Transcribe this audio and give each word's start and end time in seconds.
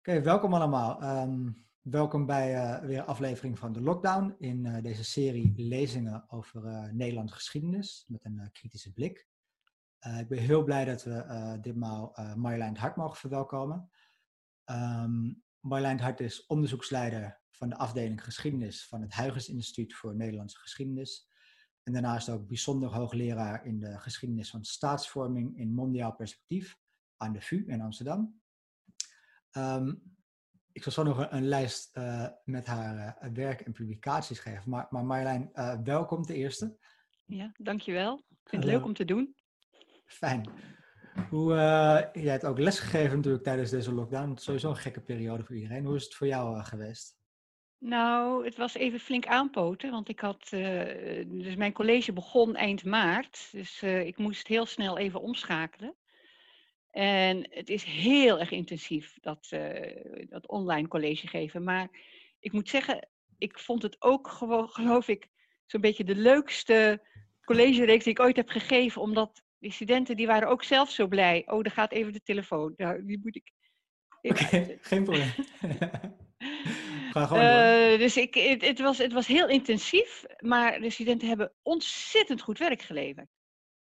Oké, 0.00 0.22
welkom 0.22 0.54
allemaal. 0.54 1.00
Ehm, 1.02 1.50
welkom 1.80 2.26
bij 2.26 2.54
uh, 2.54 2.86
weer 2.86 3.02
aflevering 3.02 3.58
van 3.58 3.72
de 3.72 3.80
Lockdown 3.80 4.34
in 4.38 4.64
uh, 4.64 4.82
deze 4.82 5.04
serie 5.04 5.52
lezingen 5.56 6.24
over 6.30 6.64
uh, 6.64 6.90
Nederlandse 6.90 7.34
geschiedenis 7.34 8.04
met 8.08 8.24
een 8.24 8.48
kritische 8.52 8.92
blik. 8.92 9.28
ik 10.18 10.28
ben 10.28 10.38
heel 10.38 10.64
blij 10.64 10.84
dat 10.84 11.04
we 11.04 11.58
ditmaal 11.60 12.16
Marjolein 12.36 12.76
Hart 12.76 12.96
mogen 12.96 13.16
verwelkomen. 13.16 13.90
Um, 14.64 15.42
Marjolein 15.60 16.00
Hart 16.00 16.20
is 16.20 16.46
onderzoeksleider 16.46 17.40
van 17.50 17.68
de 17.68 17.76
afdeling 17.76 18.24
geschiedenis 18.24 18.86
van 18.86 19.00
het 19.00 19.14
Huygens 19.14 19.48
Instituut 19.48 19.94
voor 19.94 20.16
Nederlandse 20.16 20.58
Geschiedenis. 20.58 21.28
En 21.82 21.92
daarnaast 21.92 22.28
ook 22.28 22.46
bijzonder 22.46 22.94
hoogleraar 22.94 23.66
in 23.66 23.80
de 23.80 23.98
geschiedenis 23.98 24.50
van 24.50 24.64
staatsvorming 24.64 25.58
in 25.58 25.74
mondiaal 25.74 26.14
perspectief 26.14 26.78
aan 27.16 27.32
de 27.32 27.40
VU 27.40 27.64
in 27.66 27.80
Amsterdam. 27.80 28.39
Um, 29.52 30.02
ik 30.72 30.82
zal 30.82 30.92
zo 30.92 31.02
nog 31.02 31.18
een, 31.18 31.36
een 31.36 31.48
lijst 31.48 31.96
uh, 31.96 32.26
met 32.44 32.66
haar 32.66 33.16
uh, 33.22 33.32
werk 33.32 33.60
en 33.60 33.72
publicaties 33.72 34.38
geven. 34.38 34.70
Maar, 34.70 34.86
maar 34.90 35.04
Marjolein, 35.04 35.50
uh, 35.54 35.76
welkom 35.84 36.22
ten 36.22 36.34
eerste. 36.34 36.76
Ja, 37.24 37.52
dankjewel. 37.56 38.24
Ik 38.28 38.48
vind 38.48 38.62
het 38.62 38.72
leuk 38.72 38.84
om 38.84 38.94
te 38.94 39.04
doen. 39.04 39.34
Fijn. 40.06 40.50
Hoe, 41.28 41.54
jij 42.12 42.32
hebt 42.32 42.44
ook 42.44 42.58
lesgegeven 42.58 43.16
natuurlijk 43.16 43.44
tijdens 43.44 43.70
deze 43.70 43.94
lockdown. 43.94 44.36
Sowieso 44.36 44.70
een 44.70 44.76
gekke 44.76 45.00
periode 45.00 45.44
voor 45.44 45.56
iedereen. 45.56 45.84
Hoe 45.84 45.96
is 45.96 46.04
het 46.04 46.14
voor 46.14 46.26
jou 46.26 46.62
geweest? 46.62 47.18
Nou, 47.78 48.44
het 48.44 48.56
was 48.56 48.74
even 48.74 49.00
flink 49.00 49.26
aanpoten, 49.26 49.90
want 49.90 50.08
ik 50.08 50.20
had, 50.20 50.48
dus 51.26 51.56
mijn 51.56 51.72
college 51.72 52.12
begon 52.12 52.56
eind 52.56 52.84
maart, 52.84 53.48
dus 53.52 53.82
ik 53.82 54.18
moest 54.18 54.46
heel 54.46 54.66
snel 54.66 54.98
even 54.98 55.20
omschakelen. 55.20 55.94
En 56.90 57.46
het 57.50 57.68
is 57.68 57.84
heel 57.84 58.38
erg 58.38 58.50
intensief, 58.50 59.18
dat, 59.20 59.50
uh, 59.54 60.26
dat 60.28 60.48
online 60.48 60.88
college 60.88 61.26
geven. 61.26 61.64
Maar 61.64 61.88
ik 62.40 62.52
moet 62.52 62.68
zeggen, 62.68 63.08
ik 63.38 63.58
vond 63.58 63.82
het 63.82 64.02
ook 64.02 64.28
gewoon, 64.28 64.68
geloof 64.78 65.08
ik, 65.08 65.28
zo'n 65.66 65.80
beetje 65.80 66.04
de 66.04 66.16
leukste 66.16 67.06
collegereeks 67.44 68.04
die 68.04 68.12
ik 68.12 68.20
ooit 68.20 68.36
heb 68.36 68.48
gegeven. 68.48 69.02
Omdat 69.02 69.42
die 69.58 69.72
studenten, 69.72 70.16
die 70.16 70.26
waren 70.26 70.48
ook 70.48 70.64
zelf 70.64 70.90
zo 70.90 71.06
blij. 71.06 71.42
Oh, 71.46 71.62
daar 71.62 71.72
gaat 71.72 71.92
even 71.92 72.12
de 72.12 72.22
telefoon. 72.22 72.74
Nou, 72.76 73.06
die 73.06 73.20
moet 73.22 73.36
ik... 73.36 73.52
Oké, 74.22 74.44
okay, 74.44 74.78
geen 74.80 75.04
probleem. 75.04 75.32
Ga 77.10 77.26
gewoon 77.26 77.42
uh, 77.42 77.98
dus 77.98 78.16
ik, 78.16 78.34
het, 78.34 78.66
het, 78.66 78.80
was, 78.80 78.98
het 78.98 79.12
was 79.12 79.26
heel 79.26 79.48
intensief, 79.48 80.24
maar 80.38 80.80
de 80.80 80.90
studenten 80.90 81.28
hebben 81.28 81.52
ontzettend 81.62 82.40
goed 82.40 82.58
werk 82.58 82.82
geleverd. 82.82 83.28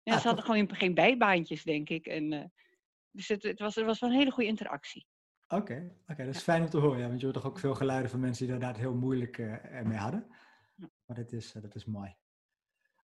Ja, 0.02 0.14
ah, 0.14 0.20
ze 0.20 0.26
hadden 0.26 0.44
gewoon 0.44 0.74
geen 0.74 0.94
bijbaantjes, 0.94 1.62
denk 1.62 1.88
ik. 1.88 2.06
En, 2.06 2.32
uh, 2.32 2.44
dus 3.10 3.28
het, 3.28 3.42
het, 3.42 3.58
was, 3.58 3.74
het 3.74 3.84
was 3.84 4.00
wel 4.00 4.10
een 4.10 4.16
hele 4.16 4.30
goede 4.30 4.48
interactie. 4.48 5.06
Oké, 5.48 5.92
oké, 6.06 6.24
dat 6.24 6.34
is 6.34 6.42
fijn 6.42 6.62
om 6.62 6.68
te 6.68 6.78
horen. 6.78 6.98
Ja, 6.98 7.06
want 7.06 7.18
je 7.20 7.26
hoort 7.26 7.36
toch 7.36 7.46
ook 7.46 7.58
veel 7.58 7.74
geluiden 7.74 8.10
van 8.10 8.20
mensen 8.20 8.46
die 8.46 8.58
daar 8.58 8.76
heel 8.76 8.94
moeilijk 8.94 9.38
uh, 9.38 9.82
mee 9.82 9.98
hadden. 9.98 10.26
Maar 10.76 11.16
dat 11.16 11.32
is, 11.32 11.54
uh, 11.54 11.62
dat 11.62 11.74
is 11.74 11.84
mooi. 11.84 12.16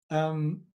Um, 0.07 0.73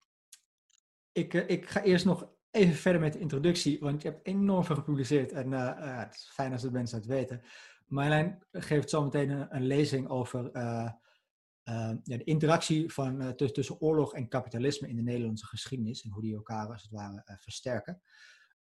ik, 1.13 1.35
uh, 1.35 1.49
ik 1.49 1.69
ga 1.69 1.83
eerst 1.83 2.05
nog 2.05 2.31
even 2.51 2.75
verder 2.75 3.01
met 3.01 3.13
de 3.13 3.19
introductie, 3.19 3.79
want 3.81 4.03
je 4.03 4.09
hebt 4.09 4.27
enorm 4.27 4.65
veel 4.65 4.77
gepubliceerd 4.77 5.33
en 5.33 5.53
het 5.53 6.15
is 6.15 6.31
fijn 6.33 6.53
als 6.53 6.63
de 6.63 6.71
mensen 6.71 6.99
het 6.99 7.07
weten. 7.07 7.43
Marjolein 7.87 8.43
geeft 8.53 8.91
zo 8.91 9.05
meteen 9.05 9.31
een, 9.31 9.57
een 9.57 9.67
lezing 9.67 10.09
over 10.09 10.51
ja, 10.53 12.01
de 12.03 12.25
interactie 12.25 12.93
van, 12.93 13.35
tussen 13.35 13.81
oorlog 13.81 14.15
en 14.15 14.29
kapitalisme 14.29 14.89
in 14.89 14.97
de 14.97 15.03
Nederlandse 15.03 15.47
geschiedenis 15.47 16.03
en 16.03 16.11
hoe 16.11 16.23
die 16.23 16.35
elkaar 16.35 16.69
als 16.69 16.83
het 16.83 16.91
ware 16.91 17.39
versterken. 17.41 18.03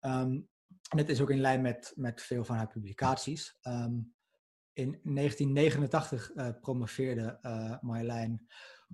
Um, 0.00 0.48
en 0.90 0.98
het 0.98 1.08
is 1.08 1.20
ook 1.20 1.30
in 1.30 1.40
lijn 1.40 1.62
met, 1.62 1.92
met 1.96 2.22
veel 2.22 2.44
van 2.44 2.56
haar 2.56 2.68
publicaties. 2.68 3.58
Um, 3.62 4.14
in 4.72 5.00
1989 5.02 6.34
uh, 6.34 6.46
eh, 6.46 6.54
promoveerde 6.60 7.38
uh, 7.42 7.80
Marjolein 7.80 8.46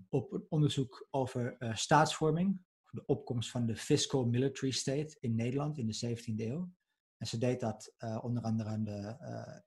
op 0.09 0.32
een 0.32 0.47
onderzoek 0.49 1.06
over 1.11 1.56
uh, 1.59 1.75
staatsvorming, 1.75 2.61
de 2.91 3.06
opkomst 3.06 3.50
van 3.50 3.66
de 3.66 3.77
fiscal 3.77 4.25
military 4.25 4.72
state 4.72 5.16
in 5.21 5.34
Nederland 5.34 5.78
in 5.78 5.87
de 5.87 6.16
17e 6.16 6.34
eeuw. 6.37 6.72
En 7.16 7.27
ze 7.27 7.38
deed 7.38 7.61
dat 7.61 7.94
onder 8.21 8.43
andere 8.43 8.69
aan 8.69 8.84
de, 8.84 9.16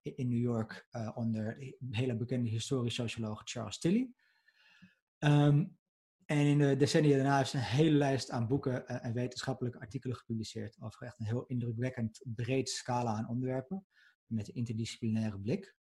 in 0.01 0.27
New 0.27 0.41
York 0.41 0.87
onder 1.13 1.57
de 1.79 1.97
hele 1.97 2.15
bekende 2.15 2.49
historisch 2.49 2.95
socioloog 2.95 3.41
Charles 3.43 3.77
Tilly. 3.77 4.13
Um, 5.19 5.77
en 6.25 6.37
in 6.37 6.57
de 6.57 6.75
decennia 6.75 7.15
daarna 7.15 7.43
ze 7.43 7.57
een 7.57 7.63
hele 7.63 7.97
lijst 7.97 8.29
aan 8.29 8.47
boeken 8.47 8.87
en 8.87 9.13
wetenschappelijke 9.13 9.79
artikelen 9.79 10.15
gepubliceerd 10.15 10.81
over 10.81 11.01
echt 11.01 11.19
een 11.19 11.25
heel 11.25 11.45
indrukwekkend 11.45 12.21
breed 12.23 12.69
scala 12.69 13.13
aan 13.13 13.29
onderwerpen 13.29 13.85
met 14.25 14.47
een 14.47 14.53
interdisciplinaire 14.53 15.39
blik. 15.39 15.75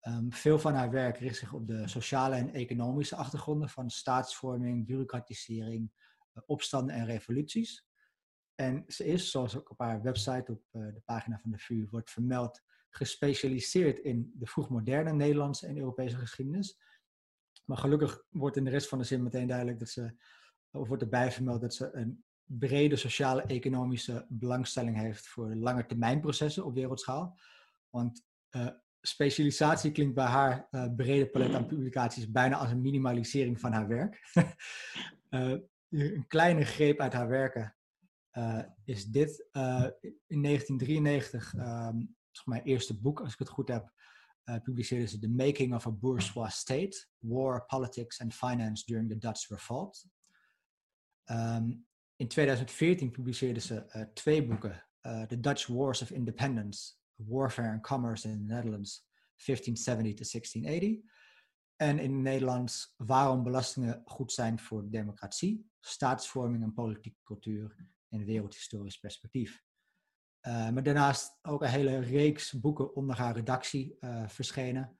Um, 0.00 0.32
veel 0.32 0.58
van 0.58 0.74
haar 0.74 0.90
werk 0.90 1.18
richt 1.18 1.36
zich 1.36 1.52
op 1.52 1.66
de 1.66 1.88
sociale 1.88 2.34
en 2.34 2.54
economische 2.54 3.16
achtergronden 3.16 3.68
van 3.68 3.90
staatsvorming, 3.90 4.86
bureaucratisering, 4.86 5.90
uh, 6.34 6.42
opstanden 6.46 6.94
en 6.94 7.06
revoluties. 7.06 7.86
En 8.54 8.84
ze 8.86 9.04
is, 9.04 9.30
zoals 9.30 9.56
ook 9.56 9.70
op 9.70 9.78
haar 9.78 10.02
website 10.02 10.52
op 10.52 10.62
uh, 10.72 10.94
de 10.94 11.02
pagina 11.04 11.38
van 11.38 11.50
de 11.50 11.58
VU 11.58 11.86
wordt 11.90 12.10
vermeld, 12.10 12.62
gespecialiseerd 12.90 13.98
in 13.98 14.32
de 14.34 14.46
vroegmoderne 14.46 15.12
Nederlandse 15.12 15.66
en 15.66 15.78
Europese 15.78 16.16
geschiedenis 16.16 16.78
maar 17.66 17.78
gelukkig 17.78 18.24
wordt 18.30 18.56
in 18.56 18.64
de 18.64 18.70
rest 18.70 18.88
van 18.88 18.98
de 18.98 19.04
zin 19.04 19.22
meteen 19.22 19.46
duidelijk 19.46 19.78
dat 19.78 19.88
ze, 19.88 20.14
of 20.70 20.88
wordt 20.88 21.02
erbij 21.02 21.32
vermeld 21.32 21.60
dat 21.60 21.74
ze 21.74 21.90
een 21.92 22.24
brede 22.44 22.96
sociale 22.96 23.42
economische 23.42 24.26
belangstelling 24.28 24.96
heeft 24.96 25.26
voor 25.26 25.54
lange 25.54 25.86
termijn 25.86 26.20
processen 26.20 26.64
op 26.64 26.74
wereldschaal. 26.74 27.38
Want 27.90 28.24
uh, 28.50 28.68
specialisatie 29.00 29.92
klinkt 29.92 30.14
bij 30.14 30.24
haar 30.24 30.68
uh, 30.70 30.94
brede 30.96 31.26
palet 31.26 31.54
aan 31.54 31.66
publicaties 31.66 32.30
bijna 32.30 32.56
als 32.56 32.70
een 32.70 32.80
minimalisering 32.80 33.60
van 33.60 33.72
haar 33.72 33.88
werk. 33.88 34.30
uh, 35.30 35.54
een 35.90 36.26
kleine 36.26 36.64
greep 36.64 37.00
uit 37.00 37.12
haar 37.12 37.28
werken 37.28 37.76
is 38.84 39.04
dit. 39.04 39.48
in 40.26 40.42
1993, 40.42 41.54
um, 41.54 41.60
ehm, 41.60 41.96
mijn 42.44 42.62
eerste 42.62 43.00
boek, 43.00 43.20
als 43.20 43.32
ik 43.32 43.38
het 43.38 43.48
goed 43.48 43.68
heb, 43.68 43.92
uh, 44.50 44.56
publiceerde 44.62 45.06
ze 45.06 45.18
The 45.18 45.28
Making 45.28 45.74
of 45.74 45.86
a 45.86 45.90
Bourgeois 45.90 46.58
State, 46.58 47.06
War, 47.18 47.64
Politics 47.66 48.20
and 48.20 48.34
Finance 48.34 48.84
During 48.86 49.08
the 49.08 49.18
Dutch 49.18 49.48
Revolt. 49.48 50.06
Um, 51.30 51.86
in 52.16 52.28
2014 52.28 53.10
publiceerde 53.10 53.60
ze 53.60 53.84
uh, 53.96 54.02
twee 54.14 54.46
boeken, 54.46 54.84
uh, 55.02 55.22
The 55.22 55.40
Dutch 55.40 55.66
Wars 55.66 56.02
of 56.02 56.10
Independence, 56.10 56.94
Warfare 57.14 57.70
and 57.70 57.82
Commerce 57.82 58.28
in 58.28 58.32
the 58.32 58.54
Netherlands, 58.54 59.06
1570 59.36 60.14
to 60.14 60.24
1680. 60.24 61.14
En 61.76 61.98
in 61.98 62.12
het 62.12 62.22
Nederlands 62.22 62.94
Waarom 62.96 63.42
belastingen 63.42 64.02
goed 64.04 64.32
zijn 64.32 64.58
voor 64.58 64.82
de 64.82 64.90
democratie, 64.90 65.70
staatsvorming 65.80 66.62
en 66.62 66.72
politieke 66.72 67.18
cultuur 67.22 67.76
in 68.08 68.24
wereldhistorisch 68.24 68.98
perspectief. 68.98 69.64
Uh, 70.46 70.68
maar 70.70 70.82
daarnaast 70.82 71.38
ook 71.42 71.62
een 71.62 71.68
hele 71.68 71.98
reeks 71.98 72.52
boeken 72.52 72.94
onder 72.94 73.16
haar 73.16 73.34
redactie 73.34 73.96
uh, 74.00 74.28
verschenen. 74.28 74.98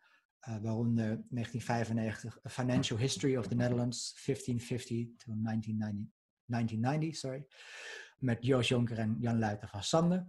Uh, 0.48 0.56
waaronder 0.62 1.06
1995 1.06 2.38
A 2.44 2.48
Financial 2.48 2.98
History 2.98 3.36
of 3.36 3.46
the 3.46 3.54
Netherlands, 3.54 4.22
1550 4.24 5.16
to 5.16 5.32
1990, 5.42 6.14
1990 6.44 7.16
sorry, 7.16 7.46
met 8.18 8.44
Joost 8.44 8.68
Jonker 8.68 8.98
en 8.98 9.16
Jan 9.20 9.38
Luiten 9.38 9.68
van 9.68 9.82
Sander. 9.82 10.26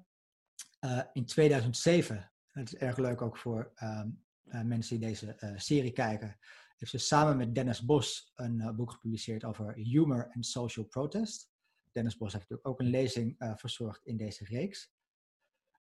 in 1.13 1.25
2007, 1.25 2.31
dat 2.53 2.67
is 2.67 2.75
erg 2.75 2.97
leuk 2.97 3.21
ook 3.21 3.37
voor 3.37 3.73
um, 3.83 4.23
mensen 4.67 4.99
die 4.99 5.07
deze 5.07 5.53
serie 5.55 5.91
kijken, 5.91 6.37
heeft 6.77 6.91
ze 6.91 6.97
samen 6.97 7.37
met 7.37 7.55
Dennis 7.55 7.85
Bos 7.85 8.31
een 8.35 8.75
boek 8.75 8.91
gepubliceerd 8.91 9.43
over 9.43 9.73
humor 9.73 10.29
en 10.29 10.43
social 10.43 10.85
protest. 10.85 11.49
Dennis 11.91 12.17
Bos 12.17 12.33
heeft 12.33 12.49
natuurlijk 12.49 12.67
ook 12.67 12.79
een 12.79 12.99
lezing 12.99 13.35
verzorgd 13.55 14.05
in 14.05 14.17
deze 14.17 14.45
reeks. 14.45 14.95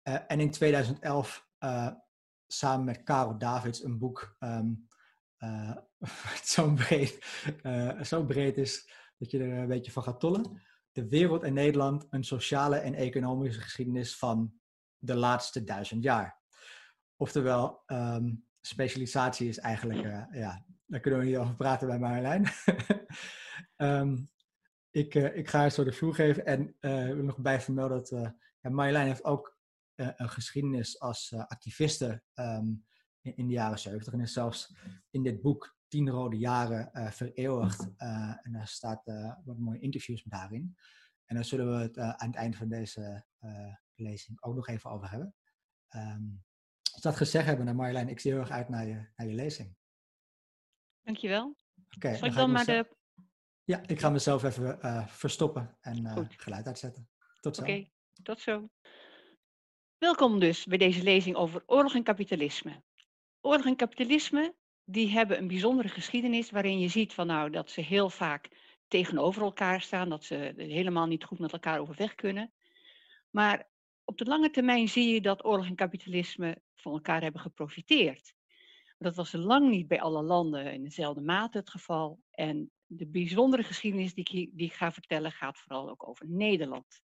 Uh, 0.03 0.17
en 0.27 0.39
in 0.39 0.51
2011 0.51 1.47
uh, 1.59 1.85
eh, 1.85 1.93
samen 2.47 2.85
met 2.85 3.03
Karel 3.03 3.37
Davids 3.37 3.83
een 3.83 3.97
boek 3.97 4.35
um, 4.39 4.87
zo, 6.43 6.73
breed, 6.73 7.25
zo 8.01 8.25
breed 8.25 8.57
is 8.57 8.89
dat 9.17 9.31
je 9.31 9.39
er 9.39 9.57
een 9.57 9.67
beetje 9.67 9.91
van 9.91 10.03
gaat 10.03 10.19
tollen. 10.19 10.61
De 10.91 11.07
wereld 11.07 11.43
en 11.43 11.53
Nederland, 11.53 12.07
een 12.09 12.23
sociale 12.23 12.77
en 12.77 12.93
economische 12.93 13.61
geschiedenis 13.61 14.17
van 14.17 14.53
de 14.97 15.15
laatste 15.15 15.63
duizend 15.63 16.03
jaar. 16.03 16.41
Oftewel, 17.15 17.83
um, 17.87 18.45
specialisatie 18.61 19.47
is 19.47 19.57
eigenlijk, 19.57 20.01
ja, 20.31 20.65
daar 20.85 20.99
kunnen 20.99 21.19
we 21.19 21.25
niet 21.25 21.37
over 21.37 21.55
praten 21.55 21.87
bij 21.87 21.99
Marjolein. 21.99 22.47
um, 23.77 24.29
ik, 25.01 25.15
ik 25.15 25.49
ga 25.49 25.63
je 25.63 25.69
zo 25.69 25.83
de 25.83 25.91
vloer 25.93 26.15
geven 26.15 26.45
en 26.45 26.75
wil 27.15 27.23
nog 27.23 27.37
bij 27.37 27.61
vermelden 27.61 27.97
dat 27.97 28.33
ja, 28.61 28.69
Marjolein 28.69 29.07
heeft 29.07 29.23
ook 29.23 29.52
een 29.95 30.29
geschiedenis 30.29 30.99
als 30.99 31.31
uh, 31.31 31.39
activiste 31.39 32.23
um, 32.33 32.85
in, 33.21 33.35
in, 33.35 33.47
de 33.47 33.53
jaren 33.53 33.79
70 33.79 34.13
en 34.13 34.19
is 34.19 34.33
zelfs 34.33 34.75
in 35.09 35.23
dit 35.23 35.41
boek 35.41 35.77
Tien 35.87 36.09
Rode 36.09 36.37
Jaren 36.37 36.89
uh, 36.93 37.11
vereeuwigd. 37.11 37.87
en 37.97 38.51
daar 38.51 38.67
staat 38.67 39.03
wat 39.45 39.57
mooie 39.57 39.79
interviews 39.79 40.23
met 40.23 40.33
haar 40.33 40.53
in. 40.53 40.77
En 41.25 41.35
daar 41.35 41.45
zullen 41.45 41.77
we 41.77 41.81
het 41.81 41.97
aan 41.97 42.27
het 42.27 42.35
einde 42.35 42.57
van 42.57 42.69
deze 42.69 43.25
lezing 43.95 44.43
ook 44.43 44.55
nog 44.55 44.67
even 44.67 44.89
over 44.89 45.09
hebben. 45.09 45.35
Um, 45.95 46.43
Als 46.93 47.01
dat 47.01 47.15
gezegd 47.15 47.45
hebben, 47.45 47.65
dan 47.65 47.75
Marjolein, 47.75 48.09
ik 48.09 48.19
zie 48.19 48.31
heel 48.31 48.39
erg 48.39 48.49
uit 48.49 48.69
naar 48.69 48.87
je, 48.87 49.07
naar 49.15 49.27
je 49.27 49.33
lezing. 49.33 49.75
Dankjewel. 51.01 51.55
Oké. 51.95 52.15
Zal 52.15 52.27
ik 52.27 52.33
dan 52.33 52.51
maar 52.51 52.65
de... 52.65 52.95
Ja, 53.63 53.87
ik 53.87 53.99
ga 53.99 54.09
mezelf 54.09 54.43
even 54.43 54.79
uh, 54.81 55.07
verstoppen 55.07 55.77
en 55.81 56.05
uh, 56.05 56.17
geluid 56.29 56.67
uitzetten. 56.67 57.09
Tot 57.39 57.55
zo. 57.55 57.61
Oké, 57.61 57.89
tot 58.23 58.39
zo. 58.39 58.69
Welkom 60.03 60.39
dus 60.39 60.65
bij 60.65 60.77
deze 60.77 61.03
lezing 61.03 61.35
over 61.35 61.63
oorlog 61.65 61.95
en 61.95 62.03
kapitalisme. 62.03 62.83
Oorlog 63.41 63.65
en 63.65 63.75
kapitalisme, 63.75 64.55
die 64.83 65.09
hebben 65.09 65.37
een 65.37 65.47
bijzondere 65.47 65.87
geschiedenis 65.87 66.51
waarin 66.51 66.79
je 66.79 66.87
ziet 66.87 67.13
van 67.13 67.27
nou 67.27 67.49
dat 67.49 67.71
ze 67.71 67.81
heel 67.81 68.09
vaak 68.09 68.49
tegenover 68.87 69.41
elkaar 69.41 69.81
staan, 69.81 70.09
dat 70.09 70.23
ze 70.23 70.53
helemaal 70.57 71.05
niet 71.05 71.23
goed 71.23 71.39
met 71.39 71.53
elkaar 71.53 71.79
overweg 71.79 72.15
kunnen. 72.15 72.53
Maar 73.29 73.69
op 74.03 74.17
de 74.17 74.25
lange 74.25 74.49
termijn 74.49 74.89
zie 74.89 75.13
je 75.13 75.21
dat 75.21 75.45
oorlog 75.45 75.65
en 75.65 75.75
kapitalisme 75.75 76.61
van 76.75 76.91
elkaar 76.91 77.21
hebben 77.21 77.41
geprofiteerd. 77.41 78.33
Dat 78.97 79.15
was 79.15 79.31
lang 79.31 79.69
niet 79.69 79.87
bij 79.87 80.01
alle 80.01 80.23
landen 80.23 80.73
in 80.73 80.83
dezelfde 80.83 81.21
mate 81.21 81.57
het 81.57 81.69
geval. 81.69 82.19
En 82.31 82.71
de 82.85 83.07
bijzondere 83.07 83.63
geschiedenis 83.63 84.13
die 84.13 84.25
ik, 84.31 84.49
die 84.57 84.67
ik 84.67 84.73
ga 84.73 84.91
vertellen 84.91 85.31
gaat 85.31 85.57
vooral 85.57 85.89
ook 85.89 86.07
over 86.07 86.25
Nederland. 86.29 87.01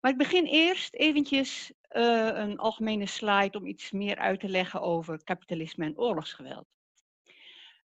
Maar 0.00 0.10
ik 0.10 0.18
begin 0.18 0.44
eerst 0.44 0.94
eventjes 0.94 1.72
uh, 1.90 2.30
een 2.32 2.58
algemene 2.58 3.06
slide 3.06 3.58
om 3.58 3.66
iets 3.66 3.90
meer 3.90 4.16
uit 4.16 4.40
te 4.40 4.48
leggen 4.48 4.80
over 4.80 5.24
kapitalisme 5.24 5.84
en 5.84 5.98
oorlogsgeweld. 5.98 6.66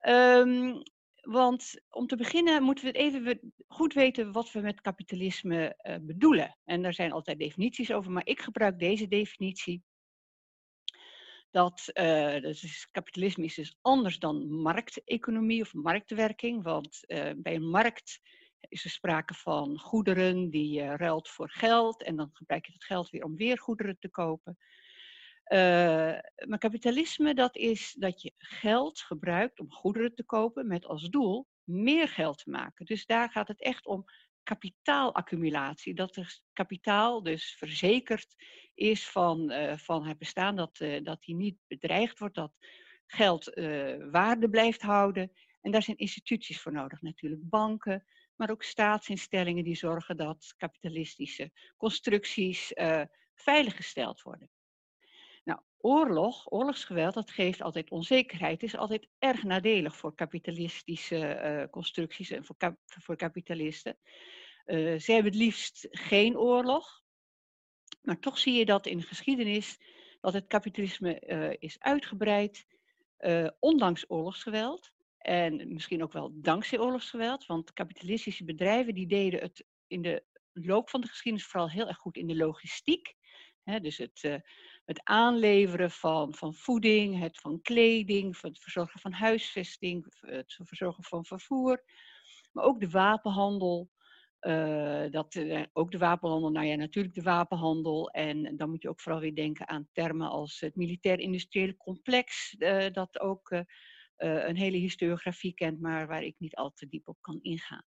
Um, 0.01 0.83
want 1.21 1.81
om 1.89 2.07
te 2.07 2.17
beginnen 2.17 2.63
moeten 2.63 2.85
we 2.85 2.93
even 2.93 3.55
goed 3.69 3.93
weten 3.93 4.33
wat 4.33 4.53
we 4.53 4.61
met 4.61 4.81
kapitalisme 4.81 5.79
uh, 5.83 5.97
bedoelen. 6.01 6.59
En 6.65 6.83
daar 6.83 6.95
zijn 6.95 7.13
altijd 7.13 7.39
definities 7.39 7.93
over, 7.93 8.13
maar 8.13 8.27
ik 8.27 8.41
gebruik 8.41 8.79
deze 8.79 9.09
definitie. 9.09 9.83
Dat 11.51 11.91
uh, 11.95 12.41
dus 12.41 12.89
kapitalisme 12.91 13.45
is 13.45 13.55
dus 13.55 13.77
anders 13.81 14.19
dan 14.19 14.51
markteconomie 14.51 15.61
of 15.61 15.75
marktwerking. 15.75 16.63
Want 16.63 17.01
bij 17.37 17.55
een 17.55 17.69
markt 17.69 18.21
is 18.69 18.85
er 18.85 18.91
sprake 18.91 19.35
van 19.35 19.79
goederen 19.79 20.51
die 20.51 20.73
je 20.73 20.97
ruilt 20.97 21.29
voor 21.29 21.51
geld. 21.51 22.03
En 22.03 22.17
dan 22.17 22.31
gebruik 22.33 22.67
je 22.67 22.73
dat 22.73 22.85
geld 22.85 23.11
weer 23.11 23.25
om 23.25 23.37
weer 23.37 23.59
goederen 23.59 23.99
te 23.99 24.09
kopen. 24.09 24.59
Uh, 25.53 25.59
maar 26.47 26.59
kapitalisme, 26.59 27.35
dat 27.35 27.57
is 27.57 27.95
dat 27.99 28.23
je 28.23 28.33
geld 28.39 29.01
gebruikt 29.01 29.61
om 29.61 29.73
goederen 29.73 30.15
te 30.15 30.25
kopen 30.25 30.67
met 30.67 30.87
als 30.87 31.09
doel 31.09 31.47
meer 31.65 32.09
geld 32.09 32.39
te 32.39 32.51
maken. 32.51 32.87
Dus 32.87 33.07
daar 33.07 33.31
gaat 33.31 33.49
het 33.49 33.61
echt 33.61 33.87
om 33.87 34.05
kapitaalaccumulatie. 34.43 35.95
Dat 35.95 36.17
er 36.17 36.41
kapitaal 36.53 37.23
dus 37.23 37.55
verzekerd 37.59 38.35
is 38.75 39.09
van, 39.09 39.53
uh, 39.53 39.77
van 39.77 40.07
het 40.07 40.19
bestaan, 40.19 40.57
dat, 40.57 40.81
uh, 40.81 41.05
dat 41.05 41.23
die 41.23 41.35
niet 41.35 41.57
bedreigd 41.67 42.19
wordt, 42.19 42.35
dat 42.35 42.53
geld 43.07 43.45
waarde 44.11 44.51
blijft 44.51 44.83
houden. 44.83 45.33
En 45.61 45.71
daar 45.71 45.83
zijn 45.83 45.97
instituties 45.97 46.61
voor 46.61 46.73
nodig, 46.73 47.03
natuurlijk 47.03 47.49
banken, 47.49 48.05
maar 48.37 48.51
ook 48.51 48.63
staatsinstellingen 48.63 49.65
die 49.65 49.77
zorgen 49.77 50.17
dat 50.17 50.55
kapitalistische 50.57 51.51
constructies 51.77 52.73
veiliggesteld 53.35 54.23
worden 54.23 54.51
oorlog, 55.85 56.53
oorlogsgeweld, 56.53 57.15
dat 57.15 57.31
geeft 57.31 57.63
altijd 57.63 57.91
onzekerheid. 57.91 58.63
Is 58.63 58.77
altijd 58.77 59.09
erg 59.19 59.43
nadelig 59.43 59.97
voor 59.97 60.15
kapitalistische 60.15 61.17
uh, 61.17 61.71
constructies 61.71 62.31
en 62.31 62.45
voor, 62.45 62.57
voor 62.85 63.17
kapitalisten. 63.17 63.99
Uh, 64.67 64.99
ze 64.99 65.13
hebben 65.13 65.33
het 65.33 65.41
liefst 65.41 65.89
geen 65.91 66.39
oorlog. 66.39 67.03
Maar 68.03 68.19
toch 68.19 68.39
zie 68.39 68.55
je 68.55 68.65
dat 68.65 68.87
in 68.87 68.99
de 68.99 69.07
geschiedenis 69.07 69.79
dat 70.21 70.33
het 70.33 70.47
kapitalisme 70.47 71.23
uh, 71.27 71.51
is 71.59 71.79
uitgebreid, 71.79 72.67
ondanks 73.59 74.05
oorlogsgeweld. 74.09 74.93
En 75.25 75.73
misschien 75.73 76.03
ook 76.03 76.13
wel 76.13 76.31
dankzij 76.35 76.79
oorlogsgeweld, 76.79 77.47
want 77.47 77.73
kapitalistische 77.73 78.45
bedrijven 78.45 78.95
die 78.95 79.07
deden 79.07 79.41
het 79.41 79.67
in 79.87 80.03
de 80.03 80.25
loop 80.53 80.91
van 80.91 81.01
de 81.01 81.07
geschiedenis 81.07 81.47
vooral 81.47 81.71
heel 81.71 81.89
erg 81.89 81.97
goed 81.97 82.17
in 82.17 82.27
de 82.27 82.37
logistiek. 82.37 83.15
dus 83.81 83.99
het 83.99 84.43
het 84.85 85.01
aanleveren 85.05 85.91
van, 85.91 86.35
van 86.35 86.55
voeding, 86.55 87.19
het 87.19 87.39
van 87.39 87.61
kleding, 87.63 88.41
het 88.41 88.59
verzorgen 88.59 89.01
van 89.01 89.13
huisvesting, 89.13 90.07
het 90.21 90.59
verzorgen 90.63 91.05
van 91.05 91.25
vervoer. 91.25 91.85
Maar 92.53 92.65
ook 92.65 92.81
de 92.81 92.91
wapenhandel. 92.91 93.93
Uh, 94.41 95.05
dat, 95.11 95.35
uh, 95.35 95.63
ook 95.73 95.91
de 95.91 95.99
wapenhandel, 95.99 96.51
nou 96.51 96.67
ja, 96.67 96.75
natuurlijk 96.77 97.15
de 97.15 97.23
wapenhandel. 97.23 98.11
En 98.11 98.57
dan 98.57 98.71
moet 98.71 98.83
je 98.83 98.89
ook 98.89 99.01
vooral 99.01 99.21
weer 99.21 99.35
denken 99.35 99.69
aan 99.69 99.89
termen 99.93 100.29
als 100.29 100.61
het 100.61 100.77
militair-industriële 100.77 101.77
complex, 101.77 102.57
dat 102.93 103.21
ook 103.21 103.65
een 104.17 104.57
hele 104.57 104.77
historiografie 104.77 105.55
kent, 105.55 105.81
maar 105.81 106.07
waar 106.07 106.23
ik 106.23 106.35
niet 106.39 106.55
al 106.55 106.73
te 106.73 106.87
diep 106.87 107.09
op 107.09 107.17
kan 107.21 107.39
ingaan. 107.43 107.85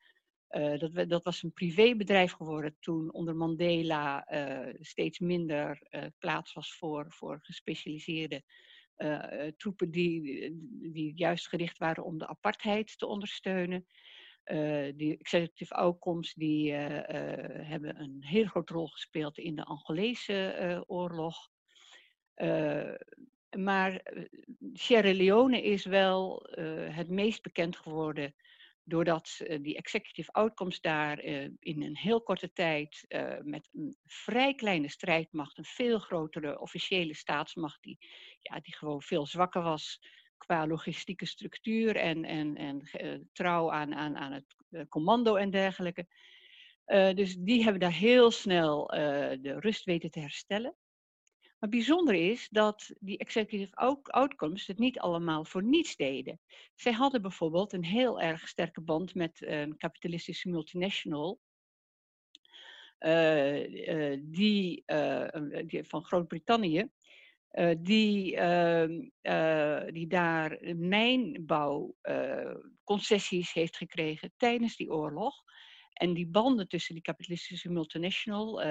dat, 0.48 1.08
dat, 1.08 1.24
was 1.24 1.42
een 1.42 1.52
privébedrijf 1.52 2.32
geworden 2.32 2.76
toen 2.80 3.12
onder 3.12 3.36
Mandela 3.36 4.26
steeds 4.80 5.18
minder 5.18 5.82
plaats 6.18 6.52
was 6.52 6.76
voor, 6.76 7.06
voor 7.08 7.38
gespecialiseerde 7.42 8.42
troepen 9.56 9.90
die, 9.90 10.50
die 10.92 11.12
juist 11.16 11.48
gericht 11.48 11.78
waren 11.78 12.04
om 12.04 12.18
de 12.18 12.26
apartheid 12.26 12.98
te 12.98 13.06
ondersteunen. 13.06 13.86
Uh, 14.50 14.92
die 14.96 15.18
executive 15.18 15.74
outcomes 15.74 16.34
die, 16.34 16.72
uh, 16.72 16.94
uh, 16.94 17.02
hebben 17.68 18.00
een 18.00 18.16
heel 18.20 18.46
grote 18.46 18.72
rol 18.72 18.86
gespeeld 18.86 19.38
in 19.38 19.54
de 19.54 19.64
Angolese 19.64 20.84
oorlog. 20.86 21.48
Maar 23.56 23.96
eh, 23.96 24.24
Sierra 24.72 25.12
Leone 25.12 25.62
is 25.62 25.84
wel 25.84 26.46
het 26.90 27.08
meest 27.08 27.42
bekend 27.42 27.76
geworden 27.76 28.34
doordat 28.82 29.40
die 29.60 29.76
executive 29.76 30.32
outcomes 30.32 30.80
daar 30.80 31.20
in 31.58 31.82
een 31.82 31.96
heel 31.96 32.22
korte 32.22 32.52
tijd 32.52 33.04
met 33.42 33.68
een 33.72 33.96
vrij 34.04 34.54
kleine 34.54 34.88
strijdmacht, 34.90 35.58
een 35.58 35.64
veel 35.64 35.98
grotere 35.98 36.60
officiële 36.60 37.14
staatsmacht, 37.14 37.82
die, 37.82 37.98
ja, 38.40 38.60
die 38.60 38.76
gewoon 38.76 39.02
veel 39.02 39.26
zwakker 39.26 39.62
was 39.62 40.00
qua 40.38 40.66
logistieke 40.66 41.26
structuur 41.26 41.96
en, 41.96 42.24
en, 42.24 42.56
en 42.56 42.82
trouw 43.32 43.72
aan, 43.72 43.94
aan, 43.94 44.16
aan 44.16 44.32
het 44.32 44.88
commando 44.88 45.36
en 45.36 45.50
dergelijke. 45.50 46.06
dus 47.14 47.36
die 47.36 47.62
hebben 47.62 47.80
daar 47.80 47.92
heel 47.92 48.30
snel 48.30 48.86
de 49.40 49.56
rust 49.60 49.84
weten 49.84 50.10
te 50.10 50.20
herstellen. 50.20 50.76
Maar 51.58 51.68
bijzonder 51.68 52.14
is 52.14 52.48
dat 52.48 52.90
die 53.00 53.18
executive 53.18 53.74
outcomes 54.02 54.66
het 54.66 54.78
niet 54.78 54.98
allemaal 54.98 55.44
voor 55.44 55.62
niets 55.62 55.96
deden. 55.96 56.40
Zij 56.74 56.92
hadden 56.92 57.22
bijvoorbeeld 57.22 57.72
een 57.72 57.84
heel 57.84 58.20
erg 58.20 58.48
sterke 58.48 58.80
band 58.80 59.14
met 59.14 59.42
een 59.46 59.76
kapitalistische 59.76 60.48
multinational. 60.48 61.40
Die, 64.20 64.84
die, 65.66 65.84
van 65.84 66.04
Groot-Brittannië, 66.04 66.90
uh, 67.52 67.74
die, 67.78 68.36
uh, 68.36 68.86
die 69.86 70.06
daar 70.06 70.58
mijnbouwconcessies 70.76 73.52
heeft 73.52 73.76
gekregen 73.76 74.32
tijdens 74.36 74.76
die 74.76 74.90
oorlog. 74.90 75.42
En 75.92 76.14
die 76.14 76.28
banden 76.28 76.68
tussen 76.68 76.94
die 76.94 77.02
kapitalistische 77.02 77.70
multinational, 77.70 78.62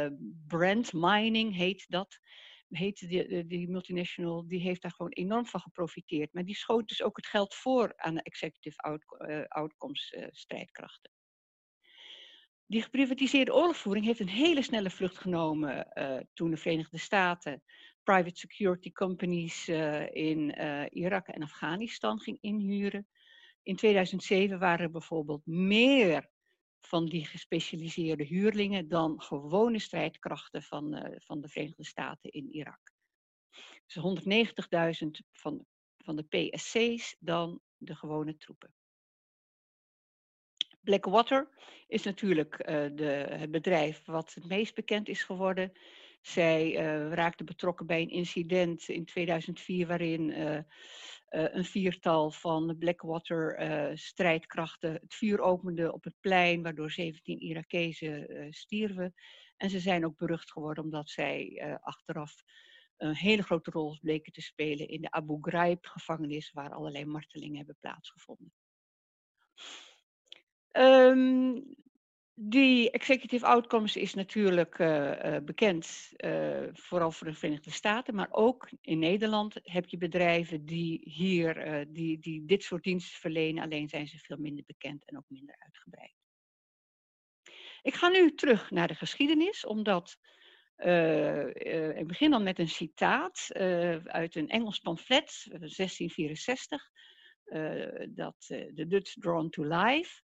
Brand 0.48 0.94
Mining 0.94 1.56
heet 1.56 1.86
dat, 1.88 2.20
heet 2.68 3.10
die, 3.10 3.48
die 3.48 3.70
multinational, 3.70 4.48
die 4.48 4.60
heeft 4.60 4.82
daar 4.82 4.92
gewoon 4.92 5.12
enorm 5.12 5.46
van 5.46 5.60
geprofiteerd. 5.60 6.34
Maar 6.34 6.46
die 6.46 6.56
schoot 6.56 6.88
dus 6.88 7.02
ook 7.02 7.18
het 7.18 7.28
geld 7.28 7.56
voor 7.56 7.94
aan 7.96 8.16
de 8.16 8.22
executive 8.22 8.78
out, 8.78 9.06
outcomes 9.48 10.16
strijdkrachten. 10.32 11.12
Die 12.66 12.82
geprivatiseerde 12.82 13.54
oorlogvoering 13.54 14.06
heeft 14.06 14.20
een 14.20 14.30
hele 14.30 14.62
snelle 14.62 14.90
vlucht 14.90 15.18
genomen 15.18 15.88
toen 16.34 16.52
de 16.52 16.58
Verenigde 16.58 16.98
Staten 16.98 17.64
private 18.08 18.38
security 18.38 18.92
companies 18.92 19.68
uh, 19.68 20.08
in 20.16 20.54
uh, 20.58 20.86
Irak 20.92 21.28
en 21.28 21.44
Afghanistan 21.44 22.20
ging 22.20 22.38
inhuren. 22.42 23.08
In 23.64 23.76
2007 23.76 24.60
waren 24.60 24.86
er 24.86 24.92
bijvoorbeeld 24.92 25.46
meer 25.46 26.30
van 26.82 27.06
die 27.06 27.26
gespecialiseerde 27.26 28.24
huurlingen 28.24 28.88
dan 28.88 29.22
gewone 29.22 29.80
strijdkrachten 29.80 30.64
van, 30.64 31.16
van 31.18 31.42
de 31.42 31.48
Verenigde 31.48 31.86
Staten 31.86 32.32
in 32.32 32.50
Irak. 32.52 32.80
Dus 33.86 33.98
190.000 35.04 35.28
van, 35.32 35.66
van 35.98 36.16
de 36.16 36.24
PSC's 36.24 37.16
dan 37.20 37.62
de 37.78 37.96
gewone 37.96 38.38
troepen. 38.38 38.74
Blackwater 40.80 41.50
is 41.88 42.04
natuurlijk 42.04 42.58
de, 42.96 43.26
het 43.30 43.52
bedrijf 43.52 44.06
wat 44.06 44.34
het 44.34 44.46
meest 44.46 44.76
bekend 44.76 45.08
is 45.08 45.24
geworden. 45.24 45.72
Zij 46.22 46.72
uh, 46.72 47.14
raakte 47.14 47.44
betrokken 47.44 47.86
bij 47.86 48.02
een 48.02 48.10
incident 48.10 48.90
in 48.90 49.06
2004 49.06 49.88
waarin 49.88 50.30
uh, 50.30 50.60
een 51.30 51.66
viertal 51.66 52.32
van 52.32 52.76
Blackwater 52.80 53.62
strijdkrachten 53.98 54.94
het 54.94 55.16
vuur 55.16 55.40
opende 55.40 55.94
op 55.94 56.04
het 56.04 56.16
plein, 56.20 56.62
waardoor 56.64 56.92
17 56.92 57.40
Irakezen 57.40 58.48
stierven. 58.50 59.14
En 59.58 59.70
ze 59.70 59.80
zijn 59.80 60.06
ook 60.06 60.18
berucht 60.18 60.52
geworden 60.52 60.84
omdat 60.84 61.10
zij 61.10 61.78
achteraf 61.82 62.44
een 62.98 63.16
hele 63.16 63.44
grote 63.44 63.72
rol 63.72 63.98
bleken 64.02 64.32
te 64.32 64.42
spelen 64.42 64.88
in 64.88 65.02
de 65.02 65.12
Abu 65.12 65.38
Ghraib-gevangenis, 65.42 66.52
waar 66.52 66.72
allerlei 66.74 67.06
martelingen 67.06 67.58
hebben 67.58 67.78
plaatsgevonden. 67.80 68.54
Um, 70.72 71.76
die 72.40 72.92
executive 72.92 73.46
outcomes 73.46 73.96
is 73.96 74.14
natuurlijk 74.14 74.80
uh, 74.80 75.12
uh, 75.26 75.38
bekend, 75.44 76.12
uh, 76.18 76.64
vooral 76.74 77.12
voor 77.12 77.28
de 77.28 77.34
Verenigde 77.34 77.72
Staten, 77.72 78.16
maar 78.16 78.28
ook 78.32 78.70
in 78.82 79.00
Nederland 79.00 79.60
heb 79.64 79.86
je 79.86 79.98
bedrijven 79.98 80.66
die 80.66 81.00
hier 81.04 81.86
die, 81.90 82.20
die 82.20 82.46
dit 82.46 82.64
soort 82.64 82.84
diensten 82.84 83.20
verlenen, 83.20 83.64
alleen 83.64 83.90
zijn 83.90 84.08
ze 84.08 84.18
veel 84.18 84.38
minder 84.38 84.64
bekend 84.68 85.06
en 85.06 85.18
ook 85.18 85.26
minder 85.28 85.56
uitgebreid. 85.58 86.14
Ik 87.82 87.94
ga 87.94 88.08
nu 88.08 88.34
terug 88.36 88.72
naar 88.72 88.88
de 88.88 88.96
geschiedenis, 88.96 89.66
omdat 89.66 90.18
ik 91.98 92.08
begin 92.08 92.32
dan 92.32 92.44
met 92.44 92.60
een 92.60 92.70
citaat 92.70 93.50
uit 94.04 94.36
een 94.36 94.50
Engels 94.50 94.80
pamflet, 94.80 95.46
1664, 95.50 96.90
dat 98.10 98.46
de 98.48 98.86
Dutch 98.88 99.14
Drawn 99.14 99.50
to 99.50 99.64
Life. 99.64 100.26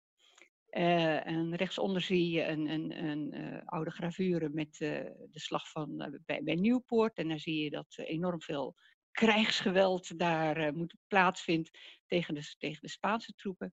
Uh, 0.77 1.27
en 1.27 1.55
rechtsonder 1.55 2.01
zie 2.01 2.29
je 2.29 2.43
een, 2.43 2.67
een, 2.67 3.05
een 3.05 3.33
uh, 3.33 3.61
oude 3.65 3.91
gravure 3.91 4.49
met 4.49 4.79
uh, 4.79 4.89
de 5.31 5.39
slag 5.39 5.69
van, 5.69 6.19
bij, 6.25 6.43
bij 6.43 6.55
Nieuwpoort. 6.55 7.17
En 7.17 7.27
dan 7.27 7.39
zie 7.39 7.63
je 7.63 7.69
dat 7.69 7.97
enorm 7.97 8.41
veel 8.41 8.75
krijgsgeweld 9.11 10.19
daar 10.19 10.75
moet 10.75 10.95
plaatsvindt 11.07 11.77
tegen 12.05 12.33
de, 12.33 12.55
tegen 12.57 12.81
de 12.81 12.89
Spaanse 12.89 13.33
troepen. 13.33 13.73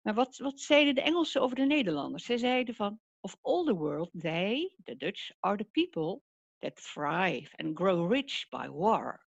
Maar 0.00 0.14
wat, 0.14 0.36
wat 0.36 0.60
zeiden 0.60 0.94
de 0.94 1.02
Engelsen 1.02 1.40
over 1.40 1.56
de 1.56 1.64
Nederlanders? 1.64 2.24
Zij 2.24 2.36
zeiden 2.36 2.74
van, 2.74 3.00
of 3.20 3.36
all 3.40 3.64
the 3.64 3.74
world, 3.74 4.10
they, 4.18 4.74
the 4.84 4.96
Dutch, 4.96 5.30
are 5.40 5.56
the 5.56 5.68
people 5.70 6.20
that 6.58 6.92
thrive 6.92 7.56
and 7.56 7.76
grow 7.76 8.12
rich 8.12 8.48
by 8.48 8.68
war, 8.68 9.26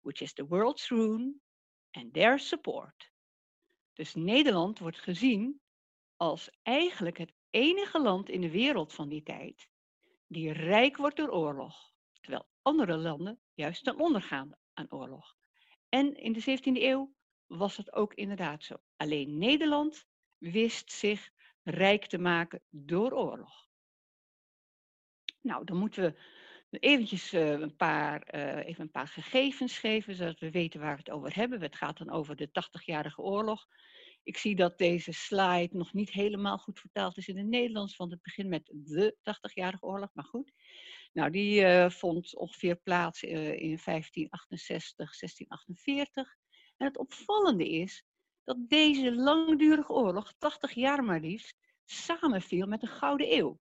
which 0.00 0.20
is 0.20 0.32
the 0.32 0.46
world's 0.46 0.88
ruin 0.88 1.40
and 1.90 2.12
their 2.12 2.38
support. 2.38 3.12
Dus 3.92 4.14
Nederland 4.14 4.78
wordt 4.78 5.00
gezien 5.00 5.62
als 6.16 6.50
eigenlijk 6.62 7.18
het 7.18 7.32
enige 7.50 8.00
land 8.00 8.28
in 8.28 8.40
de 8.40 8.50
wereld 8.50 8.92
van 8.92 9.08
die 9.08 9.22
tijd 9.22 9.68
die 10.26 10.52
rijk 10.52 10.96
wordt 10.96 11.16
door 11.16 11.30
oorlog, 11.30 11.92
terwijl 12.20 12.48
andere 12.62 12.96
landen 12.96 13.40
juist 13.54 13.84
ten 13.84 13.98
onder 13.98 14.22
gaan 14.22 14.52
aan 14.74 14.92
oorlog. 14.92 15.36
En 15.88 16.14
in 16.14 16.32
de 16.32 16.58
17e 16.58 16.82
eeuw 16.82 17.14
was 17.46 17.76
het 17.76 17.92
ook 17.92 18.14
inderdaad 18.14 18.64
zo. 18.64 18.74
Alleen 18.96 19.38
Nederland 19.38 20.06
wist 20.38 20.92
zich 20.92 21.30
rijk 21.62 22.06
te 22.06 22.18
maken 22.18 22.62
door 22.70 23.12
oorlog. 23.12 23.68
Nou, 25.40 25.64
dan 25.64 25.76
moeten 25.76 26.02
we 26.68 26.78
eventjes 26.78 27.32
uh, 27.32 27.50
een, 27.50 27.76
paar, 27.76 28.34
uh, 28.34 28.66
even 28.66 28.82
een 28.82 28.90
paar 28.90 29.08
gegevens 29.08 29.78
geven, 29.78 30.14
zodat 30.14 30.38
we 30.38 30.50
weten 30.50 30.80
waar 30.80 30.92
we 30.92 30.98
het 30.98 31.10
over 31.10 31.34
hebben. 31.34 31.60
Het 31.60 31.76
gaat 31.76 31.98
dan 31.98 32.10
over 32.10 32.36
de 32.36 32.48
80-jarige 32.48 33.20
oorlog. 33.20 33.66
Ik 34.24 34.36
zie 34.36 34.56
dat 34.56 34.78
deze 34.78 35.12
slide 35.12 35.76
nog 35.76 35.92
niet 35.92 36.10
helemaal 36.10 36.58
goed 36.58 36.80
vertaald 36.80 37.16
is 37.16 37.28
in 37.28 37.38
het 37.38 37.46
Nederlands, 37.46 37.96
want 37.96 38.10
het 38.10 38.22
begint 38.22 38.48
met 38.48 38.70
de 38.72 39.16
80-jarige 39.18 39.84
oorlog, 39.84 40.10
maar 40.12 40.24
goed. 40.24 40.52
Nou, 41.12 41.30
die 41.30 41.60
uh, 41.60 41.90
vond 41.90 42.36
ongeveer 42.36 42.76
plaats 42.76 43.22
uh, 43.22 43.30
in 43.52 43.78
1568, 43.84 44.96
1648. 45.18 46.36
En 46.76 46.86
het 46.86 46.98
opvallende 46.98 47.68
is 47.68 48.04
dat 48.44 48.56
deze 48.68 49.14
langdurige 49.14 49.92
oorlog, 49.92 50.32
80 50.38 50.72
jaar 50.72 51.04
maar 51.04 51.20
liefst, 51.20 51.56
samenviel 51.84 52.66
met 52.66 52.80
de 52.80 52.86
Gouden 52.86 53.36
Eeuw. 53.36 53.58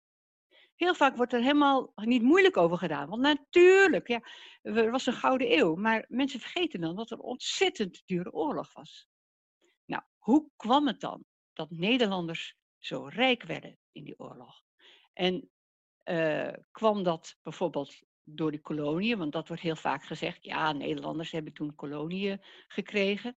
Heel 0.74 0.94
vaak 0.94 1.16
wordt 1.16 1.32
er 1.32 1.40
helemaal 1.40 1.92
niet 1.94 2.22
moeilijk 2.22 2.56
over 2.56 2.78
gedaan. 2.78 3.08
Want 3.08 3.22
natuurlijk, 3.22 4.08
ja, 4.08 4.20
er 4.62 4.90
was 4.90 5.06
een 5.06 5.12
Gouden 5.12 5.52
Eeuw. 5.58 5.74
Maar 5.74 6.04
mensen 6.08 6.40
vergeten 6.40 6.80
dan 6.80 6.96
dat 6.96 7.10
er 7.10 7.16
een 7.16 7.22
ontzettend 7.22 8.02
dure 8.06 8.32
oorlog 8.32 8.72
was. 8.72 9.07
Hoe 10.28 10.50
kwam 10.56 10.86
het 10.86 11.00
dan 11.00 11.24
dat 11.52 11.70
Nederlanders 11.70 12.54
zo 12.78 13.04
rijk 13.04 13.42
werden 13.42 13.78
in 13.92 14.04
die 14.04 14.18
oorlog? 14.18 14.62
En 15.12 15.50
uh, 16.04 16.52
kwam 16.70 17.02
dat 17.02 17.36
bijvoorbeeld 17.42 17.98
door 18.24 18.50
de 18.50 18.60
koloniën? 18.60 19.18
Want 19.18 19.32
dat 19.32 19.48
wordt 19.48 19.62
heel 19.62 19.76
vaak 19.76 20.04
gezegd, 20.04 20.44
ja, 20.44 20.72
Nederlanders 20.72 21.30
hebben 21.30 21.52
toen 21.52 21.74
koloniën 21.74 22.42
gekregen. 22.66 23.36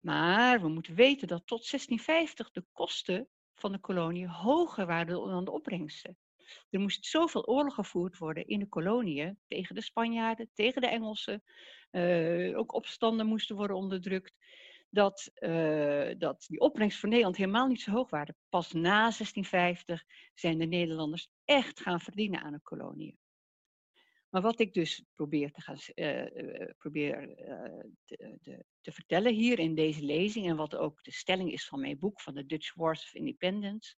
Maar 0.00 0.60
we 0.60 0.68
moeten 0.68 0.94
weten 0.94 1.28
dat 1.28 1.46
tot 1.46 1.70
1650 1.70 2.50
de 2.50 2.64
kosten 2.72 3.28
van 3.54 3.72
de 3.72 3.78
koloniën 3.78 4.28
hoger 4.28 4.86
waren 4.86 5.28
dan 5.28 5.44
de 5.44 5.50
opbrengsten. 5.50 6.18
Er 6.70 6.80
moest 6.80 7.04
zoveel 7.04 7.46
oorlog 7.46 7.74
gevoerd 7.74 8.18
worden 8.18 8.46
in 8.46 8.58
de 8.58 8.68
koloniën 8.68 9.38
tegen 9.46 9.74
de 9.74 9.82
Spanjaarden, 9.82 10.50
tegen 10.54 10.80
de 10.80 10.88
Engelsen. 10.88 11.42
Uh, 11.90 12.58
ook 12.58 12.74
opstanden 12.74 13.26
moesten 13.26 13.56
worden 13.56 13.76
onderdrukt 13.76 14.34
dat, 14.88 15.30
uh, 15.38 16.10
dat 16.18 16.44
die 16.48 16.60
opbrengst 16.60 16.98
voor 16.98 17.08
Nederland 17.08 17.36
helemaal 17.36 17.66
niet 17.66 17.80
zo 17.80 17.90
hoog 17.90 18.10
waren. 18.10 18.36
Pas 18.48 18.72
na 18.72 18.98
1650 19.10 20.04
zijn 20.34 20.58
de 20.58 20.66
Nederlanders 20.66 21.28
echt 21.44 21.80
gaan 21.80 22.00
verdienen 22.00 22.42
aan 22.42 22.52
de 22.52 22.60
koloniën. 22.62 23.18
Maar 24.30 24.42
wat 24.42 24.60
ik 24.60 24.72
dus 24.72 25.04
probeer 25.14 25.50
te, 25.52 25.60
gaan, 25.60 25.76
uh, 25.94 26.72
probeer, 26.78 27.34
te, 28.04 28.38
te, 28.40 28.64
te, 28.80 28.92
vertellen 28.92 29.34
hier 29.34 29.58
in 29.58 29.74
deze 29.74 30.02
lezing, 30.02 30.48
en 30.48 30.56
wat 30.56 30.76
ook 30.76 31.02
de 31.02 31.12
stelling 31.12 31.52
is 31.52 31.66
van 31.66 31.80
mijn 31.80 31.98
boek 31.98 32.20
van 32.20 32.34
de 32.34 32.46
Dutch 32.46 32.74
Wars 32.74 33.02
of 33.02 33.14
Independence, 33.14 33.94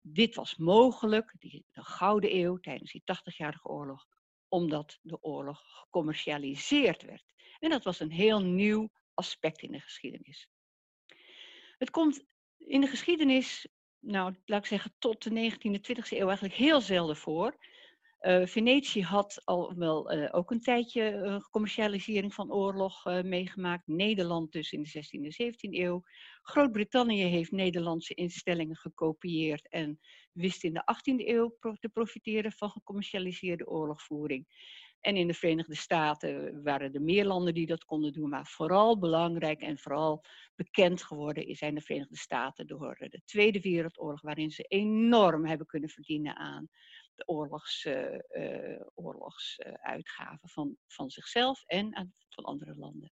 dit 0.00 0.34
was 0.34 0.56
mogelijk, 0.56 1.34
die, 1.38 1.64
de 1.72 1.82
Gouden 1.82 2.36
Eeuw 2.36 2.56
tijdens 2.56 2.92
die 2.92 3.02
80-jarige 3.02 3.68
oorlog, 3.68 4.06
omdat 4.48 4.98
de 5.02 5.22
oorlog 5.22 5.62
gecommercialiseerd 5.64 7.02
werd. 7.02 7.24
En 7.58 7.70
dat 7.70 7.84
was 7.84 8.00
een 8.00 8.10
heel 8.10 8.40
nieuw 8.40 8.90
aspect 9.20 9.62
in 9.62 9.72
de 9.72 9.80
geschiedenis. 9.80 10.48
Het 11.78 11.90
komt 11.90 12.24
in 12.58 12.80
de 12.80 12.86
geschiedenis, 12.86 13.68
nou 13.98 14.34
laat 14.44 14.60
ik 14.60 14.66
zeggen 14.66 14.94
tot 14.98 15.22
de 15.22 15.30
19e, 15.30 15.80
20e 15.80 16.08
eeuw 16.08 16.26
eigenlijk 16.26 16.54
heel 16.54 16.80
zelden 16.80 17.16
voor. 17.16 17.58
Uh, 18.20 18.46
Venetië 18.46 19.02
had 19.02 19.42
al 19.44 19.74
wel 19.74 20.12
uh, 20.12 20.28
ook 20.30 20.50
een 20.50 20.60
tijdje 20.60 21.12
uh, 21.12 21.38
commercialisering 21.50 22.34
van 22.34 22.52
oorlog 22.52 23.04
meegemaakt. 23.22 23.86
Nederland 23.86 24.52
dus 24.52 24.72
in 24.72 24.82
de 24.82 25.04
16e 25.04 25.36
en 25.36 25.52
17e 25.52 25.78
eeuw. 25.78 26.02
Groot-Brittannië 26.42 27.22
heeft 27.22 27.50
Nederlandse 27.50 28.14
instellingen 28.14 28.76
gekopieerd 28.76 29.68
en 29.68 30.00
wist 30.32 30.64
in 30.64 30.72
de 30.72 30.82
18e 30.82 31.26
eeuw 31.26 31.56
te 31.58 31.88
profiteren 31.88 32.52
van 32.52 32.70
gecommercialiseerde 32.70 33.66
oorlogvoering. 33.66 34.46
En 35.00 35.16
in 35.16 35.26
de 35.26 35.34
Verenigde 35.34 35.74
Staten 35.74 36.62
waren 36.62 36.92
er 36.92 37.02
meer 37.02 37.24
landen 37.24 37.54
die 37.54 37.66
dat 37.66 37.84
konden 37.84 38.12
doen, 38.12 38.28
maar 38.28 38.46
vooral 38.46 38.98
belangrijk 38.98 39.60
en 39.60 39.78
vooral 39.78 40.24
bekend 40.54 41.02
geworden 41.02 41.56
zijn 41.56 41.74
de 41.74 41.80
Verenigde 41.80 42.16
Staten 42.16 42.66
door 42.66 42.96
de 42.98 43.22
Tweede 43.24 43.60
Wereldoorlog, 43.60 44.20
waarin 44.20 44.50
ze 44.50 44.62
enorm 44.62 45.46
hebben 45.46 45.66
kunnen 45.66 45.88
verdienen 45.88 46.36
aan 46.36 46.68
oorlogs, 47.24 47.88
oorlogsuitgaven 48.94 50.48
van, 50.48 50.76
van 50.86 51.10
zichzelf 51.10 51.62
en 51.66 52.14
van 52.28 52.44
andere 52.44 52.74
landen. 52.76 53.12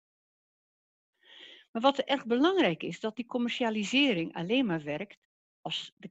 Maar 1.71 1.81
wat 1.81 1.99
erg 1.99 2.25
belangrijk 2.25 2.83
is, 2.83 2.99
dat 2.99 3.15
die 3.15 3.25
commercialisering 3.25 4.33
alleen 4.33 4.65
maar 4.65 4.83
werkt 4.83 5.17
als 5.61 5.93
de 5.95 6.07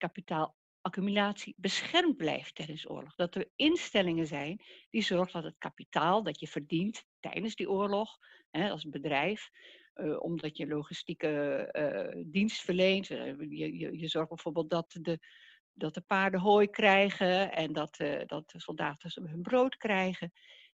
kapitaalaccumulatie 0.82 1.54
beschermd 1.56 2.16
blijft 2.16 2.54
tijdens 2.54 2.90
oorlog. 2.90 3.14
Dat 3.14 3.34
er 3.34 3.48
instellingen 3.56 4.26
zijn 4.26 4.60
die 4.90 5.02
zorgen 5.02 5.42
dat 5.42 5.50
het 5.50 5.58
kapitaal 5.58 6.22
dat 6.22 6.40
je 6.40 6.46
verdient 6.46 7.04
tijdens 7.20 7.54
die 7.54 7.70
oorlog, 7.70 8.18
hè, 8.50 8.70
als 8.70 8.88
bedrijf, 8.88 9.50
uh, 9.94 10.22
omdat 10.22 10.56
je 10.56 10.66
logistieke 10.66 11.68
uh, 12.16 12.22
dienst 12.26 12.60
verleent. 12.60 13.10
Uh, 13.10 13.26
je, 13.38 13.78
je, 13.78 13.98
je, 13.98 14.08
zorgt 14.08 14.28
bijvoorbeeld 14.28 14.70
dat 14.70 14.96
de, 15.00 15.18
dat 15.72 15.94
de 15.94 16.00
paarden 16.00 16.40
hooi 16.40 16.68
krijgen 16.68 17.52
en 17.52 17.72
dat, 17.72 17.96
dat 18.26 18.50
de 18.50 18.60
soldaten 18.60 19.28
hun 19.28 19.42
brood 19.42 19.76
krijgen 19.76 20.32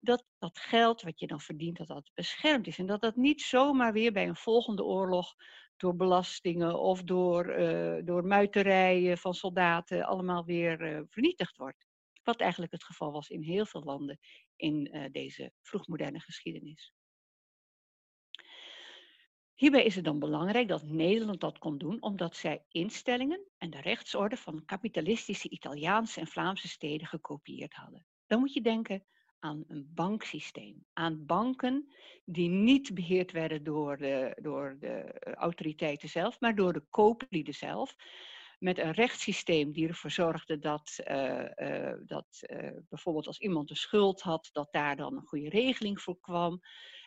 dat 0.03 0.25
dat 0.39 0.59
geld 0.59 1.03
wat 1.03 1.21
je 1.21 1.27
dan 1.27 1.41
verdient, 1.41 1.77
dat 1.77 1.87
dat 1.87 2.11
beschermd 2.15 2.67
is. 2.67 2.79
En 2.79 2.87
dat 2.87 3.01
dat 3.01 3.17
niet 3.17 3.43
zomaar 3.43 3.93
weer 3.93 4.13
bij 4.13 4.29
een 4.29 4.37
volgende 4.37 4.85
oorlog 4.85 5.35
door 5.83 5.97
belastingen 5.97 6.79
of 6.79 7.03
door, 7.03 7.59
uh, 7.59 8.05
door 8.05 8.25
muiterijen 8.25 9.19
van 9.19 9.35
soldaten 9.35 10.05
allemaal 10.05 10.45
weer 10.45 10.81
uh, 10.81 11.01
vernietigd 11.09 11.57
wordt. 11.57 11.87
Wat 12.23 12.41
eigenlijk 12.41 12.73
het 12.73 12.85
geval 12.85 13.13
was 13.13 13.29
in 13.29 13.43
heel 13.43 13.67
veel 13.67 13.83
landen 13.83 14.19
in 14.57 14.89
uh, 14.93 15.05
deze 15.11 15.53
vroegmoderne 15.63 16.21
geschiedenis. 16.21 16.93
Hierbij 19.55 19.85
is 19.85 19.95
het 19.95 20.05
dan 20.05 20.19
belangrijk 20.19 20.69
dat 20.69 20.83
Nederland 20.83 21.41
dat 21.41 21.59
kon 21.59 21.79
doen, 21.79 22.03
omdat 22.03 22.37
zij 22.37 22.65
instellingen 22.69 23.47
en 23.59 23.71
de 23.71 23.81
rechtsorde 23.81 24.37
van 24.37 24.65
kapitalistische 24.65 25.49
Italiaanse 25.49 26.21
en 26.21 26.27
Vlaamse 26.27 26.69
steden 26.69 27.07
gekopieerd 27.07 27.75
hadden. 27.75 28.07
Dan 28.27 28.41
moet 28.41 28.53
je 28.53 28.61
denken 28.61 29.05
aan 29.43 29.65
een 29.69 29.91
banksysteem, 29.95 30.85
aan 30.93 31.27
banken 31.27 31.93
die 32.25 32.49
niet 32.49 32.95
beheerd 32.95 33.33
werden 33.33 33.65
door 33.65 33.97
de, 33.97 34.39
door 34.43 34.77
de 34.81 35.21
autoriteiten 35.35 36.09
zelf, 36.09 36.41
maar 36.41 36.55
door 36.55 36.73
de 36.73 36.85
kooplieden 36.91 37.55
zelf. 37.55 37.97
Met 38.59 38.79
een 38.79 38.93
rechtssysteem 38.93 39.73
die 39.73 39.89
ervoor 39.89 40.11
zorgde 40.11 40.59
dat, 40.59 40.99
uh, 41.11 41.45
uh, 41.57 41.93
dat 42.07 42.27
uh, 42.41 42.71
bijvoorbeeld 42.89 43.27
als 43.27 43.39
iemand 43.39 43.71
een 43.71 43.77
schuld 43.77 44.21
had, 44.21 44.49
dat 44.53 44.73
daar 44.73 44.97
dan 44.97 45.17
een 45.17 45.27
goede 45.27 45.49
regeling 45.49 46.01
voor 46.01 46.21
kwam. 46.21 46.61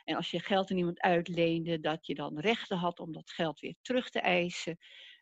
En 0.04 0.16
als 0.16 0.32
je 0.32 0.40
geld 0.40 0.72
aan 0.72 0.78
iemand 0.78 1.00
uitleende, 1.00 1.80
dat 1.80 2.06
je 2.06 2.16
dan 2.16 2.40
rechten 2.40 2.78
had 2.78 3.00
om 3.00 3.12
dat 3.12 3.32
geld 3.32 3.60
weer 3.60 3.76
terug 3.82 4.10
te 4.10 4.20
eisen. 4.20 4.78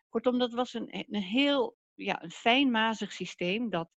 Kortom, 0.08 0.38
dat 0.38 0.52
was 0.52 0.74
een, 0.74 1.06
een 1.08 1.22
heel 1.22 1.76
ja, 1.94 2.22
een 2.22 2.30
fijnmazig 2.30 3.12
systeem 3.12 3.70
dat 3.70 3.90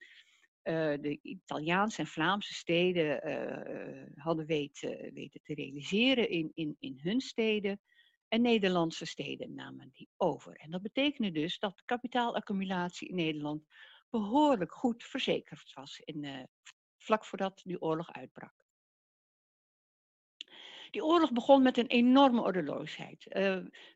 de 1.01 1.19
Italiaanse 1.23 2.01
en 2.01 2.07
Vlaamse 2.07 2.55
steden 2.55 3.29
uh, 3.29 4.23
hadden 4.25 4.47
weten, 4.47 5.13
weten 5.15 5.41
te 5.43 5.55
realiseren 5.55 6.31
in, 6.31 6.51
in, 6.55 6.77
in 6.79 6.99
hun 7.03 7.21
steden. 7.21 7.81
En 8.29 8.43
Nederlandse 8.43 9.05
steden 9.05 9.55
namen 9.55 9.91
die 9.93 10.09
over. 10.17 10.57
En 10.57 10.71
dat 10.71 10.83
betekende 10.83 11.31
dus 11.31 11.59
dat 11.59 11.77
de 11.77 11.83
kapitaalaccumulatie 11.85 13.09
in 13.09 13.15
Nederland 13.15 13.65
behoorlijk 14.11 14.73
goed 14.73 15.05
verzekerd 15.05 15.73
was 15.75 16.01
in, 16.05 16.49
vlak 16.99 17.25
voordat 17.25 17.61
die 17.65 17.83
oorlog 17.83 18.13
uitbrak. 18.13 18.55
Die 20.91 21.05
oorlog 21.05 21.33
begon 21.33 21.63
met 21.63 21.79
een 21.79 21.87
enorme 21.87 22.43
ordeloosheid. 22.43 23.25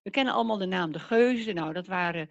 We 0.02 0.10
kennen 0.10 0.34
allemaal 0.34 0.58
de 0.58 0.66
naam 0.66 0.92
de 0.92 0.98
Geuzen. 0.98 1.54
Nou, 1.54 1.72
dat 1.72 1.86
waren 1.86 2.30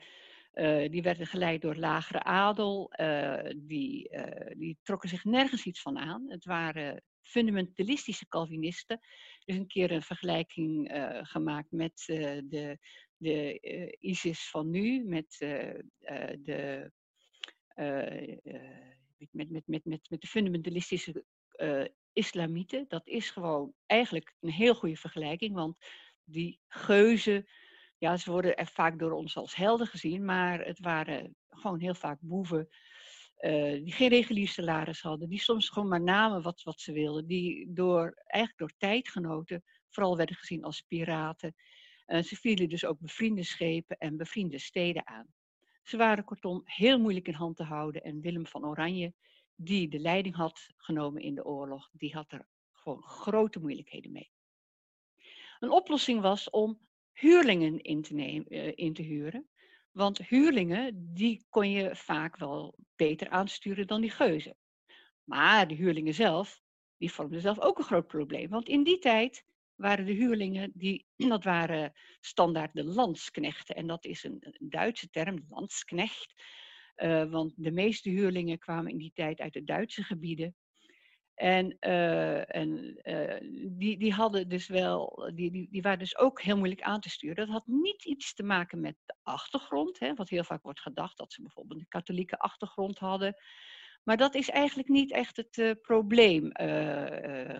uh, 0.59 0.89
die 0.89 1.01
werden 1.01 1.27
geleid 1.27 1.61
door 1.61 1.75
lagere 1.75 2.23
adel. 2.23 2.93
Uh, 2.99 3.49
die, 3.57 4.09
uh, 4.11 4.51
die 4.57 4.77
trokken 4.83 5.09
zich 5.09 5.23
nergens 5.23 5.65
iets 5.65 5.81
van 5.81 5.97
aan. 5.97 6.29
Het 6.29 6.45
waren 6.45 7.03
fundamentalistische 7.21 8.27
Calvinisten. 8.27 8.99
Er 8.99 9.53
is 9.53 9.55
een 9.55 9.67
keer 9.67 9.91
een 9.91 10.01
vergelijking 10.01 10.91
gemaakt 11.21 11.71
met 11.71 12.03
de, 12.05 12.77
de 13.17 13.59
ISIS 13.99 14.49
van 14.49 14.69
nu, 14.69 15.03
met 15.03 15.35
de. 15.39 16.91
met, 19.31 19.49
met, 19.49 19.67
met, 19.67 19.86
met, 19.86 20.10
met 20.10 20.21
de 20.21 20.27
fundamentalistische 20.27 21.25
islamieten. 22.13 22.86
Dat 22.88 23.07
is 23.07 23.29
gewoon 23.29 23.73
eigenlijk 23.86 24.36
een 24.39 24.51
heel 24.51 24.75
goede 24.75 24.95
vergelijking, 24.97 25.53
want 25.55 25.77
die 26.23 26.60
geuzen 26.67 27.47
ja, 27.99 28.17
ze 28.17 28.31
worden 28.31 28.57
er 28.57 28.67
vaak 28.67 28.99
door 28.99 29.12
ons 29.12 29.38
als 29.38 29.55
helden 29.55 29.88
gezien, 29.88 30.25
maar 30.25 30.65
het 30.65 30.79
waren 30.79 31.35
gewoon 31.49 31.79
heel 31.79 31.95
vaak 31.95 32.17
boeven 32.21 32.69
uh, 33.39 33.83
die 33.83 33.91
geen 33.91 34.09
regulier 34.09 34.47
salaris 34.47 35.01
hadden, 35.01 35.29
die 35.29 35.39
soms 35.39 35.69
gewoon 35.69 35.88
maar 35.88 36.01
namen 36.01 36.41
wat, 36.41 36.63
wat 36.63 36.79
ze 36.79 36.91
wilden, 36.91 37.27
die 37.27 37.73
door, 37.73 38.21
eigenlijk 38.25 38.57
door 38.59 38.77
tijdgenoten 38.77 39.63
vooral 39.89 40.17
werden 40.17 40.35
gezien 40.35 40.63
als 40.63 40.81
piraten. 40.81 41.55
Ze 42.05 42.35
vielen 42.35 42.69
dus 42.69 42.85
ook 42.85 42.99
bevriende 42.99 43.43
schepen 43.43 43.97
en 43.97 44.17
bevriende 44.17 44.59
steden 44.59 45.07
aan. 45.07 45.27
Ze 45.83 45.97
waren 45.97 46.23
kortom 46.23 46.62
heel 46.65 46.99
moeilijk 46.99 47.27
in 47.27 47.33
hand 47.33 47.55
te 47.55 47.63
houden 47.63 48.03
en 48.03 48.21
Willem 48.21 48.47
van 48.47 48.65
Oranje, 48.65 49.13
die 49.55 49.89
de 49.89 49.99
leiding 49.99 50.35
had 50.35 50.69
genomen 50.77 51.21
in 51.21 51.35
de 51.35 51.45
oorlog, 51.45 51.89
die 51.91 52.13
had 52.13 52.31
er 52.31 52.47
gewoon 52.71 53.03
grote 53.03 53.59
moeilijkheden 53.59 54.12
mee. 54.12 54.31
Een 55.59 55.71
oplossing 55.71 56.21
was 56.21 56.49
om 56.49 56.79
huurlingen 57.19 57.82
in 57.82 58.01
te, 58.01 58.13
nemen, 58.13 58.47
eh, 58.47 58.71
in 58.75 58.93
te 58.93 59.01
huren. 59.01 59.47
Want 59.91 60.27
huurlingen, 60.27 61.13
die 61.13 61.45
kon 61.49 61.69
je 61.71 61.95
vaak 61.95 62.38
wel 62.38 62.75
beter 62.95 63.29
aansturen 63.29 63.88
dan 63.88 64.01
die 64.01 64.10
geuzen. 64.10 64.55
Maar 65.23 65.67
de 65.67 65.75
huurlingen 65.75 66.13
zelf, 66.13 66.62
die 66.97 67.12
vormden 67.12 67.41
zelf 67.41 67.60
ook 67.60 67.77
een 67.77 67.84
groot 67.84 68.08
probleem. 68.08 68.49
Want 68.49 68.67
in 68.67 68.84
die 68.84 68.99
tijd 68.99 69.43
waren 69.75 70.05
de 70.05 70.13
huurlingen, 70.13 70.71
die, 70.73 71.05
dat 71.34 71.43
waren 71.43 71.93
standaard 72.19 72.73
de 72.73 72.84
landsknechten. 72.84 73.75
En 73.75 73.88
dat 73.88 74.05
is 74.05 74.23
een, 74.23 74.43
Duitse 74.60 75.10
term, 75.10 75.45
landsknecht. 75.49 76.34
Uh, 76.97 77.32
want 77.32 77.53
de 77.55 77.71
meeste 77.71 78.10
huurlingen 78.10 78.60
kwamen 78.60 78.91
in 78.91 78.97
die 78.97 79.12
tijd 79.13 79.39
uit 79.39 79.53
de 79.53 79.63
Duitse 79.63 80.03
gebieden. 80.03 80.55
En, 81.39 81.78
uh, 81.80 82.56
en 82.56 82.99
uh, 83.04 83.69
die, 83.71 83.97
die 83.97 84.13
hadden 84.13 84.49
dus 84.49 84.67
wel, 84.67 85.32
die, 85.36 85.52
die, 85.52 85.67
die 85.71 85.82
waren 85.82 85.99
dus 85.99 86.17
ook 86.17 86.41
heel 86.41 86.58
moeilijk 86.58 86.82
aan 86.82 86.99
te 86.99 87.10
sturen. 87.10 87.36
Dat 87.36 87.47
had 87.47 87.67
niet 87.67 88.06
iets 88.06 88.34
te 88.34 88.43
maken 88.43 88.80
met 88.80 88.95
de 89.06 89.15
achtergrond, 89.23 89.99
hè, 89.99 90.13
wat 90.13 90.30
heel 90.30 90.43
vaak 90.43 90.63
wordt 90.63 90.80
gedacht, 90.82 91.17
dat 91.17 91.34
ze 91.34 91.41
bijvoorbeeld 91.41 91.80
een 91.80 91.88
katholieke 91.88 92.38
achtergrond 92.38 92.97
hadden. 92.97 93.36
Maar 94.04 94.17
dat 94.17 94.36
is 94.36 94.49
eigenlijk 94.49 94.89
niet 94.89 95.12
echt 95.12 95.38
het 95.38 95.58
uh, 95.58 95.71
probleem 95.82 96.49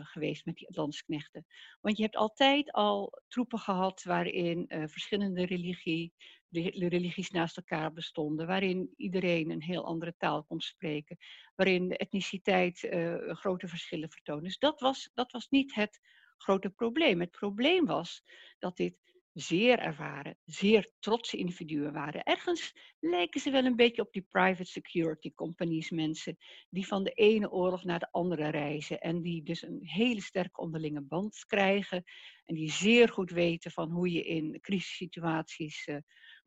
geweest 0.04 0.46
met 0.46 0.56
die 0.56 0.68
landsknechten. 0.72 1.46
Want 1.82 1.98
je 1.98 2.04
hebt 2.04 2.16
altijd 2.16 2.72
al 2.72 3.22
troepen 3.28 3.60
gehad 3.60 4.04
waarin 4.04 4.66
verschillende 4.68 5.46
religie, 5.46 6.14
religies 6.52 7.30
naast 7.30 7.58
elkaar 7.58 7.94
bestonden, 7.94 8.48
waarin 8.48 8.94
iedereen 8.98 9.50
een 9.50 9.62
heel 9.62 9.86
andere 9.86 10.14
taal 10.18 10.44
kon 10.44 10.60
spreken, 10.62 11.18
waarin 11.56 11.88
de 11.88 11.98
etniciteit 11.98 12.84
uh, 12.84 13.36
grote 13.36 13.68
verschillen 13.68 14.10
vertoonde. 14.12 14.44
Dus 14.44 14.58
dat 14.58 14.80
was, 14.80 15.10
dat 15.14 15.32
was 15.32 15.50
niet 15.50 15.76
het 15.76 16.00
grote 16.38 16.70
probleem. 16.70 17.20
Het 17.20 17.32
probleem 17.32 17.86
was 17.86 18.24
dat 18.60 18.78
dit 18.78 18.98
zeer 19.34 19.80
ervaren, 19.80 20.38
zeer 20.46 20.92
trotse 21.00 21.38
individuen 21.38 21.94
waren. 21.94 22.24
Ergens 22.24 22.74
lijken 23.00 23.42
ze 23.42 23.52
wel 23.52 23.66
een 23.66 23.76
beetje 23.76 24.02
op 24.02 24.14
die 24.14 24.26
private 24.30 24.66
security 24.66 25.34
companies 25.34 25.90
mensen, 25.90 26.38
die 26.70 26.88
van 26.88 27.04
de 27.04 27.12
ene 27.12 27.52
oorlog 27.52 27.84
naar 27.84 28.00
de 28.00 28.12
andere 28.12 28.50
reizen 28.50 29.00
en 29.00 29.22
die 29.22 29.44
dus 29.44 29.62
een 29.62 29.80
hele 29.82 30.22
sterke 30.22 30.62
onderlinge 30.62 31.02
band 31.02 31.46
krijgen 31.46 32.04
en 32.46 32.56
die 32.56 32.72
zeer 32.72 33.10
goed 33.10 33.32
weten 33.32 33.72
van 33.72 33.92
hoe 33.92 34.12
je 34.12 34.24
in 34.24 34.60
crisissituaties 34.62 35.88
uh, 35.88 35.98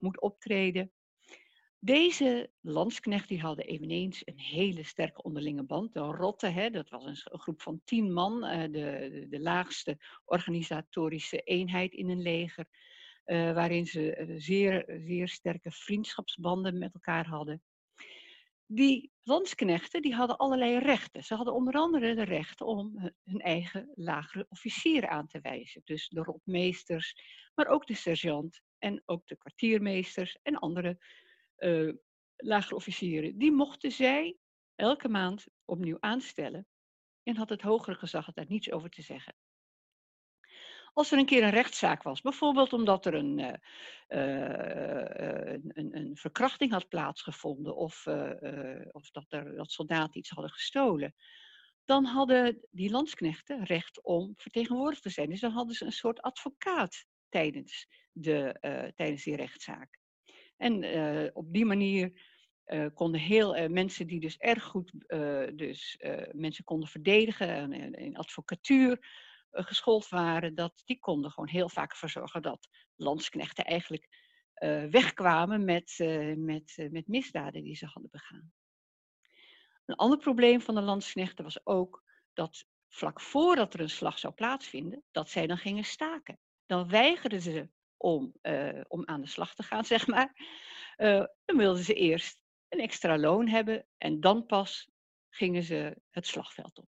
moet 0.03 0.21
optreden. 0.21 0.93
Deze 1.85 2.51
landsknechten 2.61 3.39
hadden 3.39 3.67
eveneens 3.67 4.23
een 4.25 4.39
hele 4.39 4.85
sterke 4.85 5.23
onderlinge 5.23 5.63
band. 5.63 5.93
De 5.93 6.01
Rotte, 6.01 6.47
hè, 6.47 6.71
dat 6.71 6.89
was 6.89 7.05
een, 7.05 7.39
groep 7.39 7.63
van 7.63 7.81
tien 7.85 8.13
man, 8.13 8.45
uh, 8.45 8.63
de, 8.63 9.27
de, 9.31 9.41
laagste 9.41 9.99
organisatorische 10.25 11.41
eenheid 11.41 11.93
in 11.93 12.09
een 12.09 12.23
leger, 12.23 12.67
uh, 13.27 13.53
waarin 13.53 13.87
ze 13.87 14.17
uh, 14.17 14.35
zeer, 14.39 15.01
zeer 15.07 15.29
sterke 15.29 15.71
vriendschapsbanden 15.71 16.79
met 16.79 16.95
elkaar 16.95 17.27
hadden. 17.27 17.63
Die 18.67 19.11
landsknechten 19.23 20.03
die 20.03 20.15
hadden 20.15 20.37
allerlei 20.37 20.79
rechten. 20.79 21.25
Ze 21.25 21.35
hadden 21.35 21.55
onder 21.55 21.75
andere 21.75 22.15
de 22.15 22.25
recht 22.25 22.61
om 22.61 23.13
hun 23.25 23.41
eigen 23.41 23.93
lagere 23.95 24.47
officieren 24.49 25.11
aan 25.11 25.27
te 25.27 25.41
wijzen. 25.41 25.83
Dus 25.85 26.09
de 26.09 26.23
rotmeesters, 26.23 27.15
maar 27.55 27.67
ook 27.67 27.87
de 27.87 27.95
sergeant 27.95 28.63
en 28.83 29.03
ook 29.05 29.27
de 29.27 29.37
kwartiermeesters 29.37 30.39
en 30.43 30.59
andere 30.59 30.99
uh, 31.59 31.93
lagere 32.37 32.75
officieren. 32.75 33.39
Die 33.39 33.53
mochten 33.53 33.93
zij 33.93 34.37
elke 34.75 35.09
maand 35.09 35.47
opnieuw 35.65 35.97
aanstellen 36.01 36.67
en 37.23 37.37
had 37.37 37.49
het 37.49 37.63
hogere 37.63 37.97
gezag 37.97 38.33
daar 38.33 38.47
niets 38.49 38.71
over 38.71 38.91
te 38.91 39.03
zeggen. 39.03 39.35
Als 40.93 41.13
er 41.13 41.19
een 41.19 41.27
keer 41.27 41.43
een 41.43 41.51
rechtszaak 41.51 42.03
was, 42.03 42.21
bijvoorbeeld 42.21 42.73
omdat 42.73 43.07
er 43.07 43.15
een, 43.15 43.39
uh, 43.39 43.53
een, 45.69 45.97
een, 45.97 46.17
verkrachting 46.17 46.73
had 46.73 46.89
plaatsgevonden 46.89 47.77
of, 47.77 48.07
of 48.91 49.11
dat, 49.11 49.27
er, 49.29 49.57
dat 49.57 49.71
soldaten 49.71 50.19
iets 50.19 50.31
hadden 50.31 50.51
gestolen, 50.51 51.15
dan 51.85 52.05
hadden 52.05 52.67
die 52.71 52.91
landsknechten 52.91 53.65
recht 53.65 54.03
om 54.03 54.33
vertegenwoordigd 54.37 55.03
te 55.03 55.11
zijn. 55.11 55.29
Dus 55.29 55.41
dan 55.41 55.53
hadden 55.53 55.75
ze 55.75 55.85
een 55.85 55.93
soort 55.93 56.21
advocaat 56.21 57.07
tijdens, 57.33 57.89
de, 58.13 58.57
tijdens 58.97 59.25
die 59.25 59.37
rechtszaak. 59.37 59.99
En 60.57 60.75
op 61.35 61.53
die 61.53 61.65
manier 61.65 62.13
konden 62.95 63.21
heel 63.21 63.69
mensen 63.69 64.07
die 64.07 64.21
dus 64.21 64.37
erg 64.37 64.65
goed 64.65 64.93
dus, 65.55 65.99
mensen 66.33 66.65
konden 66.65 66.89
verdedigen 66.89 67.73
en 67.73 67.95
in 67.95 68.17
advocatuur 68.17 68.99
geschoold 69.51 70.09
waren, 70.09 70.55
dat 70.55 70.83
die 70.85 70.99
konden 70.99 71.31
gewoon 71.31 71.49
heel 71.49 71.69
vaak 71.69 71.91
ervoor 71.91 72.11
zorgen 72.11 72.43
dat 72.43 72.69
landsknechten 72.97 73.65
eigenlijk 73.65 74.09
wegkwamen 74.91 75.65
met, 75.65 75.95
met, 76.37 76.89
met 76.91 77.09
misdaden 77.09 77.63
die 77.63 77.77
ze 77.77 77.87
hadden 77.87 78.11
begaan. 78.11 78.53
Een 79.85 79.95
ander 79.95 80.19
probleem 80.19 80.61
van 80.61 80.75
de 80.75 80.81
landsknechten 80.81 81.45
was 81.45 81.67
ook 81.67 82.03
dat 82.33 82.67
vlak 82.89 83.21
voordat 83.21 83.75
er 83.75 83.81
een 83.81 83.91
slag 83.91 84.19
zou 84.19 84.35
plaatsvinden, 84.35 85.03
dat 85.11 85.29
zij 85.29 85.47
dan 85.47 85.59
gingen 85.59 85.85
staken. 85.85 86.39
Dan 86.67 86.89
weigerden 86.89 87.41
ze 87.41 87.69
om, 87.97 88.33
om 88.89 89.03
aan 89.07 89.21
de 89.21 89.27
slag 89.27 89.55
te 89.55 89.63
gaan, 89.63 89.85
zeg 89.95 90.07
maar. 90.07 90.37
dan 91.45 91.57
wilden 91.57 91.85
ze 91.85 91.95
eerst 91.95 92.41
een 92.69 92.81
extra 92.81 93.19
loon 93.19 93.49
hebben 93.49 93.87
en 93.99 94.21
dan 94.21 94.47
pas 94.47 94.91
gingen 95.31 95.63
ze 95.63 95.97
het 96.11 96.27
slagveld 96.27 96.79
op. 96.79 96.89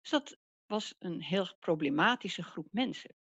Dus 0.00 0.10
dat 0.10 0.38
was 0.66 0.94
een 0.98 1.22
heel 1.22 1.56
problematische 1.58 2.42
groep 2.42 2.68
mensen. 2.70 3.14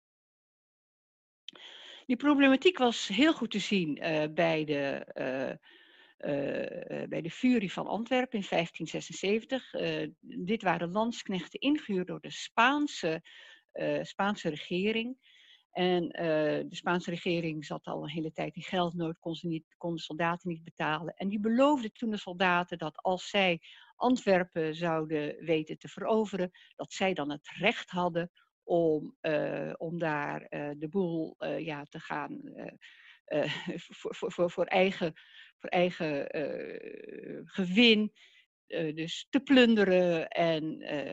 Die 2.05 2.17
problematiek 2.17 2.77
was 2.77 3.07
heel 3.07 3.33
goed 3.33 3.51
te 3.51 3.59
zien 3.59 3.97
uh, 3.97 4.23
bij, 4.33 4.65
de, 4.65 5.05
uh, 6.27 7.03
bij 7.07 7.21
de 7.21 7.31
Furie 7.31 7.71
van 7.71 7.87
Antwerpen 7.87 8.39
in 8.39 8.45
1576. 8.49 9.71
dit 10.19 10.61
waren 10.61 10.91
landsknechten 10.91 11.59
ingehuurd 11.59 12.07
door 12.07 12.21
de 12.21 12.31
Spaanse, 12.31 13.21
Spaanse 14.01 14.49
regering. 14.49 15.17
En 15.79 16.07
de 16.69 16.75
Spaanse 16.75 17.09
regering 17.09 17.65
zat 17.65 17.85
al 17.85 18.03
een 18.03 18.09
hele 18.09 18.31
tijd 18.31 18.55
in 18.55 18.61
geldnood, 18.61 19.19
kon, 19.19 19.35
ze 19.35 19.47
niet, 19.47 19.75
kon 19.77 19.95
de 19.95 20.01
soldaten 20.01 20.49
niet 20.49 20.63
betalen. 20.63 21.13
En 21.13 21.29
die 21.29 21.39
beloofde 21.39 21.91
toen 21.91 22.09
de 22.09 22.17
soldaten 22.17 22.77
dat 22.77 22.97
als 22.97 23.29
zij 23.29 23.61
Antwerpen 23.95 24.75
zouden 24.75 25.45
weten 25.45 25.77
te 25.77 25.87
veroveren, 25.87 26.51
dat 26.75 26.93
zij 26.93 27.13
dan 27.13 27.31
het 27.31 27.49
recht 27.57 27.89
hadden 27.89 28.31
om, 28.63 29.15
uh, 29.21 29.73
om 29.77 29.99
daar 29.99 30.47
uh, 30.49 30.69
de 30.77 30.87
boel 30.89 31.35
ja, 31.57 31.83
te 31.83 31.99
gaan 31.99 32.41
voor, 33.75 34.15
voor, 34.15 34.31
voor, 34.31 34.51
voor, 34.51 34.65
eigen, 34.65 35.13
voor 35.57 35.69
eigen 35.69 36.27
gewin. 37.45 38.11
Dus 38.69 39.27
te 39.29 39.39
plunderen 39.39 40.27
en 40.27 40.63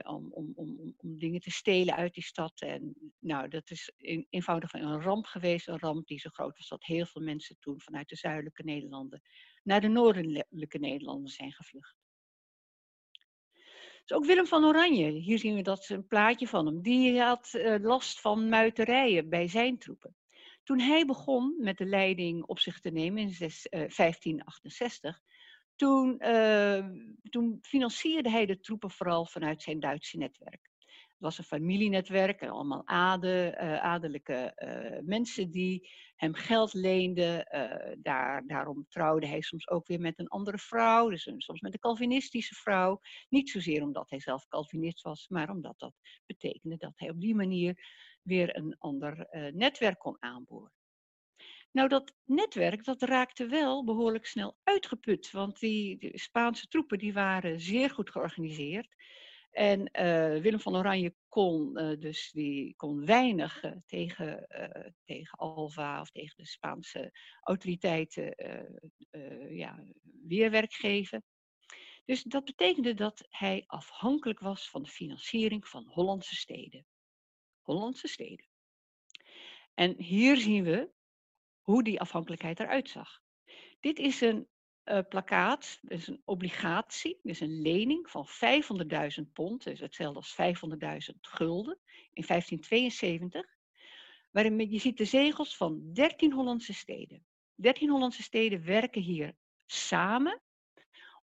om, 0.06 0.32
om, 0.32 0.52
om, 0.54 0.94
om 0.96 1.18
dingen 1.18 1.40
te 1.40 1.50
stelen 1.50 1.94
uit 1.94 2.14
die 2.14 2.24
stad. 2.24 2.60
En 2.60 2.94
nou, 3.18 3.48
dat 3.48 3.70
is 3.70 3.92
eenvoudig 4.30 4.72
een 4.72 5.02
ramp 5.02 5.26
geweest. 5.26 5.68
Een 5.68 5.78
ramp 5.78 6.06
die 6.06 6.18
zo 6.18 6.30
groot 6.32 6.56
was 6.56 6.68
dat 6.68 6.84
heel 6.84 7.06
veel 7.06 7.22
mensen 7.22 7.56
toen 7.60 7.80
vanuit 7.80 8.08
de 8.08 8.16
zuidelijke 8.16 8.62
Nederlanden 8.62 9.22
naar 9.62 9.80
de 9.80 9.88
noordelijke 9.88 10.78
Nederlanden 10.78 11.30
zijn 11.30 11.52
gevlucht. 11.52 11.96
Dus 14.04 14.16
ook 14.16 14.26
Willem 14.26 14.46
van 14.46 14.64
Oranje, 14.64 15.10
hier 15.10 15.38
zien 15.38 15.54
we 15.54 15.62
dat 15.62 15.88
een 15.88 16.06
plaatje 16.06 16.48
van 16.48 16.66
hem, 16.66 16.82
die 16.82 17.20
had 17.20 17.50
uh, 17.52 17.76
last 17.80 18.20
van 18.20 18.48
muiterijen 18.48 19.28
bij 19.28 19.48
zijn 19.48 19.78
troepen. 19.78 20.16
Toen 20.62 20.80
hij 20.80 21.06
begon 21.06 21.56
met 21.58 21.78
de 21.78 21.84
leiding 21.84 22.44
op 22.44 22.58
zich 22.58 22.80
te 22.80 22.90
nemen 22.90 23.22
in 23.22 23.34
1568, 23.68 25.10
eh, 25.16 25.35
toen, 25.76 26.18
uh, 26.22 26.86
toen 27.30 27.58
financierde 27.62 28.30
hij 28.30 28.46
de 28.46 28.60
troepen 28.60 28.90
vooral 28.90 29.26
vanuit 29.26 29.62
zijn 29.62 29.80
Duitse 29.80 30.16
netwerk. 30.16 30.70
Het 30.86 31.24
was 31.24 31.38
een 31.38 31.44
familienetwerk 31.44 32.40
en 32.40 32.48
allemaal 32.48 32.86
ade, 32.86 33.58
uh, 33.60 33.82
adellijke 33.82 34.52
uh, 34.56 34.98
mensen 35.06 35.50
die 35.50 35.88
hem 36.16 36.34
geld 36.34 36.72
leenden. 36.72 37.46
Uh, 37.54 37.96
daar, 37.98 38.46
daarom 38.46 38.86
trouwde 38.88 39.26
hij 39.26 39.40
soms 39.40 39.68
ook 39.68 39.86
weer 39.86 40.00
met 40.00 40.18
een 40.18 40.28
andere 40.28 40.58
vrouw, 40.58 41.08
dus 41.08 41.22
soms 41.22 41.60
met 41.60 41.72
een 41.72 41.78
Calvinistische 41.78 42.54
vrouw. 42.54 43.00
Niet 43.28 43.50
zozeer 43.50 43.82
omdat 43.82 44.10
hij 44.10 44.20
zelf 44.20 44.46
Calvinist 44.46 45.02
was, 45.02 45.28
maar 45.28 45.50
omdat 45.50 45.78
dat 45.78 45.94
betekende 46.26 46.76
dat 46.76 46.92
hij 46.94 47.10
op 47.10 47.20
die 47.20 47.34
manier 47.34 47.74
weer 48.22 48.56
een 48.56 48.76
ander 48.78 49.28
netwerk 49.52 49.98
kon 49.98 50.16
aanboren. 50.18 50.75
Nou, 51.76 51.88
dat 51.88 52.14
netwerk 52.24 52.84
dat 52.84 53.02
raakte 53.02 53.46
wel 53.46 53.84
behoorlijk 53.84 54.26
snel 54.26 54.56
uitgeput, 54.62 55.30
want 55.30 55.58
die 55.58 56.10
Spaanse 56.18 56.66
troepen 56.66 56.98
die 56.98 57.12
waren 57.12 57.60
zeer 57.60 57.90
goed 57.90 58.10
georganiseerd. 58.10 58.94
En 59.50 59.80
uh, 59.80 60.42
Willem 60.42 60.60
van 60.60 60.76
Oranje 60.76 61.14
kon, 61.28 61.82
uh, 61.82 61.98
dus 61.98 62.30
die 62.30 62.74
kon 62.76 63.06
weinig 63.06 63.64
uh, 63.64 63.72
tegen, 63.86 64.46
tegen 65.04 65.38
Alva 65.38 66.00
of 66.00 66.10
tegen 66.10 66.36
de 66.36 66.46
Spaanse 66.46 67.12
autoriteiten 67.40 68.34
ja, 69.48 69.84
weerwerk 70.26 70.72
geven. 70.72 71.24
Dus 72.04 72.22
dat 72.22 72.44
betekende 72.44 72.94
dat 72.94 73.26
hij 73.28 73.64
afhankelijk 73.66 74.40
was 74.40 74.70
van 74.70 74.82
de 74.82 74.90
financiering 74.90 75.68
van 75.68 75.86
Hollandse 75.88 76.34
steden. 76.34 76.86
Hollandse 77.62 78.08
steden. 78.08 78.46
En 79.74 80.02
hier 80.02 80.36
zien 80.36 80.64
we 80.64 80.94
hoe 81.66 81.82
die 81.82 82.00
afhankelijkheid 82.00 82.60
eruit 82.60 82.88
zag. 82.88 83.20
Dit 83.80 83.98
is 83.98 84.20
een 84.20 84.46
uh, 84.84 84.98
plakkaat, 85.08 85.78
dus 85.82 86.06
een 86.06 86.22
obligatie, 86.24 87.20
dus 87.22 87.40
een 87.40 87.62
lening 87.62 88.10
van 88.10 88.28
500.000 89.18 89.32
pond, 89.32 89.64
dus 89.64 89.80
hetzelfde 89.80 90.18
als 90.18 90.36
500.000 91.12 91.20
gulden, 91.20 91.78
in 92.12 92.24
1572. 92.26 93.54
Waarin 94.30 94.70
je 94.70 94.78
ziet 94.78 94.96
de 94.96 95.04
zegels 95.04 95.56
van 95.56 95.92
13 95.92 96.32
Hollandse 96.32 96.74
steden. 96.74 97.26
13 97.54 97.90
Hollandse 97.90 98.22
steden 98.22 98.64
werken 98.64 99.02
hier 99.02 99.36
samen 99.66 100.42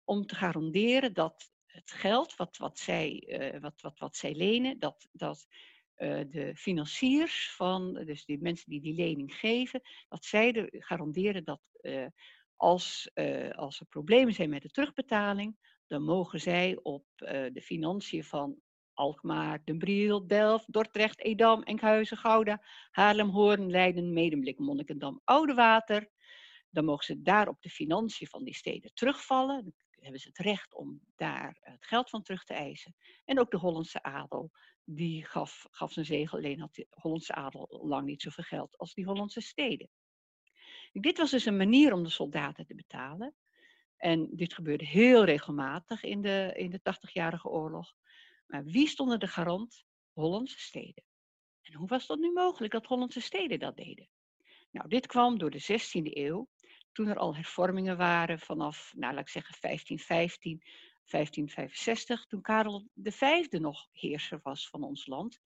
om 0.04 0.26
te 0.26 0.34
garanderen 0.34 1.14
dat 1.14 1.50
het 1.66 1.90
geld 1.90 2.36
wat, 2.36 2.56
wat, 2.56 2.78
zij, 2.78 3.24
uh, 3.26 3.60
wat, 3.60 3.80
wat, 3.80 3.98
wat 3.98 4.16
zij 4.16 4.34
lenen, 4.34 4.78
dat, 4.78 5.08
dat 5.12 5.46
de 6.30 6.52
financiers 6.54 7.52
van, 7.54 7.94
dus 7.94 8.24
die 8.24 8.38
mensen 8.40 8.70
die 8.70 8.80
die 8.80 8.94
lening 8.94 9.34
geven, 9.34 9.80
dat 10.08 10.24
zij 10.24 10.52
de, 10.52 10.66
garanderen 10.70 11.44
dat 11.44 11.60
uh, 11.82 12.06
als, 12.56 13.10
uh, 13.14 13.50
als 13.50 13.80
er 13.80 13.86
problemen 13.86 14.34
zijn 14.34 14.50
met 14.50 14.62
de 14.62 14.70
terugbetaling, 14.70 15.56
dan 15.86 16.02
mogen 16.02 16.40
zij 16.40 16.78
op 16.82 17.04
de 17.52 17.60
financiën 17.62 18.24
van 18.24 18.60
Alkmaar, 18.94 19.64
Den 19.64 19.78
Briel, 19.78 20.26
Delft, 20.26 20.72
Dordrecht, 20.72 21.20
Edam, 21.20 21.62
Enkhuizen, 21.62 22.16
Gouda, 22.16 22.62
Haarlem, 22.90 23.28
Hoorn, 23.28 23.70
Leiden, 23.70 24.12
Medemblik, 24.12 24.58
Monnikendam, 24.58 25.20
Oudewater. 25.24 26.10
Dan 26.70 26.84
mogen 26.84 27.04
ze 27.04 27.22
daar 27.22 27.48
op 27.48 27.62
de 27.62 27.70
financiën 27.70 28.26
van 28.26 28.44
die 28.44 28.54
steden 28.54 28.94
terugvallen. 28.94 29.62
Dan 29.64 30.02
hebben 30.02 30.20
ze 30.20 30.28
het 30.28 30.38
recht 30.38 30.74
om 30.74 31.00
daar 31.16 31.56
het 31.60 31.86
geld 31.86 32.10
van 32.10 32.22
terug 32.22 32.44
te 32.44 32.54
eisen. 32.54 32.94
En 33.24 33.40
ook 33.40 33.50
de 33.50 33.58
Hollandse 33.58 34.02
adel, 34.02 34.50
die 34.84 35.24
gaf, 35.24 35.66
gaf 35.70 35.92
zijn 35.92 36.06
zegel. 36.06 36.38
Alleen 36.38 36.60
had 36.60 36.74
de 36.74 36.86
Hollandse 36.90 37.34
adel 37.34 37.80
lang 37.82 38.06
niet 38.06 38.22
zoveel 38.22 38.44
geld 38.44 38.78
als 38.78 38.94
die 38.94 39.04
Hollandse 39.04 39.40
steden. 39.40 39.88
Dit 40.92 41.18
was 41.18 41.30
dus 41.30 41.44
een 41.44 41.56
manier 41.56 41.92
om 41.92 42.02
de 42.02 42.10
soldaten 42.10 42.66
te 42.66 42.74
betalen. 42.74 43.34
En 43.96 44.28
dit 44.32 44.54
gebeurde 44.54 44.86
heel 44.86 45.24
regelmatig 45.24 46.02
in 46.02 46.22
de, 46.22 46.52
in 46.56 46.70
de 46.70 46.80
80-jarige 46.80 47.48
oorlog. 47.48 47.94
Maar 48.46 48.64
wie 48.64 48.88
stonden 48.88 49.20
de 49.20 49.28
garant? 49.28 49.84
Hollandse 50.12 50.58
steden. 50.58 51.04
En 51.62 51.74
hoe 51.74 51.88
was 51.88 52.06
dat 52.06 52.18
nu 52.18 52.32
mogelijk 52.32 52.72
dat 52.72 52.86
Hollandse 52.86 53.20
steden 53.20 53.58
dat 53.58 53.76
deden? 53.76 54.08
Nou, 54.70 54.88
dit 54.88 55.06
kwam 55.06 55.38
door 55.38 55.50
de 55.50 55.62
16e 55.62 56.16
eeuw, 56.16 56.48
toen 56.92 57.08
er 57.08 57.16
al 57.16 57.34
hervormingen 57.34 57.96
waren 57.96 58.38
vanaf, 58.38 58.92
nou, 58.96 59.14
laat 59.14 59.22
ik 59.22 59.28
zeggen, 59.28 59.56
1515, 59.60 60.62
1565, 61.06 62.26
toen 62.26 62.42
Karel 62.42 62.88
V 63.02 63.46
nog 63.50 63.88
heerser 63.92 64.40
was 64.42 64.68
van 64.68 64.82
ons 64.82 65.06
land. 65.06 65.40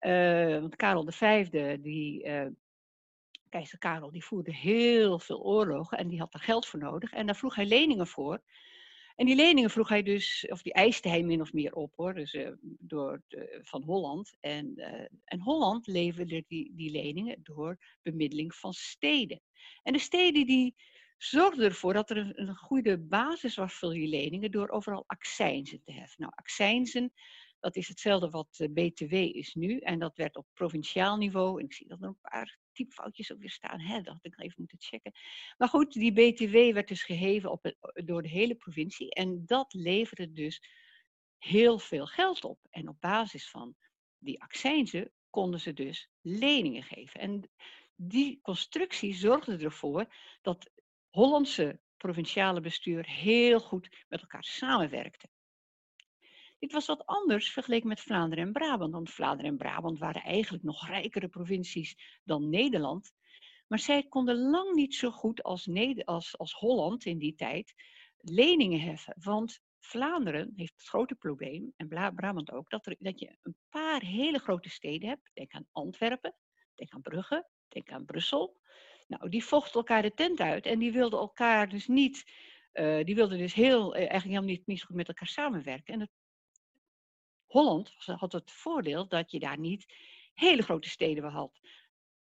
Uh, 0.00 0.60
want 0.60 0.76
Karel 0.76 1.06
V 1.10 1.48
die, 1.80 2.24
uh, 2.24 2.46
keizer 3.48 3.78
Karel 3.78 4.10
die 4.10 4.24
voerde 4.24 4.54
heel 4.54 5.18
veel 5.18 5.42
oorlogen 5.42 5.98
en 5.98 6.08
die 6.08 6.18
had 6.18 6.34
er 6.34 6.40
geld 6.40 6.66
voor 6.66 6.78
nodig. 6.78 7.12
En 7.12 7.26
daar 7.26 7.36
vroeg 7.36 7.54
hij 7.54 7.66
leningen 7.66 8.06
voor. 8.06 8.42
En 9.16 9.26
die 9.26 9.36
leningen 9.36 9.70
vroeg 9.70 9.88
hij 9.88 10.02
dus, 10.02 10.46
of 10.48 10.62
die 10.62 10.72
eiste 10.72 11.08
hij 11.08 11.22
min 11.22 11.40
of 11.40 11.52
meer 11.52 11.74
op 11.74 11.92
hoor, 11.96 12.14
dus 12.14 12.34
uh, 12.34 12.48
door 12.62 13.22
van 13.62 13.82
Holland. 13.82 14.36
En, 14.40 14.74
en 15.24 15.40
Holland 15.40 15.86
leverde 15.86 16.44
die, 16.46 16.72
die 16.74 16.90
leningen 16.90 17.40
door 17.42 17.78
bemiddeling 18.02 18.54
van 18.54 18.72
steden. 18.72 19.40
En 19.82 19.92
de 19.92 19.98
steden 19.98 20.46
die 20.46 20.74
zorgden 21.18 21.64
ervoor 21.64 21.92
dat 21.92 22.10
er 22.10 22.38
een, 22.38 22.56
goede 22.56 22.98
basis 22.98 23.54
was 23.54 23.74
voor 23.74 23.92
die 23.92 24.08
leningen 24.08 24.50
door 24.50 24.68
overal 24.68 25.04
accijnzen 25.06 25.82
te 25.82 25.92
heffen. 25.92 26.20
Nou, 26.20 26.32
accijnzen, 26.36 27.12
Dat 27.60 27.76
is 27.76 27.88
hetzelfde 27.88 28.30
wat 28.30 28.68
BTW 28.70 29.12
is 29.12 29.54
nu. 29.54 29.78
En 29.78 29.98
dat 29.98 30.16
werd 30.16 30.36
op 30.36 30.46
provinciaal 30.54 31.16
niveau. 31.16 31.62
Ik 31.62 31.72
zie 31.72 31.88
dat 31.88 32.00
er 32.02 32.08
een 32.08 32.20
paar 32.20 32.58
typfoutjes 32.72 33.32
ook 33.32 33.40
weer 33.40 33.50
staan. 33.50 33.80
Hè, 33.80 34.00
dat 34.00 34.14
had 34.14 34.24
ik 34.24 34.40
even 34.40 34.54
moeten 34.56 34.80
checken. 34.80 35.12
Maar 35.56 35.68
goed, 35.68 35.92
die 35.92 36.12
BTW 36.12 36.74
werd 36.74 36.88
dus 36.88 37.02
geheven 37.02 37.50
op 37.50 37.74
door 38.04 38.22
de 38.22 38.28
hele 38.28 38.54
provincie. 38.54 39.10
En 39.10 39.46
dat 39.46 39.72
leverde 39.72 40.32
dus 40.32 40.62
heel 41.38 41.78
veel 41.78 42.06
geld 42.06 42.44
op. 42.44 42.58
En 42.70 42.88
op 42.88 43.00
basis 43.00 43.50
van 43.50 43.76
die 44.18 44.42
accijnzen 44.42 45.12
konden 45.30 45.60
ze 45.60 45.72
dus 45.72 46.10
leningen 46.20 46.82
geven. 46.82 47.20
En 47.20 47.50
die 47.94 48.38
constructie 48.42 49.14
zorgde 49.14 49.56
ervoor 49.56 50.14
dat 50.42 50.70
Hollandse 51.10 51.80
provinciale 51.96 52.60
bestuur 52.60 53.06
heel 53.06 53.60
goed 53.60 54.04
met 54.08 54.20
elkaar 54.20 54.44
samenwerkte. 54.44 55.28
Dit 56.58 56.72
was 56.72 56.86
wat 56.86 57.06
anders 57.06 57.52
vergeleken 57.52 57.88
met 57.88 58.00
Vlaanderen 58.00 58.44
en 58.44 58.52
Brabant, 58.52 58.92
want 58.92 59.10
Vlaanderen 59.10 59.50
en 59.50 59.56
Brabant 59.56 59.98
waren 59.98 60.22
eigenlijk 60.22 60.64
nog 60.64 60.86
rijkere 60.86 61.28
provincies 61.28 62.20
dan 62.24 62.48
Nederland. 62.48 63.12
Maar 63.66 63.78
zij 63.78 64.02
konden 64.02 64.38
lang 64.50 64.74
niet 64.74 64.94
zo 64.94 65.10
goed 65.10 65.42
als, 65.42 65.68
als, 66.04 66.38
als 66.38 66.52
Holland 66.52 67.04
in 67.04 67.18
die 67.18 67.34
tijd 67.34 67.74
leningen 68.16 68.80
heffen. 68.80 69.14
Want 69.18 69.60
Vlaanderen 69.78 70.52
heeft 70.56 70.72
het 70.72 70.88
grote 70.88 71.14
probleem, 71.14 71.72
en 71.76 71.88
Brabant 71.88 72.50
ook, 72.50 72.70
dat, 72.70 72.86
er, 72.86 72.96
dat 72.98 73.20
je 73.20 73.36
een 73.42 73.56
paar 73.68 74.02
hele 74.02 74.38
grote 74.38 74.70
steden 74.70 75.08
hebt. 75.08 75.30
Denk 75.34 75.52
aan 75.52 75.68
Antwerpen, 75.72 76.34
denk 76.74 76.92
aan 76.92 77.02
Brugge, 77.02 77.48
denk 77.68 77.90
aan 77.90 78.04
Brussel. 78.04 78.60
Nou, 79.08 79.28
die 79.28 79.44
vochten 79.44 79.74
elkaar 79.74 80.02
de 80.02 80.14
tent 80.14 80.40
uit 80.40 80.66
en 80.66 80.78
die 80.78 80.92
wilden 80.92 81.18
elkaar 81.18 81.68
dus 81.68 81.86
niet, 81.86 82.24
uh, 82.72 83.04
die 83.04 83.14
wilden 83.14 83.38
dus 83.38 83.54
heel, 83.54 83.86
uh, 83.86 84.00
eigenlijk 84.00 84.24
helemaal 84.24 84.48
niet, 84.50 84.66
niet 84.66 84.82
goed 84.82 84.96
met 84.96 85.08
elkaar 85.08 85.28
samenwerken. 85.28 85.94
En 85.94 86.00
het, 86.00 86.10
Holland 87.46 87.94
had 87.98 88.32
het 88.32 88.50
voordeel 88.50 89.08
dat 89.08 89.30
je 89.30 89.38
daar 89.38 89.58
niet 89.58 89.86
hele 90.34 90.62
grote 90.62 90.88
steden 90.88 91.24
had. 91.24 91.60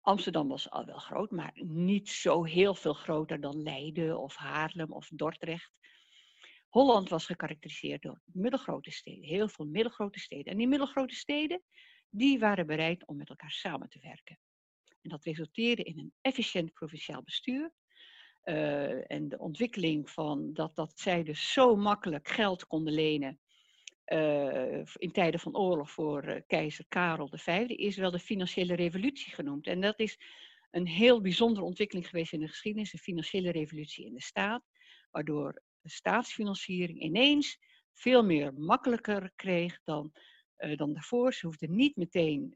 Amsterdam 0.00 0.48
was 0.48 0.70
al 0.70 0.84
wel 0.84 0.98
groot, 0.98 1.30
maar 1.30 1.52
niet 1.54 2.08
zo 2.08 2.44
heel 2.44 2.74
veel 2.74 2.94
groter 2.94 3.40
dan 3.40 3.62
Leiden 3.62 4.18
of 4.18 4.36
Haarlem 4.36 4.92
of 4.92 5.08
Dordrecht. 5.12 5.72
Holland 6.68 7.08
was 7.08 7.26
gekarakteriseerd 7.26 8.02
door 8.02 8.20
middelgrote 8.24 8.90
steden, 8.90 9.24
heel 9.24 9.48
veel 9.48 9.66
middelgrote 9.66 10.18
steden. 10.18 10.52
En 10.52 10.58
die 10.58 10.68
middelgrote 10.68 11.14
steden, 11.14 11.62
die 12.08 12.38
waren 12.38 12.66
bereid 12.66 13.06
om 13.06 13.16
met 13.16 13.28
elkaar 13.28 13.50
samen 13.50 13.88
te 13.88 13.98
werken. 14.02 14.38
En 15.04 15.10
dat 15.10 15.24
resulteerde 15.24 15.82
in 15.82 15.98
een 15.98 16.12
efficiënt 16.20 16.72
provinciaal 16.72 17.22
bestuur. 17.22 17.72
Uh, 18.44 19.10
en 19.10 19.28
de 19.28 19.38
ontwikkeling 19.38 20.10
van 20.10 20.52
dat, 20.52 20.76
dat 20.76 20.92
zij 20.94 21.22
dus 21.22 21.52
zo 21.52 21.76
makkelijk 21.76 22.28
geld 22.28 22.66
konden 22.66 22.92
lenen 22.92 23.40
uh, 24.06 24.84
in 24.96 25.12
tijden 25.12 25.40
van 25.40 25.56
oorlog 25.56 25.90
voor 25.90 26.24
uh, 26.24 26.40
keizer 26.46 26.84
Karel 26.88 27.28
V 27.32 27.64
is 27.68 27.96
wel 27.96 28.10
de 28.10 28.18
financiële 28.18 28.74
revolutie 28.74 29.34
genoemd. 29.34 29.66
En 29.66 29.80
dat 29.80 29.98
is 29.98 30.18
een 30.70 30.86
heel 30.86 31.20
bijzondere 31.20 31.66
ontwikkeling 31.66 32.08
geweest 32.08 32.32
in 32.32 32.40
de 32.40 32.48
geschiedenis, 32.48 32.92
een 32.92 32.98
financiële 32.98 33.50
revolutie 33.50 34.06
in 34.06 34.14
de 34.14 34.22
staat, 34.22 34.64
waardoor 35.10 35.62
de 35.80 35.90
staatsfinanciering 35.90 37.00
ineens 37.00 37.58
veel 37.92 38.24
meer 38.24 38.54
makkelijker 38.54 39.32
kreeg 39.36 39.80
dan, 39.84 40.12
dan 40.76 40.92
daarvoor. 40.92 41.32
Ze 41.32 41.46
hoefden 41.46 41.74
niet 41.74 41.96
meteen 41.96 42.54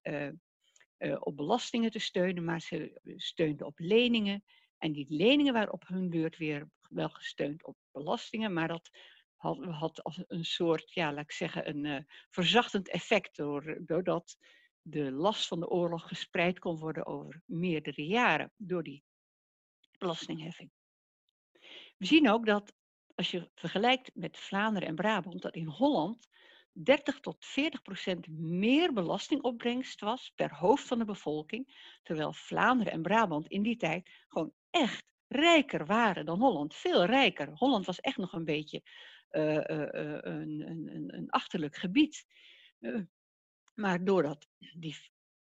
uh, 0.98 1.16
op 1.20 1.36
belastingen 1.36 1.90
te 1.90 1.98
steunen, 1.98 2.44
maar 2.44 2.60
ze 2.60 3.00
steunden 3.16 3.66
op 3.66 3.78
leningen. 3.78 4.44
En 4.78 4.92
die 4.92 5.06
leningen 5.08 5.52
waren 5.52 5.72
op 5.72 5.88
hun 5.88 6.10
beurt 6.10 6.36
weer 6.36 6.68
wel 6.88 7.08
gesteund 7.08 7.64
op 7.64 7.76
belastingen, 7.92 8.52
maar 8.52 8.68
dat 8.68 8.90
had, 9.36 9.64
had 9.64 10.02
als 10.02 10.24
een 10.26 10.44
soort, 10.44 10.92
ja, 10.92 11.12
laat 11.12 11.24
ik 11.24 11.32
zeggen, 11.32 11.68
een 11.68 12.06
verzachtend 12.30 12.88
effect, 12.88 13.36
doordat 13.86 14.36
de 14.82 15.12
last 15.12 15.46
van 15.46 15.60
de 15.60 15.68
oorlog 15.68 16.08
gespreid 16.08 16.58
kon 16.58 16.78
worden 16.78 17.06
over 17.06 17.42
meerdere 17.46 18.06
jaren 18.06 18.52
door 18.56 18.82
die 18.82 19.04
belastingheffing. 19.98 20.70
We 21.96 22.06
zien 22.06 22.30
ook 22.30 22.46
dat 22.46 22.74
als 23.14 23.30
je 23.30 23.50
vergelijkt 23.54 24.10
met 24.14 24.38
Vlaanderen 24.38 24.88
en 24.88 24.94
Brabant, 24.94 25.42
dat 25.42 25.54
in 25.54 25.66
Holland 25.66 26.28
30 26.72 27.20
tot 27.20 27.44
40 27.44 27.82
procent 27.82 28.28
meer 28.38 28.92
belastingopbrengst 28.92 30.00
was 30.00 30.32
per 30.34 30.54
hoofd 30.54 30.86
van 30.86 30.98
de 30.98 31.04
bevolking, 31.04 31.98
terwijl 32.02 32.32
Vlaanderen 32.32 32.92
en 32.92 33.02
Brabant 33.02 33.46
in 33.46 33.62
die 33.62 33.76
tijd 33.76 34.10
gewoon 34.28 34.52
echt 34.70 35.12
rijker 35.28 35.86
waren 35.86 36.26
dan 36.26 36.38
Holland. 36.38 36.74
Veel 36.74 37.04
rijker. 37.04 37.50
Holland 37.54 37.86
was 37.86 38.00
echt 38.00 38.16
nog 38.16 38.32
een 38.32 38.44
beetje 38.44 38.82
uh, 39.30 39.54
uh, 39.54 39.60
uh, 39.78 40.18
een, 40.20 40.64
een, 40.68 41.14
een, 41.14 41.30
achterlijk 41.30 41.76
gebied. 41.76 42.26
maar 43.74 44.04
doordat 44.04 44.48
die 44.74 44.96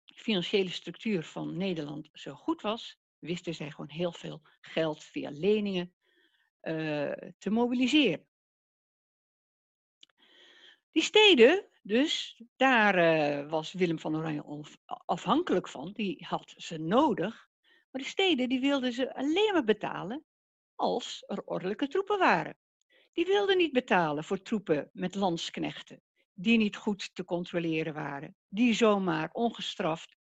financiële 0.05 0.69
structuur 0.69 1.23
van 1.23 1.57
Nederland 1.57 2.09
zo 2.13 2.33
goed 2.35 2.61
was, 2.61 2.97
wisten 3.19 3.55
zij 3.55 3.71
gewoon 3.71 3.89
heel 3.89 4.13
veel 4.13 4.41
geld 4.61 5.03
via 5.03 5.29
leningen 5.31 5.93
te 7.37 7.49
mobiliseren. 7.49 8.27
Die 10.93 11.03
steden, 11.03 11.67
dus, 11.81 12.41
daar 12.55 12.97
uh, 12.97 13.49
was 13.49 13.73
Willem 13.73 13.99
van 13.99 14.15
Oranje 14.15 14.65
afhankelijk 15.05 15.67
van. 15.67 15.91
Die 15.91 16.25
had 16.27 16.53
ze 16.57 16.77
nodig. 16.77 17.47
Maar 17.91 18.01
de 18.01 18.07
steden 18.07 18.49
die 18.49 18.59
wilden 18.59 18.93
ze 18.93 19.15
alleen 19.15 19.53
maar 19.53 19.63
betalen 19.63 20.25
als 20.75 21.23
er 21.27 21.43
ordelijke 21.43 21.87
troepen 21.87 22.19
waren. 22.19 22.57
Die 23.13 23.25
wilden 23.25 23.57
niet 23.57 23.71
betalen 23.71 24.23
voor 24.23 24.41
troepen 24.41 24.89
met 24.93 25.15
landsknechten, 25.15 26.01
die 26.33 26.57
niet 26.57 26.75
goed 26.75 27.15
te 27.15 27.23
controleren 27.23 27.93
waren, 27.93 28.35
die 28.47 28.73
zomaar 28.73 29.29
ongestraft 29.31 30.15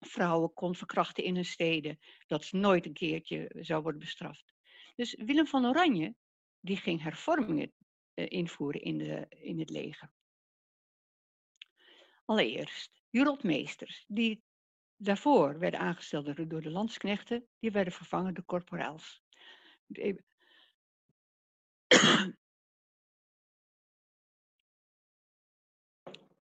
vrouwen 0.00 0.52
kon 0.52 0.74
verkrachten 0.74 1.24
in 1.24 1.34
hun 1.34 1.44
steden, 1.44 1.98
dat 2.26 2.52
nooit 2.52 2.86
een 2.86 2.92
keertje 2.92 3.50
zou 3.60 3.82
worden 3.82 4.00
bestraft. 4.00 4.54
Dus 4.94 5.14
Willem 5.14 5.46
van 5.46 5.66
Oranje, 5.66 6.14
die 6.60 6.76
ging 6.76 7.02
hervormingen 7.02 7.72
invoeren 8.24 8.80
in, 8.80 8.98
de, 8.98 9.26
in 9.28 9.58
het 9.58 9.70
leger. 9.70 10.10
Allereerst, 12.24 13.02
Jurotmeesters, 13.10 14.04
die 14.08 14.42
daarvoor 14.96 15.58
werden 15.58 15.80
aangesteld 15.80 16.50
door 16.50 16.62
de 16.62 16.70
landsknechten, 16.70 17.46
die 17.58 17.70
werden 17.70 17.92
vervangen 17.92 18.34
door 18.34 18.44
corporaals. 18.44 19.22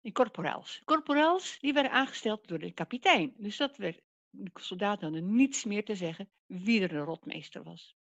Die 0.02 0.12
corporaals. 0.12 0.82
Corporaals 0.86 1.60
die 1.60 1.74
werden 1.74 1.92
aangesteld 1.92 2.48
door 2.48 2.60
de 2.60 2.72
kapitein. 2.72 3.34
Dus 3.38 3.58
dat 3.58 3.78
werd, 3.78 4.02
de 4.30 4.52
soldaten 4.54 5.04
hadden 5.04 5.36
niets 5.36 5.64
meer 5.64 5.86
te 5.86 5.96
zeggen 5.96 6.30
wie 6.46 6.82
er 6.82 6.88
de 6.88 6.98
rotmeester 6.98 7.64
was 7.64 7.96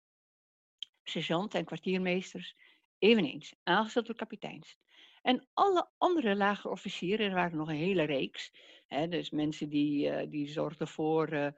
sergeant 1.04 1.54
en 1.54 1.64
kwartiermeesters, 1.64 2.56
eveneens 3.02 3.54
aangesteld 3.62 4.06
door 4.06 4.16
kapiteins. 4.16 4.76
En 5.22 5.48
alle 5.52 5.88
andere 5.98 6.36
lagere 6.36 6.72
officieren, 6.72 7.26
er 7.26 7.34
waren 7.34 7.56
nog 7.56 7.68
een 7.68 7.74
hele 7.74 8.02
reeks, 8.02 8.52
hè, 8.86 9.08
dus 9.08 9.30
mensen 9.30 9.68
die, 9.68 10.08
uh, 10.10 10.30
die 10.30 10.48
zorgden 10.48 10.88
voor, 10.88 11.32
uh, 11.32 11.48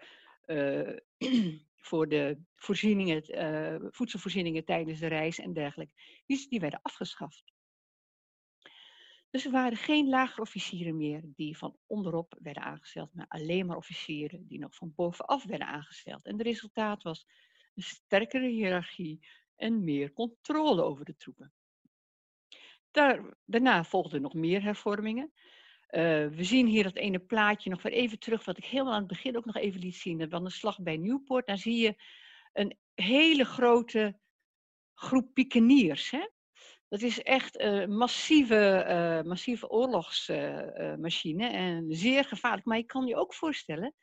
uh, 0.46 0.98
voor 1.88 2.08
de 2.08 2.38
voorzieningen, 2.56 3.22
voedselvoorzieningen 3.92 4.64
tijdens 4.64 5.00
de 5.00 5.06
reis 5.06 5.38
en 5.38 5.52
dergelijke, 5.52 5.92
die, 6.26 6.46
die 6.48 6.60
werden 6.60 6.82
afgeschaft. 6.82 7.52
Dus 9.30 9.44
er 9.44 9.50
waren 9.50 9.76
geen 9.76 10.08
lagere 10.08 10.40
officieren 10.40 10.96
meer 10.96 11.22
die 11.24 11.58
van 11.58 11.76
onderop 11.86 12.36
werden 12.42 12.62
aangesteld, 12.62 13.14
maar 13.14 13.26
alleen 13.28 13.66
maar 13.66 13.76
officieren 13.76 14.46
die 14.46 14.58
nog 14.58 14.74
van 14.74 14.92
bovenaf 14.94 15.44
werden 15.44 15.66
aangesteld. 15.66 16.26
En 16.26 16.32
het 16.32 16.46
resultaat 16.46 17.02
was 17.02 17.26
een 17.74 17.82
sterkere 17.82 18.48
hiërarchie 18.48 19.20
en 19.56 19.84
meer 19.84 20.12
controle 20.12 20.82
over 20.82 21.04
de 21.04 21.16
troepen. 21.16 21.52
Daar, 22.90 23.36
daarna 23.44 23.84
volgden 23.84 24.22
nog 24.22 24.34
meer 24.34 24.62
hervormingen. 24.62 25.32
Uh, 25.90 26.00
we 26.28 26.44
zien 26.44 26.66
hier 26.66 26.82
dat 26.82 26.96
ene 26.96 27.18
plaatje 27.18 27.70
nog 27.70 27.82
weer 27.82 27.92
even 27.92 28.18
terug, 28.18 28.44
wat 28.44 28.58
ik 28.58 28.64
helemaal 28.64 28.92
aan 28.92 28.98
het 28.98 29.08
begin 29.08 29.36
ook 29.36 29.44
nog 29.44 29.56
even 29.56 29.80
liet 29.80 29.96
zien. 29.96 30.30
Van 30.30 30.44
de 30.44 30.50
slag 30.50 30.80
bij 30.80 30.96
Nieuwpoort. 30.96 31.46
Daar 31.46 31.58
zie 31.58 31.76
je 31.76 32.02
een 32.52 32.78
hele 32.94 33.44
grote 33.44 34.18
groep 34.94 35.34
pikeniers. 35.34 36.10
Hè? 36.10 36.28
Dat 36.88 37.02
is 37.02 37.22
echt 37.22 37.60
een 37.60 37.96
massieve, 37.96 38.86
uh, 38.88 39.28
massieve 39.28 39.68
oorlogsmachine 39.68 41.48
uh, 41.48 41.54
en 41.54 41.86
zeer 41.88 42.24
gevaarlijk. 42.24 42.66
Maar 42.66 42.76
je 42.76 42.84
kan 42.84 43.06
je 43.06 43.16
ook 43.16 43.34
voorstellen 43.34 43.94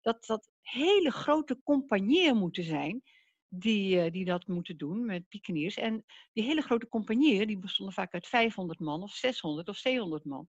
dat 0.00 0.26
dat 0.26 0.50
hele 0.60 1.10
grote 1.10 1.60
compagnieën 1.62 2.36
moeten 2.36 2.64
zijn 2.64 3.02
die, 3.48 4.04
uh, 4.04 4.12
die 4.12 4.24
dat 4.24 4.46
moeten 4.46 4.76
doen 4.76 5.04
met 5.04 5.28
pikeniers. 5.28 5.76
En 5.76 6.04
die 6.32 6.44
hele 6.44 6.62
grote 6.62 6.88
compagnieën, 6.88 7.46
die 7.46 7.58
bestonden 7.58 7.94
vaak 7.94 8.14
uit 8.14 8.26
500 8.26 8.80
man 8.80 9.02
of 9.02 9.12
600 9.12 9.68
of 9.68 9.76
700 9.76 10.24
man. 10.24 10.48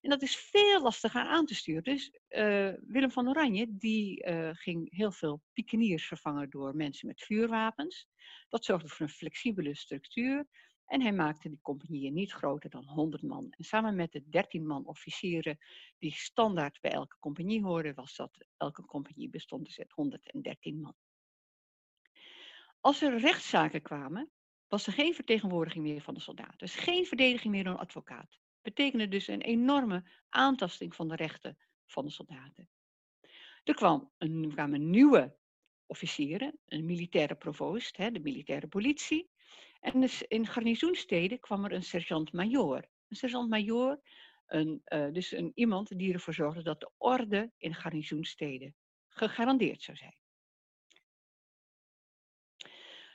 En 0.00 0.10
dat 0.10 0.22
is 0.22 0.36
veel 0.36 0.82
lastiger 0.82 1.20
aan 1.20 1.46
te 1.46 1.54
sturen. 1.54 1.82
Dus 1.82 2.10
uh, 2.28 2.72
Willem 2.86 3.10
van 3.10 3.28
Oranje, 3.28 3.66
die 3.70 4.26
uh, 4.26 4.50
ging 4.52 4.96
heel 4.96 5.12
veel 5.12 5.42
pikeniers 5.52 6.06
vervangen 6.06 6.50
door 6.50 6.76
mensen 6.76 7.06
met 7.06 7.22
vuurwapens. 7.22 8.08
Dat 8.48 8.64
zorgde 8.64 8.88
voor 8.88 9.06
een 9.06 9.12
flexibele 9.12 9.74
structuur. 9.76 10.46
En 10.86 11.02
hij 11.02 11.12
maakte 11.12 11.48
die 11.48 11.58
compagnieën 11.62 12.12
niet 12.14 12.32
groter 12.32 12.70
dan 12.70 12.84
100 12.84 13.22
man. 13.22 13.46
En 13.50 13.64
samen 13.64 13.96
met 13.96 14.12
de 14.12 14.28
13 14.28 14.66
man 14.66 14.86
officieren 14.86 15.58
die 15.98 16.12
standaard 16.12 16.80
bij 16.80 16.90
elke 16.90 17.16
compagnie 17.20 17.62
hoorden, 17.62 17.94
was 17.94 18.16
dat 18.16 18.46
elke 18.56 18.84
compagnie 18.84 19.28
bestond 19.28 19.64
dus 19.64 19.78
uit 19.78 19.92
113 19.92 20.80
man. 20.80 20.94
Als 22.84 23.02
er 23.02 23.18
rechtszaken 23.18 23.82
kwamen, 23.82 24.30
was 24.68 24.86
er 24.86 24.92
geen 24.92 25.14
vertegenwoordiging 25.14 25.84
meer 25.84 26.00
van 26.00 26.14
de 26.14 26.20
soldaat. 26.20 26.58
Dus 26.58 26.74
geen 26.74 27.06
verdediging 27.06 27.52
meer 27.54 27.64
door 27.64 27.72
een 27.72 27.78
advocaat. 27.78 28.38
Betekende 28.62 29.08
dus 29.08 29.28
een 29.28 29.40
enorme 29.40 30.04
aantasting 30.28 30.94
van 30.94 31.08
de 31.08 31.16
rechten 31.16 31.58
van 31.86 32.04
de 32.04 32.10
soldaten. 32.10 32.68
Er 33.62 33.74
kwam 33.74 34.12
een, 34.18 34.50
kwamen 34.52 34.90
nieuwe 34.90 35.36
officieren, 35.86 36.58
een 36.66 36.84
militaire 36.84 37.34
provoost, 37.34 37.96
de 37.96 38.20
militaire 38.22 38.66
politie. 38.66 39.30
En 39.80 40.00
dus 40.00 40.22
in 40.22 40.46
garnizoensteden 40.46 41.40
kwam 41.40 41.64
er 41.64 41.72
een 41.72 41.82
sergeant-majoor. 41.82 42.88
Een 43.08 43.16
sergeant-majoor, 43.16 44.00
uh, 44.48 44.78
dus 45.12 45.32
een, 45.32 45.52
iemand 45.54 45.98
die 45.98 46.12
ervoor 46.12 46.34
zorgde 46.34 46.62
dat 46.62 46.80
de 46.80 46.90
orde 46.96 47.52
in 47.56 47.74
garnizoensteden 47.74 48.74
gegarandeerd 49.08 49.82
zou 49.82 49.96
zijn. 49.96 50.16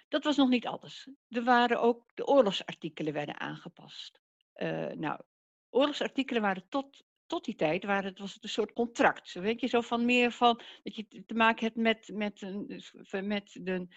Dat 0.10 0.24
was 0.24 0.36
nog 0.36 0.50
niet 0.50 0.68
alles. 0.68 1.08
Er 1.30 1.44
waren 1.44 1.82
ook 1.82 2.12
de 2.14 2.26
oorlogsartikelen 2.28 3.14
werden 3.14 3.40
aangepast. 3.40 4.22
Uh, 4.56 4.92
nou, 4.92 5.20
oorlogsartikelen 5.70 6.42
waren 6.42 6.66
tot, 6.70 7.04
tot 7.26 7.46
die 7.46 7.56
tijd 7.56 7.84
waren 7.84 8.10
het, 8.10 8.20
was 8.20 8.38
een 8.42 8.50
soort 8.50 8.74
contract. 8.74 9.34
Weet 9.34 9.62
je, 9.62 9.68
zo 9.68 9.82
van 9.82 10.06
meer 10.06 10.32
van 10.32 10.62
dat 10.84 10.96
je 10.96 11.24
te 11.26 11.34
maken 11.34 11.66
hebt 11.66 11.78
met, 11.78 12.10
met, 12.14 12.42
met 13.24 13.60
de 13.62 13.88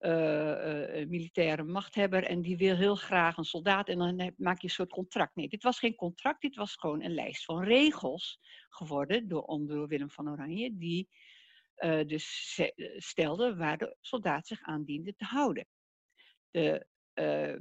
uh, 0.00 1.00
uh, 1.00 1.08
militaire 1.08 1.62
machthebber 1.62 2.24
en 2.24 2.42
die 2.42 2.56
wil 2.56 2.76
heel 2.76 2.94
graag 2.94 3.36
een 3.36 3.44
soldaat 3.44 3.88
en 3.88 3.98
dan 3.98 4.32
maak 4.36 4.60
je 4.60 4.66
een 4.66 4.74
soort 4.74 4.90
contract. 4.90 5.36
Nee, 5.36 5.48
dit 5.48 5.62
was 5.62 5.78
geen 5.78 5.94
contract, 5.94 6.40
dit 6.40 6.56
was 6.56 6.74
gewoon 6.74 7.02
een 7.02 7.14
lijst 7.14 7.44
van 7.44 7.62
regels 7.62 8.40
geworden 8.68 9.28
door, 9.28 9.42
onder 9.42 9.86
Willem 9.86 10.10
van 10.10 10.30
Oranje, 10.30 10.76
die 10.76 11.08
uh, 11.80 12.06
dus 12.06 12.58
stelde 12.96 13.56
waar 13.56 13.78
de 13.78 13.96
soldaat 14.00 14.46
zich 14.46 14.62
aan 14.62 14.84
diende 14.84 15.14
te 15.14 15.24
houden. 15.24 15.66
De 16.50 16.86
uh, 17.14 17.56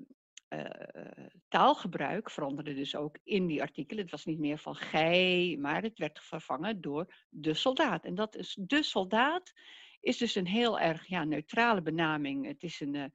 taalgebruik 1.47 2.31
veranderde 2.31 2.73
dus 2.73 2.95
ook 2.95 3.17
in 3.23 3.47
die 3.47 3.61
artikelen. 3.61 4.01
Het 4.01 4.11
was 4.11 4.25
niet 4.25 4.39
meer 4.39 4.57
van 4.57 4.75
gij, 4.75 5.57
maar 5.59 5.81
het 5.81 5.97
werd 5.97 6.19
vervangen 6.19 6.81
door 6.81 7.13
de 7.29 7.53
soldaat. 7.53 8.05
En 8.05 8.15
dat 8.15 8.35
is 8.35 8.57
de 8.61 8.83
soldaat 8.83 9.53
is 9.99 10.17
dus 10.17 10.35
een 10.35 10.47
heel 10.47 10.79
erg 10.79 11.07
ja, 11.07 11.23
neutrale 11.23 11.81
benaming. 11.81 12.45
Het 12.45 12.63
is 12.63 12.79
een, 12.79 13.11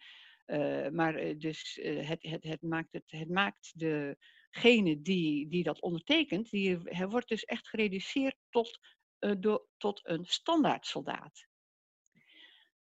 maar 0.94 1.38
dus 1.38 1.78
het, 1.82 2.22
het, 2.22 2.44
het, 2.44 2.62
maakt 2.62 2.92
het, 2.92 3.04
het 3.06 3.30
maakt 3.30 3.72
degene 3.78 5.02
die, 5.02 5.48
die 5.48 5.62
dat 5.62 5.80
ondertekent, 5.80 6.50
die, 6.50 6.78
hij 6.82 7.08
wordt 7.08 7.28
dus 7.28 7.44
echt 7.44 7.68
gereduceerd 7.68 8.36
tot, 8.50 8.78
do, 9.40 9.66
tot 9.76 10.00
een 10.04 10.24
standaard 10.24 10.86
soldaat. 10.86 11.46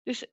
Dus 0.03 0.27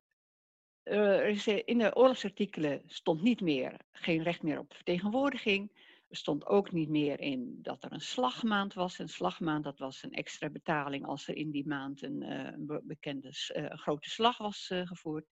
uh, 0.83 1.61
in 1.65 1.77
de 1.77 1.95
oorlogsartikelen 1.95 2.81
stond 2.85 3.21
niet 3.21 3.41
meer, 3.41 3.79
geen 3.91 4.23
recht 4.23 4.43
meer 4.43 4.59
op 4.59 4.73
vertegenwoordiging. 4.73 5.71
Er 6.09 6.17
stond 6.17 6.45
ook 6.45 6.71
niet 6.71 6.89
meer 6.89 7.19
in 7.19 7.59
dat 7.61 7.83
er 7.83 7.91
een 7.91 8.01
slagmaand 8.01 8.73
was. 8.73 8.99
Een 8.99 9.09
slagmaand, 9.09 9.63
dat 9.63 9.79
was 9.79 10.03
een 10.03 10.13
extra 10.13 10.49
betaling 10.49 11.05
als 11.05 11.27
er 11.27 11.35
in 11.35 11.51
die 11.51 11.67
maand 11.67 12.01
een, 12.01 12.81
bekende 12.83 13.29
grote 13.75 14.09
slag 14.09 14.37
was 14.37 14.67
gevoerd. 14.83 15.25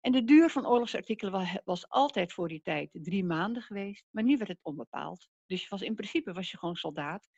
En 0.00 0.12
de 0.12 0.24
duur 0.24 0.50
van 0.50 0.66
oorlogsartikelen 0.66 1.60
was, 1.64 1.88
altijd 1.88 2.32
voor 2.32 2.48
die 2.48 2.62
tijd 2.62 2.90
drie 2.92 3.24
maanden 3.24 3.62
geweest, 3.62 4.06
maar 4.10 4.24
nu 4.24 4.36
werd 4.36 4.50
het 4.50 4.58
onbepaald. 4.62 5.28
Dus 5.46 5.68
was, 5.68 5.82
in 5.82 5.94
principe 5.94 6.32
was 6.32 6.50
je 6.50 6.58
gewoon 6.58 6.76
soldaat. 6.76 7.28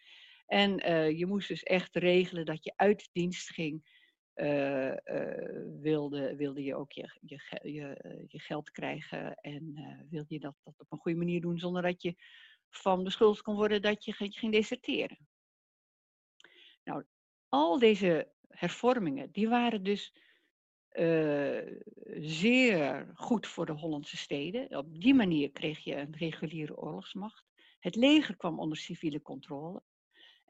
En 0.53 0.77
je 1.17 1.27
moest 1.27 1.49
dus 1.49 1.63
echt 1.63 1.97
regelen 1.97 2.45
dat 2.45 2.65
je 2.65 2.73
uit 2.77 3.09
dienst 3.13 3.49
ging 3.49 3.85
uh, 4.35 4.87
uh, 4.87 4.97
wilde, 5.81 6.37
wilde 6.37 6.63
je 6.63 6.75
ook 6.77 6.93
je, 6.93 7.19
je, 7.21 7.61
je, 7.63 7.87
eh, 7.87 8.25
je 8.27 8.39
geld 8.39 8.71
krijgen 8.71 9.35
en 9.35 9.75
wilde 10.11 10.35
je 10.35 10.41
dat, 10.41 10.55
dat 10.63 10.75
op 10.79 10.93
een 10.93 10.99
goede 10.99 11.19
manier 11.19 11.41
doen 11.41 11.59
zonder 11.59 11.83
dat 11.83 12.03
je 12.03 12.15
van 12.71 13.05
beschuldigd 13.05 13.43
kon 13.43 13.55
worden 13.55 13.83
dat 13.83 14.05
je, 14.05 14.15
je 14.19 14.31
ging 14.31 14.53
deserteren. 14.53 15.19
Nou, 16.85 17.05
al 17.49 17.79
deze 17.79 18.33
hervormingen, 18.49 19.31
die 19.31 19.49
waren 19.49 19.83
dus 19.83 20.15
zeer 22.21 23.13
goed 23.15 23.47
voor 23.47 23.67
de 23.67 23.73
Hollandse 23.73 24.17
steden. 24.17 24.77
Op 24.77 25.01
die 25.01 25.15
manier 25.15 25.51
kreeg 25.51 25.79
je 25.79 25.97
een 25.97 26.17
reguliere 26.17 26.77
oorlogsmacht. 26.77 27.45
Het 27.79 27.97
leger 27.97 28.37
kwam 28.37 28.59
onder 28.59 28.79
civiele 28.79 29.23
controle. 29.23 29.83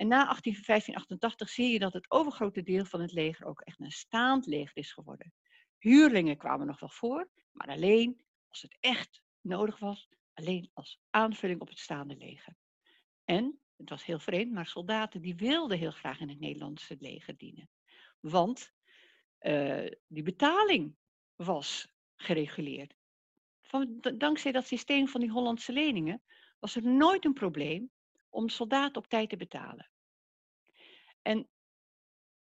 En 0.02 0.08
na 0.08 0.24
1588 0.24 1.48
zie 1.48 1.72
je 1.72 1.78
dat 1.78 1.92
het 1.92 2.10
overgrote 2.10 2.62
deel 2.62 2.84
van 2.84 3.00
het 3.00 3.12
leger 3.12 3.46
ook 3.46 3.60
echt 3.60 3.80
een 3.80 3.90
staand 3.90 4.46
leger 4.46 4.76
is 4.76 4.92
geworden. 4.92 5.32
Huurlingen 5.78 6.36
kwamen 6.36 6.66
nog 6.66 6.80
wel 6.80 6.88
voor, 6.88 7.28
maar 7.52 7.66
alleen 7.66 8.24
als 8.48 8.62
het 8.62 8.76
echt 8.80 9.22
nodig 9.40 9.78
was, 9.78 10.08
alleen 10.32 10.70
als 10.72 11.00
aanvulling 11.10 11.60
op 11.60 11.68
het 11.68 11.78
staande 11.78 12.16
leger. 12.16 12.54
En, 13.24 13.60
het 13.76 13.88
was 13.88 14.04
heel 14.04 14.18
vreemd, 14.18 14.52
maar 14.52 14.66
soldaten 14.66 15.20
die 15.20 15.36
wilden 15.36 15.78
heel 15.78 15.90
graag 15.90 16.20
in 16.20 16.28
het 16.28 16.40
Nederlandse 16.40 16.96
leger 16.98 17.36
dienen. 17.36 17.68
Want 18.20 18.72
uh, 19.40 19.90
die 20.06 20.22
betaling 20.22 20.96
was 21.36 21.92
gereguleerd. 22.16 22.94
Van, 23.60 24.00
dankzij 24.16 24.52
dat 24.52 24.66
systeem 24.66 25.08
van 25.08 25.20
die 25.20 25.30
Hollandse 25.30 25.72
leningen 25.72 26.22
was 26.58 26.76
er 26.76 26.86
nooit 26.86 27.24
een 27.24 27.32
probleem 27.32 27.90
om 28.28 28.48
soldaten 28.48 29.02
op 29.02 29.08
tijd 29.08 29.28
te 29.28 29.36
betalen. 29.36 29.91
En 31.22 31.48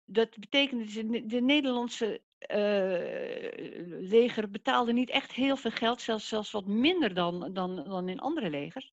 dat 0.06 0.38
betekende, 0.40 0.86
de, 0.86 1.26
de 1.26 1.42
Nederlandse 1.42 2.22
uh, 2.40 4.10
leger 4.10 4.50
betaalde 4.50 4.94
niet 4.94 5.10
echt 5.10 5.32
heel 5.32 5.58
veel 5.58 5.72
geld, 5.72 6.02
zelfs, 6.02 6.28
zelfs 6.28 6.52
wat 6.52 6.66
minder 6.66 7.14
dan, 7.14 7.54
dan, 7.54 7.76
dan 7.76 8.10
in 8.10 8.20
andere 8.20 8.50
legers. 8.50 8.94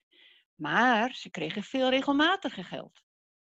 Maar 0.54 1.14
ze 1.14 1.30
kregen 1.30 1.62
veel 1.62 1.90
regelmatiger 1.90 2.64
geld. 2.64 3.02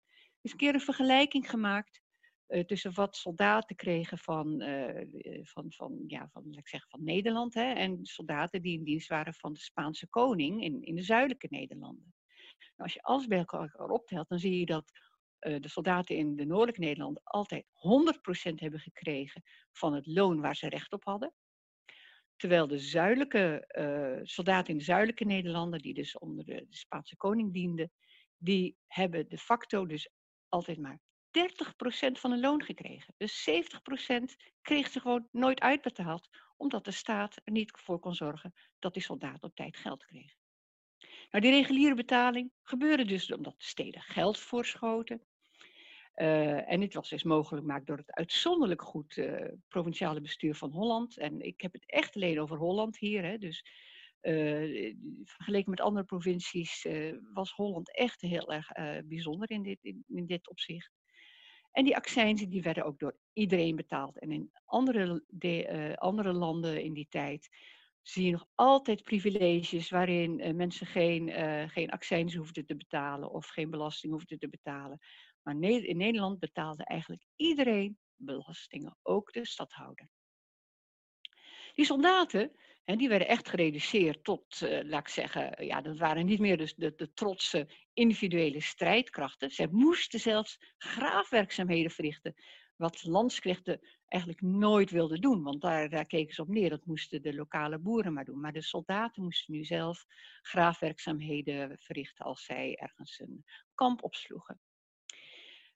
Er 0.09 0.47
is 0.47 0.51
een 0.51 0.59
keer 0.59 0.75
een 0.75 0.81
vergelijking 0.81 1.51
gemaakt 1.51 2.01
uh, 2.49 2.65
tussen 2.65 2.95
wat 2.95 3.17
soldaten 3.17 3.77
kregen 3.77 4.19
van, 4.19 4.63
uh, 4.63 5.43
van, 5.43 5.73
van, 5.73 6.05
ja, 6.07 6.29
van, 6.33 6.45
laat 6.45 6.59
ik 6.59 6.69
zeggen, 6.69 6.91
van 6.91 7.05
Nederland 7.05 7.55
hè, 7.55 7.73
en 7.73 7.99
soldaten 8.05 8.63
die 8.63 8.79
in 8.79 8.85
dienst 8.85 9.09
waren 9.09 9.35
van 9.35 9.53
de 9.53 9.61
Spaanse 9.61 10.09
koning 10.09 10.63
in, 10.63 10.83
in 10.83 10.95
de 10.95 11.03
zuidelijke 11.03 11.47
Nederlanden. 11.51 12.15
Nou, 12.59 12.73
als 12.77 12.93
je 12.93 13.03
alles 13.03 13.27
bij 13.27 13.39
elkaar 13.39 13.91
optelt, 13.91 14.29
dan 14.29 14.39
zie 14.39 14.59
je 14.59 14.67
dat 14.67 14.93
de 15.41 15.69
soldaten 15.69 16.17
in 16.17 16.37
de 16.37 16.45
noordelijke 16.45 16.81
Nederlanden 16.81 17.23
altijd 17.25 17.65
100% 17.65 18.55
hebben 18.55 18.81
gekregen 18.81 19.43
van 19.73 19.95
het 19.95 20.07
loon 20.07 20.41
waar 20.41 20.57
ze 20.57 20.69
recht 20.69 20.93
op 20.93 21.05
hadden. 21.05 21.35
Terwijl 22.37 22.67
de 22.67 22.79
zuidelijke 22.79 23.65
uh, 23.79 24.27
soldaten 24.27 24.73
in 24.73 24.79
de 24.79 24.85
zuidelijke 24.85 25.25
Nederlanden, 25.25 25.81
die 25.81 25.95
dus 25.95 26.19
onder 26.19 26.45
de, 26.45 26.67
de, 26.69 26.77
Spaanse 26.77 27.17
koning 27.17 27.53
dienden, 27.53 27.93
die 28.37 28.77
hebben 28.87 29.29
de 29.29 29.39
facto 29.39 29.87
dus 29.87 30.11
altijd 30.49 30.79
maar 30.79 31.01
30% 31.31 31.41
van 32.13 32.31
hun 32.31 32.41
loon 32.41 32.63
gekregen. 32.63 33.15
Dus 33.17 33.51
70% 33.51 33.53
kreeg 34.63 34.89
ze 34.89 35.01
gewoon 35.01 35.29
nooit 35.31 35.61
uitbetaald, 35.61 36.29
omdat 36.57 36.85
de 36.85 36.91
staat 36.91 37.37
er 37.45 37.53
niet 37.53 37.73
voor 37.75 37.99
kon 37.99 38.15
zorgen 38.15 38.55
dat 38.79 38.93
die 38.93 39.03
soldaten 39.03 39.43
op 39.43 39.55
tijd 39.55 39.77
geld 39.77 40.05
kregen. 40.05 40.39
Nou, 41.31 41.45
die 41.45 41.53
reguliere 41.53 41.95
betaling 41.95 42.53
gebeurde 42.63 43.05
dus 43.05 43.33
omdat 43.33 43.55
de 43.59 43.65
steden 43.65 44.03
geld 44.03 44.39
voorschoten. 44.39 45.23
Uh, 46.21 46.71
en 46.71 46.81
dit 46.81 46.95
was 46.95 47.09
dus 47.09 47.23
mogelijk 47.23 47.65
gemaakt 47.65 47.87
door 47.87 47.97
het 47.97 48.13
uitzonderlijk 48.13 48.83
goed 48.83 49.17
uh, 49.17 49.45
provinciale 49.69 50.21
bestuur 50.21 50.55
van 50.55 50.73
Holland. 50.73 51.19
En 51.19 51.41
ik 51.41 51.61
heb 51.61 51.73
het 51.73 51.87
echt 51.87 52.15
alleen 52.15 52.41
over 52.41 52.57
Holland 52.57 52.99
hier. 52.99 53.25
Hè, 53.25 53.39
dus 53.39 53.65
uh, 54.23 54.95
vergeleken 55.25 55.71
met 55.71 55.81
andere 55.81 56.05
provincies 56.05 56.87
was 57.33 57.53
Holland 57.53 57.97
echt 57.97 58.21
heel 58.21 58.53
erg 58.53 58.73
bijzonder 59.05 59.51
in 59.51 59.63
dit, 59.63 59.79
in, 60.07 60.27
dit 60.27 60.49
opzicht. 60.49 60.93
En 61.71 61.85
die 61.85 61.97
accijnzen 61.97 62.49
die 62.49 62.63
werden 62.63 62.85
ook 62.85 62.99
door 62.99 63.17
iedereen 63.33 63.77
betaald. 63.77 64.19
En 64.19 64.31
in 64.31 64.51
andere, 64.65 65.25
de, 65.29 65.95
andere 65.99 66.33
landen 66.33 66.83
in 66.83 66.93
die 66.93 67.07
tijd 67.09 67.49
zie 68.03 68.25
je 68.25 68.31
nog 68.31 68.47
altijd 68.55 69.03
privileges 69.03 69.91
waarin 69.91 70.57
mensen 70.57 70.87
geen, 70.87 71.31
geen 71.71 71.91
accijns 71.91 72.35
hoefden 72.35 72.67
te 72.67 72.77
betalen 72.77 73.31
of 73.31 73.47
geen 73.47 73.71
belasting 73.71 74.13
hoefden 74.13 74.39
te 74.39 74.49
betalen. 74.49 74.99
Maar 75.43 75.55
in 75.61 75.97
Nederland 75.97 76.39
betaalde 76.39 76.85
eigenlijk 76.85 77.25
iedereen 77.37 77.99
belastingen, 78.17 78.97
ook 79.03 79.33
de 79.33 79.47
stadhouder. 79.47 80.09
Die 81.75 81.85
soldaten, 81.85 82.53
die 82.85 83.09
werden 83.09 83.29
echt 83.29 83.49
gereduceerd 83.49 84.25
tot, 84.25 84.61
uh, 84.61 84.81
laat 84.83 85.01
ik 85.01 85.09
zeggen, 85.09 85.67
ja, 85.67 85.81
dat 85.81 85.99
waren 85.99 86.27
niet 86.27 86.41
meer 86.41 86.57
dus 86.57 86.75
de, 86.75 86.95
de 86.97 87.13
trotse 87.13 87.69
individuele 87.93 88.61
strijdkrachten. 88.61 89.51
Zij 89.51 89.69
moesten 89.71 90.21
zelfs 90.21 90.59
graafwerkzaamheden 90.79 91.91
verrichten, 91.91 92.35
Wat 92.77 93.05
landsknechten 93.05 93.81
eigenlijk 94.07 94.43
nooit 94.43 94.91
wilden 94.91 95.21
doen, 95.21 95.43
want 95.43 95.61
daar, 95.61 95.89
daar 95.89 96.07
keken 96.07 96.35
ze 96.35 96.43
op 96.43 96.49
neer. 96.49 96.71
Dat 96.71 96.87
moesten 96.87 97.23
de 97.23 97.35
lokale 97.35 97.79
boeren 97.79 98.13
maar 98.13 98.25
doen. 98.25 98.41
Maar 98.41 98.53
de 98.53 98.63
soldaten 98.63 99.23
moesten 99.23 99.55
nu 99.55 99.65
zelf 99.65 100.05
graafwerkzaamheden 100.43 101.79
verrichten 101.79 102.25
als 102.25 102.45
zij 102.45 102.77
ergens 102.77 103.21
een 103.21 103.45
kamp 103.75 104.03
opsloegen. 104.03 104.61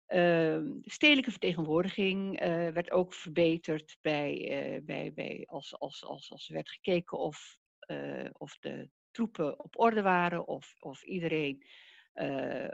Ehm, 0.07 0.81
de 0.81 0.91
stedelijke 0.91 1.31
vertegenwoordiging 1.31 2.43
uh, 2.43 2.49
werd 2.69 2.91
ook 2.91 3.15
verbeterd 3.15 3.99
bij, 4.01 4.33
uh, 4.75 4.85
bij, 4.85 5.13
bij 5.13 5.45
als, 5.47 5.79
als, 5.79 6.05
als, 6.05 6.31
als 6.31 6.49
werd 6.49 6.71
gekeken 6.71 7.19
of, 7.19 7.59
uh, 7.91 8.29
of 8.33 8.59
de 8.59 8.91
troepen 9.11 9.65
op 9.65 9.79
orde 9.79 10.03
waren, 10.03 10.47
of, 10.47 10.75
of 10.81 11.03
iedereen, 11.03 11.67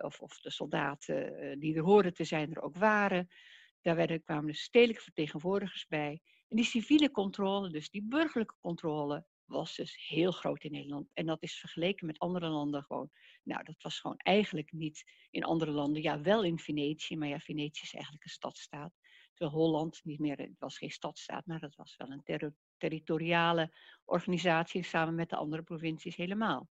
of, 0.01 0.21
of 0.21 0.41
de 0.41 0.51
soldaten 0.51 1.59
die 1.61 1.77
er 1.77 1.83
hoorden 1.83 2.15
te 2.15 2.25
zijn 2.25 2.55
er 2.55 2.63
ook 2.63 2.77
waren. 2.77 3.29
Daar 3.81 3.97
werden, 3.97 4.23
kwamen 4.23 4.47
de 4.47 4.55
stedelijke 4.55 5.03
vertegenwoordigers 5.03 5.87
bij. 5.87 6.21
En 6.49 6.57
die 6.57 6.65
civiele 6.65 7.11
controle, 7.11 7.71
dus 7.71 7.91
die 7.91 8.03
burgerlijke 8.03 8.57
controle, 8.61 9.27
was 9.51 9.77
dus 9.77 10.07
heel 10.09 10.33
groot 10.33 10.65
in 10.65 10.73
Nederland. 10.73 11.11
En 11.13 11.27
dat 11.27 11.43
is 11.43 11.59
vergeleken 11.59 12.07
met 12.07 12.19
andere 12.19 12.49
landen 12.49 12.83
gewoon. 12.83 13.11
Nou, 13.43 13.65
dat 13.65 13.83
was 13.83 14.01
gewoon 14.01 14.17
eigenlijk 14.17 14.73
niet 14.73 15.05
in 15.31 15.45
andere 15.45 15.71
landen. 15.71 16.03
Ja, 16.03 16.21
wel 16.21 16.43
in 16.45 16.59
Venetië, 16.59 17.17
maar 17.17 17.29
ja, 17.29 17.39
Venetië 17.39 17.83
is 17.83 17.95
eigenlijk 17.95 18.25
een 18.25 18.31
stadstaat. 18.31 18.93
Terwijl 19.35 19.59
Holland 19.59 20.01
niet 20.05 20.19
meer, 20.19 20.37
het 20.37 20.59
was 20.59 20.79
geen 20.79 20.91
stadstaat, 20.91 21.47
maar 21.47 21.61
dat 21.61 21.75
was 21.75 21.97
wel 21.97 22.11
een 22.11 22.23
ter 22.23 22.55
territoriale 22.77 23.75
organisatie 24.05 24.83
samen 24.83 25.15
met 25.15 25.31
de 25.31 25.37
andere 25.37 25.63
provincies 25.63 26.17
helemaal. 26.17 26.69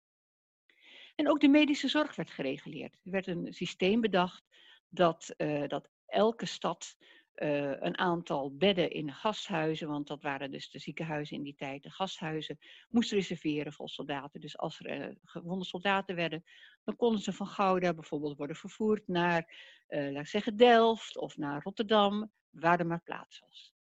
En 1.16 1.30
ook 1.30 1.40
de 1.40 1.48
medische 1.48 1.88
zorg 1.88 2.16
werd 2.16 2.32
gereguleerd. 2.32 2.94
Er 3.04 3.12
werd 3.12 3.28
een 3.28 3.54
systeem 3.54 4.02
bedacht 4.02 4.44
dat, 4.90 5.34
uh, 5.38 5.68
dat 5.68 5.90
elke 6.06 6.46
stad 6.46 6.96
uh, 7.36 7.82
een 7.82 7.98
aantal 7.98 8.56
bedden 8.56 8.92
in 8.92 9.14
gasthuizen, 9.14 9.88
want 9.88 10.08
dat 10.08 10.22
waren 10.22 10.52
dus 10.52 10.70
de 10.70 10.80
ziekenhuizen 10.80 11.38
in 11.38 11.44
die 11.44 11.56
tijd, 11.56 11.84
de 11.84 11.90
gasthuizen, 11.90 12.58
moest 12.90 13.12
reserveren 13.12 13.74
voor 13.74 13.90
soldaten. 13.90 14.42
Dus 14.42 14.58
als 14.58 14.80
er 14.80 15.10
uh, 15.10 15.16
gewonde 15.24 15.66
soldaten 15.66 16.16
werden, 16.16 16.44
dan 16.84 16.96
konden 16.96 17.22
ze 17.22 17.34
van 17.34 17.48
Gouda 17.48 17.94
bijvoorbeeld 17.94 18.38
worden 18.38 18.56
vervoerd 18.56 19.08
naar, 19.08 19.54
uh, 19.90 20.24
zeggen, 20.24 20.58
Delft 20.58 21.18
of 21.18 21.38
naar 21.38 21.62
Rotterdam, 21.64 22.32
waar 22.50 22.80
er 22.80 22.88
maar 22.88 23.04
plaats 23.04 23.40
was. 23.40 23.75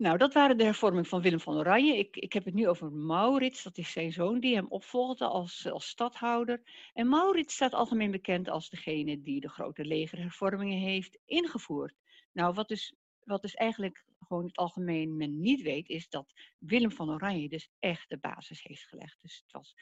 Nou, 0.00 0.18
dat 0.18 0.34
waren 0.34 0.56
de 0.56 0.64
hervormingen 0.64 1.06
van 1.06 1.22
Willem 1.22 1.40
van 1.40 1.56
Oranje. 1.56 1.98
Ik, 1.98 2.16
ik 2.16 2.32
heb 2.32 2.44
het 2.44 2.54
nu 2.54 2.68
over 2.68 2.92
Maurits, 2.92 3.62
dat 3.62 3.78
is 3.78 3.92
zijn 3.92 4.12
zoon, 4.12 4.40
die 4.40 4.54
hem 4.54 4.66
opvolgde 4.68 5.24
als, 5.24 5.70
als 5.70 5.88
stadhouder. 5.88 6.62
En 6.94 7.08
Maurits 7.08 7.54
staat 7.54 7.74
algemeen 7.74 8.10
bekend 8.10 8.48
als 8.48 8.70
degene 8.70 9.20
die 9.20 9.40
de 9.40 9.48
grote 9.48 9.84
legerhervormingen 9.84 10.78
heeft 10.78 11.18
ingevoerd. 11.24 11.94
Nou, 12.32 12.54
wat 12.54 12.68
dus, 12.68 12.94
wat 13.24 13.42
dus 13.42 13.54
eigenlijk 13.54 14.04
gewoon 14.18 14.44
het 14.44 14.56
algemeen 14.56 15.16
men 15.16 15.40
niet 15.40 15.62
weet, 15.62 15.88
is 15.88 16.08
dat 16.08 16.32
Willem 16.58 16.92
van 16.92 17.10
Oranje 17.10 17.48
dus 17.48 17.70
echt 17.78 18.08
de 18.08 18.18
basis 18.18 18.62
heeft 18.62 18.84
gelegd. 18.84 19.20
Dus 19.20 19.42
het 19.42 19.52
was 19.52 19.74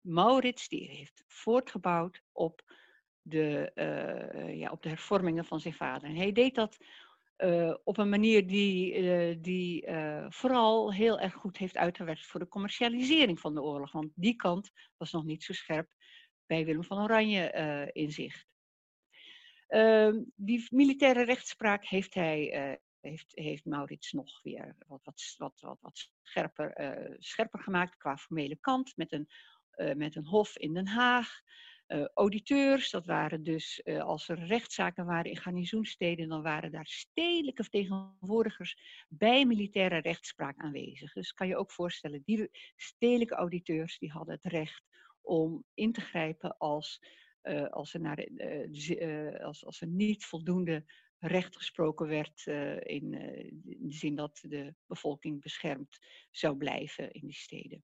Maurits 0.00 0.68
die 0.68 0.90
heeft 0.90 1.24
voortgebouwd 1.26 2.22
op 2.32 2.62
de, 3.22 3.70
uh, 3.74 4.58
ja, 4.58 4.70
op 4.70 4.82
de 4.82 4.88
hervormingen 4.88 5.44
van 5.44 5.60
zijn 5.60 5.74
vader. 5.74 6.08
En 6.08 6.16
hij 6.16 6.32
deed 6.32 6.54
dat 6.54 6.78
uh, 7.38 7.74
op 7.84 7.98
een 7.98 8.08
manier 8.08 8.46
die, 8.46 8.94
uh, 8.94 9.36
die 9.40 9.86
uh, 9.86 10.26
vooral 10.28 10.92
heel 10.92 11.20
erg 11.20 11.34
goed 11.34 11.56
heeft 11.56 11.76
uitgewerkt 11.76 12.26
voor 12.26 12.40
de 12.40 12.48
commercialisering 12.48 13.40
van 13.40 13.54
de 13.54 13.62
oorlog. 13.62 13.92
Want 13.92 14.12
die 14.14 14.36
kant 14.36 14.70
was 14.96 15.12
nog 15.12 15.24
niet 15.24 15.44
zo 15.44 15.52
scherp 15.52 15.88
bij 16.46 16.64
Willem 16.64 16.84
van 16.84 17.02
Oranje 17.02 17.90
in 17.92 18.10
zicht. 18.10 18.46
Ehm, 19.66 20.22
die 20.34 20.66
militaire 20.70 21.24
rechtspraak 21.24 21.84
heeft, 21.84 22.14
hij, 22.14 22.78
heeft, 23.00 23.32
heeft 23.34 23.64
Maurits 23.64 24.12
nog 24.12 24.42
weer 24.42 24.76
wat, 24.86 25.00
wat, 25.04 25.34
wat, 25.36 25.60
wat, 25.60 25.78
wat 25.80 26.10
scherper, 26.22 27.16
scherper 27.18 27.60
gemaakt 27.60 27.96
qua 27.96 28.16
formele 28.16 28.56
kant 28.60 28.96
met 28.96 29.12
een, 29.12 29.28
met 29.96 30.16
een 30.16 30.26
hof 30.26 30.56
in 30.56 30.74
Den 30.74 30.86
Haag. 30.86 31.40
Uh, 31.88 32.06
auditeurs, 32.14 32.90
dat 32.90 33.06
waren 33.06 33.42
dus 33.42 33.80
uh, 33.84 34.02
als 34.02 34.28
er 34.28 34.38
rechtszaken 34.38 35.06
waren 35.06 35.30
in 35.30 35.36
garnizoensteden, 35.36 36.28
dan 36.28 36.42
waren 36.42 36.70
daar 36.70 36.86
stedelijke 36.86 37.62
vertegenwoordigers 37.62 39.04
bij 39.08 39.46
militaire 39.46 39.98
rechtspraak 39.98 40.58
aanwezig. 40.58 41.12
Dus 41.12 41.32
kan 41.32 41.48
je 41.48 41.56
ook 41.56 41.72
voorstellen, 41.72 42.22
die 42.24 42.50
stedelijke 42.76 43.34
auditeurs 43.34 43.98
die 43.98 44.10
hadden 44.10 44.34
het 44.34 44.52
recht 44.52 44.82
om 45.20 45.64
in 45.74 45.92
te 45.92 46.00
grijpen 46.00 46.56
als, 46.58 47.02
uh, 47.42 47.68
als, 47.68 47.94
er, 47.94 48.00
naar 48.00 48.28
als, 49.42 49.64
als 49.64 49.80
er 49.80 49.88
niet 49.88 50.24
voldoende 50.24 50.84
recht 51.18 51.56
gesproken 51.56 52.06
werd 52.06 52.46
in, 52.46 53.14
in 53.64 53.86
de 53.88 53.94
zin 53.94 54.14
dat 54.14 54.38
de 54.48 54.74
bevolking 54.86 55.40
beschermd 55.40 55.98
zou 56.30 56.56
blijven 56.56 57.12
in 57.12 57.26
die 57.26 57.36
steden. 57.36 57.84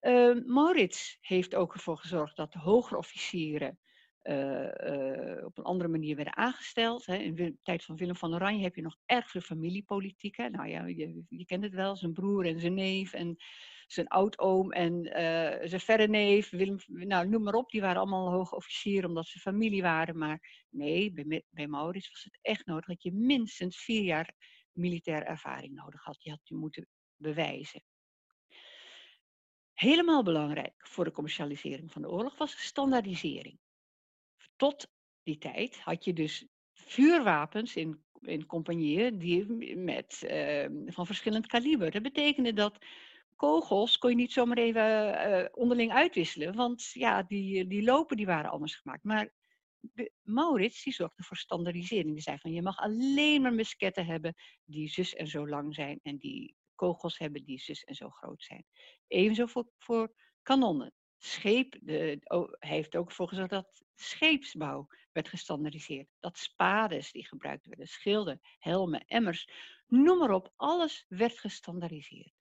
Uh, 0.00 0.44
Maurits 0.44 1.18
heeft 1.20 1.54
ook 1.54 1.74
ervoor 1.74 1.98
gezorgd 1.98 2.36
dat 2.36 2.52
de 2.52 2.58
hogere 2.58 2.96
officieren 2.96 3.78
uh, 4.22 4.62
uh, 4.62 5.44
op 5.44 5.58
een 5.58 5.64
andere 5.64 5.88
manier 5.88 6.16
werden 6.16 6.36
aangesteld. 6.36 7.06
Hè. 7.06 7.16
In 7.16 7.34
de 7.34 7.56
tijd 7.62 7.84
van 7.84 7.96
Willem 7.96 8.16
van 8.16 8.34
Oranje 8.34 8.62
heb 8.62 8.74
je 8.74 8.82
nog 8.82 8.96
erg 9.06 9.30
veel 9.30 9.40
familiepolitiek. 9.40 10.36
Nou 10.36 10.68
ja, 10.68 10.86
je, 10.86 11.22
je, 11.28 11.44
kent 11.44 11.62
het 11.62 11.74
wel, 11.74 11.96
zijn 11.96 12.12
broer 12.12 12.46
en 12.46 12.60
zijn 12.60 12.74
neef 12.74 13.12
en 13.12 13.36
zijn 13.86 14.08
oudoom 14.08 14.72
en 14.72 15.06
uh, 15.06 15.68
zijn 15.68 15.80
verre 15.80 16.08
neef. 16.08 16.50
Willem, 16.50 16.78
nou, 16.86 17.28
noem 17.28 17.42
maar 17.42 17.54
op, 17.54 17.70
die 17.70 17.80
waren 17.80 18.00
allemaal 18.00 18.30
hoge 18.30 18.56
officieren 18.56 19.08
omdat 19.08 19.26
ze 19.26 19.38
familie 19.38 19.82
waren. 19.82 20.18
Maar 20.18 20.66
nee, 20.70 21.12
bij, 21.12 21.44
bij 21.50 21.66
Maurits 21.66 22.10
was 22.10 22.24
het 22.24 22.38
echt 22.42 22.66
nodig 22.66 22.86
dat 22.86 23.02
je 23.02 23.12
minstens 23.12 23.84
vier 23.84 24.02
jaar 24.02 24.34
militaire 24.72 25.24
ervaring 25.24 25.74
nodig 25.74 26.04
had. 26.04 26.22
Je 26.22 26.30
had 26.30 26.48
je 26.48 26.54
moeten 26.54 26.88
bewijzen. 27.16 27.82
Helemaal 29.78 30.22
belangrijk 30.22 30.74
voor 30.78 31.04
de 31.04 31.10
commercialisering 31.10 31.92
van 31.92 32.02
de 32.02 32.10
oorlog 32.10 32.38
was 32.38 32.64
standaardisering. 32.66 33.58
Tot 34.56 34.90
die 35.22 35.38
tijd 35.38 35.80
had 35.80 36.04
je 36.04 36.12
dus 36.12 36.46
vuurwapens 36.72 37.76
in, 37.76 38.02
in 38.20 38.46
compagnieën 38.46 39.18
die 39.18 39.76
met, 39.76 40.22
uh, 40.24 40.66
van 40.86 41.06
verschillend 41.06 41.46
kaliber. 41.46 41.90
Dat 41.90 42.02
betekende 42.02 42.52
dat 42.52 42.84
kogels 43.36 43.98
kon 43.98 44.10
je 44.10 44.16
niet 44.16 44.32
zomaar 44.32 44.58
even 44.58 44.82
uh, 44.82 45.46
onderling 45.50 45.92
uitwisselen, 45.92 46.54
want 46.54 46.90
ja, 46.92 47.22
die, 47.22 47.66
die 47.66 47.82
lopen 47.82 48.16
die 48.16 48.26
waren 48.26 48.50
anders 48.50 48.74
gemaakt. 48.74 49.04
Maar 49.04 49.32
Maurits 50.22 50.82
die 50.82 50.92
zorgde 50.92 51.22
voor 51.22 51.36
standaardisering. 51.36 52.12
Die 52.12 52.22
zei 52.22 52.38
van 52.38 52.52
je 52.52 52.62
mag 52.62 52.78
alleen 52.78 53.42
maar 53.42 53.54
musketten 53.54 54.06
hebben 54.06 54.34
die 54.64 54.88
zus 54.88 55.14
en 55.14 55.26
zo 55.26 55.48
lang 55.48 55.74
zijn 55.74 56.00
en 56.02 56.16
die 56.16 56.56
kogels 56.78 57.18
hebben 57.18 57.44
die 57.44 57.58
zus 57.58 57.84
en 57.84 57.94
zo 57.94 58.10
groot 58.10 58.42
zijn. 58.42 58.66
Evenzo 59.06 59.46
voor, 59.46 59.68
voor 59.78 60.14
kanonnen. 60.42 60.92
Scheep, 61.18 61.78
de, 61.80 62.20
oh, 62.24 62.52
heeft 62.58 62.96
ook 62.96 63.12
voor 63.12 63.28
gezorgd 63.28 63.50
dat 63.50 63.82
scheepsbouw 63.94 64.86
werd 65.12 65.28
gestandardiseerd. 65.28 66.08
Dat 66.20 66.38
spades 66.38 67.12
die 67.12 67.26
gebruikt 67.26 67.66
werden, 67.66 67.86
schilden, 67.86 68.40
helmen, 68.58 69.04
emmers, 69.06 69.50
noem 69.86 70.18
maar 70.18 70.30
op, 70.30 70.52
alles 70.56 71.04
werd 71.08 71.38
gestandardiseerd. 71.38 72.34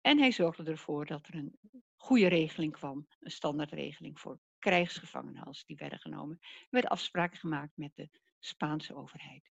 En 0.00 0.18
hij 0.18 0.32
zorgde 0.32 0.70
ervoor 0.70 1.06
dat 1.06 1.26
er 1.26 1.34
een 1.34 1.58
goede 1.96 2.28
regeling 2.28 2.72
kwam, 2.72 3.06
een 3.20 3.30
standaardregeling 3.30 4.20
voor 4.20 4.40
krijgsgevangenen 4.58 5.44
als 5.44 5.64
die 5.64 5.76
werden 5.76 5.98
genomen. 5.98 6.38
Er 6.70 6.84
afspraken 6.84 7.38
gemaakt 7.38 7.76
met 7.76 7.92
de 7.94 8.08
Spaanse 8.38 8.94
overheid 8.94 9.51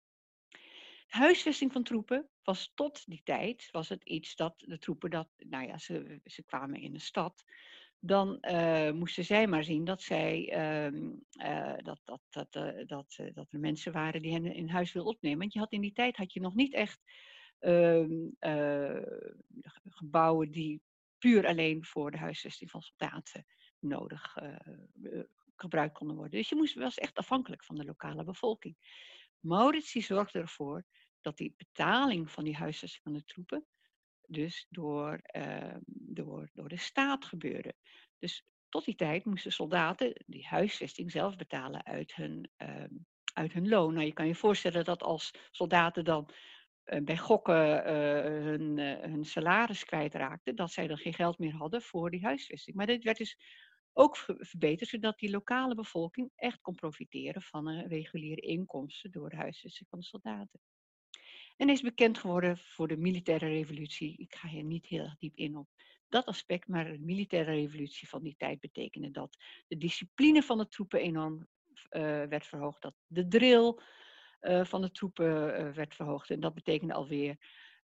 huisvesting 1.13 1.73
van 1.73 1.83
troepen 1.83 2.29
was 2.43 2.73
tot 2.75 3.03
die 3.07 3.21
tijd 3.25 3.69
was 3.71 3.89
het 3.89 4.05
iets 4.05 4.37
dat 4.37 4.55
de 4.59 4.79
troepen, 4.79 5.11
dat, 5.11 5.29
nou 5.37 5.67
ja, 5.67 5.79
ze, 5.79 6.21
ze 6.25 6.43
kwamen 6.43 6.81
in 6.81 6.93
de 6.93 6.99
stad, 6.99 7.45
dan 7.99 8.39
uh, 8.41 8.91
moesten 8.91 9.25
zij 9.25 9.47
maar 9.47 9.65
zien 9.65 9.85
dat, 9.85 10.03
zij, 10.03 10.53
uh, 10.53 11.01
uh, 11.33 11.75
dat, 11.77 12.01
dat, 12.05 12.21
dat, 12.31 12.53
dat, 12.87 13.19
dat 13.35 13.53
er 13.53 13.59
mensen 13.61 13.93
waren 13.93 14.23
die 14.23 14.33
hen 14.33 14.55
in 14.55 14.69
huis 14.69 14.93
wilden 14.93 15.13
opnemen. 15.13 15.39
Want 15.39 15.53
je 15.53 15.59
had 15.59 15.73
in 15.73 15.81
die 15.81 15.93
tijd 15.93 16.17
had 16.17 16.33
je 16.33 16.41
nog 16.41 16.55
niet 16.55 16.75
echt 16.75 17.01
ehm, 17.59 18.29
gebouwen 19.89 20.51
die 20.51 20.83
puur 21.19 21.47
alleen 21.47 21.85
voor 21.85 22.11
de 22.11 22.19
huisvesting 22.19 22.71
van 22.71 22.83
soldaten 22.83 23.47
nodig 23.79 24.37
gebruikt 25.57 25.99
konden 25.99 26.17
worden. 26.17 26.39
Dus 26.39 26.49
je 26.49 26.55
moest, 26.55 26.75
was 26.75 26.99
echt 26.99 27.19
afhankelijk 27.19 27.65
van 27.65 27.77
de 27.77 27.85
lokale 27.85 28.25
bevolking. 28.25 28.77
Maurits 29.43 29.93
die 29.93 30.03
zorgde 30.03 30.39
ervoor 30.39 30.85
dat 31.21 31.37
die 31.37 31.55
betaling 31.57 32.31
van 32.31 32.45
die 32.45 32.57
huisvesting 32.57 33.03
van 33.03 33.13
de 33.13 33.25
troepen 33.25 33.67
dus 34.27 34.67
door, 34.71 35.21
uh, 35.37 35.75
door, 35.87 36.51
door 36.53 36.69
de 36.69 36.77
staat 36.77 37.25
gebeurde. 37.25 37.75
Dus 38.19 38.45
tot 38.69 38.85
die 38.85 38.95
tijd 38.95 39.25
moesten 39.25 39.53
soldaten 39.53 40.23
die 40.27 40.47
huisvesting 40.47 41.11
zelf 41.11 41.37
betalen 41.37 41.85
uit 41.85 42.15
hun, 42.15 42.51
uh, 42.59 42.85
uit 43.33 43.53
hun 43.53 43.69
loon. 43.69 43.95
Nou, 43.95 44.07
je 44.07 44.13
kan 44.13 44.27
je 44.27 44.35
voorstellen 44.35 44.85
dat 44.85 45.03
als 45.03 45.31
soldaten 45.51 46.05
dan 46.05 46.31
uh, 46.85 47.01
bij 47.05 47.19
gokken 47.19 47.85
eh, 47.85 47.95
hun, 48.43 48.79
hun 48.79 49.25
salaris 49.25 49.85
kwijtraakten, 49.85 50.57
dat 50.57 50.73
zij 50.73 50.87
dan 50.87 50.99
geen 50.99 51.15
geld 51.15 51.39
meer 51.39 51.55
hadden 51.55 51.83
voor 51.83 52.11
die 52.11 52.25
huisvesting. 52.25 52.77
Maar 52.77 52.87
dit 52.87 53.05
werd 53.05 53.19
dus 53.19 53.39
ook 53.93 54.17
verbeterd, 54.39 54.91
zodat 54.91 55.19
die 55.19 55.31
lokale 55.31 55.75
bevolking 55.75 56.31
echt 56.35 56.61
kon 56.61 56.75
profiteren 56.75 57.43
van 57.43 57.67
een 57.67 57.89
reguliere 57.89 58.41
inkomsten 58.41 59.11
door 59.11 59.33
huisvesting 59.33 59.89
van 59.89 59.99
de 59.99 60.05
soldaten. 60.05 60.61
En 61.57 61.69
is 61.69 61.81
bekend 61.81 62.19
geworden 62.19 62.59
voor 62.59 62.89
de 62.89 62.97
militaire 62.97 63.47
revolutie. 63.47 64.17
Ik 64.17 64.35
ga 64.35 64.49
hier 64.49 64.65
niet 64.65 64.87
heel 64.87 65.15
diep 65.19 65.37
in 65.37 65.57
op 65.57 65.69
dat 66.09 66.27
aspect, 66.27 66.69
maar 66.69 66.85
de 66.85 66.99
militaire 66.99 67.53
revolutie 67.53 68.09
van 68.09 68.23
die 68.23 68.35
tijd 68.39 68.61
betekende 68.61 69.11
dat 69.11 69.37
de 69.67 69.77
discipline 69.77 70.43
van 70.43 70.59
de 70.59 70.69
troepen 70.69 71.01
enorm 71.01 71.39
uh, 71.39 71.47
werd 72.25 72.47
verhoogd, 72.47 72.83
dat 72.83 72.95
de 73.07 73.29
drill 73.29 73.79
uh, 74.41 74.65
van 74.65 74.81
de 74.81 74.91
troepen 74.91 75.75
werd 75.75 75.95
verhoogd. 75.95 76.31
En 76.31 76.41
dat 76.41 76.55
betekende 76.55 76.95
alweer 76.95 77.37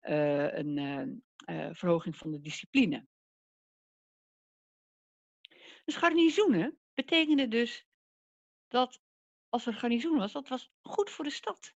een 0.00 1.24
verhoging 1.72 2.16
van 2.16 2.30
de 2.30 2.40
discipline. 2.40 3.06
Dus 5.86 5.96
garnizoenen 5.96 6.78
betekende 6.94 7.48
dus 7.48 7.86
dat 8.68 9.00
als 9.48 9.66
er 9.66 9.74
garnizoen 9.74 10.18
was, 10.18 10.32
dat 10.32 10.48
was 10.48 10.70
goed 10.82 11.10
voor 11.10 11.24
de 11.24 11.30
stad. 11.30 11.74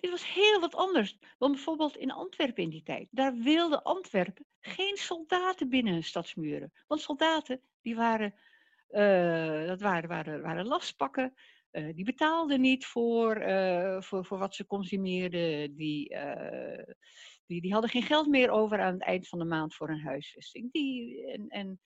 Dit 0.00 0.10
was 0.10 0.32
heel 0.32 0.60
wat 0.60 0.74
anders 0.74 1.18
dan 1.38 1.52
bijvoorbeeld 1.52 1.96
in 1.96 2.10
Antwerpen 2.10 2.62
in 2.62 2.70
die 2.70 2.82
tijd. 2.82 3.08
Daar 3.10 3.34
wilde 3.34 3.82
Antwerpen 3.82 4.46
geen 4.60 4.96
soldaten 4.96 5.68
binnen 5.68 5.92
hun 5.92 6.04
stadsmuren. 6.04 6.72
Want 6.86 7.00
soldaten, 7.00 7.60
die 7.82 7.96
waren, 7.96 8.34
uh, 8.90 9.66
dat 9.66 9.80
waren, 9.80 10.08
waren, 10.08 10.42
waren 10.42 10.66
lastpakken. 10.66 11.34
Uh, 11.72 11.94
die 11.94 12.04
betaalden 12.04 12.60
niet 12.60 12.86
voor, 12.86 13.42
uh, 13.42 14.00
voor, 14.00 14.24
voor 14.24 14.38
wat 14.38 14.54
ze 14.54 14.66
consumeerden. 14.66 15.76
Die, 15.76 16.16
die, 17.46 17.60
die 17.60 17.72
hadden 17.72 17.90
geen 17.90 18.02
geld 18.02 18.26
meer 18.26 18.50
over 18.50 18.80
aan 18.80 18.92
het 18.92 19.02
eind 19.02 19.28
van 19.28 19.38
de 19.38 19.44
maand 19.44 19.74
voor 19.74 19.88
een 19.88 20.00
huisvesting. 20.00 20.72
Die, 20.72 21.26
en, 21.26 21.48
en, 21.48 21.80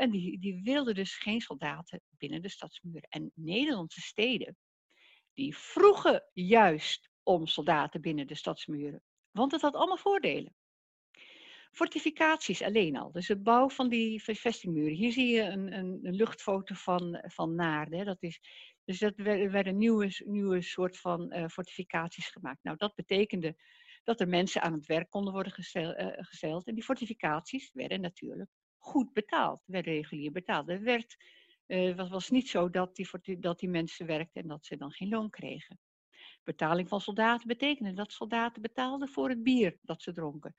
en 0.00 0.10
die, 0.10 0.38
die 0.38 0.62
wilden 0.62 0.94
dus 0.94 1.16
geen 1.16 1.40
soldaten 1.40 2.00
binnen 2.18 2.42
de 2.42 2.48
stadsmuren. 2.48 3.08
En 3.08 3.32
Nederlandse 3.34 4.00
steden, 4.00 4.56
die 5.34 5.56
vroegen 5.56 6.24
juist 6.32 7.10
om 7.22 7.46
soldaten 7.46 8.00
binnen 8.00 8.26
de 8.26 8.34
stadsmuren. 8.34 9.02
Want 9.30 9.52
het 9.52 9.60
had 9.60 9.74
allemaal 9.74 9.96
voordelen. 9.96 10.54
Fortificaties 11.70 12.62
alleen 12.62 12.96
al, 12.96 13.12
dus 13.12 13.28
het 13.28 13.42
bouw 13.42 13.68
van 13.68 13.88
die 13.88 14.22
vestingmuren. 14.22 14.94
Hier 14.94 15.12
zie 15.12 15.26
je 15.26 15.42
een, 15.42 15.72
een, 15.72 15.98
een 16.02 16.14
luchtfoto 16.14 16.74
van, 16.74 17.24
van 17.26 17.54
Naarden. 17.54 18.04
Dat 18.04 18.22
is, 18.22 18.40
dus 18.84 18.98
dat 18.98 19.16
werden 19.16 19.76
nieuwe, 19.76 20.22
nieuwe 20.24 20.62
soort 20.62 20.98
van 20.98 21.34
uh, 21.34 21.48
fortificaties 21.48 22.28
gemaakt. 22.28 22.62
Nou, 22.62 22.76
dat 22.76 22.94
betekende 22.94 23.56
dat 24.04 24.20
er 24.20 24.28
mensen 24.28 24.62
aan 24.62 24.72
het 24.72 24.86
werk 24.86 25.10
konden 25.10 25.32
worden 25.32 25.52
gesteld. 25.52 25.98
Uh, 25.98 26.06
gesteld. 26.12 26.66
En 26.66 26.74
die 26.74 26.84
fortificaties 26.84 27.70
werden 27.72 28.00
natuurlijk 28.00 28.50
goed 28.80 29.12
betaald, 29.12 29.62
werden 29.66 29.92
regulier 29.92 30.32
betaald. 30.32 30.66
Het 30.66 30.82
werd, 30.82 31.16
uh, 31.66 31.96
was, 31.96 32.08
was 32.08 32.30
niet 32.30 32.48
zo 32.48 32.70
dat 32.70 32.96
die, 32.96 33.38
dat 33.38 33.58
die 33.58 33.68
mensen 33.68 34.06
werkten 34.06 34.42
en 34.42 34.48
dat 34.48 34.64
ze 34.64 34.76
dan 34.76 34.92
geen 34.92 35.08
loon 35.08 35.30
kregen. 35.30 35.80
Betaling 36.44 36.88
van 36.88 37.00
soldaten 37.00 37.46
betekende 37.46 37.92
dat 37.92 38.12
soldaten 38.12 38.62
betaalden 38.62 39.08
voor 39.08 39.28
het 39.28 39.42
bier 39.42 39.78
dat 39.82 40.02
ze 40.02 40.12
dronken. 40.12 40.54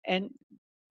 En 0.00 0.36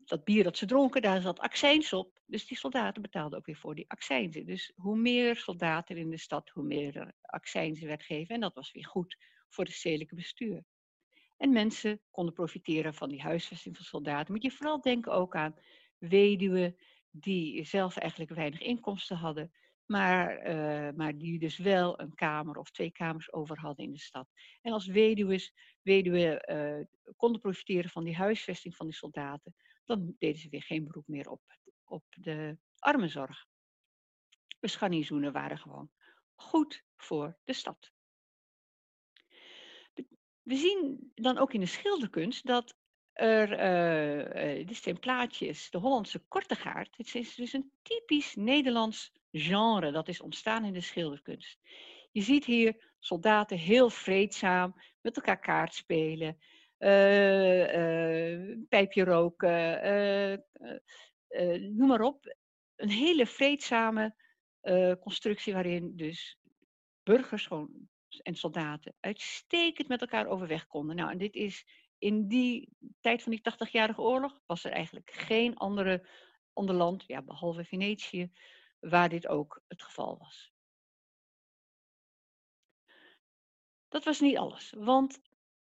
dat 0.06 0.24
bier 0.24 0.44
dat 0.44 0.58
ze 0.58 0.66
dronken, 0.66 1.02
daar 1.02 1.22
zat 1.22 1.40
accijns 1.40 1.94
op. 1.94 2.22
Dus 2.26 2.48
die 2.48 2.58
soldaten 2.58 3.02
betaalden 3.02 3.38
ook 3.40 3.46
weer 3.46 3.58
voor 3.58 3.76
die 3.76 3.90
accijnzen. 3.90 4.46
Dus 4.46 4.72
hoe 4.76 4.98
meer 4.98 5.36
soldaten 5.36 5.98
in 5.98 6.10
de 6.10 6.18
stad, 6.18 6.50
hoe 6.50 6.64
meer 6.64 7.14
accijnzen 7.22 7.88
werd 7.88 8.04
gegeven. 8.04 8.36
En 8.36 8.42
dat 8.42 8.54
was 8.54 8.72
weer 8.72 8.86
goed 8.86 9.18
voor 9.50 9.64
het 9.64 9.74
stedelijke 9.74 10.16
bestuur. 10.16 10.64
En 11.38 11.52
mensen 11.52 12.02
konden 12.12 12.34
profiteren 12.34 12.94
van 12.94 13.10
die 13.10 13.22
huisvesting 13.22 13.76
van 13.76 13.86
soldaten. 13.86 14.34
Moet 14.34 14.44
je 14.44 14.52
vooral 14.52 14.82
denken 14.82 15.12
ook 15.12 15.36
aan 15.36 15.56
weduwen 16.08 16.76
die 17.10 17.64
zelf 17.64 17.98
eigenlijk 17.98 18.32
weinig 18.32 18.60
inkomsten 18.60 19.18
hadden 19.18 19.52
maar, 19.86 20.48
uh, 20.48 20.96
maar 20.96 21.18
die 21.18 21.40
dus 21.40 21.58
wel 21.58 22.00
een 22.00 22.16
kamer 22.16 22.58
of 22.58 22.72
twee 22.72 22.92
kamers 22.92 23.34
over 23.34 23.60
hadden 23.60 23.86
in 23.86 23.92
de 23.92 24.00
stad. 24.00 24.28
En 24.62 24.74
als 24.74 24.86
weduwen, 24.86 25.42
weduwen 25.82 26.52
uh, 26.52 26.86
konden 27.16 27.42
profiteren 27.42 27.90
van 27.90 28.04
die 28.04 28.16
huisvesting 28.16 28.76
van 28.76 28.86
die 28.86 28.96
soldaten, 28.96 29.56
dan 29.86 30.16
deden 30.18 30.42
ze 30.42 30.50
weer 30.50 30.64
geen 30.64 30.84
beroep 30.84 31.08
meer 31.08 31.30
op, 31.30 31.42
op 31.84 32.04
de 32.10 32.58
armenzorg. 32.78 33.46
Dus 34.60 34.76
garnizoenen 34.76 35.32
waren 35.32 35.58
gewoon 35.58 35.92
goed 36.36 36.84
voor 36.96 37.38
de 37.44 37.54
stad. 37.54 37.92
We 40.42 40.56
zien 40.56 41.12
dan 41.16 41.38
ook 41.38 41.54
in 41.54 41.60
de 41.60 41.66
schilderkunst 41.66 42.46
dat 42.46 42.76
er, 43.14 43.52
uh, 44.60 44.68
dit 44.68 44.78
zijn 44.78 45.00
plaatjes, 45.00 45.70
de 45.70 45.78
Hollandse 45.78 46.20
kortegaard. 46.20 46.98
Het 46.98 47.16
is 47.16 47.36
dus 47.36 47.54
een 47.54 47.72
typisch 47.82 48.36
Nederlands 48.36 49.12
genre 49.32 49.92
dat 49.92 50.08
is 50.08 50.22
ontstaan 50.22 50.66
in 50.66 50.74
de 50.74 50.82
schilderkunst. 50.82 51.60
Je 52.12 52.22
ziet 52.22 52.46
hier 52.46 52.92
soldaten 53.00 53.58
heel 53.58 53.90
vreedzaam 53.90 54.76
met 55.02 55.16
elkaar 55.16 55.40
kaart 55.40 55.74
spelen, 55.74 56.38
uh, 56.80 58.58
pijpje 58.70 59.04
roken, 59.04 60.44
noem 61.76 61.88
maar 61.88 62.02
op. 62.02 62.36
Een 62.76 62.90
hele 62.90 63.26
vreedzame 63.26 64.16
constructie 65.00 65.54
waarin 65.54 65.96
dus 65.96 66.40
burgers 67.04 67.46
gewoon, 67.46 67.90
en 68.22 68.36
soldaten 68.36 68.96
uitstekend 69.00 69.88
met 69.88 70.02
elkaar 70.02 70.28
overweg 70.28 70.68
konden. 70.68 70.96
Nou, 70.96 71.12
en 71.12 71.18
dit 71.18 71.36
is 71.36 71.66
in 72.04 72.28
die 72.28 72.70
tijd 73.02 73.24
van 73.24 73.32
die 73.32 73.42
80-jarige 73.42 74.02
oorlog 74.02 74.42
was 74.46 74.64
er 74.64 74.72
eigenlijk 74.72 75.12
geen 75.12 75.58
andere, 75.58 76.08
ander 76.54 76.76
land, 76.76 77.04
ja, 77.08 77.22
behalve 77.22 77.64
Venetië, 77.64 78.32
waar 78.80 79.10
dit 79.10 79.28
ook 79.28 79.64
het 79.68 79.84
geval 79.84 80.18
was. 80.18 80.54
Dat 83.88 84.04
was 84.04 84.20
niet 84.20 84.38
alles, 84.38 84.74
want 84.78 85.22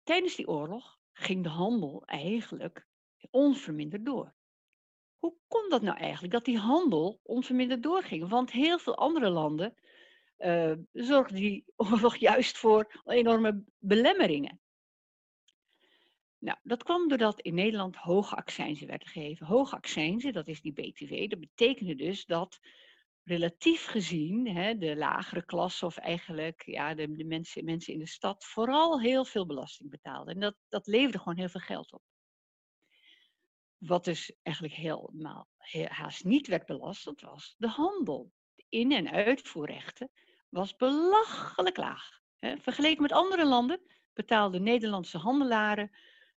tijdens 0.03 0.35
die 0.35 0.49
oorlog 0.49 0.99
ging 1.13 1.43
de 1.43 1.49
handel 1.49 2.05
eigenlijk 2.05 2.87
onverminderd 3.31 4.05
door. 4.05 4.35
Hoe 5.19 5.37
kon 5.49 5.69
dat 5.69 5.83
nou 5.83 5.99
eigenlijk, 5.99 6.33
dat 6.33 6.45
die 6.45 6.59
handel 6.59 7.21
onverminderd 7.23 7.83
doorging? 7.83 8.29
Want 8.29 8.51
heel 8.51 8.79
veel 8.79 8.97
andere 8.97 9.31
landen 9.31 9.75
uh, 10.39 10.73
zorgden 10.93 11.37
die 11.37 11.65
oorlog 11.77 12.17
juist 12.17 12.59
voor 12.59 13.01
enorme 13.05 13.65
belemmeringen. 13.79 14.63
Nou, 16.45 16.59
dat 16.63 16.83
kwam 16.83 17.09
doordat 17.09 17.41
in 17.41 17.55
Nederland 17.55 17.97
hoge 17.97 18.35
accijnzen 18.35 18.87
werden 18.87 19.09
gegeven. 19.09 19.47
Hoge 19.47 19.77
accijnzen, 19.77 20.33
dat 20.33 20.49
is 20.49 20.61
die 20.61 20.73
BTW, 20.73 21.31
dat 21.31 21.41
betekende 21.41 21.95
dus 21.95 22.25
dat 22.25 22.61
relatief 23.23 23.85
gezien 23.85 24.49
hè, 24.49 24.79
de 24.79 24.97
lagere 24.97 25.45
klasse 25.45 25.87
of 25.87 25.97
eigenlijk 25.97 26.63
ja, 26.67 26.95
de, 26.95 27.17
de 27.17 27.25
mensen, 27.25 27.65
mensen 27.65 27.93
in 27.93 27.99
de 27.99 28.07
stad 28.07 28.45
vooral 28.45 29.01
heel 29.01 29.25
veel 29.25 29.47
belasting 29.47 29.91
betaalden. 29.91 30.35
En 30.35 30.41
dat, 30.41 30.57
dat 30.69 30.87
leverde 30.87 31.19
gewoon 31.19 31.37
heel 31.39 31.49
veel 31.49 31.61
geld 31.61 31.93
op. 31.93 32.03
Wat 33.79 34.05
dus 34.05 34.37
eigenlijk 34.43 34.77
helemaal 34.77 35.49
haast 35.89 36.25
niet 36.25 36.47
werd 36.47 36.67
belast, 36.67 37.05
dat 37.05 37.21
was 37.21 37.55
de 37.59 37.69
handel. 37.69 38.33
De 38.55 38.65
in- 38.69 38.93
en 38.93 39.11
uitvoerrechten 39.11 40.11
was 40.49 40.77
belachelijk 40.77 41.77
laag. 41.77 42.21
Hè. 42.39 42.57
Vergeleken 42.57 43.03
met 43.03 43.13
andere 43.13 43.47
landen 43.47 43.81
betaalden 44.13 44.63
Nederlandse 44.63 45.19
handelaren 45.19 45.91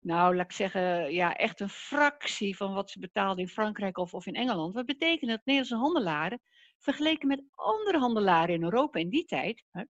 nou, 0.05 0.35
laat 0.35 0.45
ik 0.45 0.51
zeggen, 0.51 1.13
ja, 1.13 1.35
echt 1.35 1.59
een 1.59 1.69
fractie 1.69 2.57
van 2.57 2.73
wat 2.73 2.89
ze 2.89 2.99
betaalden 2.99 3.43
in 3.43 3.49
Frankrijk 3.49 3.97
of, 3.97 4.13
of 4.13 4.25
in 4.25 4.35
Engeland. 4.35 4.73
Wat 4.73 4.85
betekent 4.85 5.29
dat 5.29 5.45
Nederlandse 5.45 5.85
handelaren, 5.85 6.41
vergeleken 6.79 7.27
met 7.27 7.43
andere 7.51 7.97
handelaren 7.97 8.55
in 8.55 8.63
Europa 8.63 8.99
in 8.99 9.09
die 9.09 9.25
tijd, 9.25 9.63
hè, 9.71 9.83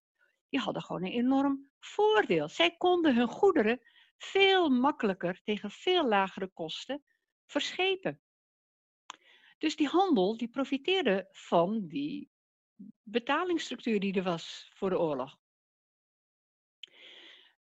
die 0.48 0.60
hadden 0.60 0.82
gewoon 0.82 1.04
een 1.04 1.12
enorm 1.12 1.70
voordeel. 1.80 2.48
Zij 2.48 2.76
konden 2.76 3.14
hun 3.14 3.28
goederen 3.28 3.80
veel 4.16 4.68
makkelijker 4.68 5.40
tegen 5.44 5.70
veel 5.70 6.08
lagere 6.08 6.50
kosten 6.54 7.02
verschepen. 7.46 8.20
Dus 9.58 9.76
die 9.76 9.88
handel 9.88 10.36
die 10.36 10.48
profiteerde 10.48 11.28
van 11.30 11.86
die 11.86 12.30
betalingsstructuur 13.02 14.00
die 14.00 14.14
er 14.14 14.22
was 14.22 14.70
voor 14.74 14.90
de 14.90 14.98
oorlog. 14.98 15.38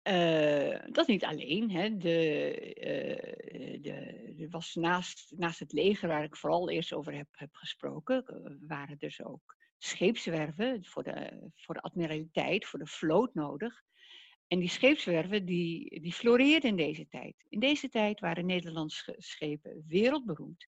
Uh, 0.07 0.79
dat 0.91 1.07
niet 1.07 1.23
alleen. 1.23 1.71
Hè. 1.71 1.97
De, 1.97 2.49
uh, 2.75 3.81
de, 3.81 4.33
er 4.39 4.49
was 4.49 4.75
naast, 4.75 5.59
het 5.59 5.71
leger, 5.71 6.07
waar 6.07 6.23
ik 6.23 6.35
vooral 6.35 6.69
eerst 6.69 6.93
over 6.93 7.13
heb, 7.13 7.27
heb 7.31 7.55
gesproken, 7.55 8.25
uh, 8.27 8.55
waren 8.67 8.97
dus 8.97 9.23
ook 9.23 9.55
scheepswerven 9.77 10.85
voor 10.85 11.03
de, 11.03 11.49
voor 11.55 11.75
de 11.75 11.81
admiraliteit, 11.81 12.65
voor 12.65 12.79
de 12.79 12.87
vloot 12.87 13.33
nodig. 13.33 13.83
En 14.47 14.59
die 14.59 14.69
scheepswerven 14.69 15.45
die, 15.45 16.01
die 16.01 16.13
floreerden 16.13 16.69
in 16.69 16.75
deze 16.75 17.07
tijd. 17.07 17.45
In 17.49 17.59
deze 17.59 17.89
tijd 17.89 18.19
waren 18.19 18.45
Nederlandse 18.45 19.15
schepen 19.17 19.83
wereldberoemd. 19.87 20.67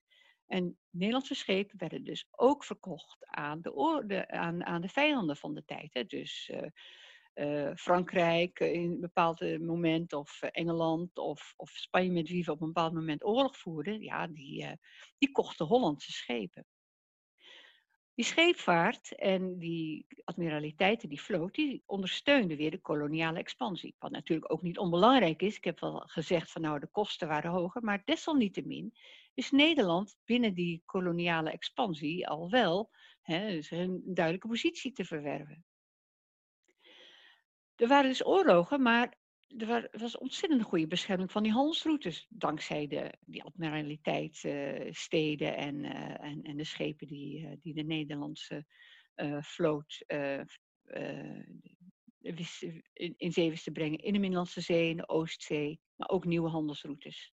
En 0.47 0.79
Nederlandse 0.91 1.35
schepen 1.35 1.79
werden 1.79 2.05
dus 2.05 2.27
ook 2.31 2.65
verkocht 2.65 3.27
aan 3.27 3.61
de, 3.61 4.29
aan, 4.29 4.65
aan 4.65 4.81
de 4.81 4.89
vijanden 4.89 5.37
van 5.37 5.55
de 5.55 5.65
tijd. 5.65 5.95
Hè. 5.95 6.05
Dus 6.05 6.51
Frankrijk 7.77 8.61
in 8.61 8.91
een 8.91 9.01
bepaald 9.01 9.41
eh, 9.41 9.59
moment, 9.59 10.13
of 10.13 10.43
eh, 10.43 10.49
Engeland 10.53 11.19
of, 11.19 11.55
of 11.57 11.71
Spanje 11.71 12.11
met 12.11 12.29
wie 12.29 12.45
we 12.45 12.51
op 12.51 12.61
een 12.61 12.67
bepaald 12.67 12.93
moment 12.93 13.25
oorlog 13.25 13.57
voerden, 13.57 14.03
ja, 14.03 14.27
die, 14.27 14.67
die 15.19 15.31
kochten 15.33 15.67
Hollandse 15.67 16.13
schepen. 16.13 16.67
Die 18.15 18.25
scheepvaart 18.25 19.15
en 19.15 19.59
die 19.59 20.07
admiraliteiten, 20.25 21.09
die 21.09 21.21
vloot, 21.21 21.55
die 21.55 21.83
ondersteunden 21.87 22.57
weer 22.57 22.71
de 22.71 22.81
koloniale 22.81 23.39
expansie. 23.39 23.95
Wat 23.99 24.11
natuurlijk 24.11 24.53
ook 24.53 24.63
niet 24.63 24.79
onbelangrijk 24.79 25.43
is. 25.43 25.57
Ik 25.57 25.65
heb 25.65 25.81
wel 25.81 26.01
gezegd 26.07 26.51
van 26.51 26.63
nou 26.63 26.81
de 26.81 26.87
kosten 26.87 27.29
waren 27.29 27.51
hoger, 27.51 27.85
maar 27.85 28.03
desalniettemin 28.05 28.95
is 29.35 29.51
Nederland 29.51 30.17
binnen 30.25 30.55
die 30.55 30.83
koloniale 30.85 31.51
expansie 31.51 32.29
al 32.29 32.51
wel 32.51 32.91
hè, 33.23 33.51
dus 33.51 33.71
een 33.71 34.03
duidelijke 34.05 34.49
positie 34.49 34.93
te 34.93 35.05
verwerven. 35.05 35.65
Er 37.81 37.89
waren 37.89 38.11
dus 38.11 38.27
oorlogen, 38.27 38.83
maar 38.83 39.15
er 39.59 39.89
was 39.93 40.19
ontzettend 40.19 40.63
goede 40.63 40.87
bescherming 40.87 41.33
van 41.33 41.43
die 41.43 41.53
handelsroutes. 41.53 42.27
Dankzij 42.29 42.87
de, 42.87 43.13
die 43.21 43.43
admiraliteit, 43.43 44.43
uh, 44.43 44.93
steden 44.93 45.57
en, 45.57 45.85
uh, 45.85 46.25
en, 46.25 46.43
en, 46.43 46.57
de 46.57 46.65
schepen 46.65 47.07
die, 47.07 47.41
uh, 47.41 47.53
die 47.61 47.75
de 47.75 47.83
Nederlandse 47.83 48.67
vloot 49.41 50.05
in, 52.93 53.15
in 53.17 53.33
zee 53.33 53.51
wist 53.51 53.65
te 53.65 53.71
brengen. 53.71 53.99
In 53.99 54.13
de 54.13 54.19
Middellandse 54.19 54.61
Zee, 54.61 54.91
in 54.91 54.97
de 54.97 55.09
Oostzee, 55.09 55.81
maar 55.97 56.09
ook 56.09 56.25
nieuwe 56.25 56.49
handelsroutes. 56.49 57.33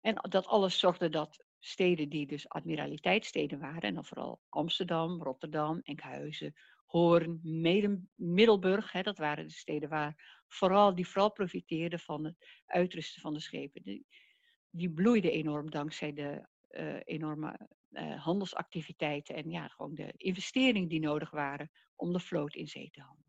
En 0.00 0.14
dat 0.14 0.46
alles 0.46 0.78
zorgde 0.78 1.08
dat 1.08 1.44
steden 1.58 2.08
die 2.08 2.26
dus 2.26 2.48
admiraliteitssteden 2.48 3.58
waren, 3.58 3.82
en 3.82 3.94
dan 3.94 4.04
vooral 4.04 4.40
Amsterdam, 4.48 5.22
Rotterdam, 5.22 5.80
Enkhuizen, 5.82 6.54
Hoorn, 6.88 7.40
Middelburg, 8.14 8.92
hè, 8.92 9.02
dat 9.02 9.18
waren 9.18 9.46
de 9.46 9.52
steden 9.52 9.88
waar 9.88 10.42
vooral, 10.46 10.94
die 10.94 11.08
vooral 11.08 11.32
profiteerden 11.32 11.98
van 11.98 12.24
het 12.24 12.36
uitrusten 12.66 13.20
van 13.20 13.34
de 13.34 13.40
schepen. 13.40 13.82
Die, 13.82 14.06
die 14.70 14.90
bloeiden 14.90 15.32
enorm 15.32 15.70
dankzij 15.70 16.12
de 16.12 16.46
uh, 16.70 17.00
enorme 17.04 17.68
uh, 17.90 18.24
handelsactiviteiten 18.24 19.34
en 19.34 19.50
ja, 19.50 19.68
gewoon 19.68 19.94
de 19.94 20.12
investeringen 20.16 20.88
die 20.88 21.00
nodig 21.00 21.30
waren 21.30 21.70
om 21.96 22.12
de 22.12 22.20
vloot 22.20 22.54
in 22.54 22.68
zee 22.68 22.90
te 22.90 23.00
houden. 23.00 23.28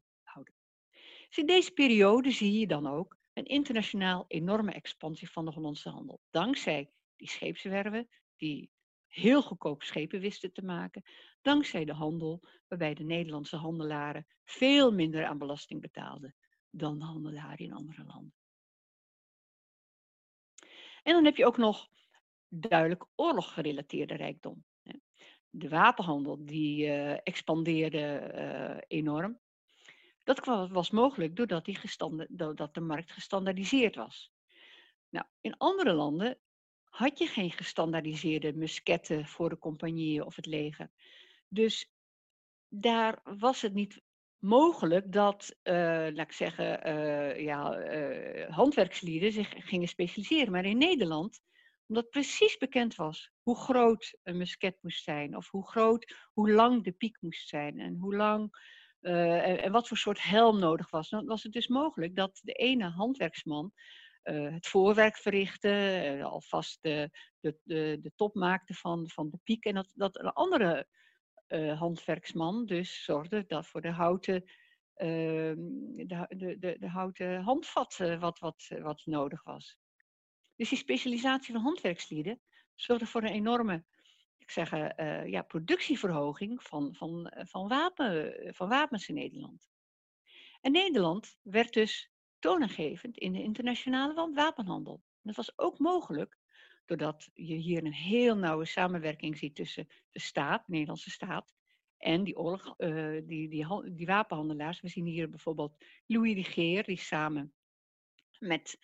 Dus 1.28 1.38
in 1.38 1.46
deze 1.46 1.72
periode 1.72 2.32
zie 2.32 2.60
je 2.60 2.68
dan 2.68 2.88
ook 2.88 3.18
een 3.34 3.46
internationaal 3.46 4.26
enorme 4.28 4.72
expansie 4.72 5.32
van 5.32 5.46
de 5.46 5.52
Hollandse 5.52 5.90
handel. 5.90 6.22
Dankzij 6.30 6.92
die 7.16 7.30
scheepswerven, 7.30 8.10
die 8.36 8.70
heel 9.10 9.42
goedkoop 9.42 9.84
schepen 9.84 10.20
wisten 10.20 10.54
te 10.54 10.64
maken, 10.64 11.04
dankzij 11.42 11.86
de 11.86 11.94
handel, 11.94 12.48
waarbij 12.68 12.94
de 12.94 13.04
Nederlandse 13.04 13.56
handelaren 13.56 14.28
veel 14.44 14.92
minder 14.92 15.26
aan 15.26 15.38
belasting 15.38 15.82
betaalden 15.82 16.36
dan 16.70 17.00
de 17.00 17.06
handelaren 17.06 17.58
in 17.58 17.74
andere 17.74 18.04
landen. 18.04 18.34
En 21.04 21.14
dan 21.14 21.26
heb 21.26 21.36
je 21.36 21.46
ook 21.46 21.58
nog 21.58 21.90
duidelijk 22.48 23.06
oorloggerelateerde 23.16 24.16
rijkdom. 24.16 24.64
De 25.50 25.70
wapenhandel 25.70 26.46
die 26.46 26.86
uh, 26.86 27.12
expandeerde 27.12 28.32
uh, 28.36 28.82
enorm. 28.88 29.40
Dat 30.24 30.46
was 30.70 30.90
mogelijk 30.90 31.36
doordat, 31.36 31.66
die 31.66 31.76
de 32.74 32.82
markt 32.82 33.12
gestandaardiseerd 33.12 33.96
was. 33.96 34.32
Nou, 35.10 35.26
in 35.42 35.58
andere 35.58 35.94
landen 35.94 36.40
had 37.00 37.20
je 37.20 37.28
geen 37.28 37.52
gestandaardiseerde 37.52 38.54
musketten 38.54 39.26
voor 39.26 39.50
de 39.50 39.58
compagnieën 39.58 40.26
of 40.26 40.36
het 40.36 40.46
leger. 40.46 40.92
Dus 41.48 41.92
daar 42.68 43.20
was 43.24 43.62
het 43.62 43.74
niet 43.74 44.02
mogelijk 44.38 45.12
dat, 45.12 45.56
uh, 45.64 45.74
laat 46.14 46.18
ik 46.18 46.32
zeggen, 46.32 46.88
uh, 46.88 47.40
ja, 47.40 47.80
uh, 47.80 48.50
handwerkslieden 48.50 49.32
zich 49.32 49.54
gingen 49.58 49.88
specialiseren. 49.88 50.52
Maar 50.52 50.66
in 50.66 50.78
Nederland, 50.78 51.42
omdat 51.88 52.10
precies 52.10 52.58
bekend 52.58 52.96
was 52.96 53.32
hoe 53.42 53.58
groot 53.58 54.18
een 54.24 54.38
musket 54.38 54.78
moest 54.82 55.04
zijn, 55.04 55.36
of 55.36 55.50
hoe 55.50 55.68
groot, 55.68 56.16
hoe 56.34 56.52
lang 56.52 56.84
de 56.84 56.92
piek 56.92 57.18
moest 57.22 57.50
zijn 57.50 57.80
en 57.80 57.96
hoe 57.96 58.16
lang 58.16 58.52
en, 59.02 59.62
en, 59.62 59.72
wat 59.72 59.88
voor 59.88 59.98
soort 59.98 60.24
helm 60.24 60.60
nodig 60.60 60.90
was, 60.90 61.10
dan 61.10 61.26
was 61.26 61.44
het 61.44 61.52
dus 61.52 61.68
mogelijk 61.68 62.16
dat 62.16 62.40
de 62.44 62.54
ene 62.54 62.90
handwerksman 62.90 63.74
uh, 64.24 64.54
het 64.54 64.68
voorwerk 64.68 65.18
verrichten, 65.18 66.16
uh, 66.18 66.26
alvast 66.26 66.78
de, 66.82 67.10
de, 67.40 67.58
de, 67.64 67.98
de, 68.02 68.12
top 68.16 68.36
maakte 68.36 68.74
van, 68.74 69.10
van 69.10 69.30
de 69.30 69.40
piek. 69.44 69.66
En 69.66 69.74
dat, 69.74 69.92
dat 69.96 70.20
een 70.20 70.34
andere 70.34 70.88
uh, 71.48 71.80
handwerksman 71.80 72.66
dus 72.66 73.04
zorgde 73.04 73.46
dat 73.48 73.68
voor 73.68 73.82
de 73.82 73.92
houten, 73.92 74.44
ehm, 74.94 75.56
de, 75.96 76.26
de, 76.30 76.58
de, 76.60 76.76
de, 76.80 76.90
houten 76.90 77.42
handvat 77.42 77.98
wat, 78.20 78.40
wat, 78.40 78.68
wat 78.82 79.06
nodig 79.06 79.44
was. 79.44 79.78
Dus 80.56 80.70
die 80.70 80.78
specialisatie 80.78 81.54
van 81.54 81.64
handwerkslieden 81.64 82.42
zorgde 82.76 83.06
voor 83.06 83.24
een 83.24 83.34
enorme 83.34 83.84
ik 84.38 84.52
zeg, 84.52 84.70
ja, 85.26 85.42
productieverhoging 85.42 86.64
van, 86.64 86.96
van, 86.96 87.34
van, 87.36 87.68
wapen, 87.68 88.34
van 88.56 88.70
wapens 88.70 89.08
in 89.08 89.16
Nederland. 89.16 89.70
En 90.62 90.72
Nederland 90.72 91.38
werd 91.42 91.74
dus 91.74 92.09
toonaangevend 92.40 93.18
in 93.18 93.34
de 93.34 93.44
internationale 93.44 94.32
wapenhandel. 94.34 95.02
Dat 95.22 95.36
was 95.36 95.58
ook 95.58 95.80
mogelijk 95.80 96.38
doordat 96.86 97.30
je 97.34 97.56
hier 97.56 97.86
een 97.86 97.94
heel 97.94 98.38
nauwe 98.38 98.66
samenwerking 98.66 99.38
ziet 99.38 99.56
tussen 99.56 99.88
de 100.12 100.20
staat, 100.20 100.66
de 100.66 100.72
Nederlandse 100.72 101.10
staat, 101.10 101.54
en 101.98 102.24
die, 102.24 102.38
oorlog, 102.38 102.74
uh, 102.78 103.22
die, 103.26 103.50
die, 103.50 103.66
die, 103.94 104.06
wapenhandelaars. 104.06 104.82
We 104.82 104.88
zien 104.88 105.06
hier 105.06 105.30
bijvoorbeeld 105.30 105.86
Louis 106.06 106.36
de 106.36 106.44
Geer, 106.44 106.84
die 106.84 106.98
samen 106.98 107.54
met 108.40 108.80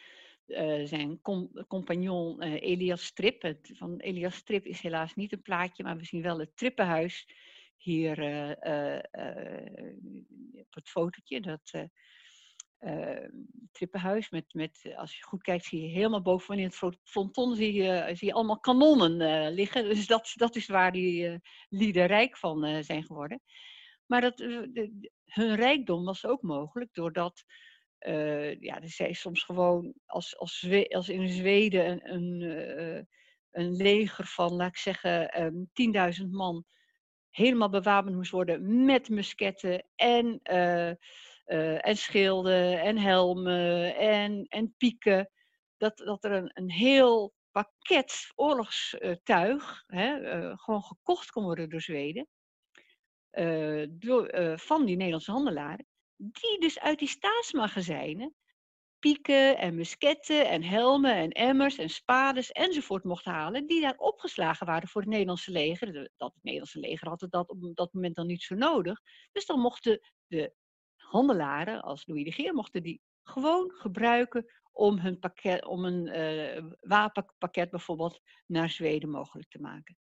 uh, 0.47 0.85
zijn 0.85 1.21
com 1.21 1.51
compagnon 1.67 2.43
uh, 2.43 2.61
Elias 2.61 3.05
Strip. 3.05 3.55
Van 3.61 3.99
Elias 3.99 4.35
Strip 4.35 4.65
is 4.65 4.81
helaas 4.81 5.15
niet 5.15 5.31
een 5.31 5.41
plaatje, 5.41 5.83
maar 5.83 5.97
we 5.97 6.05
zien 6.05 6.21
wel 6.21 6.39
het 6.39 6.57
Trippenhuis 6.57 7.29
hier 7.77 8.19
op 10.65 10.73
het 10.73 10.89
fotootje. 10.89 11.41
Dat 11.41 11.71
trippenhuis. 13.71 14.29
Met, 14.29 14.53
met, 14.53 14.93
als 14.95 15.17
je 15.17 15.23
goed 15.23 15.41
kijkt, 15.41 15.65
zie 15.65 15.81
je 15.81 15.87
helemaal 15.87 16.21
bovenin 16.21 16.65
het 16.65 16.99
fronton 17.03 17.55
zie 17.55 17.73
je, 17.73 18.09
zie 18.13 18.27
je 18.27 18.33
allemaal 18.33 18.59
kanonnen 18.59 19.21
uh, 19.21 19.53
liggen. 19.55 19.83
Dus 19.89 20.07
dat, 20.07 20.33
dat 20.35 20.55
is 20.55 20.67
waar 20.67 20.91
die 20.91 21.29
uh, 21.29 21.35
lieden 21.69 22.05
rijk 22.05 22.37
van 22.37 22.83
zijn 22.83 23.03
geworden. 23.03 23.41
Maar 24.05 24.21
dat, 24.21 24.39
hun 25.25 25.55
rijkdom 25.55 26.05
was 26.05 26.25
ook 26.25 26.41
mogelijk 26.41 26.93
doordat 26.93 27.43
ja, 28.59 28.79
zij 28.83 29.13
soms 29.13 29.43
gewoon 29.43 29.93
als, 30.05 30.37
als, 30.37 30.67
als 30.89 31.09
in 31.09 31.29
Zweden 31.29 32.13
een, 32.13 32.41
een, 32.41 33.07
een 33.51 33.75
leger 33.75 34.25
van, 34.25 34.53
laat 34.53 34.67
ik 34.67 34.77
zeggen, 34.77 35.43
um, 35.43 35.69
ehm, 35.73 36.13
10.000 36.21 36.29
man 36.29 36.65
helemaal 37.29 37.69
bewapend 37.69 38.15
moest 38.15 38.31
worden 38.31 38.85
met 38.85 39.09
musketten 39.09 39.85
en 39.95 40.39
uh, 41.45 41.87
en 41.87 41.97
schilden 41.97 42.81
en 42.81 42.97
helmen 42.97 43.95
en, 43.95 44.45
en 44.47 44.73
pieken. 44.77 45.29
Dat, 45.77 45.97
dat 45.97 46.23
er 46.23 46.31
een, 46.31 46.51
een 46.53 46.71
heel 46.71 47.33
pakket 47.51 48.31
oorlogstuig 48.35 49.83
hè, 49.87 50.37
uh, 50.37 50.57
gewoon 50.57 50.83
gekocht 50.83 51.31
kon 51.31 51.43
worden 51.43 51.69
door 51.69 51.81
Zweden. 51.81 52.27
Uh, 53.31 53.85
door, 53.89 54.57
van 54.59 54.85
die 54.85 54.95
Nederlandse 54.95 55.31
handelaren. 55.31 55.85
Die 56.15 56.59
dus 56.59 56.79
uit 56.79 56.99
die 56.99 57.07
staatsmagazijnen 57.07 58.35
pieken 59.05 59.57
en 59.57 59.75
musketten 59.75 60.49
en 60.49 60.63
helmen 60.63 61.15
en 61.15 61.29
emmers 61.29 61.77
en 61.77 61.89
spades 61.89 62.51
enzovoort 62.51 63.03
mocht 63.03 63.25
halen, 63.25 63.67
die 63.67 63.81
daar 63.81 63.97
opgeslagen 63.97 64.65
waren 64.65 64.87
voor 64.87 65.01
het 65.01 65.09
Nederlandse 65.09 65.51
leger. 65.51 65.93
Dat 65.93 66.33
het 66.33 66.43
Nederlandse 66.43 66.79
leger 66.79 67.07
had 67.07 67.21
het 67.21 67.31
dat 67.31 67.49
op 67.49 67.75
dat 67.75 67.93
moment 67.93 68.15
dan 68.15 68.27
niet 68.27 68.43
zo 68.43 68.55
nodig. 68.55 69.01
Dus 69.31 69.45
dan 69.45 69.59
mochten 69.59 69.99
de 70.27 70.53
handelaren 71.15 71.81
als 71.81 72.05
Louis 72.05 72.23
de 72.23 72.31
Geer 72.31 72.53
mochten 72.53 72.83
die 72.83 73.01
gewoon 73.23 73.71
gebruiken 73.71 74.45
om, 74.71 74.99
hun 74.99 75.19
pakket, 75.19 75.65
om 75.65 75.85
een 75.85 76.07
uh, 76.07 76.71
wapenpakket 76.79 77.69
bijvoorbeeld 77.69 78.21
naar 78.45 78.69
Zweden 78.69 79.09
mogelijk 79.09 79.49
te 79.49 79.61
maken. 79.61 79.97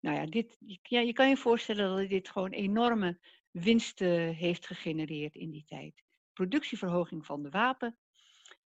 Nou 0.00 0.16
ja, 0.16 0.26
dit, 0.26 0.56
ja, 0.82 1.00
je 1.00 1.12
kan 1.12 1.28
je 1.28 1.36
voorstellen 1.36 1.96
dat 1.96 2.08
dit 2.08 2.28
gewoon 2.28 2.50
enorme 2.50 3.18
winsten 3.50 4.34
heeft 4.34 4.66
gegenereerd 4.66 5.34
in 5.34 5.50
die 5.50 5.64
tijd. 5.64 6.02
Productieverhoging 6.32 7.26
van 7.26 7.42
de 7.42 7.50
wapen, 7.50 7.98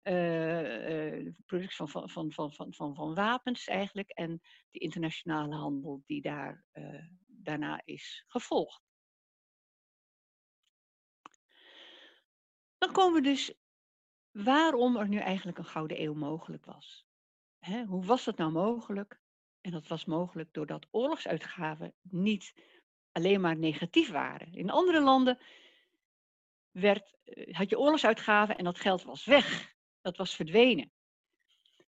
uh, 0.02 1.32
productie 1.46 1.76
van, 1.76 1.88
van, 1.88 2.10
van, 2.10 2.52
van, 2.52 2.52
van, 2.74 2.94
van, 2.94 3.14
wapens 3.14 3.66
eigenlijk 3.66 4.10
en 4.10 4.40
de 4.70 4.78
internationale 4.78 5.54
handel 5.54 6.02
die 6.06 6.20
daar 6.20 6.64
daarna 7.26 7.80
is 7.84 8.24
gevolgd. 8.26 8.85
Dan 12.78 12.92
komen 12.92 13.22
we 13.22 13.28
dus 13.28 13.54
waarom 14.30 14.96
er 14.96 15.08
nu 15.08 15.18
eigenlijk 15.18 15.58
een 15.58 15.64
gouden 15.64 16.00
eeuw 16.00 16.14
mogelijk 16.14 16.64
was. 16.64 17.06
hoe 17.86 18.04
was 18.04 18.24
dat 18.24 18.36
nou 18.36 18.52
mogelijk? 18.52 19.20
En 19.60 19.70
dat 19.70 19.86
was 19.86 20.04
mogelijk 20.04 20.52
doordat 20.52 20.86
oorlogsuitgaven 20.90 21.94
niet 22.02 22.54
alleen 23.12 23.40
maar 23.40 23.56
negatief 23.58 24.10
waren. 24.10 24.52
In 24.52 24.70
andere 24.70 25.00
landen 25.00 25.38
werd, 26.70 27.16
eh, 27.24 27.54
had 27.54 27.70
je 27.70 27.78
oorlogsuitgaven 27.78 28.56
en 28.56 28.64
dat 28.64 28.80
geld 28.80 29.02
was 29.02 29.24
weg. 29.24 29.74
Dat 30.00 30.16
was 30.16 30.34
verdwenen. 30.34 30.90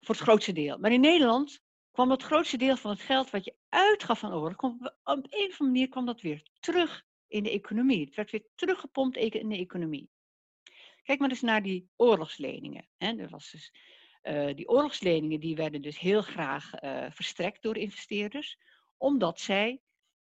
Voor 0.00 0.14
het 0.14 0.24
grootste 0.24 0.52
deel. 0.52 0.78
Maar 0.78 0.92
in 0.92 1.00
Nederland 1.00 1.60
kwam 1.90 2.10
het 2.10 2.22
grootste 2.22 2.56
deel 2.56 2.76
van 2.76 2.90
het 2.90 3.00
geld 3.00 3.30
wat 3.30 3.44
je 3.44 3.54
uitgaf 3.68 4.18
van 4.18 4.32
oorlog, 4.32 4.62
op 4.62 4.80
een 4.80 4.88
of 5.02 5.04
andere 5.04 5.64
manier 5.64 5.88
kwam 5.88 6.06
dat 6.06 6.20
weer 6.20 6.42
terug 6.60 7.04
in 7.26 7.42
de 7.42 7.50
economie. 7.50 8.04
Het 8.04 8.14
werd 8.14 8.30
weer 8.30 8.46
teruggepompt 8.54 9.16
in 9.16 9.48
de 9.48 9.56
economie. 9.56 10.10
Kijk 11.08 11.20
maar 11.20 11.30
eens 11.30 11.40
naar 11.40 11.62
die 11.62 11.88
oorlogsleningen. 11.96 12.88
Hè. 12.96 13.16
Er 13.16 13.28
was 13.28 13.50
dus, 13.50 13.72
uh, 14.22 14.54
die 14.54 14.68
oorlogsleningen 14.68 15.40
die 15.40 15.56
werden 15.56 15.82
dus 15.82 15.98
heel 15.98 16.22
graag 16.22 16.82
uh, 16.82 17.06
verstrekt 17.10 17.62
door 17.62 17.76
investeerders, 17.76 18.58
omdat 18.96 19.40
zij 19.40 19.80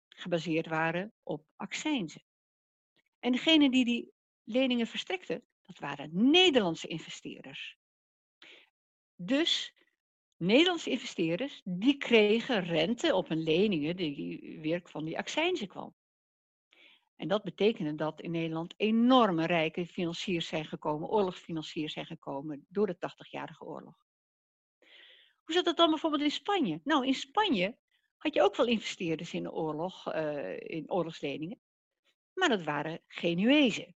gebaseerd 0.08 0.66
waren 0.66 1.12
op 1.22 1.46
accijnzen. 1.56 2.22
En 3.18 3.32
degene 3.32 3.70
die 3.70 3.84
die 3.84 4.12
leningen 4.44 4.86
verstrekten, 4.86 5.42
dat 5.64 5.78
waren 5.78 6.30
Nederlandse 6.30 6.86
investeerders. 6.86 7.78
Dus 9.14 9.74
Nederlandse 10.36 10.90
investeerders, 10.90 11.60
die 11.64 11.96
kregen 11.96 12.64
rente 12.64 13.14
op 13.14 13.28
hun 13.28 13.42
leningen 13.42 13.96
die 13.96 14.58
weer 14.60 14.80
van 14.84 15.04
die 15.04 15.18
accijnzen 15.18 15.68
kwam. 15.68 15.94
En 17.16 17.28
dat 17.28 17.42
betekende 17.42 17.94
dat 17.94 18.20
in 18.20 18.30
Nederland 18.30 18.74
enorme 18.76 19.46
rijke 19.46 19.86
financiers 19.86 20.46
zijn 20.46 20.64
gekomen, 20.64 21.08
oorlogsfinanciers 21.08 21.92
zijn 21.92 22.06
gekomen 22.06 22.66
door 22.68 22.86
de 22.86 22.96
80-jarige 22.96 23.64
oorlog. 23.64 24.06
Hoe 25.44 25.54
zat 25.54 25.64
dat 25.64 25.76
dan 25.76 25.90
bijvoorbeeld 25.90 26.22
in 26.22 26.30
Spanje? 26.30 26.80
Nou, 26.84 27.06
in 27.06 27.14
Spanje 27.14 27.76
had 28.16 28.34
je 28.34 28.42
ook 28.42 28.56
wel 28.56 28.66
investeerders 28.66 29.34
in 29.34 29.42
de 29.42 29.52
oorlog, 29.52 30.14
uh, 30.14 30.60
in 30.60 30.90
oorlogsleningen, 30.90 31.60
maar 32.34 32.48
dat 32.48 32.64
waren 32.64 33.00
Genuezen. 33.06 33.94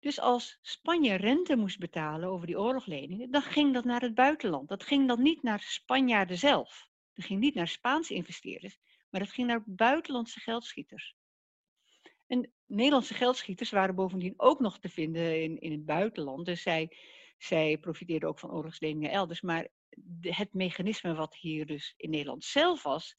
Dus 0.00 0.20
als 0.20 0.58
Spanje 0.62 1.14
rente 1.14 1.56
moest 1.56 1.78
betalen 1.78 2.28
over 2.28 2.46
die 2.46 2.58
oorlogleningen, 2.58 3.30
dan 3.30 3.42
ging 3.42 3.74
dat 3.74 3.84
naar 3.84 4.00
het 4.00 4.14
buitenland. 4.14 4.68
Dat 4.68 4.84
ging 4.84 5.08
dan 5.08 5.22
niet 5.22 5.42
naar 5.42 5.60
Spanjaarden 5.60 6.38
zelf. 6.38 6.88
Dat 7.14 7.24
ging 7.24 7.40
niet 7.40 7.54
naar 7.54 7.68
Spaanse 7.68 8.14
investeerders, 8.14 8.78
maar 9.10 9.20
dat 9.20 9.30
ging 9.30 9.46
naar 9.46 9.62
buitenlandse 9.66 10.40
geldschieters. 10.40 11.16
En 12.26 12.52
Nederlandse 12.66 13.14
geldschieters 13.14 13.70
waren 13.70 13.94
bovendien 13.94 14.34
ook 14.36 14.60
nog 14.60 14.78
te 14.78 14.88
vinden 14.88 15.42
in, 15.42 15.60
in 15.60 15.72
het 15.72 15.84
buitenland. 15.84 16.46
Dus 16.46 16.62
zij, 16.62 16.96
zij 17.38 17.78
profiteerden 17.78 18.28
ook 18.28 18.38
van 18.38 18.50
oorlogsleningen 18.52 19.10
elders. 19.10 19.40
Maar 19.40 19.68
het 20.20 20.52
mechanisme 20.52 21.14
wat 21.14 21.36
hier 21.36 21.66
dus 21.66 21.94
in 21.96 22.10
Nederland 22.10 22.44
zelf 22.44 22.82
was, 22.82 23.16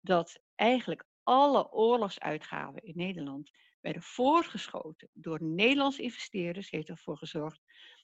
dat 0.00 0.42
eigenlijk 0.54 1.06
alle 1.22 1.72
oorlogsuitgaven 1.72 2.82
in 2.82 2.96
Nederland 2.96 3.50
werden 3.80 4.02
voorgeschoten 4.02 5.08
door 5.12 5.42
Nederlandse 5.42 6.02
investeerders, 6.02 6.70
heeft 6.70 6.88
ervoor 6.88 7.18
gezorgd 7.18 7.60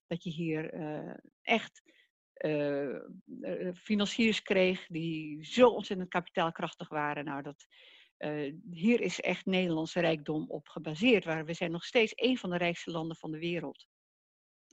dat 0.06 0.22
je 0.22 0.30
hier 0.30 0.74
uh, 0.74 1.14
echt 1.42 1.82
uh, 2.34 2.98
financiers 3.74 4.42
kreeg 4.42 4.86
die 4.86 5.44
zo 5.44 5.68
ontzettend 5.68 6.08
kapitaalkrachtig 6.08 6.88
waren. 6.88 7.24
Nou, 7.24 7.42
dat, 7.42 7.66
uh, 8.18 8.54
hier 8.70 9.00
is 9.00 9.20
echt 9.20 9.46
Nederlandse 9.46 10.00
rijkdom 10.00 10.50
op 10.50 10.68
gebaseerd. 10.68 11.24
Waar 11.24 11.44
we 11.44 11.54
zijn 11.54 11.70
nog 11.70 11.84
steeds 11.84 12.12
een 12.16 12.38
van 12.38 12.50
de 12.50 12.56
rijkste 12.56 12.90
landen 12.90 13.16
van 13.16 13.30
de 13.30 13.38
wereld. 13.38 13.86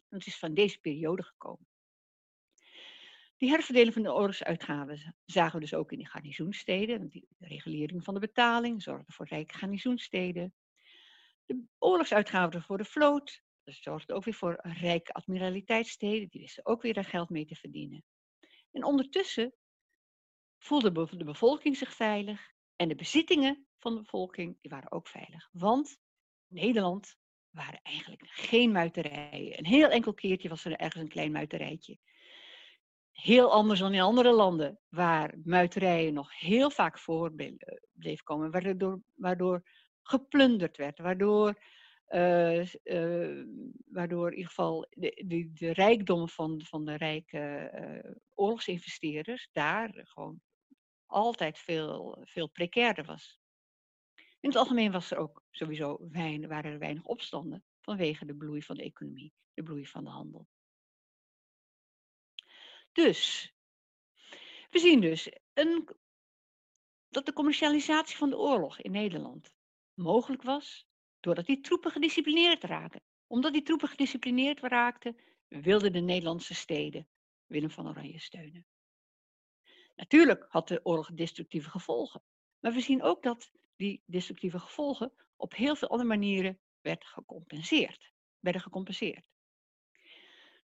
het 0.09 0.25
is 0.25 0.39
van 0.39 0.53
deze 0.53 0.79
periode 0.79 1.23
gekomen. 1.23 1.67
Die 3.37 3.49
herverdeling 3.49 3.93
van 3.93 4.03
de 4.03 4.13
oorlogsuitgaven 4.13 5.15
zagen 5.25 5.53
we 5.53 5.59
dus 5.59 5.73
ook 5.73 5.91
in 5.91 5.99
de 5.99 6.07
garnizoensteden. 6.07 7.09
De 7.09 7.25
regulering 7.39 8.03
van 8.03 8.13
de 8.13 8.19
betaling 8.19 8.81
zorgde 8.81 9.11
voor 9.11 9.27
rijke 9.27 9.57
garnizoensteden. 9.57 10.53
De 11.45 11.63
oorlogsuitgaven 11.77 12.61
voor 12.61 12.77
de 12.77 12.85
vloot, 12.85 13.41
dat 13.63 13.75
zorgde 13.75 14.13
ook 14.13 14.23
weer 14.23 14.33
voor 14.33 14.59
rijke 14.61 15.13
admiraliteitssteden. 15.13 16.27
Die 16.29 16.41
wisten 16.41 16.65
ook 16.65 16.81
weer 16.81 16.93
daar 16.93 17.05
geld 17.05 17.29
mee 17.29 17.45
te 17.45 17.55
verdienen. 17.55 18.03
En 18.71 18.83
ondertussen 18.83 19.53
voelde 20.57 20.91
de 21.17 21.23
bevolking 21.23 21.77
zich 21.77 21.93
veilig 21.93 22.51
en 22.81 22.87
de 22.87 22.95
bezittingen 22.95 23.65
van 23.77 23.93
de 23.93 24.01
bevolking 24.01 24.57
die 24.61 24.71
waren 24.71 24.91
ook 24.91 25.07
veilig. 25.07 25.49
Want 25.51 25.97
Nederland 26.47 27.15
waren 27.49 27.79
eigenlijk 27.83 28.21
geen 28.25 28.71
muiterijen. 28.71 29.57
Een 29.57 29.65
heel 29.65 29.89
enkel 29.89 30.13
keertje 30.13 30.49
was 30.49 30.65
er 30.65 30.75
ergens 30.75 31.03
een 31.03 31.09
klein 31.09 31.31
muiterijtje. 31.31 31.97
Heel 33.11 33.51
anders 33.51 33.79
dan 33.79 33.93
in 33.93 34.01
andere 34.01 34.31
landen, 34.31 34.79
waar 34.89 35.33
muiterijen 35.43 36.13
nog 36.13 36.39
heel 36.39 36.69
vaak 36.69 36.99
voor 36.99 37.33
bleef 37.91 38.23
komen, 38.23 38.51
waardoor, 38.51 39.01
waardoor 39.13 39.63
geplunderd 40.01 40.77
werd, 40.77 40.99
waardoor, 40.99 41.61
uh, 42.09 42.65
uh, 42.83 43.45
waardoor 43.85 44.27
in 44.27 44.35
ieder 44.35 44.49
geval 44.49 44.87
de, 44.89 45.23
de, 45.25 45.51
de 45.53 46.27
van, 46.27 46.61
van 46.61 46.85
de 46.85 46.95
rijke 46.95 47.71
uh, 47.75 48.11
oorlogsinvesteerders 48.35 49.49
daar 49.51 49.91
gewoon 49.93 50.41
altijd 51.11 51.59
veel, 51.59 52.21
veel 52.23 52.47
precairder 52.47 53.05
was. 53.05 53.39
In 54.15 54.49
het 54.49 54.55
algemeen 54.55 54.91
was 54.91 55.11
er 55.11 55.17
ook 55.17 55.43
sowieso 55.51 55.97
weinig, 56.11 56.49
waren 56.49 56.71
er 56.71 56.79
weinig 56.79 57.03
opstanden 57.03 57.63
vanwege 57.79 58.25
de 58.25 58.35
bloei 58.35 58.61
van 58.61 58.75
de 58.75 58.83
economie, 58.83 59.33
de 59.53 59.63
bloei 59.63 59.87
van 59.87 60.03
de 60.03 60.09
handel. 60.09 60.47
Dus, 62.91 63.53
we 64.69 64.79
zien 64.79 65.01
dus 65.01 65.31
een, 65.53 65.89
dat 67.09 67.25
de 67.25 67.33
commercialisatie 67.33 68.17
van 68.17 68.29
de 68.29 68.37
oorlog 68.37 68.79
in 68.79 68.91
Nederland 68.91 69.51
mogelijk 69.93 70.41
was 70.41 70.87
doordat 71.19 71.45
die 71.45 71.59
troepen 71.59 71.91
gedisciplineerd 71.91 72.63
raakten. 72.63 73.01
Omdat 73.27 73.53
die 73.53 73.61
troepen 73.61 73.87
gedisciplineerd 73.87 74.59
raakten, 74.59 75.17
wilden 75.47 75.93
de 75.93 75.99
Nederlandse 75.99 76.53
steden 76.53 77.07
Willem 77.45 77.69
van 77.69 77.87
Oranje 77.87 78.19
steunen. 78.19 78.65
Natuurlijk 79.95 80.45
had 80.49 80.67
de 80.67 80.79
oorlog 80.83 81.13
destructieve 81.13 81.69
gevolgen, 81.69 82.23
maar 82.59 82.73
we 82.73 82.81
zien 82.81 83.03
ook 83.03 83.23
dat 83.23 83.51
die 83.75 84.03
destructieve 84.05 84.59
gevolgen 84.59 85.13
op 85.35 85.55
heel 85.55 85.75
veel 85.75 85.89
andere 85.89 86.09
manieren 86.09 86.59
werd 86.81 87.05
gecompenseerd, 87.05 88.11
werden 88.39 88.61
gecompenseerd. 88.61 89.29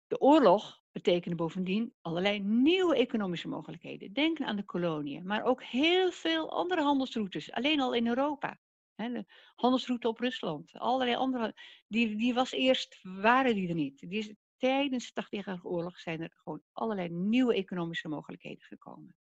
De 0.08 0.20
oorlog 0.20 0.84
betekende 0.92 1.36
bovendien 1.36 1.94
allerlei 2.02 2.40
nieuwe 2.40 2.96
economische 2.96 3.48
mogelijkheden. 3.48 4.14
Denk 4.14 4.42
aan 4.42 4.56
de 4.56 4.64
koloniën, 4.64 5.26
maar 5.26 5.44
ook 5.44 5.64
heel 5.64 6.12
veel 6.12 6.52
andere 6.52 6.82
handelsroutes, 6.82 7.52
alleen 7.52 7.80
al 7.80 7.94
in 7.94 8.08
Europa. 8.08 8.60
de 8.96 9.26
handelsroute 9.56 10.08
op 10.08 10.20
Rusland, 10.20 10.72
allerlei 10.74 11.16
andere, 11.16 11.56
die, 11.88 12.16
die 12.16 12.34
was 12.34 12.52
eerst, 12.52 13.00
waren 13.04 13.56
die 13.56 13.68
er 13.68 13.76
niet. 13.76 14.10
Die 14.10 14.38
tijdens 14.64 15.14
de 15.14 15.14
80 15.14 15.66
oorlog 15.66 16.00
zijn 16.00 16.22
er 16.22 16.34
gewoon 16.36 16.62
allerlei 16.72 17.10
nieuwe 17.10 17.56
economische 17.56 18.08
mogelijkheden 18.08 18.64
gekomen. 18.64 19.16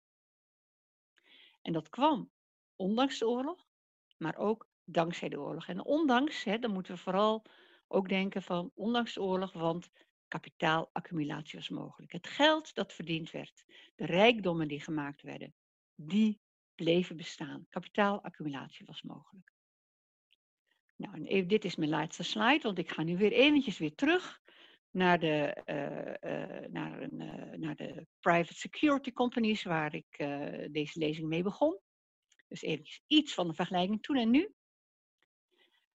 En 1.61 1.73
dat 1.73 1.89
kwam 1.89 2.31
ondanks 2.75 3.19
de 3.19 3.27
oorlog, 3.27 3.67
maar 4.17 4.35
ook 4.37 4.67
dankzij 4.83 5.29
de 5.29 5.39
oorlog. 5.39 5.67
En 5.67 5.85
ondanks, 5.85 6.43
hè, 6.43 6.59
dan 6.59 6.71
moeten 6.71 6.93
we 6.93 6.99
vooral 6.99 7.45
ook 7.87 8.09
denken 8.09 8.41
van 8.41 8.71
ondanks 8.73 9.13
de 9.13 9.21
oorlog, 9.21 9.53
want 9.53 9.89
kapitaalaccumulatie 10.27 11.59
was 11.59 11.69
mogelijk. 11.69 12.11
Het 12.11 12.27
geld 12.27 12.73
dat 12.73 12.93
verdiend 12.93 13.31
werd, 13.31 13.63
de 13.95 14.05
rijkdommen 14.05 14.67
die 14.67 14.81
gemaakt 14.81 15.21
werden, 15.21 15.53
die 15.95 16.41
bleven 16.75 17.17
bestaan. 17.17 17.65
Kapitaalaccumulatie 17.69 18.85
was 18.85 19.01
mogelijk. 19.01 19.53
Nou, 20.95 21.15
en 21.15 21.25
even, 21.25 21.47
dit 21.47 21.65
is 21.65 21.75
mijn 21.75 21.89
laatste 21.89 22.23
slide, 22.23 22.61
want 22.61 22.77
ik 22.77 22.91
ga 22.91 23.03
nu 23.03 23.17
weer 23.17 23.31
eventjes 23.31 23.77
weer 23.77 23.95
terug 23.95 24.40
naar 24.91 25.19
de, 25.19 25.61
uh, 25.65 26.31
uh, 26.31 26.67
naar, 26.69 27.01
een, 27.01 27.21
uh, 27.21 27.57
naar 27.57 27.75
de 27.75 28.05
private 28.19 28.53
security 28.53 29.11
companies 29.11 29.63
waar 29.63 29.95
ik 29.95 30.17
deze 30.71 30.99
lezing 30.99 31.27
mee 31.27 31.43
begon. 31.43 31.79
Dus 32.47 32.61
eventjes 32.61 33.01
iets 33.07 33.33
van 33.33 33.47
de 33.47 33.53
vergelijking 33.53 34.01
toen 34.01 34.17
en 34.17 34.29
nu. 34.29 34.53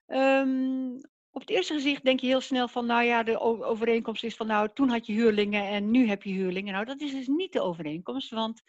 Um, 0.06 1.00
op 1.30 1.40
het 1.40 1.50
eerste 1.50 1.72
gezicht 1.72 2.04
denk 2.04 2.20
je 2.20 2.26
heel 2.26 2.40
snel 2.40 2.68
van, 2.68 2.86
nou 2.86 3.04
ja, 3.04 3.22
de 3.22 3.40
overeenkomst 3.40 4.24
is 4.24 4.36
van, 4.36 4.46
nou, 4.46 4.70
toen 4.74 4.88
had 4.88 5.06
je 5.06 5.12
huurlingen 5.12 5.68
en 5.68 5.90
nu 5.90 6.06
heb 6.08 6.22
je 6.22 6.32
huurlingen. 6.32 6.72
Nou, 6.72 6.84
dat 6.84 7.00
is 7.00 7.12
dus 7.12 7.26
niet 7.26 7.52
de 7.52 7.60
overeenkomst, 7.60 8.30
want 8.30 8.62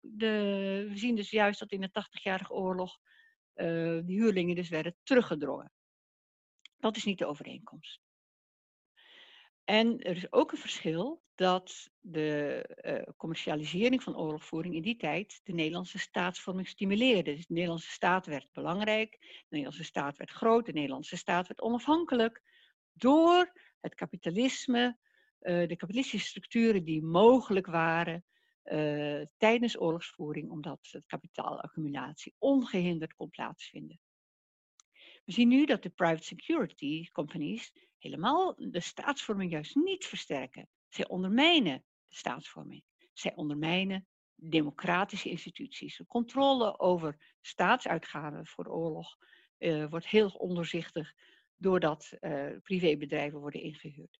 de, 0.00 0.86
we 0.88 0.96
zien 0.96 1.16
dus 1.16 1.30
juist 1.30 1.58
dat 1.58 1.72
in 1.72 1.80
de 1.80 1.88
80-jarige 1.88 2.52
oorlog 2.52 2.98
de 3.54 4.02
huurlingen 4.06 4.56
dus 4.56 4.68
werden 4.68 4.96
teruggedrongen. 5.02 5.72
Dat 6.76 6.96
is 6.96 7.04
niet 7.04 7.18
de 7.18 7.26
overeenkomst. 7.26 8.01
En 9.64 9.98
er 9.98 10.16
is 10.16 10.32
ook 10.32 10.52
een 10.52 10.58
verschil 10.58 11.22
dat 11.34 11.90
de 12.00 12.64
uh, 12.84 13.14
commercialisering 13.16 14.02
van 14.02 14.16
oorlogvoering 14.16 14.74
in 14.74 14.82
die 14.82 14.96
tijd 14.96 15.40
de 15.44 15.52
Nederlandse 15.52 15.98
staatsvorming 15.98 16.68
stimuleerde. 16.68 17.34
Dus 17.34 17.46
de 17.46 17.52
Nederlandse 17.52 17.90
staat 17.90 18.26
werd 18.26 18.48
belangrijk, 18.52 19.10
de 19.20 19.46
Nederlandse 19.48 19.84
staat 19.84 20.16
werd 20.16 20.30
groot, 20.30 20.66
de 20.66 20.72
Nederlandse 20.72 21.16
staat 21.16 21.46
werd 21.46 21.60
onafhankelijk 21.60 22.42
door 22.92 23.52
het 23.80 23.94
kapitalisme, 23.94 24.98
uh, 25.40 25.68
de 25.68 25.76
kapitalistische 25.76 26.28
structuren 26.28 26.84
die 26.84 27.02
mogelijk 27.02 27.66
waren 27.66 28.24
uh, 28.64 29.22
tijdens 29.36 29.80
oorlogsvoering, 29.80 30.50
omdat 30.50 30.88
het 30.90 31.06
kapitaalaccumulatie 31.06 32.34
ongehinderd 32.38 33.14
kon 33.14 33.30
plaatsvinden. 33.30 34.00
We 35.24 35.32
zien 35.32 35.48
nu 35.48 35.64
dat 35.64 35.82
de 35.82 35.90
private 35.90 36.24
security 36.24 37.08
companies 37.12 37.72
helemaal 38.02 38.54
de 38.56 38.80
staatsvorming 38.80 39.50
juist 39.50 39.74
niet 39.74 40.06
versterken. 40.06 40.68
Zij 40.88 41.08
ondermijnen 41.08 41.84
de 42.08 42.16
staatsvorming. 42.16 42.84
Zij 43.12 43.34
ondermijnen 43.34 44.06
democratische 44.34 45.28
instituties. 45.28 45.96
De 45.96 46.06
controle 46.06 46.78
over 46.78 47.36
staatsuitgaven 47.40 48.46
voor 48.46 48.66
oorlog 48.66 49.16
uh, 49.58 49.90
wordt 49.90 50.06
heel 50.06 50.28
onderzichtig 50.28 51.14
doordat 51.56 52.12
uh, 52.20 52.46
privébedrijven 52.62 53.40
worden 53.40 53.60
ingehuurd. 53.60 54.20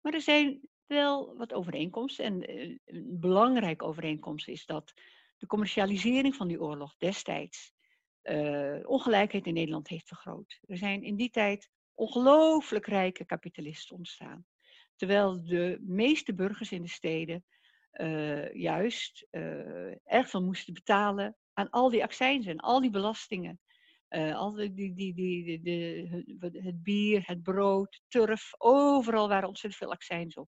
Maar 0.00 0.14
er 0.14 0.20
zijn 0.20 0.60
wel 0.86 1.36
wat 1.36 1.52
overeenkomsten. 1.52 2.24
En 2.24 2.50
uh, 2.50 2.78
een 2.84 3.20
belangrijke 3.20 3.84
overeenkomst 3.84 4.48
is 4.48 4.66
dat 4.66 4.92
de 5.36 5.46
commercialisering 5.46 6.34
van 6.34 6.48
die 6.48 6.60
oorlog 6.60 6.96
destijds 6.96 7.72
ongelijkheid 8.82 9.46
in 9.46 9.54
Nederland 9.54 9.88
heeft 9.88 10.08
vergroot. 10.08 10.60
Er 10.66 10.76
zijn 10.76 11.02
in 11.02 11.16
die 11.16 11.30
tijd 11.30 11.70
ongelooflijk 12.00 12.86
rijke 12.86 13.24
kapitalisten 13.24 13.96
ontstaan. 13.96 14.44
Terwijl 14.96 15.44
de 15.44 15.78
meeste 15.80 16.34
burgers 16.34 16.72
in 16.72 16.82
de 16.82 16.88
steden 16.88 17.44
uh, 17.92 18.54
juist 18.54 19.26
uh, 19.30 19.94
erg 20.04 20.30
veel 20.30 20.42
moesten 20.42 20.74
betalen 20.74 21.36
aan 21.52 21.70
al 21.70 21.90
die 21.90 22.02
accijnzen, 22.02 22.56
al 22.56 22.80
die 22.80 22.90
belastingen. 22.90 23.60
Uh, 24.10 24.36
al 24.36 24.52
die, 24.52 24.72
die, 24.94 25.14
die, 25.14 25.60
de, 25.60 26.50
het 26.52 26.82
bier, 26.82 27.22
het 27.26 27.42
brood, 27.42 28.02
turf, 28.08 28.50
overal 28.58 29.28
waren 29.28 29.48
ontzettend 29.48 29.82
veel 29.82 29.92
accijns 29.92 30.36
op. 30.36 30.48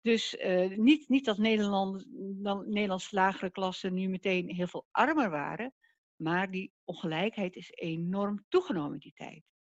Dus 0.00 0.36
niet, 0.76 1.08
niet 1.08 1.24
dat 1.24 1.38
Nederland, 1.38 2.06
dan, 2.42 2.70
Nederlandse 2.70 3.14
lagere 3.14 3.50
klassen 3.50 3.94
nu 3.94 4.08
meteen 4.08 4.54
heel 4.54 4.66
veel 4.66 4.86
armer 4.90 5.30
waren, 5.30 5.74
maar 6.16 6.50
die 6.50 6.72
ongelijkheid 6.84 7.56
is 7.56 7.70
enorm 7.70 8.44
toegenomen 8.48 8.92
in 8.92 8.98
die 8.98 9.12
tijd. 9.14 9.51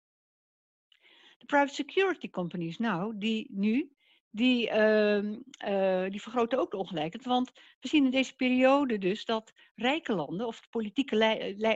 De 1.41 1.47
private 1.47 1.73
security 1.73 2.29
companies 2.29 2.77
nou, 2.77 3.17
die 3.17 3.47
nu 3.49 3.91
die, 4.31 4.69
uh, 4.69 5.23
uh, 5.67 6.09
die 6.09 6.21
vergroten 6.21 6.59
ook 6.59 6.71
de 6.71 6.77
ongelijkheid. 6.77 7.25
Want 7.25 7.51
we 7.79 7.87
zien 7.87 8.05
in 8.05 8.11
deze 8.11 8.35
periode 8.35 8.97
dus 8.97 9.25
dat 9.25 9.53
rijke 9.75 10.13
landen, 10.13 10.47
of 10.47 10.61
de 10.61 10.67
politieke 10.69 11.15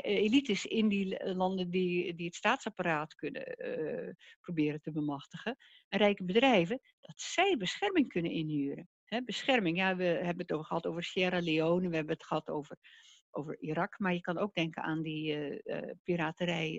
elites 0.02 0.66
in 0.66 0.88
die 0.88 1.34
landen 1.34 1.70
die, 1.70 2.16
die 2.16 2.26
het 2.26 2.36
staatsapparaat 2.36 3.16
kunnen 3.16 3.56
uh, 3.58 4.14
proberen 4.42 4.82
te 4.82 4.92
bemachtigen, 4.92 5.58
en 5.88 6.00
rijke 6.00 6.24
bedrijven, 6.24 6.82
dat 7.02 7.22
zij 7.22 7.58
bescherming 7.58 8.08
kunnen 8.08 8.32
inhuren. 8.32 8.90
He, 9.06 9.24
bescherming, 9.24 9.78
ja, 9.78 9.96
we 9.96 10.04
hebben 10.04 10.38
het 10.38 10.52
over 10.52 10.66
gehad 10.66 10.86
over 10.86 11.04
Sierra 11.04 11.42
Leone, 11.42 11.90
we 11.90 11.96
hebben 11.96 12.14
het 12.14 12.26
gehad 12.26 12.50
over, 12.50 12.78
over 13.36 13.60
Irak, 13.60 14.00
maar 14.00 14.14
je 14.14 14.22
kan 14.22 14.38
ook 14.38 14.54
denken 14.54 14.84
aan 14.84 15.02
die 15.02 15.36
uh, 15.64 15.92
piraterij 16.04 16.72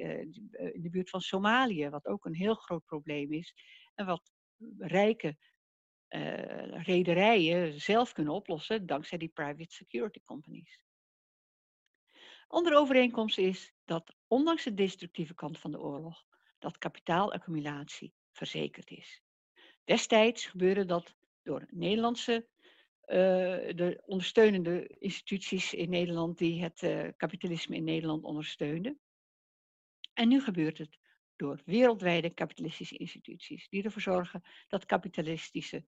in 0.72 0.82
de 0.82 0.90
buurt 0.90 1.10
van 1.10 1.20
Somalië, 1.20 1.88
wat 1.88 2.06
ook 2.06 2.24
een 2.24 2.34
heel 2.34 2.54
groot 2.54 2.84
probleem 2.84 3.32
is. 3.32 3.54
En 3.94 4.06
wat 4.06 4.32
rijke 4.78 5.36
rederijen 6.70 7.80
zelf 7.80 8.12
kunnen 8.12 8.32
oplossen 8.32 8.86
dankzij 8.86 9.18
die 9.18 9.28
private 9.28 9.74
security 9.74 10.20
companies. 10.24 10.80
Andere 12.48 12.76
overeenkomst 12.76 13.38
is 13.38 13.72
dat 13.84 14.14
ondanks 14.26 14.64
de 14.64 14.74
destructieve 14.74 15.34
kant 15.34 15.58
van 15.58 15.70
de 15.70 15.80
oorlog, 15.80 16.24
dat 16.58 16.78
kapitaalaccumulatie 16.78 18.14
verzekerd 18.32 18.90
is. 18.90 19.22
Destijds 19.84 20.46
gebeurde 20.46 20.84
dat 20.84 21.16
door 21.42 21.66
Nederlandse, 21.70 22.46
de 23.06 24.02
ondersteunende 24.06 24.86
instituties 24.98 25.74
in 25.74 25.90
Nederland 25.90 26.38
die 26.38 26.62
het 26.62 26.82
uh, 26.82 27.08
kapitalisme 27.16 27.76
in 27.76 27.84
Nederland 27.84 28.24
ondersteunden. 28.24 29.00
En 30.12 30.28
nu 30.28 30.40
gebeurt 30.40 30.78
het 30.78 30.98
door 31.36 31.60
wereldwijde 31.64 32.30
kapitalistische 32.30 32.96
instituties 32.96 33.68
die 33.68 33.82
ervoor 33.82 34.02
zorgen 34.02 34.42
dat 34.68 34.86
kapitalistische 34.86 35.84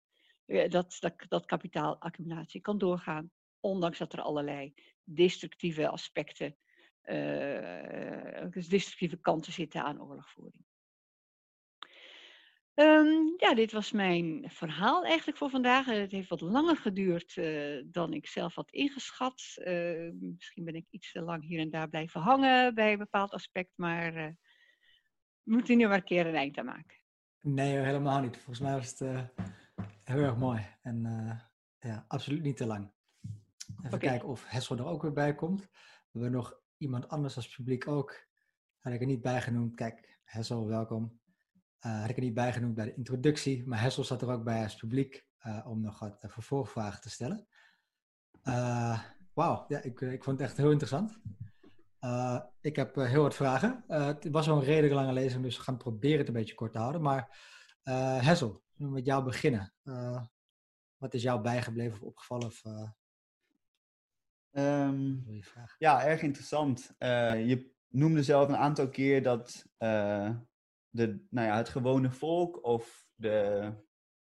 dat, 0.69 0.97
dat, 1.01 1.15
dat 1.29 1.47
kapitaalaccumulatie 1.47 2.61
kan 2.61 2.79
doorgaan, 2.79 3.31
ondanks 3.61 3.99
dat 3.99 4.13
er 4.13 4.21
allerlei 4.21 4.75
destructieve 5.05 5.89
aspecten, 5.89 6.57
uh, 7.05 8.51
destructieve 8.69 9.17
kanten 9.21 9.53
zitten 9.53 9.83
aan 9.83 10.03
oorlogvoering. 10.03 10.65
Um, 12.81 13.35
ja, 13.37 13.55
dit 13.55 13.73
was 13.73 13.93
mijn 13.93 14.45
verhaal 14.51 15.05
eigenlijk 15.05 15.39
voor 15.39 15.51
vandaag. 15.51 15.87
Het 15.87 16.11
heeft 16.11 16.29
wat 16.29 16.41
langer 16.41 16.77
geduurd 16.77 17.37
uh, 17.37 17.83
dan 17.87 18.13
ik 18.13 18.27
zelf 18.27 18.55
had 18.55 18.71
ingeschat. 18.71 19.57
Uh, 19.57 20.11
misschien 20.13 20.65
ben 20.65 20.75
ik 20.75 20.87
iets 20.91 21.13
te 21.13 21.23
lang 21.23 21.45
hier 21.45 21.61
en 21.61 21.71
daar 21.71 21.89
blijven 21.89 22.21
hangen 22.21 22.75
bij 22.75 22.93
een 22.93 22.99
bepaald 22.99 23.33
aspect, 23.33 23.71
maar 23.75 24.13
we 25.43 25.53
moeten 25.53 25.77
nu 25.77 25.87
maar 25.87 25.97
een 25.97 26.05
keer 26.05 26.27
een 26.27 26.35
eind 26.35 26.59
aan 26.59 26.65
maken. 26.65 26.97
Nee, 27.41 27.79
helemaal 27.79 28.21
niet. 28.21 28.37
Volgens 28.37 28.61
mij 28.61 28.75
was 28.75 28.99
het 28.99 29.31
Heel 30.09 30.23
erg 30.23 30.37
mooi. 30.37 30.67
En 30.83 31.05
uh, 31.05 31.41
ja, 31.91 32.05
absoluut 32.09 32.43
niet 32.43 32.57
te 32.57 32.67
lang. 32.67 32.91
Even 33.79 33.85
okay. 33.85 33.99
kijken 33.99 34.29
of 34.29 34.49
Hessel 34.49 34.77
er 34.77 34.87
ook 34.87 35.03
weer 35.03 35.13
bij 35.13 35.35
komt. 35.35 35.61
We 36.11 36.21
hebben 36.21 36.31
nog 36.31 36.61
iemand 36.77 37.09
anders 37.09 37.37
als 37.37 37.57
publiek 37.57 37.89
ook. 37.89 38.27
Had 38.79 38.93
ik 38.93 39.01
er 39.01 39.07
niet 39.07 39.23
bij 39.23 39.41
genoemd. 39.41 39.75
Kijk, 39.75 40.21
Hessel, 40.25 40.67
welkom. 40.67 41.18
Uh, 41.87 42.01
had 42.01 42.11
ik 42.11 42.17
er 42.17 42.23
niet 42.23 42.35
bij 42.35 42.53
genoemd 42.53 42.75
bij 42.75 42.85
de 42.85 42.95
introductie. 42.95 43.67
Maar 43.67 43.81
Hessel 43.81 44.05
zat 44.05 44.23
er 44.23 44.31
ook 44.31 44.45
bij 44.45 44.63
als 44.63 44.77
publiek 44.77 45.27
uh, 45.47 45.67
om 45.67 45.81
nog 45.81 45.99
wat 45.99 46.17
vervolgvragen 46.21 47.01
te 47.01 47.11
stellen. 47.11 47.47
Wauw, 49.33 49.65
ja, 49.69 49.83
ik, 49.83 50.01
ik 50.01 50.25
vond 50.25 50.39
het 50.39 50.49
echt 50.49 50.57
heel 50.57 50.71
interessant. 50.71 51.19
ik 52.61 52.77
heb 52.77 52.95
heel 52.95 53.23
wat 53.23 53.35
vragen. 53.35 53.85
het 53.87 54.31
was 54.31 54.47
wel 54.47 54.57
een 54.57 54.65
redelijk 54.65 54.95
lange 54.95 55.13
lezing, 55.13 55.43
dus 55.43 55.57
we 55.57 55.63
gaan 55.63 55.77
proberen 55.77 56.19
het 56.19 56.29
een 56.29 56.35
beetje 56.35 56.55
kort 56.55 56.73
te 56.73 56.79
houden. 56.79 57.03
Maar 57.03 57.39
Hessel, 58.21 58.63
met 58.75 59.07
jou 59.07 59.25
beginnen. 59.25 59.73
Wat 60.97 61.15
is 61.15 61.23
jou 61.23 61.41
bijgebleven 61.41 62.01
of 62.01 62.03
opgevallen? 62.03 62.47
Of, 62.47 62.63
um, 64.51 65.41
ja, 65.79 66.05
erg 66.05 66.23
interessant. 66.23 66.95
Je 66.99 67.71
noemde 67.89 68.23
zelf 68.23 68.49
een 68.49 68.57
aantal 68.57 68.89
keer 68.89 69.23
dat 69.23 69.67
de, 70.91 71.27
nou 71.31 71.47
ja, 71.47 71.57
het 71.57 71.69
gewone 71.69 72.11
volk 72.11 72.65
of 72.65 73.09
de, 73.15 73.73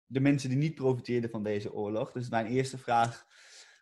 de 0.06 0.20
mensen 0.20 0.48
die 0.48 0.58
niet 0.58 0.74
profiteerden 0.74 1.30
van 1.30 1.42
deze 1.42 1.72
oorlog. 1.72 2.12
Dus 2.12 2.28
mijn 2.28 2.46
eerste 2.46 2.78
vraag 2.78 3.26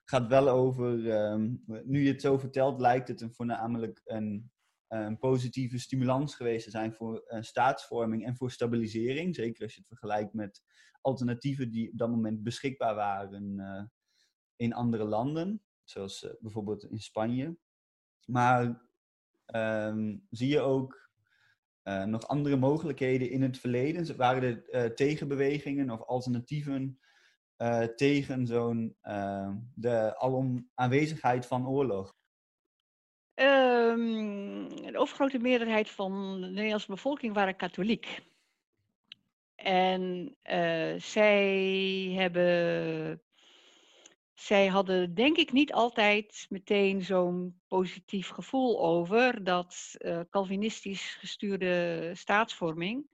gaat 0.04 0.26
wel 0.26 0.48
over, 0.48 1.16
um, 1.30 1.64
nu 1.84 2.02
je 2.02 2.12
het 2.12 2.20
zo 2.20 2.38
vertelt, 2.38 2.80
lijkt 2.80 3.08
het 3.08 3.20
een, 3.20 3.32
voornamelijk 3.32 4.00
een 4.04 4.50
positieve 5.18 5.78
stimulans 5.78 6.34
geweest 6.34 6.64
te 6.64 6.70
zijn 6.70 6.92
voor 6.92 7.24
uh, 7.28 7.42
staatsvorming 7.42 8.24
en 8.24 8.36
voor 8.36 8.50
stabilisering. 8.50 9.34
Zeker 9.34 9.62
als 9.62 9.72
je 9.72 9.78
het 9.78 9.88
vergelijkt 9.88 10.32
met 10.32 10.62
alternatieven 11.00 11.70
die 11.70 11.90
op 11.90 11.98
dat 11.98 12.10
moment 12.10 12.42
beschikbaar 12.42 12.94
waren 12.94 13.58
uh, 13.58 13.82
in 14.56 14.72
andere 14.72 15.04
landen, 15.04 15.62
zoals 15.84 16.22
uh, 16.22 16.30
bijvoorbeeld 16.40 16.84
in 16.84 16.98
Spanje. 16.98 17.58
Maar 18.24 18.88
um, 19.54 20.26
zie 20.30 20.48
je 20.48 20.60
ook 20.60 21.05
nog 22.06 22.28
andere 22.28 22.56
mogelijkheden 22.56 23.30
in 23.30 23.42
het 23.42 23.58
verleden? 23.58 24.16
Waren 24.16 24.64
er 24.70 24.94
tegenbewegingen 24.94 25.90
of 25.90 26.02
alternatieven 26.02 27.00
tegen 27.96 28.46
zo'n 28.46 28.96
de 29.74 30.18
alom 30.18 30.70
aanwezigheid 30.74 31.46
van 31.46 31.68
oorlog? 31.68 32.14
Um, 33.34 34.68
de 34.68 34.98
overgrote 34.98 35.38
meerderheid 35.38 35.90
van 35.90 36.40
de 36.40 36.46
Nederlandse 36.46 36.90
bevolking 36.90 37.34
waren 37.34 37.56
katholiek. 37.56 38.20
En 39.54 40.36
zij 40.96 42.12
hebben. 42.16 43.20
Zij 44.36 44.66
hadden 44.66 45.14
denk 45.14 45.36
ik 45.36 45.52
niet 45.52 45.72
altijd 45.72 46.46
meteen 46.48 47.02
zo'n 47.02 47.60
positief 47.68 48.28
gevoel 48.28 48.80
over 48.80 49.44
dat 49.44 49.94
uh, 49.98 50.20
Calvinistisch 50.30 51.14
gestuurde 51.14 52.10
staatsvorming, 52.14 53.06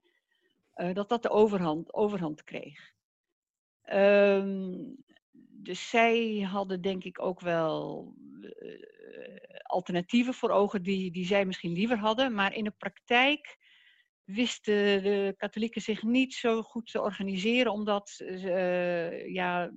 uh, 0.75 0.93
dat 0.93 1.09
dat 1.09 1.21
de 1.21 1.29
overhand, 1.29 1.93
overhand 1.93 2.43
kreeg. 2.43 2.93
Um, 3.93 4.95
dus 5.49 5.89
zij 5.89 6.39
hadden 6.39 6.81
denk 6.81 7.03
ik 7.03 7.21
ook 7.21 7.39
wel 7.39 8.13
alternatieven 9.63 10.33
voor 10.33 10.49
ogen 10.49 10.83
die, 10.83 11.11
die 11.11 11.25
zij 11.25 11.45
misschien 11.45 11.73
liever 11.73 11.97
hadden. 11.97 12.33
Maar 12.33 12.53
in 12.55 12.63
de 12.63 12.73
praktijk 12.77 13.57
wisten 14.23 15.03
de 15.03 15.33
katholieken 15.37 15.81
zich 15.81 16.03
niet 16.03 16.33
zo 16.33 16.61
goed 16.61 16.91
te 16.91 17.01
organiseren, 17.01 17.71
omdat 17.71 18.19
uh, 18.19 19.33
ja, 19.33 19.71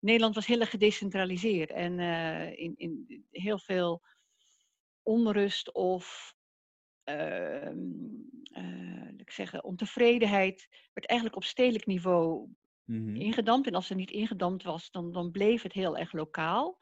Nederland 0.00 0.34
was 0.34 0.46
heel 0.46 0.60
erg 0.60 0.70
gedecentraliseerd. 0.70 1.70
En 1.70 1.98
uh, 1.98 2.58
in, 2.58 2.74
in 2.76 3.24
heel 3.30 3.58
veel 3.58 4.02
onrust 5.02 5.72
of 5.72 6.34
uh, 7.04 7.70
ik 9.16 9.30
zeggen, 9.30 9.64
ontevredenheid 9.64 10.68
werd 10.92 11.08
eigenlijk 11.08 11.38
op 11.38 11.44
stedelijk 11.44 11.86
niveau 11.86 12.48
mm-hmm. 12.84 13.16
ingedampt. 13.16 13.66
En 13.66 13.74
als 13.74 13.88
het 13.88 13.98
niet 13.98 14.10
ingedampt 14.10 14.62
was, 14.62 14.90
dan, 14.90 15.12
dan 15.12 15.30
bleef 15.30 15.62
het 15.62 15.72
heel 15.72 15.96
erg 15.96 16.12
lokaal 16.12 16.78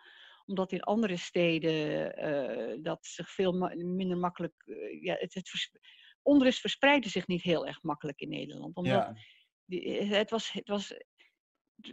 omdat 0.49 0.73
in 0.73 0.83
andere 0.83 1.17
steden 1.17 2.13
uh, 2.29 2.83
dat 2.83 3.07
zich 3.07 3.31
veel 3.31 3.53
ma 3.53 3.75
minder 3.75 4.17
makkelijk. 4.17 4.55
Ja, 5.01 5.15
het, 5.19 5.35
het 5.35 5.49
vers 5.49 5.71
onrust 6.23 6.61
verspreidde 6.61 7.09
zich 7.09 7.27
niet 7.27 7.43
heel 7.43 7.67
erg 7.67 7.83
makkelijk 7.83 8.21
in 8.21 8.29
Nederland. 8.29 8.77
Omdat 8.77 8.93
ja. 8.93 9.17
die, 9.65 10.03
het, 10.03 10.31
was, 10.31 10.53
het 10.53 10.69
was 10.69 10.95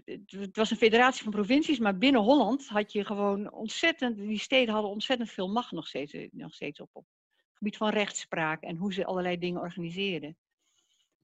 het 0.05 0.55
was 0.55 0.71
een 0.71 0.77
federatie 0.77 1.23
van 1.23 1.31
provincies, 1.31 1.79
maar 1.79 1.97
binnen 1.97 2.21
Holland 2.21 2.67
had 2.67 2.91
je 2.91 3.05
gewoon 3.05 3.51
ontzettend, 3.51 4.17
die 4.17 4.39
steden 4.39 4.73
hadden 4.73 4.91
ontzettend 4.91 5.29
veel 5.31 5.51
macht 5.51 5.71
nog 5.71 5.87
steeds, 5.87 6.15
nog 6.31 6.53
steeds 6.53 6.79
op, 6.79 6.89
op 6.91 7.05
het 7.05 7.57
gebied 7.57 7.77
van 7.77 7.89
rechtspraak 7.89 8.61
en 8.61 8.77
hoe 8.77 8.93
ze 8.93 9.05
allerlei 9.05 9.37
dingen 9.37 9.61
organiseerden. 9.61 10.37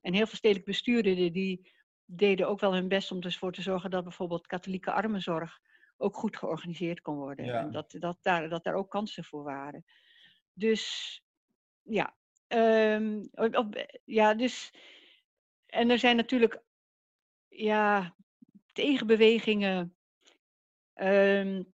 En 0.02 0.14
heel 0.14 0.28
veel 0.28 0.38
stedelijk 0.38 0.66
bestuurden 0.66 1.34
die 1.34 1.72
deden 2.06 2.48
ook 2.48 2.60
wel 2.60 2.74
hun 2.74 2.88
best 2.88 3.12
om 3.12 3.22
ervoor 3.22 3.52
te 3.52 3.62
zorgen 3.62 3.90
dat 3.90 4.04
bijvoorbeeld 4.04 4.48
katholieke 4.48 4.92
armenzorg 4.92 5.60
ook 5.98 6.16
goed 6.16 6.38
georganiseerd 6.38 7.02
kon 7.02 7.16
worden. 7.16 7.46
En 7.46 7.72
dat, 7.72 7.96
dat, 8.00 8.18
daar, 8.22 8.50
dat 8.50 8.64
daar 8.64 8.76
ook 8.76 8.90
kansen 8.90 9.24
voor 9.24 9.44
waren. 9.44 9.86
Dus 10.54 11.22
ja, 11.82 12.16
um, 12.48 13.30
op, 13.34 13.88
ja, 14.06 14.34
dus. 14.34 14.74
En 15.66 15.90
er 15.90 16.00
zijn 16.00 16.16
natuurlijk 16.16 16.62
ja, 17.48 18.16
tegenbewegingen. 18.72 19.96
Um, 20.96 21.74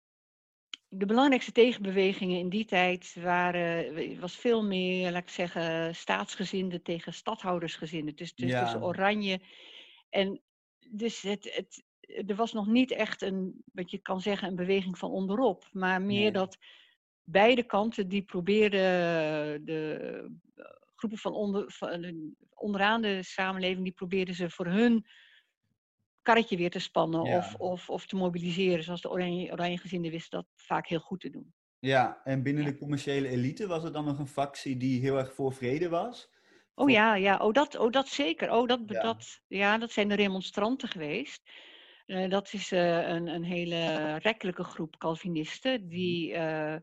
de 0.88 1.06
belangrijkste 1.06 1.52
tegenbewegingen 1.52 2.38
in 2.38 2.48
die 2.48 2.64
tijd 2.64 3.16
waren, 3.20 4.20
was 4.20 4.36
veel 4.36 4.64
meer, 4.64 5.12
laat 5.12 5.22
ik 5.22 5.28
zeggen, 5.28 5.94
staatsgezinden 5.94 6.82
tegen 6.82 7.12
stadhoudersgezinden. 7.12 8.16
Dus, 8.16 8.34
dus, 8.34 8.50
ja. 8.50 8.64
dus 8.64 8.82
Oranje. 8.82 9.40
En 10.10 10.40
dus 10.90 11.22
het, 11.22 11.54
het, 11.54 11.84
er 12.28 12.34
was 12.34 12.52
nog 12.52 12.66
niet 12.66 12.90
echt 12.90 13.22
een, 13.22 13.62
wat 13.72 13.90
je 13.90 13.98
kan 13.98 14.20
zeggen, 14.20 14.48
een 14.48 14.56
beweging 14.56 14.98
van 14.98 15.10
onderop. 15.10 15.68
Maar 15.72 16.02
meer 16.02 16.32
dat 16.32 16.58
beide 17.24 17.62
kanten 17.62 18.08
die 18.08 18.22
probeerden 18.22 18.84
de 19.64 20.30
groepen 20.96 21.18
van, 21.18 21.32
onder, 21.32 21.64
van 21.72 22.34
onderaan 22.54 23.02
de 23.02 23.22
samenleving, 23.22 23.82
die 23.84 23.92
probeerden 23.92 24.34
ze 24.34 24.50
voor 24.50 24.66
hun 24.66 25.06
karretje 26.22 26.56
weer 26.56 26.70
te 26.70 26.78
spannen 26.78 27.20
of, 27.20 27.54
of, 27.54 27.90
of 27.90 28.06
te 28.06 28.16
mobiliseren. 28.16 28.84
Zoals 28.84 29.00
de 29.00 29.10
oranje, 29.10 29.52
oranje 29.52 30.10
wisten 30.10 30.38
dat 30.38 30.46
vaak 30.56 30.86
heel 30.86 31.00
goed 31.00 31.20
te 31.20 31.30
doen. 31.30 31.52
Ja, 31.78 32.20
en 32.24 32.42
binnen 32.42 32.64
de 32.64 32.76
commerciële 32.76 33.28
elite 33.28 33.66
was 33.66 33.84
er 33.84 33.92
dan 33.92 34.04
nog 34.04 34.18
een 34.18 34.26
factie 34.26 34.76
die 34.76 35.00
heel 35.00 35.18
erg 35.18 35.34
voor 35.34 35.52
vrede 35.52 35.88
was? 35.88 36.30
Oh 36.74 36.90
ja, 36.90 37.14
ja. 37.14 37.36
Oh, 37.36 37.52
dat, 37.52 37.78
oh, 37.78 37.90
dat 37.90 38.08
zeker. 38.08 38.52
Oh, 38.52 38.68
dat, 38.68 38.80
ja. 38.86 39.02
Dat, 39.02 39.40
ja, 39.48 39.78
dat 39.78 39.92
zijn 39.92 40.08
de 40.08 40.14
remonstranten 40.14 40.88
geweest. 40.88 41.50
Uh, 42.06 42.30
dat 42.30 42.52
is 42.52 42.72
uh, 42.72 43.08
een, 43.08 43.26
een 43.26 43.44
hele 43.44 44.16
rekkelijke 44.16 44.64
groep 44.64 44.96
Calvinisten 44.96 45.80
mhm. 45.80 45.88
die, 45.88 46.32
uh, 46.32 46.76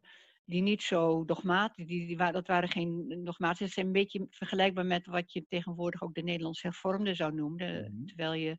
die 0.45 0.61
niet 0.61 0.83
zo 0.83 1.25
dogmatisch, 1.25 1.85
die, 1.85 2.07
die, 2.07 2.31
dat 2.31 2.47
waren 2.47 2.69
geen 2.69 3.21
dogmatisch, 3.23 3.59
het 3.59 3.71
zijn 3.71 3.85
een 3.85 3.91
beetje 3.91 4.27
vergelijkbaar 4.29 4.85
met 4.85 5.07
wat 5.07 5.33
je 5.33 5.45
tegenwoordig 5.47 6.03
ook 6.03 6.13
de 6.13 6.23
Nederlandse 6.23 6.67
hervormden 6.67 7.15
zou 7.15 7.33
noemen. 7.33 7.93
Mm. 7.93 8.05
Terwijl 8.05 8.33
je 8.33 8.57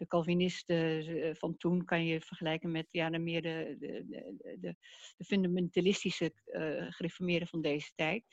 de 0.00 0.06
Calvinisten 0.06 1.06
eh, 1.06 1.34
van 1.34 1.56
toen 1.56 1.84
kan 1.84 2.04
je 2.04 2.20
vergelijken 2.20 2.70
met 2.70 2.86
ja, 2.90 3.10
de 3.10 3.18
meer 3.18 3.42
de, 3.42 3.76
de, 3.78 4.76
de, 5.16 5.24
fundamentalistische 5.24 6.32
uh, 6.46 6.86
gereformeerden 6.88 7.48
van 7.48 7.62
deze 7.62 7.92
tijd. 7.94 8.24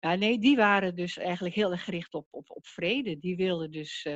Ja, 0.00 0.14
nee, 0.14 0.38
die 0.38 0.56
waren 0.56 0.94
dus 0.94 1.16
eigenlijk 1.16 1.54
heel 1.54 1.70
erg 1.70 1.84
gericht 1.84 2.14
op, 2.14 2.26
op, 2.30 2.50
op 2.50 2.66
vrede. 2.66 3.18
Die 3.18 3.36
wilden 3.36 3.70
dus 3.70 4.06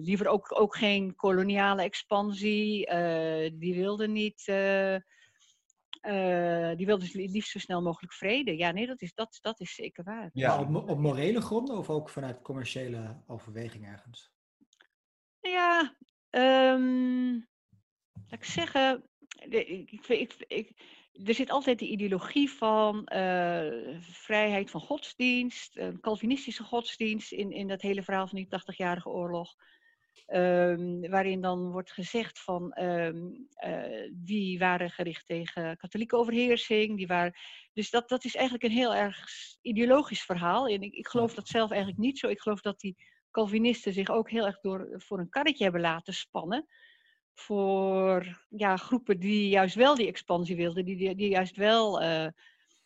liever 0.00 0.26
ook, 0.26 0.60
ook 0.60 0.76
geen 0.76 1.14
koloniale 1.14 1.82
expansie. 1.82 2.86
die 3.54 3.74
wilden 3.74 4.12
niet. 4.12 4.44
die 6.76 6.86
wilden 6.86 7.00
dus 7.00 7.12
liefst 7.12 7.50
zo 7.50 7.58
snel 7.58 7.82
mogelijk 7.82 8.12
vrede. 8.12 8.56
Ja, 8.56 8.70
nee, 8.70 8.86
dat 8.86 9.02
is, 9.02 9.14
dat, 9.14 9.38
dat 9.40 9.60
is 9.60 9.74
zeker 9.74 10.04
waar. 10.04 10.30
Ja, 10.32 10.60
op, 10.60 10.88
op 10.88 10.98
morele 10.98 11.40
gronden 11.40 11.76
of 11.76 11.90
ook 11.90 12.08
vanuit 12.08 12.42
commerciële 12.42 13.22
overweging 13.26 13.86
ergens? 13.86 14.37
Ja, 15.40 15.96
um, 16.30 17.48
laat 18.28 18.40
ik 18.40 18.44
zeggen, 18.44 19.04
ik, 19.48 19.90
ik, 20.08 20.34
ik, 20.46 20.70
er 21.24 21.34
zit 21.34 21.50
altijd 21.50 21.78
de 21.78 21.88
ideologie 21.88 22.50
van 22.50 22.96
uh, 23.14 24.00
vrijheid 24.00 24.70
van 24.70 24.80
godsdienst, 24.80 25.76
een 25.76 26.00
Calvinistische 26.00 26.62
godsdienst 26.62 27.32
in, 27.32 27.52
in 27.52 27.68
dat 27.68 27.82
hele 27.82 28.02
verhaal 28.02 28.26
van 28.28 28.38
die 28.38 28.46
80-jarige 28.46 29.08
oorlog. 29.08 29.54
Um, 30.26 31.10
waarin 31.10 31.40
dan 31.40 31.70
wordt 31.70 31.92
gezegd 31.92 32.40
van 32.40 32.78
um, 32.82 33.48
uh, 33.66 34.10
die 34.12 34.58
waren 34.58 34.90
gericht 34.90 35.26
tegen 35.26 35.76
katholieke 35.76 36.16
overheersing. 36.16 36.96
Die 36.96 37.06
waren, 37.06 37.34
dus 37.72 37.90
dat, 37.90 38.08
dat 38.08 38.24
is 38.24 38.34
eigenlijk 38.34 38.64
een 38.64 38.78
heel 38.78 38.94
erg 38.94 39.18
ideologisch 39.60 40.22
verhaal. 40.22 40.66
En 40.66 40.82
ik, 40.82 40.92
ik 40.92 41.08
geloof 41.08 41.34
dat 41.34 41.48
zelf 41.48 41.70
eigenlijk 41.70 42.00
niet 42.00 42.18
zo. 42.18 42.28
Ik 42.28 42.40
geloof 42.40 42.60
dat 42.60 42.80
die 42.80 42.96
Calvinisten 43.30 43.92
zich 43.92 44.10
ook 44.10 44.30
heel 44.30 44.46
erg 44.46 44.60
door, 44.60 44.88
voor 44.96 45.18
een 45.18 45.28
karretje 45.28 45.62
hebben 45.62 45.80
laten 45.80 46.14
spannen. 46.14 46.66
Voor 47.34 48.46
ja, 48.48 48.76
groepen 48.76 49.18
die 49.18 49.48
juist 49.48 49.74
wel 49.74 49.94
die 49.94 50.06
expansie 50.06 50.56
wilden, 50.56 50.84
die, 50.84 51.14
die, 51.14 51.28
juist 51.28 51.56
wel 51.56 51.98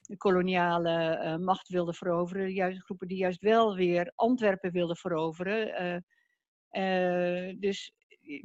de 0.03 0.17
koloniale 0.17 1.21
uh, 1.23 1.37
macht 1.37 1.69
wilden 1.69 1.95
veroveren. 1.95 2.53
Juist, 2.53 2.83
groepen 2.83 3.09
die 3.09 3.17
juist 3.17 3.41
wel 3.41 3.77
weer 3.77 4.13
Antwerpen 4.15 4.73
wilden 4.73 4.97
veroveren. 4.97 6.05
Uh, 6.71 7.55
dus 7.61 7.93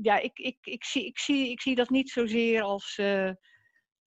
ja, 0.01 0.19
ik, 0.19 0.39
ik, 0.39 0.57
ik, 0.61 0.83
zie, 0.83 1.05
ik, 1.05 1.19
zie, 1.19 1.49
ik 1.49 1.61
zie 1.61 1.75
dat 1.75 1.89
niet 1.89 2.09
zozeer 2.09 2.61
als 2.61 2.99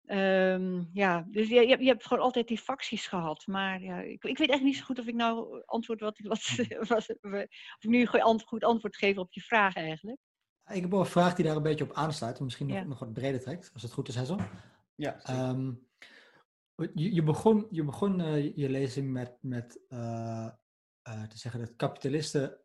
Um, 0.09 0.89
ja, 0.93 1.27
dus 1.27 1.49
je, 1.49 1.67
je, 1.67 1.85
hebt 1.85 2.05
gewoon 2.05 2.23
altijd 2.23 2.47
die 2.47 2.57
facties 2.57 3.07
gehad. 3.07 3.47
Maar 3.47 3.81
ja, 3.81 3.99
ik, 3.99 4.23
ik 4.23 4.37
weet 4.37 4.49
echt 4.49 4.61
niet 4.61 4.75
zo 4.75 4.83
goed 4.83 4.99
of 4.99 5.05
ik 5.05 5.15
nou 5.15 5.63
antwoord 5.65 5.99
wat, 5.99 6.19
wat, 6.19 6.55
wat 6.87 7.09
of 7.19 7.79
ik 7.79 7.89
nu 7.89 8.01
een 8.01 8.41
goed 8.45 8.63
antwoord 8.63 8.95
geef 8.95 9.17
op 9.17 9.33
je 9.33 9.41
vraag 9.41 9.75
eigenlijk. 9.75 10.19
Ik 10.67 10.81
heb 10.81 10.91
wel 10.91 10.99
een 10.99 11.05
vraag 11.05 11.35
die 11.35 11.45
daar 11.45 11.55
een 11.55 11.63
beetje 11.63 11.83
op 11.83 11.93
aansluit, 11.93 12.39
misschien 12.39 12.67
nog, 12.67 12.85
nog 12.85 12.99
wat 12.99 13.13
breder 13.13 13.41
trekt, 13.41 13.69
als 13.73 13.81
het 13.81 13.91
goed 13.91 14.07
is, 14.07 14.15
Hessel. 14.15 14.39
Ja. 14.95 15.49
Um, 15.49 15.87
je, 16.75 17.13
je, 17.13 17.23
begon, 17.23 17.67
je, 17.69 17.83
begon 17.83 18.19
uh, 18.19 18.55
je 18.55 18.69
lezing 18.69 19.11
met, 19.11 19.37
met 19.41 19.79
uh, 19.89 20.49
uh, 21.09 21.23
te 21.23 21.37
zeggen 21.37 21.59
dat 21.59 21.75
kapitalisten 21.75 22.57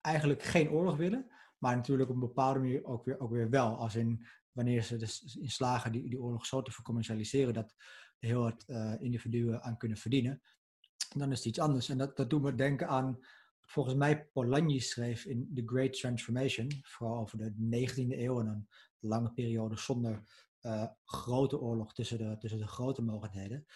eigenlijk 0.00 0.42
geen 0.42 0.70
oorlog 0.70 0.96
willen, 0.96 1.30
maar 1.58 1.76
natuurlijk 1.76 2.08
op 2.08 2.14
een 2.14 2.20
bepaalde 2.20 2.58
manier 2.58 2.84
ook 2.84 3.04
weer, 3.04 3.20
ook 3.20 3.30
weer 3.30 3.50
wel. 3.50 3.76
Als 3.76 3.94
in 3.94 4.26
wanneer 4.56 4.82
ze 4.82 4.96
dus 4.96 5.36
in 5.40 5.50
slagen 5.50 5.92
die, 5.92 6.08
die 6.08 6.20
oorlog 6.20 6.46
zo 6.46 6.62
te 6.62 6.70
vercommercialiseren 6.70 7.54
dat 7.54 7.74
heel 8.18 8.42
wat 8.42 8.64
uh, 8.66 8.94
individuen 9.00 9.62
aan 9.62 9.76
kunnen 9.76 9.98
verdienen, 9.98 10.42
dan 11.16 11.30
is 11.30 11.36
het 11.36 11.46
iets 11.46 11.58
anders. 11.58 11.88
En 11.88 11.98
dat, 11.98 12.16
dat 12.16 12.30
doet 12.30 12.42
me 12.42 12.54
denken 12.54 12.88
aan, 12.88 13.18
volgens 13.64 13.94
mij 13.94 14.24
Polanyi 14.24 14.80
schreef 14.80 15.24
in 15.24 15.50
The 15.54 15.62
Great 15.66 15.92
Transformation, 15.92 16.68
vooral 16.82 17.18
over 17.18 17.38
de 17.38 17.52
19e 17.52 18.18
eeuw 18.18 18.40
en 18.40 18.46
een 18.46 18.68
lange 18.98 19.32
periode 19.32 19.76
zonder 19.76 20.22
uh, 20.62 20.86
grote 21.04 21.60
oorlog 21.60 21.94
tussen 21.94 22.18
de, 22.18 22.36
tussen 22.38 22.58
de 22.58 22.66
grote 22.66 23.02
mogelijkheden. 23.02 23.66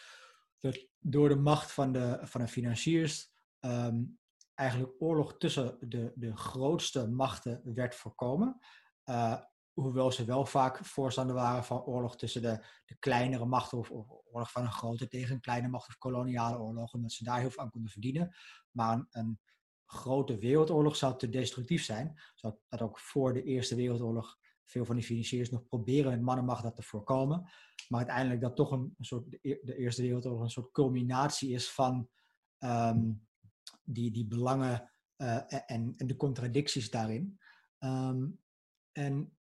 Dat 0.58 0.86
door 0.98 1.28
de 1.28 1.36
macht 1.36 1.72
van 1.72 1.92
de, 1.92 2.18
van 2.22 2.40
de 2.40 2.48
financiers 2.48 3.32
um, 3.60 4.18
eigenlijk 4.54 4.92
oorlog 4.98 5.38
tussen 5.38 5.76
de, 5.80 6.12
de 6.14 6.36
grootste 6.36 7.08
machten 7.08 7.60
werd 7.74 7.94
voorkomen. 7.94 8.60
Uh, 9.04 9.40
hoewel 9.82 10.12
ze 10.12 10.24
wel 10.24 10.46
vaak 10.46 10.84
voorstander 10.84 11.34
waren 11.34 11.64
van 11.64 11.82
oorlog 11.82 12.16
tussen 12.16 12.42
de, 12.42 12.66
de 12.84 12.96
kleinere 12.98 13.46
machten 13.46 13.78
of, 13.78 13.90
oorlog 14.30 14.50
van 14.50 14.62
een 14.62 14.72
grote 14.72 15.08
tegen 15.08 15.34
een 15.34 15.40
kleine 15.40 15.68
macht 15.68 15.88
of 15.88 15.98
koloniale 15.98 16.58
oorlog, 16.58 16.94
omdat 16.94 17.12
ze 17.12 17.24
daar 17.24 17.40
heel 17.40 17.50
veel 17.50 17.62
aan 17.62 17.70
konden 17.70 17.90
verdienen. 17.90 18.36
Maar 18.70 18.92
een, 18.92 19.06
een 19.10 19.40
grote 19.86 20.38
wereldoorlog 20.38 20.96
zou 20.96 21.18
te 21.18 21.28
destructief 21.28 21.84
zijn, 21.84 22.20
zodat 22.34 22.82
ook 22.82 22.98
voor 22.98 23.32
de 23.32 23.42
Eerste 23.42 23.74
Wereldoorlog 23.74 24.38
veel 24.64 24.84
van 24.84 24.96
die 24.96 25.04
financiers 25.04 25.50
nog 25.50 25.66
proberen 25.66 26.10
met 26.10 26.20
mannenmacht 26.20 26.62
dat 26.62 26.76
te 26.76 26.82
voorkomen. 26.82 27.50
Maar 27.88 27.98
uiteindelijk 27.98 28.40
dat 28.40 28.56
toch 28.56 28.70
een, 28.70 28.94
soort, 29.00 29.30
de 29.40 29.76
Eerste 29.76 30.02
Wereldoorlog 30.02 30.42
een 30.42 30.50
soort 30.50 30.72
culminatie 30.72 31.50
is 31.50 31.70
van 31.70 32.08
um, 32.58 33.26
die, 33.82 34.10
die 34.10 34.26
belangen 34.26 34.90
uh, 35.16 35.70
en, 35.70 35.94
en 35.96 36.06
de 36.06 36.16
contradicties 36.16 36.90
daarin. 36.90 37.38
Um, 37.78 38.40
en 38.92 39.36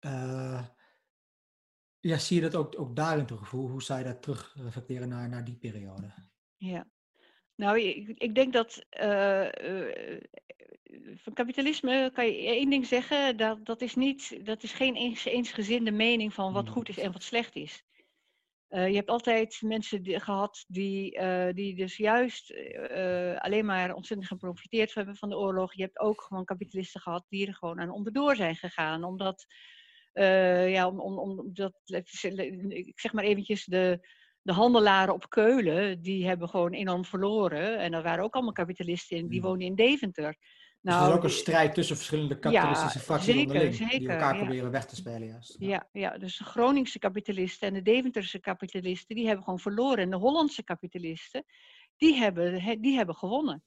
uh, 0.00 0.66
ja, 2.00 2.18
zie 2.18 2.36
je 2.36 2.42
dat 2.42 2.54
ook, 2.54 2.80
ook 2.80 2.96
daarin 2.96 3.26
terug? 3.26 3.50
Hoe, 3.50 3.70
hoe 3.70 3.82
zou 3.82 3.98
je 3.98 4.04
dat 4.04 4.22
terug 4.22 4.54
reflecteren 4.56 5.08
naar, 5.08 5.28
naar 5.28 5.44
die 5.44 5.56
periode? 5.56 6.14
Ja, 6.56 6.86
nou, 7.54 7.80
ik, 7.80 8.08
ik 8.08 8.34
denk 8.34 8.52
dat 8.52 8.86
uh, 9.00 9.44
uh, 9.44 10.20
van 11.16 11.32
kapitalisme 11.32 12.10
kan 12.14 12.26
je 12.26 12.32
één 12.32 12.70
ding 12.70 12.86
zeggen, 12.86 13.36
dat, 13.36 13.64
dat 13.66 13.80
is, 13.80 13.94
niet, 13.94 14.46
dat 14.46 14.62
is 14.62 14.72
geen 14.72 14.94
eens, 14.94 15.24
eensgezinde 15.24 15.90
mening 15.90 16.34
van 16.34 16.52
wat 16.52 16.68
goed 16.68 16.88
is 16.88 16.98
en 16.98 17.12
wat 17.12 17.22
slecht 17.22 17.56
is. 17.56 17.84
Uh, 18.68 18.88
je 18.88 18.94
hebt 18.94 19.08
altijd 19.08 19.62
mensen 19.62 20.02
die, 20.02 20.20
gehad 20.20 20.64
die, 20.68 21.18
uh, 21.18 21.48
die 21.52 21.74
dus 21.74 21.96
juist 21.96 22.50
uh, 22.50 23.36
alleen 23.36 23.64
maar 23.64 23.94
ontzettend 23.94 24.28
geprofiteerd 24.28 24.94
hebben 24.94 25.16
van 25.16 25.28
de 25.28 25.36
oorlog. 25.36 25.74
Je 25.74 25.82
hebt 25.82 25.98
ook 25.98 26.22
gewoon 26.22 26.44
kapitalisten 26.44 27.00
gehad 27.00 27.24
die 27.28 27.46
er 27.46 27.54
gewoon 27.54 27.80
aan 27.80 27.90
onderdoor 27.90 28.36
zijn 28.36 28.56
gegaan. 28.56 29.04
Omdat 29.04 29.46
uh, 30.14 30.70
ja, 30.72 30.88
om, 30.88 31.00
om, 31.00 31.18
om 31.18 31.50
dat, 31.52 31.72
ik 31.84 33.00
zeg 33.00 33.12
maar 33.12 33.24
eventjes, 33.24 33.64
de, 33.64 34.08
de 34.42 34.52
handelaren 34.52 35.14
op 35.14 35.28
Keulen, 35.28 36.02
die 36.02 36.26
hebben 36.26 36.48
gewoon 36.48 36.72
enorm 36.72 37.04
verloren. 37.04 37.78
En 37.78 37.92
dat 37.92 38.02
waren 38.02 38.24
ook 38.24 38.34
allemaal 38.34 38.52
kapitalisten, 38.52 39.16
in, 39.16 39.28
die 39.28 39.40
mm. 39.40 39.46
woonden 39.46 39.66
in 39.66 39.74
Deventer. 39.74 40.36
Dus 40.80 40.92
Nou, 40.94 41.04
er 41.04 41.10
is 41.10 41.16
ook 41.16 41.24
een 41.24 41.30
strijd 41.30 41.74
tussen 41.74 41.96
verschillende 41.96 42.38
kapitalistische 42.38 42.98
fracties 42.98 43.34
zeker, 43.34 43.46
onderling, 43.46 43.90
die 43.90 44.08
elkaar 44.08 44.34
ja. 44.34 44.42
proberen 44.42 44.70
weg 44.70 44.86
te 44.86 44.96
spelen 44.96 45.28
juist. 45.28 45.56
Ja, 45.58 45.88
ja, 45.92 46.18
dus 46.18 46.36
de 46.36 46.44
Groningse 46.44 46.98
kapitalisten 46.98 47.68
en 47.68 47.74
de 47.74 47.82
Deventerse 47.82 48.40
kapitalisten, 48.40 49.16
die 49.16 49.26
hebben 49.26 49.44
gewoon 49.44 49.58
verloren. 49.58 49.98
En 49.98 50.10
de 50.10 50.16
Hollandse 50.16 50.64
kapitalisten, 50.64 51.44
die 51.96 52.14
hebben, 52.14 52.62
he- 52.62 52.80
die 52.80 52.96
hebben 52.96 53.14
gewonnen. 53.14 53.64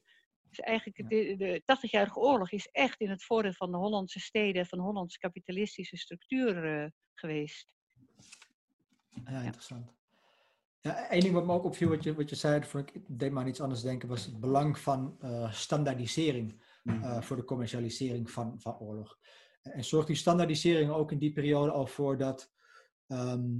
Dus 0.51 0.59
eigenlijk, 0.59 1.09
de, 1.09 1.35
de 1.37 1.61
80-jarige 1.61 2.19
oorlog 2.19 2.51
is 2.51 2.67
echt 2.67 2.99
in 2.99 3.09
het 3.09 3.23
voordeel 3.23 3.53
van 3.53 3.71
de 3.71 3.77
Hollandse 3.77 4.19
steden, 4.19 4.65
van 4.65 4.77
de 4.77 4.83
Hollandse 4.83 5.17
kapitalistische 5.17 5.97
structuur 5.97 6.81
eh, 6.81 6.89
geweest. 7.13 7.73
Ja, 9.25 9.41
interessant. 9.41 9.93
Ja, 10.81 11.11
Eén 11.13 11.19
ding 11.19 11.33
wat 11.33 11.45
me 11.45 11.53
ook 11.53 11.63
opviel, 11.63 11.89
wat 11.89 12.03
je, 12.03 12.13
wat 12.13 12.29
je 12.29 12.35
zei, 12.35 12.61
ik, 12.77 13.01
deed 13.07 13.31
maar 13.31 13.43
aan 13.43 13.49
iets 13.49 13.61
anders 13.61 13.81
denken, 13.81 14.09
was 14.09 14.25
het 14.25 14.39
belang 14.39 14.77
van 14.79 15.17
eh, 15.19 15.51
standaardisering 15.51 16.61
Mhm. 16.83 17.03
eh, 17.03 17.21
voor 17.21 17.35
de 17.35 17.43
commercialisering 17.43 18.31
van, 18.31 18.61
van 18.61 18.79
oorlog. 18.79 19.19
En 19.61 19.83
zorgt 19.83 20.07
die 20.07 20.15
standaardisering 20.15 20.91
ook 20.91 21.11
in 21.11 21.17
die 21.17 21.31
periode 21.31 21.71
al 21.71 21.87
voor 21.87 22.17
dat 22.17 22.51
ehm, 23.07 23.59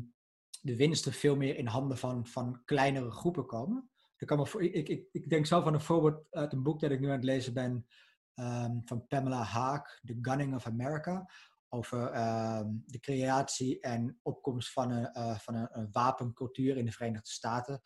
de 0.62 0.76
winsten 0.76 1.14
veel 1.14 1.36
meer 1.36 1.58
in 1.58 1.68
handen 1.68 1.98
van, 1.98 2.28
van 2.28 2.62
kleinere 2.66 3.12
groepen 3.12 3.46
komen? 3.46 3.91
Ik, 4.22 4.28
kan 4.28 4.38
me 4.38 4.72
ik, 4.72 4.88
ik, 4.88 5.08
ik 5.12 5.30
denk 5.30 5.46
zelf 5.46 5.66
aan 5.66 5.74
een 5.74 5.82
voorbeeld 5.82 6.26
uit 6.30 6.54
een 6.54 6.64
boek 6.64 6.80
dat 6.80 6.92
ik 6.92 7.00
nu 7.00 7.08
aan 7.08 7.12
het 7.12 7.24
lezen 7.24 7.54
ben 7.54 7.88
ehm, 8.34 8.80
van 8.86 9.08
Pamela 9.08 9.44
Haak, 9.44 10.00
The 10.04 10.18
Gunning 10.22 10.56
of 10.56 10.66
America, 10.66 11.26
over 11.70 12.12
ehm, 12.12 12.68
de 12.86 13.00
creatie 13.00 13.80
en 13.80 14.20
opkomst 14.22 14.72
van 14.72 14.92
een, 14.92 15.06
eh, 15.06 15.40
van 15.40 15.56
een, 15.56 15.92
wapencultuur 15.92 16.78
in 16.78 16.86
de 16.86 16.92
Verenigde 16.92 17.30
Staten. 17.30 17.82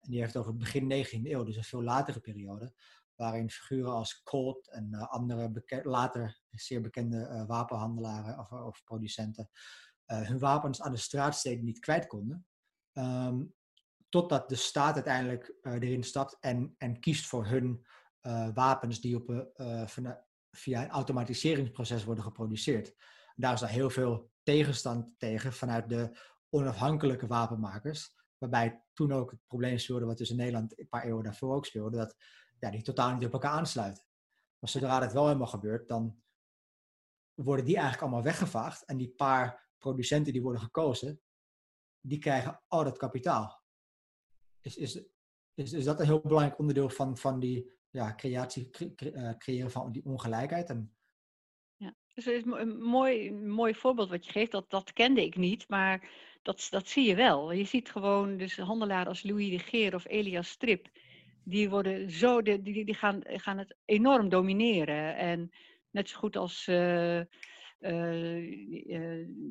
En 0.00 0.10
die 0.10 0.20
heeft 0.20 0.36
over 0.36 0.56
begin 0.56 0.88
19e 0.88 1.30
eeuw, 1.30 1.44
dus 1.44 1.56
een 1.56 1.64
veel 1.64 1.82
latere 1.82 2.20
periode, 2.20 2.74
waarin 3.14 3.50
figuren 3.50 3.92
als 3.92 4.22
Colt 4.22 4.70
en 4.70 4.88
eh, 4.92 5.08
andere 5.08 5.64
later 5.82 6.40
zeer 6.50 6.80
bekende 6.80 7.26
eh, 7.26 7.46
wapenhandelaren 7.46 8.38
of, 8.38 8.52
of 8.52 8.84
producenten 8.84 9.50
hun 10.06 10.38
wapens 10.38 10.82
aan 10.82 10.92
de 10.92 10.98
straatsteden 10.98 11.64
niet 11.64 11.78
kwijt 11.78 12.06
konden. 12.06 12.46
Ehm, 12.92 13.42
totdat 14.10 14.48
de 14.48 14.54
staat 14.54 14.94
uiteindelijk 14.94 15.54
eh, 15.62 15.72
erin 15.72 16.04
stapt 16.04 16.36
en, 16.40 16.74
en 16.78 17.00
kiest 17.00 17.26
voor 17.26 17.46
hun 17.46 17.86
eh, 18.20 18.48
wapens 18.54 19.00
die 19.00 19.16
op, 19.16 19.30
eh, 19.54 19.86
via 20.50 20.82
een 20.82 20.90
automatiseringsproces 20.90 22.04
worden 22.04 22.24
geproduceerd. 22.24 22.94
Daar 23.34 23.52
is 23.52 23.60
dan 23.60 23.68
heel 23.68 23.90
veel 23.90 24.30
tegenstand 24.42 25.18
tegen 25.18 25.52
vanuit 25.52 25.88
de 25.88 26.18
onafhankelijke 26.48 27.26
wapenmakers. 27.26 28.18
Waarbij 28.38 28.84
toen 28.92 29.12
ook 29.12 29.30
het 29.30 29.40
probleem 29.46 29.78
speelde, 29.78 30.04
wat 30.04 30.18
dus 30.18 30.30
in 30.30 30.36
Nederland 30.36 30.78
een 30.78 30.88
paar 30.88 31.04
eeuwen 31.04 31.24
daarvoor 31.24 31.54
ook 31.54 31.66
speelde, 31.66 31.96
dat 31.96 32.16
ja, 32.58 32.70
die 32.70 32.82
totaal 32.82 33.14
niet 33.14 33.24
op 33.24 33.32
elkaar 33.32 33.52
aansluiten. 33.52 34.04
Maar 34.58 34.70
zodra 34.70 35.00
dat 35.00 35.12
wel 35.12 35.26
helemaal 35.26 35.46
gebeurt, 35.46 35.88
dan 35.88 36.22
worden 37.34 37.64
die 37.64 37.74
eigenlijk 37.74 38.04
allemaal 38.04 38.24
weggevaagd. 38.24 38.84
En 38.84 38.96
die 38.96 39.14
paar 39.16 39.68
producenten 39.78 40.32
die 40.32 40.42
worden 40.42 40.62
gekozen, 40.62 41.20
die 42.00 42.18
krijgen 42.18 42.62
al 42.68 42.84
dat 42.84 42.98
kapitaal. 42.98 43.59
Is, 44.62 44.76
is, 44.76 45.02
is, 45.54 45.72
is 45.72 45.84
dat 45.84 46.00
een 46.00 46.06
heel 46.06 46.20
belangrijk 46.20 46.58
onderdeel 46.58 46.88
van, 46.88 47.16
van 47.16 47.40
die 47.40 47.70
ja, 47.90 48.14
creatie, 48.14 48.70
cre- 48.70 48.94
cre- 48.94 49.10
eh, 49.10 49.36
creëren 49.38 49.70
van 49.70 49.92
die 49.92 50.04
ongelijkheid? 50.04 50.68
En, 50.68 50.94
Ja. 51.76 51.94
Dus 52.14 52.26
is 52.26 52.42
een 52.44 52.82
mooi, 52.82 53.32
mooi 53.32 53.74
voorbeeld 53.74 54.10
wat 54.10 54.24
je 54.24 54.32
geeft, 54.32 54.50
dat, 54.50 54.70
dat 54.70 54.92
kende 54.92 55.24
ik 55.24 55.36
niet, 55.36 55.68
maar 55.68 56.10
dat, 56.42 56.66
dat 56.70 56.88
zie 56.88 57.06
je 57.08 57.14
wel. 57.14 57.52
Je 57.52 57.64
ziet 57.64 57.90
gewoon 57.90 58.36
dus 58.36 58.56
handelaren 58.56 59.06
als 59.06 59.22
Louis 59.22 59.50
de 59.50 59.58
Geer 59.58 59.94
of 59.94 60.06
Elias 60.06 60.48
Strip, 60.48 60.88
die 61.44 61.70
worden 61.70 62.10
zo, 62.10 62.42
die, 62.42 62.62
die, 62.62 62.84
die 62.84 62.94
gaan, 62.94 63.20
gaan 63.24 63.58
het 63.58 63.76
enorm 63.84 64.28
domineren. 64.28 65.16
En 65.16 65.50
net 65.90 66.08
zo 66.08 66.18
goed 66.18 66.36
als 66.36 66.66
eh, 66.66 67.20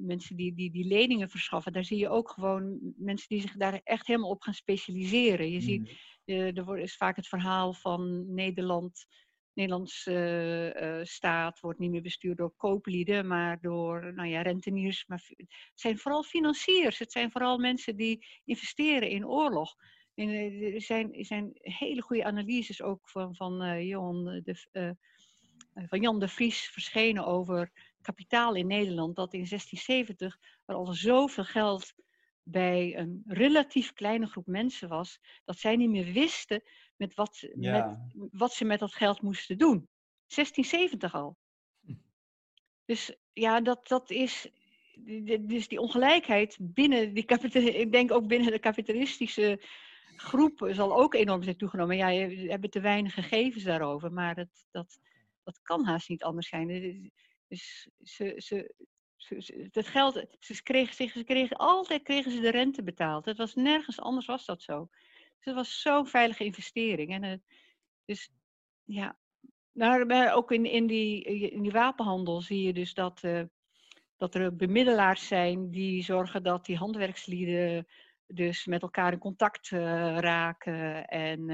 mensen 0.01 0.35
die, 0.35 0.53
die, 0.53 0.71
die 0.71 0.85
leningen 0.85 1.29
verschaffen, 1.29 1.73
daar 1.73 1.83
zie 1.85 1.97
je 1.97 2.09
ook 2.09 2.29
gewoon 2.29 2.79
mensen 2.97 3.27
die 3.27 3.41
zich 3.41 3.55
daar 3.57 3.81
echt 3.83 4.07
helemaal 4.07 4.29
op 4.29 4.41
gaan 4.41 4.53
specialiseren. 4.53 5.51
Je 5.51 5.61
ziet, 5.61 5.81
Mhm. 5.81 5.91
eh, 6.25 6.57
er 6.57 6.77
is 6.77 6.95
vaak 6.95 7.15
het 7.15 7.27
verhaal 7.27 7.73
van 7.73 8.33
Nederland. 8.33 9.05
Nederlandse 9.53 10.11
eh, 10.13 10.99
eh, 10.99 11.05
staat 11.05 11.59
wordt 11.59 11.79
niet 11.79 11.91
meer 11.91 12.01
bestuurd 12.01 12.37
door 12.37 12.53
kooplieden, 12.55 13.27
maar 13.27 13.61
door 13.61 14.13
nou 14.13 14.27
ja, 14.27 14.41
renteniers. 14.41 15.05
Maar 15.07 15.23
het 15.37 15.47
zijn 15.73 15.97
vooral 15.97 16.23
financiers. 16.23 16.99
Het 16.99 17.11
zijn 17.11 17.31
vooral 17.31 17.57
mensen 17.57 17.95
die 17.95 18.25
investeren 18.45 19.09
in 19.09 19.27
oorlog. 19.27 19.75
En, 20.15 20.29
eh, 20.29 20.73
er, 20.73 20.81
zijn, 20.81 21.13
er 21.13 21.25
zijn 21.25 21.51
hele 21.61 22.01
goede 22.01 22.23
analyses 22.23 22.81
ook 22.81 23.09
van, 23.09 23.35
van, 23.35 23.61
eh, 23.61 23.87
Johan 23.87 24.23
de, 24.43 24.67
eh, 24.71 24.91
van 25.87 26.01
Jan 26.01 26.19
de 26.19 26.27
Vries 26.27 26.69
verschenen 26.69 27.25
over 27.25 27.71
kapitaal 28.09 28.55
in 28.55 28.67
Nederland. 28.67 29.15
Dat 29.15 29.33
in 29.33 29.45
1670 29.49 30.37
er 30.65 30.75
al 30.75 30.93
zoveel 30.93 31.43
geld 31.43 31.93
bij 32.43 32.97
een 32.97 33.23
relatief 33.25 33.93
kleine 33.93 34.25
groep 34.25 34.45
mensen 34.47 34.89
was, 34.89 35.19
dat 35.45 35.57
zij 35.57 35.75
niet 35.75 35.89
meer 35.89 36.13
wisten 36.13 36.63
met 36.97 37.13
wat, 37.13 37.47
Ja. 37.59 37.99
met, 38.13 38.29
wat 38.31 38.53
ze 38.53 38.65
met 38.65 38.79
dat 38.79 38.93
geld 38.93 39.21
moesten 39.21 39.57
doen. 39.57 39.87
1670 40.27 41.13
al. 41.13 41.37
Hm. 41.85 41.93
Dus 42.85 43.15
ja, 43.33 43.61
dat, 43.61 43.87
dat 43.87 44.09
is. 44.09 44.49
Dus 45.41 45.67
die 45.67 45.79
ongelijkheid 45.79 46.57
binnen 46.61 47.13
die 47.13 47.23
kapita- 47.25 47.59
ik 47.59 47.91
denk 47.91 48.11
ook 48.11 48.27
binnen 48.27 48.51
de 48.51 48.59
kapitalistische 48.59 49.61
groep 50.15 50.67
zal 50.71 50.97
ook 50.97 51.13
enorm 51.13 51.43
zijn 51.43 51.57
toegenomen. 51.57 51.97
Ja, 51.97 52.07
je 52.09 52.49
hebben 52.49 52.69
te 52.69 52.79
weinig 52.79 53.13
gegevens 53.13 53.63
daarover, 53.63 54.11
maar 54.11 54.35
dat, 54.35 54.67
dat, 54.71 54.99
dat 55.43 55.59
kan 55.61 55.85
haast 55.85 56.09
niet 56.09 56.23
anders 56.23 56.47
zijn. 56.47 56.67
Dus 57.49 57.89
ze, 58.03 58.33
ze, 58.37 58.73
ze, 59.17 59.67
dat 59.71 59.87
geld, 59.87 60.25
ze 60.39 60.63
kregen, 60.63 61.09
ze 61.09 61.23
kregen 61.23 61.57
altijd 61.57 62.03
kregen 62.03 62.31
ze 62.31 62.39
de 62.39 62.51
rente 62.51 62.83
betaald. 62.83 63.25
Het 63.25 63.37
was 63.37 63.55
nergens 63.55 63.99
anders 63.99 64.25
was 64.25 64.45
dat 64.45 64.61
zo. 64.61 64.87
Dus 64.89 65.45
het 65.45 65.55
was 65.55 65.81
zo'n 65.81 66.07
veilige 66.07 66.43
investering. 66.43 67.11
En, 67.11 67.23
het- 67.23 67.43
dus 68.05 68.31
ja, 68.83 69.17
nou, 69.71 70.29
ook 70.31 70.51
in, 70.51 70.65
in, 70.65 70.87
die, 70.87 71.23
in 71.51 71.61
die 71.61 71.71
wapenhandel 71.71 72.41
zie 72.41 72.63
je 72.63 72.73
dus 72.73 72.93
dat, 72.93 73.23
eh, 73.23 73.43
dat 74.17 74.35
er 74.35 74.55
bemiddelaars 74.55 75.27
zijn 75.27 75.71
die 75.71 76.03
zorgen 76.03 76.43
dat 76.43 76.65
die 76.65 76.77
handwerkslieden 76.77 77.87
dus 78.27 78.65
met 78.65 78.81
elkaar 78.81 79.13
in 79.13 79.19
contact 79.19 79.71
eh, 79.71 80.17
raken. 80.17 81.07
En, 81.07 81.49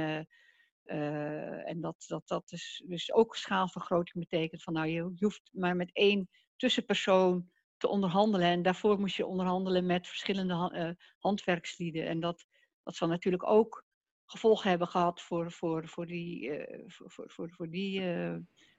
eh, 0.85 1.69
en 1.69 1.81
dat 1.81 2.05
dat, 2.07 2.27
dat 2.27 2.47
dus, 2.47 2.83
dus 2.87 3.13
ook 3.13 3.35
schaalvergroting 3.35 4.29
betekent 4.29 4.63
van 4.63 4.73
nou, 4.73 4.87
je, 4.87 5.11
hoeft 5.19 5.49
maar 5.53 5.75
met 5.75 5.89
één 5.93 6.29
tussenpersoon 6.55 7.49
te 7.77 7.87
onderhandelen. 7.87 8.47
En 8.47 8.61
daarvoor 8.61 8.99
moest 8.99 9.15
je 9.15 9.25
onderhandelen 9.25 9.85
met 9.85 10.07
verschillende 10.07 10.53
ha- 10.53 10.71
eh, 10.71 10.91
handwerkslieden. 11.19 12.07
En 12.07 12.19
dat, 12.19 12.45
dat 12.83 12.95
zal 12.95 13.07
natuurlijk 13.07 13.47
ook 13.47 13.85
gevolgen 14.25 14.69
hebben 14.69 14.87
gehad 14.87 15.21
voor, 15.21 15.51
voor, 15.51 15.87
voor 15.87 16.05
die, 16.05 16.49
eh, 16.49 16.83
voor, 16.87 17.11
voor, 17.11 17.29
voor, 17.31 17.49
voor 17.51 17.69
die 17.69 18.01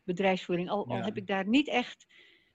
bedrijfsvoering. 0.03 0.71
Al, 0.71 0.89
heb 0.89 1.17
ik 1.17 1.27
daar 1.27 1.49
niet 1.49 1.69
echt, 1.69 2.07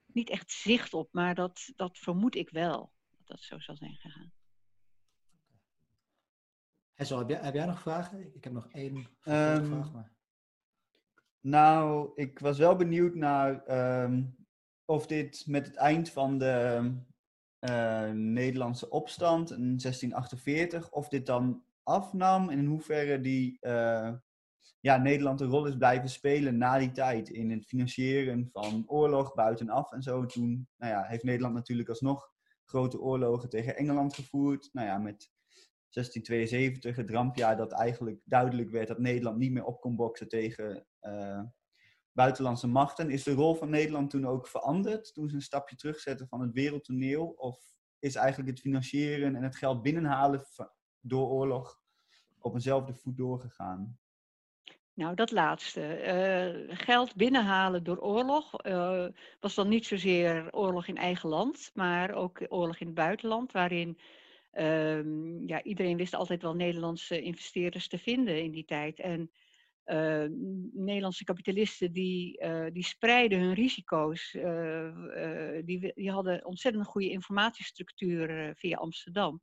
niet 0.06 0.30
echt 0.30 0.52
zicht 0.52 0.94
op, 0.94 1.10
maar 1.12 1.36
dat, 1.36 1.72
dat 1.76 1.98
vermoed 1.98 2.36
ik 2.36 2.50
wel. 2.50 2.92
Dat 3.18 3.28
dat 3.28 3.42
zo 3.42 3.60
zal 3.60 3.76
zijn 3.76 3.96
gegaan. 3.96 4.32
Heb 7.10 7.30
jij, 7.30 7.40
heb 7.42 7.54
jij 7.54 7.66
nog 7.66 7.82
vragen? 7.82 8.36
Ik 8.36 8.44
heb 8.44 8.54
nog 8.54 8.68
één 8.72 9.08
Ehm, 9.24 9.66
vraag. 9.66 9.92
Maar... 9.92 10.12
Nou, 11.40 12.12
ik 12.16 12.40
was 12.40 12.58
wel 12.58 12.76
benieuwd 12.76 13.16
naar 13.16 13.64
ehm, 13.66 14.24
of 14.86 15.08
dit 15.08 15.44
met 15.48 15.66
het 15.66 15.76
eind 15.76 16.10
van 16.10 16.38
de 16.38 16.92
eh, 17.60 18.10
Nederlandse 18.12 18.90
opstand 18.90 19.52
in 19.52 19.58
1648, 19.58 20.92
of 20.92 21.08
dit 21.08 21.26
dan 21.26 21.64
afnam 21.84 22.50
en 22.50 22.58
in 22.58 22.66
hoeverre 22.66 23.22
die 23.22 23.58
eh, 23.60 24.14
ja, 24.80 24.98
Nederland 24.98 25.42
een 25.42 25.50
rol 25.50 25.66
is 25.66 25.78
blijven 25.78 26.10
spelen 26.10 26.58
na 26.58 26.78
die 26.78 26.92
tijd 26.92 27.30
in 27.30 27.52
het 27.52 27.66
financieren 27.66 28.50
van 28.52 28.84
oorlog 28.88 29.34
buitenaf 29.34 29.92
en 29.92 30.02
zo. 30.02 30.26
Toen 30.26 30.68
nou 30.78 30.92
ja, 30.92 31.04
heeft 31.04 31.24
Nederland 31.24 31.54
natuurlijk 31.54 31.90
alsnog 31.90 32.32
grote 32.66 33.00
oorlogen 33.00 33.50
tegen 33.50 33.76
Engeland 33.76 34.14
gevoerd. 34.14 34.70
Nou 34.72 34.88
ja, 34.88 34.98
met 34.98 35.32
1672, 35.94 36.96
het 36.96 37.10
rampjaar 37.10 37.58
dat 37.58 37.72
eigenlijk 37.72 38.20
duidelijk 38.24 38.70
werd 38.70 38.88
dat 38.88 39.00
Nederland 39.00 39.38
niet 39.38 39.52
meer 39.52 39.66
op 39.66 39.82
kon 39.82 39.96
boksen 39.96 40.28
tegen 40.28 40.86
eh, 41.00 41.42
buitenlandse 42.12 42.68
machten. 42.68 43.10
Is 43.10 43.24
de 43.24 43.34
rol 43.34 43.56
van 43.56 43.70
Nederland 43.70 44.10
toen 44.10 44.28
ook 44.28 44.48
veranderd? 44.48 45.14
Toen 45.14 45.30
ze 45.30 45.36
een 45.36 45.42
stapje 45.42 45.76
terugzetten 45.76 46.28
van 46.28 46.42
het 46.42 46.52
wereldtoneel? 46.54 47.28
Of 47.28 47.60
is 48.00 48.16
eigenlijk 48.16 48.50
het 48.50 48.60
financieren 48.60 49.36
en 49.36 49.44
het 49.44 49.56
geld 49.56 49.82
binnenhalen 49.82 50.46
door 51.00 51.28
oorlog 51.28 51.82
op 52.40 52.54
eenzelfde 52.54 52.94
voet 52.94 53.18
doorgegaan? 53.18 54.00
Nou, 54.94 55.16
dat 55.16 55.32
laatste. 55.32 55.82
Eh, 55.82 56.78
geld 56.78 57.16
binnenhalen 57.16 57.84
door 57.84 57.98
oorlog 57.98 58.62
eh, 58.62 59.06
was 59.40 59.56
dan 59.56 59.68
niet 59.70 59.86
zozeer 59.86 60.48
oorlog 60.52 60.88
in 60.88 60.98
eigen 60.98 61.30
land, 61.30 61.72
maar 61.74 62.14
ook 62.14 62.46
oorlog 62.50 62.80
in 62.80 62.86
het 62.86 62.96
buitenland, 62.96 63.52
waarin 63.52 63.98
ehm, 64.52 65.48
ja, 65.48 65.64
iedereen 65.64 65.98
wist 65.98 66.14
altijd 66.14 66.42
wel 66.42 66.56
Nederlandse 66.56 67.22
investeerders 67.22 67.88
te 67.88 67.98
vinden 67.98 68.44
in 68.44 68.52
die 68.52 68.66
tijd. 68.66 69.00
En 69.00 69.32
uh, 69.86 70.26
Nederlandse 70.72 71.24
kapitalisten 71.24 71.92
die, 71.92 72.44
uh, 72.44 72.66
die 72.72 72.84
spreiden 72.84 73.40
hun 73.40 73.54
risico's. 73.54 74.34
Uh, 74.34 75.60
die, 75.66 75.92
die 75.96 76.12
hadden 76.12 76.46
ontzettend 76.46 76.86
goede 76.86 77.10
informatiestructuur 77.10 78.54
via 78.56 78.78
Amsterdam. 78.78 79.42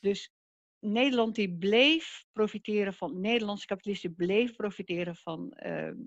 Dus 0.00 0.32
Nederland 0.78 1.34
die 1.34 1.56
bleef 1.56 2.24
profiteren 2.32 2.94
van, 2.94 3.20
Nederlandse 3.20 3.66
kapitalisten 3.66 4.14
bleef 4.14 4.56
profiteren 4.56 5.16
van, 5.16 5.52
ehm, 5.52 5.98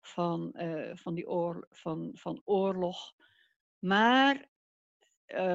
van, 0.00 0.54
van, 0.94 1.14
die 1.14 1.28
oor, 1.28 1.66
van, 1.70 2.10
van 2.14 2.42
oorlog. 2.44 3.14
Maar 3.78 4.48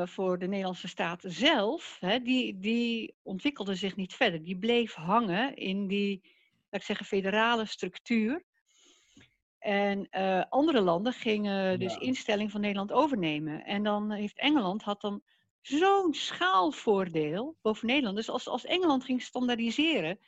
voor 0.03 0.39
de 0.39 0.48
Nederlandse 0.48 0.88
staat 0.88 1.23
zelf, 1.27 1.98
hè, 1.99 2.19
die, 2.19 2.60
die 2.60 3.15
ontwikkelde 3.22 3.76
zich 3.76 3.95
niet 3.95 4.14
verder. 4.14 4.43
Die 4.43 4.57
bleef 4.57 4.93
hangen 4.93 5.56
in 5.56 5.88
die 5.88 6.22
laat 6.72 6.81
ik 6.81 6.88
zeggen, 6.88 7.06
federale 7.06 7.65
structuur. 7.65 8.43
En 9.60 10.07
uh, 10.11 10.43
andere 10.49 10.81
landen 10.81 11.14
gingen 11.14 11.80
dus 11.80 11.93
ja. 11.93 11.99
instellingen 11.99 12.52
van 12.52 12.61
Nederland 12.61 12.91
overnemen. 12.91 13.65
En 13.65 13.84
dan 13.84 14.11
heeft 14.11 14.39
Engeland 14.39 14.84
had 14.84 15.02
dan 15.02 15.22
zo'n 15.61 16.14
schaalvoordeel 16.14 17.57
boven 17.61 17.88
Nederland. 17.88 18.15
Dus 18.15 18.30
als, 18.30 18.48
als 18.48 18.65
Engeland 18.65 19.03
ging 19.03 19.22
standaardiseren, 19.22 20.19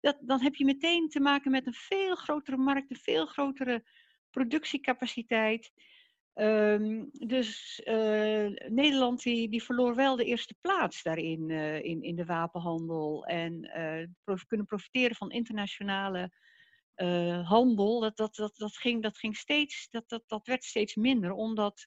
dat, 0.00 0.16
dan 0.20 0.40
heb 0.40 0.54
je 0.54 0.64
meteen 0.64 1.08
te 1.08 1.20
maken 1.20 1.50
met 1.50 1.66
een 1.66 1.74
veel 1.74 2.14
grotere 2.14 2.56
markt, 2.56 2.90
een 2.90 2.96
veel 2.96 3.26
grotere 3.26 3.84
productiecapaciteit. 4.30 5.72
Um, 6.34 7.08
dus 7.12 7.80
uh, 7.84 8.48
Nederland 8.68 9.22
die, 9.22 9.48
die 9.48 9.62
verloor 9.62 9.94
wel 9.94 10.16
de 10.16 10.24
eerste 10.24 10.54
plaats 10.60 11.02
daarin 11.02 11.48
uh, 11.48 11.84
in, 11.84 12.02
in 12.02 12.16
de 12.16 12.24
wapenhandel. 12.24 13.26
En 13.26 13.70
uh, 13.76 14.06
prof, 14.24 14.46
kunnen 14.46 14.66
profiteren 14.66 15.16
van 15.16 15.30
internationale 15.30 16.32
handel. 17.44 18.00
Dat, 18.00 18.16
dat, 18.16 18.34
dat, 18.34 18.56
dat, 18.56 18.76
ging, 18.76 19.02
dat, 19.02 19.18
ging 19.18 19.36
steeds, 19.36 19.88
dat, 19.90 20.08
dat, 20.08 20.22
dat 20.26 20.46
werd 20.46 20.64
steeds 20.64 20.94
minder, 20.94 21.32
omdat 21.32 21.86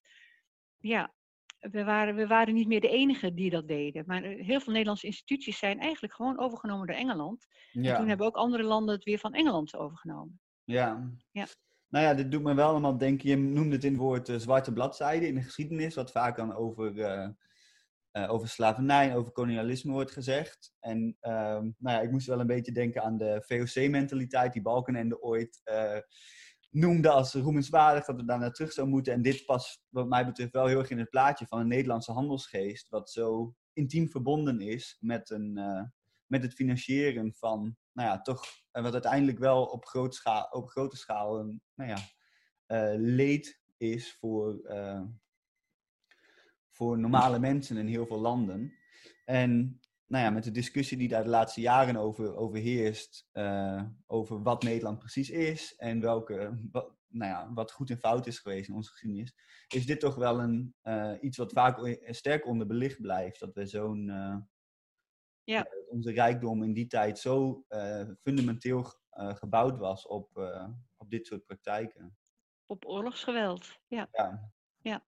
ja, 0.78 1.14
we, 1.60 1.84
waren, 1.84 2.15
we 2.15 2.28
waren 2.28 2.53
niet 2.53 2.68
meer 2.68 2.82
de 2.82 2.90
enige 2.90 3.34
die 3.34 3.49
dat 3.49 3.68
deden. 3.68 4.03
Maar 4.07 4.24
heel 4.24 4.60
veel 4.60 4.72
Nederlandse 4.72 5.06
instituties 5.06 5.57
zijn 5.57 5.80
eigenlijk 5.80 6.14
gewoon 6.14 6.40
overgenomen 6.40 6.88
door 6.88 6.95
Engeland. 6.95 7.48
Ja. 7.72 7.91
En 7.91 7.98
toen 7.98 8.07
hebben 8.07 8.28
ook 8.28 8.36
andere 8.36 8.64
landen 8.64 8.95
het 8.95 9.03
weer 9.03 9.20
van 9.20 9.34
Engeland 9.34 9.76
overgenomen. 9.76 10.40
Ja. 10.64 11.11
ja. 11.32 11.45
Nou 11.94 12.06
ja, 12.06 12.14
dit 12.14 12.32
doet 12.32 12.44
me 12.44 12.53
wel 12.53 12.68
allemaal 12.68 12.98
denken. 12.98 13.30
Je 13.30 13.38
noemde 13.38 13.76
het 13.76 13.84
in 13.84 13.91
het 13.91 14.02
woord 14.02 14.30
uh, 14.30 14.38
zwarte 14.38 14.74
bladzijde 14.74 15.28
in 15.28 15.36
de 15.36 15.41
geschiedenis, 15.41 15.95
wat 15.95 16.11
vaak 16.11 16.36
dan 16.36 16.56
over, 16.56 16.95
uh, 16.95 17.28
uh, 18.11 18.32
over 18.32 18.48
slavernij 18.48 19.15
over 19.15 19.32
kolonialisme 19.32 19.91
wordt 19.91 20.11
gezegd. 20.11 20.74
En 20.80 21.18
ehm, 21.20 21.61
nou 21.78 21.98
ja, 21.98 22.02
ik 22.02 22.11
moest 22.11 22.28
wel 22.28 22.40
een 22.40 22.48
beetje 22.48 22.72
denken 22.72 23.03
aan 23.03 23.18
de 23.18 23.44
VOC-mentaliteit 23.45 24.53
die 24.53 24.61
Balkenende 24.61 25.22
ooit 25.22 25.61
noemde 26.70 27.10
als 27.10 27.34
roemenswaardig, 27.34 28.06
dat 28.06 28.15
we 28.15 28.26
daar 28.26 28.40
naar 28.40 28.53
terug 28.53 28.72
zou 28.72 28.88
moeten. 28.88 29.14
En 29.14 29.22
dit 29.22 29.45
past 29.45 29.82
wat 29.90 30.07
mij 30.07 30.26
betreft 30.26 30.52
wel 30.52 30.68
heel 30.68 30.80
erg 30.80 30.90
in 30.90 30.99
het 30.99 31.10
plaatje 31.10 31.48
van 31.48 31.60
een 31.60 31.68
Nederlandse 31.68 32.11
handelsgeest, 32.11 32.90
wat 32.90 33.10
zo 33.10 33.56
intiem 33.74 34.10
verbonden 34.10 34.61
is 34.61 34.98
met, 34.99 35.30
een, 35.30 35.53
met 36.26 36.44
het 36.44 36.53
financieren 36.53 37.34
van 37.34 37.78
nou 37.94 38.10
ja, 38.10 38.22
toch 38.22 38.45
wat 38.72 38.94
uiteindelijk 38.94 39.40
wel 39.40 39.65
op, 39.65 39.86
groot 39.86 40.15
schaal, 40.15 40.48
op 40.52 40.70
grote 40.70 40.98
schaal 40.98 41.40
een 41.40 41.61
nou 41.76 41.90
ja, 41.90 41.98
uh, 42.68 42.99
leed 42.99 43.61
is 43.78 44.14
voor, 44.14 44.60
uh, 44.64 45.02
voor 46.72 46.99
normale 46.99 47.40
mensen 47.40 47.78
in 47.78 47.88
heel 47.88 48.06
veel 48.06 48.20
landen. 48.20 48.74
En 49.26 49.80
nou 50.06 50.24
ja, 50.24 50.30
met 50.30 50.44
de 50.44 50.52
discussie 50.52 50.98
die 50.98 51.07
daar 51.07 51.24
de 51.24 51.30
laatste 51.30 51.61
jaren 51.61 51.95
over, 51.95 52.36
over 52.36 52.60
heerst, 52.60 53.30
over 54.07 54.41
wat 54.41 54.64
Nederland 54.64 54.99
precies 54.99 55.30
is 55.30 55.76
en 55.76 55.99
welke, 55.99 56.60
wat, 56.72 56.95
nou 57.07 57.32
ja, 57.32 57.53
wat 57.53 57.72
goed 57.72 57.90
en 57.90 57.98
fout 57.98 58.28
is 58.28 58.40
geweest 58.40 58.70
in 58.70 58.76
onze 58.76 58.91
geschiedenis, 58.91 59.36
is 59.68 59.86
dit 59.86 59.99
toch 59.99 60.15
wel 60.15 60.40
een, 60.40 60.76
iets 61.22 61.38
wat 61.38 61.52
vaak 61.52 61.98
sterk 62.06 62.48
onderbelicht 62.48 63.02
blijft. 63.02 63.40
Dat 63.40 63.53
we 63.53 63.65
zo'n 63.65 64.11
ja. 65.44 65.65
Uh, 65.65 65.91
onze 65.91 66.11
rijkdom 66.11 66.64
in 66.64 66.74
die 66.74 66.88
tijd 66.88 67.20
zo 67.20 67.65
uh, 67.70 68.03
fundamenteel 68.22 68.86
uh, 69.14 69.36
gebouwd 69.36 69.78
was 69.78 70.07
op, 70.07 70.38
op 70.98 71.10
dit 71.10 71.28
soort 71.28 71.45
praktijken. 71.45 72.18
Op 72.65 72.86
oorlogsgeweld, 72.86 73.80
ja. 73.88 74.07
Ja. 74.11 74.52
ja. 74.82 75.06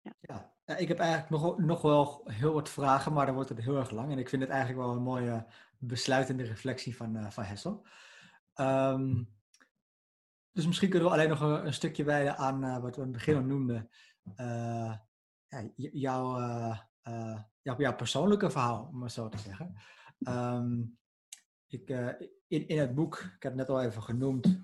ja. 0.00 0.14
ja. 0.64 0.76
ik 0.76 0.88
heb 0.88 0.98
eigenlijk 0.98 1.30
nog, 1.30 1.58
nog 1.58 1.82
wel 1.82 2.20
heel 2.24 2.52
wat 2.52 2.68
vragen, 2.68 3.12
maar 3.12 3.26
dan 3.26 3.34
wordt 3.34 3.50
het 3.50 3.60
heel 3.60 3.76
erg 3.76 3.90
lang. 3.90 4.12
En 4.12 4.18
ik 4.18 4.28
vind 4.28 4.42
het 4.42 4.50
eigenlijk 4.50 4.80
wel 4.80 4.96
een 4.96 5.02
mooie 5.02 5.46
besluitende 5.78 6.44
reflectie 6.44 6.96
van, 6.96 7.32
van 7.32 7.44
Hessel. 7.44 7.86
Um, 8.54 9.28
dus 10.52 10.66
misschien 10.66 10.90
kunnen 10.90 11.08
we 11.08 11.14
alleen 11.14 11.28
nog 11.28 11.40
een, 11.40 11.66
een 11.66 11.74
stukje 11.74 12.04
wijden 12.04 12.36
aan 12.36 12.80
wat 12.80 12.96
we 12.96 13.02
in 13.02 13.08
het 13.08 13.16
begin 13.16 13.36
al 13.36 13.42
noemden. 13.42 13.90
Ja, 15.48 15.70
jouw 15.74 16.38
uh, 17.08 17.40
ja, 17.62 17.74
jouw 17.78 17.94
persoonlijke 17.94 18.50
verhaal, 18.50 18.88
om 18.92 19.02
het 19.02 19.12
zo 19.12 19.28
te 19.28 19.38
zeggen. 19.38 19.74
Um, 20.18 20.98
ik, 21.66 21.90
uh, 21.90 22.08
in, 22.46 22.68
in 22.68 22.78
het 22.78 22.94
boek, 22.94 23.18
ik 23.18 23.42
heb 23.42 23.52
het 23.52 23.54
net 23.54 23.68
al 23.68 23.82
even 23.82 24.02
genoemd, 24.02 24.60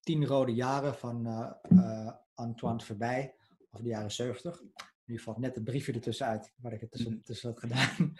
Tien 0.00 0.26
Rode 0.26 0.54
Jaren 0.54 0.94
van 0.94 1.26
uh, 1.72 2.12
Antoine 2.34 2.80
Verbij, 2.80 3.34
over 3.70 3.84
de 3.84 3.90
jaren 3.90 4.10
70. 4.10 4.62
Nu 5.04 5.18
valt 5.18 5.38
net 5.38 5.56
een 5.56 5.64
briefje 5.64 5.92
ertussen 5.92 6.26
uit, 6.26 6.52
waar 6.56 6.72
ik 6.72 6.80
het 6.80 6.90
tussen, 6.90 7.22
tussen 7.22 7.48
had 7.48 7.58
gedaan. 7.58 8.14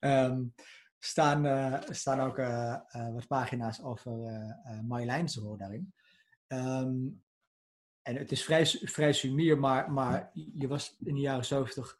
um, 0.00 0.54
staan, 0.98 1.82
staan 1.94 2.20
ook 2.20 2.36
wat 3.12 3.26
pagina's 3.26 3.82
over 3.82 4.12
Marjoleins 4.84 5.36
rol 5.36 5.56
daarin. 5.56 5.94
Um, 6.48 7.24
en 8.06 8.16
het 8.16 8.32
is 8.32 8.44
vrij, 8.44 8.66
vrij 8.66 9.12
sumier, 9.12 9.58
maar, 9.58 9.92
maar 9.92 10.30
je 10.32 10.68
was 10.68 10.96
in 11.04 11.14
de 11.14 11.20
jaren 11.20 11.44
70 11.44 11.98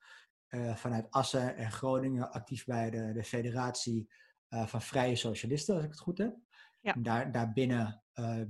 uh, 0.50 0.76
vanuit 0.76 1.10
Assen 1.10 1.56
en 1.56 1.72
Groningen 1.72 2.32
actief 2.32 2.64
bij 2.64 2.90
de, 2.90 3.12
de 3.12 3.24
Federatie 3.24 4.12
uh, 4.48 4.66
van 4.66 4.82
Vrije 4.82 5.16
Socialisten, 5.16 5.74
als 5.74 5.84
ik 5.84 5.90
het 5.90 6.00
goed 6.00 6.18
heb. 6.18 6.36
Ja. 6.80 6.92
Daar, 6.92 7.32
daarbinnen 7.32 8.02
uh, 8.14 8.40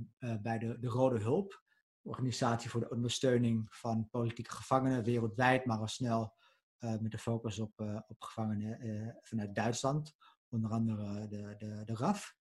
bij 0.41 0.57
de, 0.57 0.79
de 0.79 0.87
Rode 0.87 1.19
Hulp, 1.19 1.63
organisatie 2.01 2.69
voor 2.69 2.79
de 2.79 2.89
ondersteuning 2.89 3.75
van 3.75 4.09
politieke 4.09 4.51
gevangenen 4.51 5.03
wereldwijd, 5.03 5.65
maar 5.65 5.77
al 5.77 5.87
snel 5.87 6.35
met 6.77 7.11
de 7.11 7.17
focus 7.17 7.59
op, 7.59 8.03
op 8.07 8.21
gevangenen 8.21 9.17
vanuit 9.21 9.55
Duitsland, 9.55 10.15
onder 10.49 10.71
andere 10.71 11.27
de, 11.27 11.55
de, 11.57 11.81
de 11.85 11.93
RAF. 11.93 12.35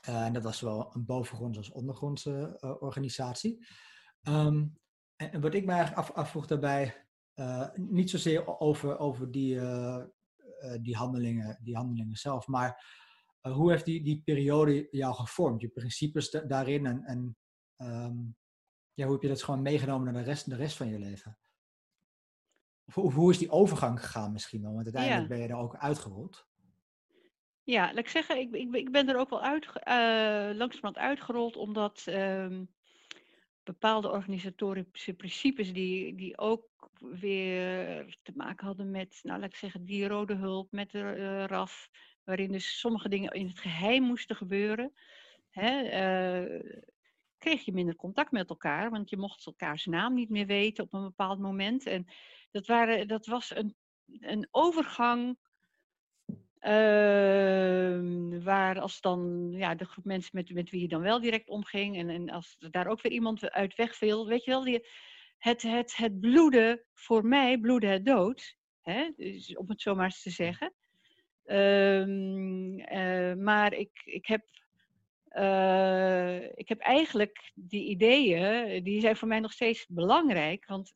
en 0.00 0.32
dat 0.32 0.42
was 0.42 0.58
zowel 0.58 0.94
een 0.94 1.04
bovengrondse 1.04 1.60
als 1.60 1.70
ondergrondse 1.70 2.56
organisatie. 2.80 3.66
Um, 4.22 4.78
en, 5.16 5.32
en, 5.32 5.40
wat 5.40 5.54
ik 5.54 5.64
me 5.64 5.72
eigenlijk 5.72 6.08
af, 6.08 6.14
afvroeg 6.14 6.46
daarbij, 6.46 7.09
uh, 7.40 7.68
niet 7.74 8.10
zozeer 8.10 8.60
over, 8.60 8.98
over 8.98 9.30
die, 9.30 9.54
uh, 9.54 10.02
die, 10.80 10.96
handelingen, 10.96 11.58
die 11.62 11.76
handelingen 11.76 12.16
zelf, 12.16 12.46
maar 12.46 12.98
hoe 13.40 13.70
heeft 13.70 13.84
die, 13.84 14.02
die 14.02 14.22
periode 14.24 14.88
jou 14.90 15.14
gevormd? 15.14 15.60
Je 15.60 15.68
principes 15.68 16.30
daarin 16.30 16.86
en, 16.86 17.04
en 17.04 17.36
um, 17.76 18.36
ja, 18.94 19.04
hoe 19.04 19.12
heb 19.12 19.22
je 19.22 19.28
dat 19.28 19.42
gewoon 19.42 19.62
meegenomen 19.62 20.04
naar 20.12 20.22
de 20.22 20.28
rest, 20.28 20.50
de 20.50 20.56
rest 20.56 20.76
van 20.76 20.88
je 20.88 20.98
leven? 20.98 21.38
Of, 22.94 23.14
hoe 23.14 23.30
is 23.30 23.38
die 23.38 23.50
overgang 23.50 24.00
gegaan 24.00 24.32
misschien 24.32 24.62
wel? 24.62 24.72
Want 24.72 24.84
uiteindelijk 24.84 25.22
ja. 25.22 25.28
ben 25.28 25.38
je 25.38 25.48
er 25.48 25.60
ook 25.60 25.76
uitgerold. 25.76 26.48
Ja, 27.62 27.86
laat 27.86 27.98
ik 27.98 28.08
zeggen, 28.08 28.38
ik, 28.38 28.54
ik, 28.54 28.74
ik 28.74 28.92
ben 28.92 29.08
er 29.08 29.16
ook 29.16 29.30
wel 29.30 29.42
uit, 29.42 29.66
langzamerhand 30.56 30.98
uitgerold, 30.98 31.56
omdat 31.56 32.04
um, 32.08 32.68
bepaalde 33.72 34.10
organisatorische 34.10 35.14
principes 35.14 35.72
die, 35.72 36.14
die 36.14 36.38
ook 36.38 36.90
weer 36.98 38.18
te 38.22 38.32
maken 38.34 38.66
hadden 38.66 38.90
met, 38.90 39.20
nou 39.22 39.40
laat 39.40 39.48
ik 39.48 39.56
zeggen, 39.56 39.84
die 39.84 40.08
rode 40.08 40.34
hulp, 40.34 40.72
met 40.72 40.90
de 40.90 40.98
uh, 40.98 41.44
RAF, 41.44 41.88
waarin 42.24 42.52
dus 42.52 42.78
sommige 42.78 43.08
dingen 43.08 43.32
in 43.32 43.46
het 43.46 43.58
geheim 43.58 44.02
moesten 44.02 44.36
gebeuren. 44.36 44.92
Hè, 45.50 45.82
uh, 46.42 46.60
kreeg 47.38 47.64
je 47.64 47.72
minder 47.72 47.96
contact 47.96 48.30
met 48.30 48.48
elkaar, 48.48 48.90
want 48.90 49.10
je 49.10 49.16
mocht 49.16 49.46
elkaars 49.46 49.86
naam 49.86 50.14
niet 50.14 50.30
meer 50.30 50.46
weten 50.46 50.84
op 50.84 50.92
een 50.92 51.02
bepaald 51.02 51.38
moment. 51.38 51.86
En 51.86 52.06
dat, 52.50 52.66
waren, 52.66 53.08
dat 53.08 53.26
was 53.26 53.56
een, 53.56 53.74
een 54.20 54.48
overgang 54.50 55.38
Uh, 56.62 58.42
waar 58.44 58.80
als 58.80 59.00
dan 59.00 59.50
ja, 59.52 59.74
de 59.74 59.84
groep 59.84 60.04
mensen 60.04 60.30
met, 60.32 60.54
met 60.54 60.70
wie 60.70 60.80
je 60.80 60.88
dan 60.88 61.00
wel 61.02 61.20
direct 61.20 61.48
omging 61.48 61.96
en, 61.96 62.08
en 62.08 62.30
als 62.30 62.56
daar 62.58 62.86
ook 62.86 63.02
weer 63.02 63.12
iemand 63.12 63.50
uit 63.50 63.74
wegviel, 63.74 64.26
weet 64.26 64.44
je 64.44 64.50
wel, 64.50 64.64
die, 64.64 64.86
het, 65.38 65.62
het, 65.62 65.96
het 65.96 66.20
bloeden, 66.20 66.84
voor 66.94 67.26
mij 67.26 67.58
bloedde 67.58 67.86
het 67.86 68.04
dood, 68.04 68.56
hè, 68.80 69.10
dus 69.16 69.56
om 69.56 69.68
het 69.68 69.80
zo 69.80 69.94
maar 69.94 70.04
eens 70.04 70.22
te 70.22 70.30
zeggen. 70.30 70.74
Um, 71.44 72.78
uh, 72.78 73.34
maar 73.34 73.72
ik, 73.72 74.00
ik, 74.04 74.26
heb, 74.26 74.44
uh, 75.36 76.42
ik 76.42 76.68
heb 76.68 76.78
eigenlijk 76.78 77.52
die 77.54 77.88
ideeën, 77.88 78.84
die 78.84 79.00
zijn 79.00 79.16
voor 79.16 79.28
mij 79.28 79.40
nog 79.40 79.52
steeds 79.52 79.86
belangrijk, 79.88 80.66
want 80.66 80.94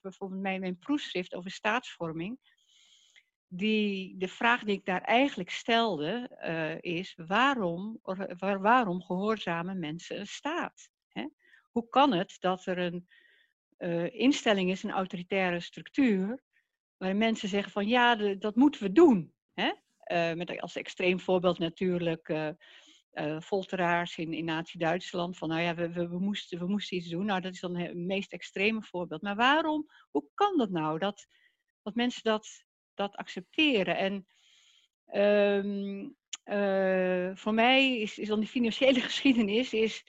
bijvoorbeeld 0.00 0.40
mijn, 0.40 0.60
mijn 0.60 0.78
proefschrift 0.78 1.34
over 1.34 1.50
staatsvorming, 1.50 2.38
die, 3.54 4.16
de 4.16 4.28
vraag 4.28 4.64
die 4.64 4.76
ik 4.76 4.84
daar 4.84 5.00
eigenlijk 5.00 5.50
stelde 5.50 6.38
uh, 6.44 6.94
is: 6.94 7.14
waarom, 7.26 7.98
waar, 8.38 8.60
waarom 8.60 9.02
gehoorzamen 9.02 9.78
mensen 9.78 10.18
een 10.18 10.26
staat? 10.26 10.90
Hè? 11.08 11.26
Hoe 11.70 11.88
kan 11.88 12.12
het 12.12 12.36
dat 12.40 12.66
er 12.66 12.78
een 12.78 13.08
uh, 13.78 14.14
instelling 14.14 14.70
is, 14.70 14.82
een 14.82 14.90
autoritaire 14.90 15.60
structuur, 15.60 16.42
waar 16.96 17.16
mensen 17.16 17.48
zeggen 17.48 17.72
van 17.72 17.86
ja, 17.86 18.14
dat 18.34 18.56
moeten 18.56 18.82
we 18.82 18.92
doen? 18.92 19.34
Hè? 19.54 19.72
Uh, 20.06 20.36
met 20.36 20.60
als 20.60 20.76
extreem 20.76 21.20
voorbeeld 21.20 21.58
natuurlijk 21.58 22.54
folteraars 23.42 24.16
in, 24.16 24.32
in 24.32 24.44
Nazi-Duitsland. 24.44 25.38
Van 25.38 25.48
nou 25.48 25.60
ja, 25.60 25.74
we, 25.74 25.92
we, 25.92 26.08
we, 26.08 26.18
moesten, 26.18 26.58
we 26.58 26.66
moesten 26.66 26.96
iets 26.96 27.08
doen. 27.08 27.24
Nou, 27.24 27.40
dat 27.40 27.52
is 27.52 27.60
dan 27.60 27.76
het 27.76 27.94
meest 27.94 28.32
extreme 28.32 28.82
voorbeeld. 28.82 29.22
Maar 29.22 29.36
waarom, 29.36 29.90
hoe 30.10 30.24
kan 30.34 30.56
dat 30.58 30.70
nou? 30.70 30.98
Dat, 30.98 31.26
dat 31.82 31.94
mensen 31.94 32.22
dat, 32.22 32.64
dat 32.94 33.16
accepteren. 33.16 33.96
En 33.96 34.26
um, 35.14 36.16
uh, 36.44 37.30
voor 37.34 37.54
mij 37.54 37.98
is, 37.98 38.18
is 38.18 38.28
dan 38.28 38.40
die 38.40 38.48
financiële 38.48 39.00
geschiedenis 39.10 39.72
is, 39.72 40.04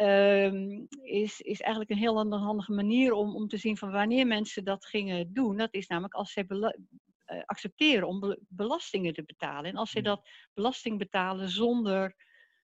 um, 0.00 0.86
is, 1.02 1.40
is 1.40 1.60
eigenlijk 1.60 1.90
een 1.90 1.98
heel 1.98 2.30
handige 2.30 2.72
manier 2.72 3.12
om, 3.12 3.36
om 3.36 3.48
te 3.48 3.56
zien 3.56 3.76
van 3.76 3.90
wanneer 3.90 4.26
mensen 4.26 4.64
dat 4.64 4.86
gingen 4.86 5.32
doen. 5.32 5.56
Dat 5.56 5.74
is 5.74 5.86
namelijk 5.86 6.14
als 6.14 6.32
zij 6.32 6.46
uh, 6.48 7.42
accepteren 7.44 8.08
om 8.08 8.36
belastingen 8.48 9.14
te 9.14 9.24
betalen. 9.24 9.70
En 9.70 9.76
als 9.76 9.90
zij 9.90 10.02
dat 10.02 10.28
belasting 10.54 10.98
betalen 10.98 11.48
zonder, 11.48 12.14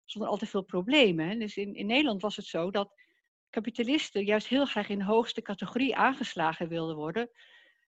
zonder 0.05 0.31
al 0.31 0.36
te 0.36 0.47
veel 0.47 0.62
problemen. 0.62 1.39
Dus 1.39 1.56
in, 1.56 1.74
in 1.74 1.86
Nederland 1.86 2.23
was 2.23 2.36
het 2.36 2.47
zo 2.47 2.70
dat 2.70 2.93
kapitalisten 3.51 4.24
juist 4.24 4.47
heel 4.47 4.66
graag 4.66 4.89
in 4.89 4.98
de 4.98 5.05
hoogste 5.05 5.43
categorie 5.43 5.97
aangeslagen 5.97 6.69
wilden 6.69 6.97
worden. 6.97 7.31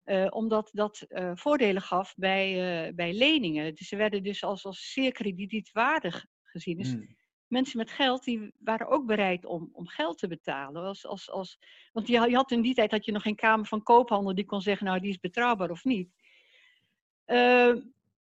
Uh, 0.05 0.27
omdat 0.31 0.71
dat 0.73 1.05
uh, 1.09 1.31
voordelen 1.35 1.83
gaf 1.83 2.15
bij, 2.17 2.87
uh, 2.89 2.95
bij 2.95 3.15
leningen. 3.15 3.75
Dus 3.75 3.89
ze 3.89 3.97
werden 3.97 4.23
dus 4.23 4.45
als, 4.45 4.65
als 4.65 4.93
zeer 4.93 5.13
kredietwaardig 5.13 6.27
gezien. 6.43 6.79
Dus 6.79 6.95
mm. 6.95 7.17
mensen 7.47 7.79
met 7.79 7.91
geld 7.91 8.25
die 8.25 8.53
waren 8.59 8.89
ook 8.89 9.07
bereid 9.07 9.45
om, 9.45 9.69
om 9.73 9.87
geld 9.87 10.19
te 10.19 10.29
betalen. 10.29 10.85
Als, 10.85 11.07
als, 11.07 11.31
als, 11.31 11.59
want 11.93 12.07
je, 12.07 12.29
je 12.29 12.35
had 12.35 12.51
in 12.51 12.63
die 12.63 12.75
tijd 12.75 12.91
had 12.91 13.05
je 13.05 13.13
nog 13.13 13.23
geen 13.23 13.35
Kamer 13.35 13.67
van 13.67 13.83
Koophandel 13.83 14.35
die 14.35 14.45
kon 14.45 14.61
zeggen, 14.61 14.87
nou 14.87 15.01
die 15.01 15.11
is 15.11 15.21
betrouwbaar 15.21 15.71
of 15.71 15.85
niet. 15.85 16.11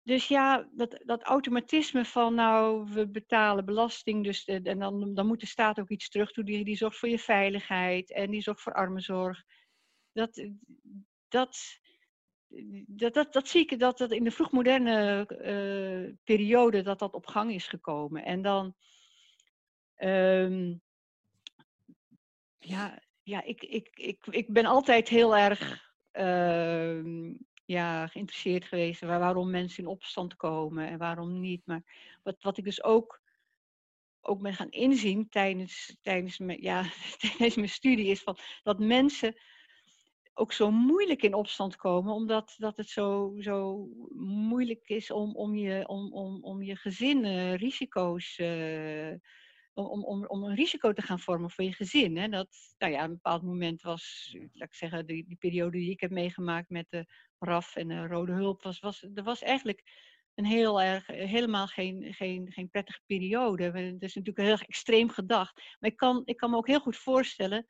dus 0.03 0.27
ja, 0.27 0.69
dat, 0.71 1.01
dat 1.05 1.23
automatisme 1.23 2.05
van 2.05 2.35
nou, 2.35 2.89
we 2.91 3.07
betalen 3.07 3.65
belasting, 3.65 4.23
dus 4.23 4.45
de, 4.45 4.61
en 4.63 4.79
dan, 4.79 5.13
dan 5.13 5.27
moet 5.27 5.39
de 5.39 5.45
staat 5.45 5.79
ook 5.79 5.89
iets 5.89 6.09
terug 6.09 6.31
doen. 6.31 6.45
Die, 6.45 6.65
die 6.65 6.77
zorgt 6.77 6.97
voor 6.97 7.09
je 7.09 7.19
veiligheid 7.19 8.11
en 8.11 8.31
die 8.31 8.41
zorgt 8.41 8.61
voor 8.61 8.73
armenzorg. 8.73 9.43
Dat, 10.11 10.47
dat, 11.33 11.79
dat, 12.87 13.33
dat, 13.33 13.47
zie 13.47 13.61
ik 13.61 13.79
dat 13.79 13.97
dat 13.97 14.11
in 14.11 14.23
de 14.23 14.31
vroegmoderne 14.31 15.27
uh, 15.29 16.15
periode 16.23 16.81
dat 16.81 16.99
dat 16.99 17.13
op 17.13 17.27
gang 17.27 17.51
is 17.51 17.67
gekomen. 17.67 18.23
En 18.23 18.41
dan, 18.41 18.75
um, 19.97 20.81
ja, 22.57 23.01
ja 23.23 23.43
ik, 23.43 23.63
ik, 23.63 23.89
ik, 23.93 24.25
ik 24.29 24.53
ben 24.53 24.65
altijd 24.65 25.09
heel 25.09 25.37
erg 25.37 25.91
uh, 26.13 27.33
ja, 27.65 28.07
geïnteresseerd 28.07 28.65
geweest 28.65 29.01
waar, 29.01 29.19
waarom 29.19 29.49
mensen 29.49 29.83
in 29.83 29.89
opstand 29.89 30.35
komen 30.35 30.87
en 30.87 30.97
waarom 30.97 31.39
niet. 31.39 31.61
Maar 31.65 31.83
wat, 32.23 32.35
wat 32.41 32.57
ik 32.57 32.63
dus 32.63 32.83
ook, 32.83 33.21
ook 34.21 34.41
ben 34.41 34.53
gaan 34.53 34.71
inzien 34.71 35.29
tijdens, 35.29 35.97
tijdens, 36.01 36.37
mijn, 36.37 36.61
ja, 36.61 36.83
tijdens 37.37 37.55
mijn 37.55 37.69
studie 37.69 38.07
is 38.07 38.21
van, 38.21 38.37
dat 38.63 38.79
mensen 38.79 39.35
ook 40.33 40.53
zo 40.53 40.71
moeilijk 40.71 41.21
in 41.21 41.33
opstand 41.33 41.75
komen, 41.75 42.13
omdat 42.13 42.55
dat 42.57 42.77
het 42.77 42.89
zo, 42.89 43.35
zo 43.39 43.87
moeilijk 44.17 44.87
is 44.87 45.11
om, 45.11 45.35
om, 45.35 45.55
je, 45.55 45.87
om, 45.87 46.13
om, 46.13 46.43
om 46.43 46.63
je 46.63 46.75
gezin 46.75 47.25
uh, 47.25 47.55
risico's. 47.55 48.37
Uh, 48.37 49.13
om, 49.73 50.03
om, 50.03 50.25
om 50.25 50.43
een 50.43 50.55
risico 50.55 50.93
te 50.93 51.01
gaan 51.01 51.19
vormen 51.19 51.51
voor 51.51 51.63
je 51.63 51.73
gezin. 51.73 52.17
Hè? 52.17 52.29
Dat, 52.29 52.47
nou 52.77 52.91
ja, 52.91 53.03
een 53.03 53.09
bepaald 53.09 53.41
moment 53.41 53.81
was, 53.81 54.35
laat 54.53 54.67
ik 54.67 54.73
zeggen, 54.73 55.05
die, 55.05 55.25
die 55.27 55.37
periode 55.37 55.77
die 55.77 55.89
ik 55.89 55.99
heb 55.99 56.11
meegemaakt 56.11 56.69
met 56.69 56.85
de 56.89 57.05
RAF 57.39 57.75
en 57.75 57.87
de 57.87 58.07
Rode 58.07 58.31
Hulp, 58.31 58.63
was, 58.63 58.79
was, 58.79 59.07
er 59.13 59.23
was 59.23 59.41
eigenlijk 59.41 59.83
een 60.33 60.45
heel 60.45 60.81
erg, 60.81 61.07
helemaal 61.07 61.67
geen, 61.67 62.13
geen, 62.13 62.51
geen 62.51 62.69
prettige 62.69 63.01
periode. 63.05 63.63
Het 63.63 64.01
is 64.01 64.15
natuurlijk 64.15 64.37
heel 64.37 64.51
erg 64.51 64.63
extreem 64.63 65.09
gedacht. 65.09 65.55
Maar 65.79 65.89
ik 65.89 65.97
kan, 65.97 66.21
ik 66.25 66.37
kan 66.37 66.49
me 66.49 66.57
ook 66.57 66.67
heel 66.67 66.79
goed 66.79 66.97
voorstellen 66.97 67.67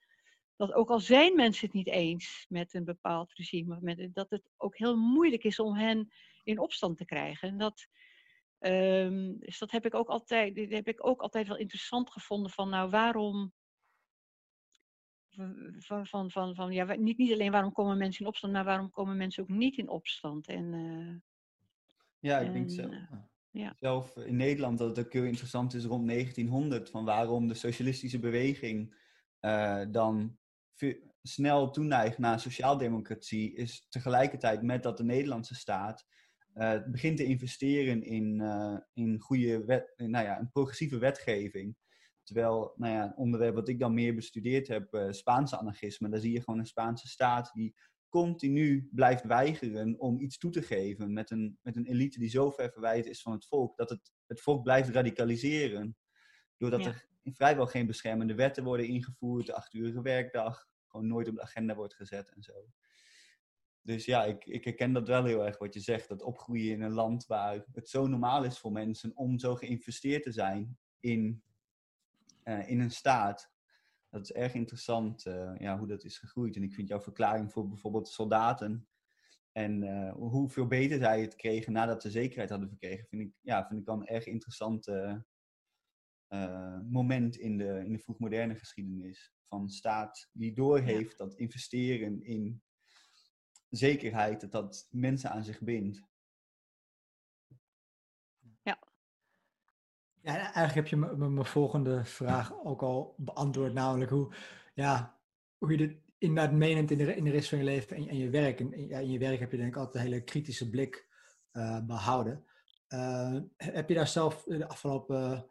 dat 0.56 0.74
ook 0.74 0.90
al 0.90 1.00
zijn 1.00 1.36
mensen 1.36 1.66
het 1.66 1.76
niet 1.76 1.88
eens 1.88 2.46
met 2.50 2.74
een 2.74 2.84
bepaald 2.84 3.34
regime, 3.34 3.78
met, 3.82 4.10
dat 4.14 4.30
het 4.30 4.52
ook 4.58 4.78
heel 4.78 4.96
moeilijk 4.96 5.44
is 5.44 5.60
om 5.60 5.76
hen 5.76 6.12
in 6.44 6.60
opstand 6.60 6.98
te 6.98 7.06
krijgen. 7.06 7.50
En 7.50 7.58
dat, 7.58 7.88
um, 8.60 9.40
dus 9.40 9.60
dat 9.60 9.72
heb 9.72 9.86
ik 9.86 9.94
ook 9.94 10.08
altijd, 10.08 10.56
dat 10.56 10.70
heb 10.70 10.88
ik 10.88 11.08
ook 11.08 11.22
altijd 11.22 11.48
wel 11.48 11.58
interessant 11.58 12.12
gevonden 12.12 12.52
van, 12.52 12.70
nou 12.70 12.90
waarom, 12.90 13.54
van, 15.80 16.08
van, 16.08 16.32
van, 16.32 16.56
van 16.56 16.72
ja, 16.72 16.96
niet, 16.96 17.18
niet 17.18 17.32
alleen 17.32 17.52
waarom 17.52 17.72
komen 17.72 17.98
mensen 17.98 18.22
in 18.22 18.28
opstand, 18.28 18.54
maar 18.54 18.64
waarom 18.64 18.90
komen 18.90 19.18
mensen 19.18 19.44
ook 19.44 19.50
niet 19.50 19.78
in 19.78 19.90
opstand. 19.90 20.48
En, 20.48 20.74
uh, 20.74 21.16
ja, 22.20 22.40
ik 22.40 22.48
en, 22.48 22.54
denk 22.54 22.70
zelf. 22.70 22.92
Uh, 22.92 23.20
ja. 23.52 23.76
Zelf 23.80 24.18
in 24.18 24.36
Nederland 24.36 24.78
dat 24.78 24.96
het 24.96 25.06
ook 25.06 25.14
heel 25.14 25.24
interessant 25.24 25.74
is 25.74 25.86
rond 25.86 26.08
1900, 26.08 26.90
van 26.90 27.06
waarom 27.06 27.48
de 27.48 27.54
socialistische 27.54 28.20
beweging 28.20 28.96
uh, 29.42 29.86
dan 29.92 30.38
snel 31.22 31.70
toeneigt 31.70 32.18
naar 32.18 32.40
sociaaldemocratie, 32.40 33.56
is 33.56 33.88
tegelijkertijd 33.90 34.62
met 34.62 34.84
dat 34.84 34.98
de 34.98 35.04
Nederlandse 35.04 35.56
staat 35.56 36.06
uh, 36.56 36.80
begint 36.88 37.18
te 37.18 37.26
investeren 37.26 38.04
in, 38.04 38.40
uh, 38.42 38.78
in 38.94 39.20
goede 39.20 39.66
wet, 39.66 39.94
nou 39.98 40.26
ja, 40.26 40.40
een 40.40 40.52
progressieve 40.52 40.98
wetgeving. 40.98 41.76
Terwijl, 42.24 42.74
nou 42.76 42.94
ja, 42.94 43.04
een 43.04 43.18
onderwerp 43.18 43.56
wat 43.56 43.68
ik 43.68 43.80
dan 43.80 43.94
meer 43.94 44.16
bestudeerd 44.16 44.68
heb, 44.68 44.94
uh, 44.94 45.12
Spaanse 45.12 45.58
anarchisme, 45.58 46.10
daar 46.10 46.20
zie 46.20 46.32
je 46.32 46.42
gewoon 46.42 46.60
een 46.60 46.66
Spaanse 46.66 47.08
staat 47.08 47.52
die 47.54 47.76
continu 48.10 48.90
blijft 48.92 49.24
weigeren 49.24 50.00
om 50.00 50.20
iets 50.20 50.38
toe 50.38 50.52
te 50.52 50.62
geven 50.62 51.14
met 51.14 51.32
een, 51.32 51.58
met 51.62 51.76
een 51.76 51.86
elite 51.86 52.20
die 52.20 52.30
zo 52.30 52.50
ver 52.50 52.72
verwijderd 52.72 53.08
is 53.08 53.22
van 53.22 53.32
het 53.32 53.48
volk, 53.48 53.78
dat 53.78 53.90
het, 53.90 54.12
het 54.26 54.42
volk 54.42 54.64
blijft 54.64 54.90
radicaliseren. 54.90 55.96
Doordat 56.70 56.86
er 56.86 57.06
vrijwel 57.24 57.66
geen 57.66 57.86
beschermende 57.86 58.36
wetten 58.36 58.64
worden 58.64 58.88
ingevoerd, 58.88 59.46
de 59.46 59.56
acht 59.56 59.74
uur 59.74 60.02
werkdag 60.02 60.68
gewoon 60.88 61.08
nooit 61.08 61.28
op 61.28 61.36
de 61.36 61.42
agenda 61.42 61.76
wordt 61.76 61.94
gezet 61.94 62.30
en 62.30 62.44
zo. 62.44 62.54
Dus 63.82 64.06
ja, 64.06 64.24
ik, 64.24 64.46
ik 64.46 64.64
herken 64.64 64.94
dat 64.94 65.08
wel 65.08 65.26
heel 65.26 65.46
erg 65.46 65.58
wat 65.58 65.74
je 65.74 65.80
zegt. 65.80 66.08
Dat 66.08 66.22
opgroeien 66.22 66.74
in 66.74 66.82
een 66.82 66.92
land 66.92 67.26
waar 67.26 67.66
het 67.72 67.90
zo 67.90 68.08
normaal 68.08 68.44
is 68.44 68.60
voor 68.60 68.72
mensen 68.72 69.16
om 69.16 69.40
zo 69.40 69.56
geïnvesteerd 69.56 70.24
te 70.24 70.32
zijn 70.32 70.78
in, 71.00 71.44
uh, 72.44 72.70
in 72.70 72.80
een 72.80 72.92
staat. 72.92 73.52
Dat 74.10 74.22
is 74.22 74.32
erg 74.32 74.54
interessant 74.54 75.26
uh, 75.26 75.52
ja, 75.58 75.78
hoe 75.78 75.88
dat 75.88 76.04
is 76.04 76.18
gegroeid. 76.18 76.56
En 76.56 76.64
ik 76.64 76.74
vind 76.74 76.88
jouw 76.88 77.02
verklaring 77.02 77.52
voor 77.52 77.68
bijvoorbeeld 77.68 78.08
soldaten 78.08 78.88
en 79.52 79.82
uh, 79.82 80.14
hoeveel 80.14 80.68
beter 80.68 80.98
zij 80.98 81.22
het 81.22 81.36
kregen 81.36 81.74
nadat 81.74 82.02
ze 82.02 82.12
zekerheid 82.12 82.50
hadden 82.50 82.70
verkregen, 82.70 83.08
vind 83.08 83.22
ik, 83.22 83.34
ja, 83.42 83.68
vind 83.68 83.80
ik 83.80 83.86
dan 83.86 84.06
erg 84.06 84.26
interessant 84.26 84.88
moment 86.90 87.36
in 87.36 87.58
de, 87.58 87.84
in 87.86 87.92
de 87.92 88.00
vroegmoderne 88.00 88.56
geschiedenis 88.56 89.34
van 89.48 89.70
staat 89.70 90.30
die 90.32 90.54
doorheeft 90.54 91.18
dat 91.18 91.34
investeren 91.34 92.24
in 92.24 92.64
zekerheid, 93.70 94.42
dat 94.42 94.52
dat 94.52 94.88
mensen 94.92 95.32
aan 95.32 95.44
zich 95.44 95.62
bindt. 95.62 96.04
Ja. 98.62 98.80
Ja, 100.22 100.36
eigenlijk 100.36 100.74
heb 100.74 100.88
je 100.88 100.96
mijn 100.96 101.46
volgende 101.46 102.06
vraag 102.06 102.64
ook 102.64 102.82
al 102.82 103.16
beantwoord, 103.18 103.74
namelijk 103.74 104.12
hoe, 104.12 104.34
ja, 104.74 105.20
hoe 105.58 105.72
je 105.72 105.78
dit 105.78 106.02
inderdaad 106.18 106.54
meeneemt 106.54 106.92
in 106.92 106.98
de, 106.98 107.16
in 107.16 107.24
de 107.24 107.32
rest 107.32 107.50
van 107.50 107.58
je 107.58 107.64
leven 107.64 107.96
en, 107.96 108.08
en 108.08 108.18
je 108.18 108.30
werk. 108.30 108.60
En 108.60 108.88
ja, 108.88 109.00
in 109.00 109.12
je 109.12 109.20
werk 109.20 109.40
heb 109.40 109.52
je 109.52 109.58
denk 109.58 109.70
ik 109.70 109.78
altijd 109.78 109.96
een 109.96 110.12
hele 110.12 110.24
kritische 110.24 110.70
blik 110.70 111.08
uh, 111.54 111.86
behouden. 111.86 112.46
Uh, 112.90 113.40
heb 113.58 113.90
je 113.90 113.96
daar 113.96 114.08
zelf 114.08 114.44
de 114.44 114.68
afgelopen 114.68 115.48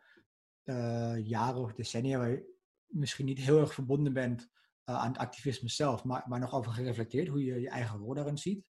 uh, 0.64 1.26
jaren 1.26 1.60
of 1.60 1.72
decennia, 1.72 2.18
waar 2.18 2.30
je 2.30 2.56
misschien 2.86 3.26
niet 3.26 3.38
heel 3.38 3.60
erg 3.60 3.74
verbonden 3.74 4.12
bent 4.12 4.50
uh, 4.84 4.96
aan 4.96 5.08
het 5.08 5.18
activisme 5.18 5.68
zelf, 5.68 6.04
maar, 6.04 6.24
maar 6.28 6.40
nog 6.40 6.52
over 6.52 6.72
gereflecteerd 6.72 7.28
hoe 7.28 7.44
je 7.44 7.60
je 7.60 7.68
eigen 7.68 7.98
rol 7.98 8.14
daarin 8.14 8.38
ziet. 8.38 8.66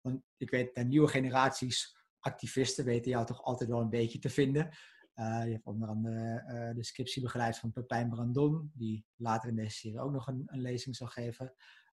Want 0.00 0.22
ik 0.36 0.50
weet, 0.50 0.74
de 0.74 0.84
nieuwe 0.84 1.08
generaties 1.08 1.96
activisten 2.18 2.84
weten 2.84 3.10
jou 3.10 3.26
toch 3.26 3.42
altijd 3.42 3.70
wel 3.70 3.80
een 3.80 3.90
beetje 3.90 4.18
te 4.18 4.30
vinden. 4.30 4.68
Uh, 5.14 5.44
je 5.44 5.52
hebt 5.52 5.66
onder 5.66 5.88
andere 5.88 6.72
de 6.74 6.84
scriptie 6.84 7.22
begeleid 7.22 7.58
van 7.58 7.72
Pepijn 7.72 8.08
Brandon, 8.08 8.70
die 8.74 9.06
later 9.16 9.48
in 9.48 9.56
deze 9.56 9.76
serie 9.76 10.00
ook 10.00 10.12
nog 10.12 10.26
een, 10.26 10.42
een 10.46 10.60
lezing 10.60 10.96
zal 10.96 11.06
geven. 11.06 11.54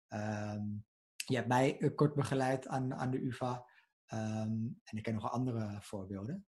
Um, 0.09 0.85
je 1.26 1.35
hebt 1.35 1.47
mij 1.47 1.91
kort 1.95 2.15
begeleid 2.15 2.67
aan, 2.67 2.93
aan 2.93 3.11
de 3.11 3.22
UvA. 3.22 3.65
Um, 4.13 4.80
en 4.84 4.97
ik 4.97 5.03
ken 5.03 5.13
nog 5.13 5.31
andere 5.31 5.77
voorbeelden. 5.81 6.47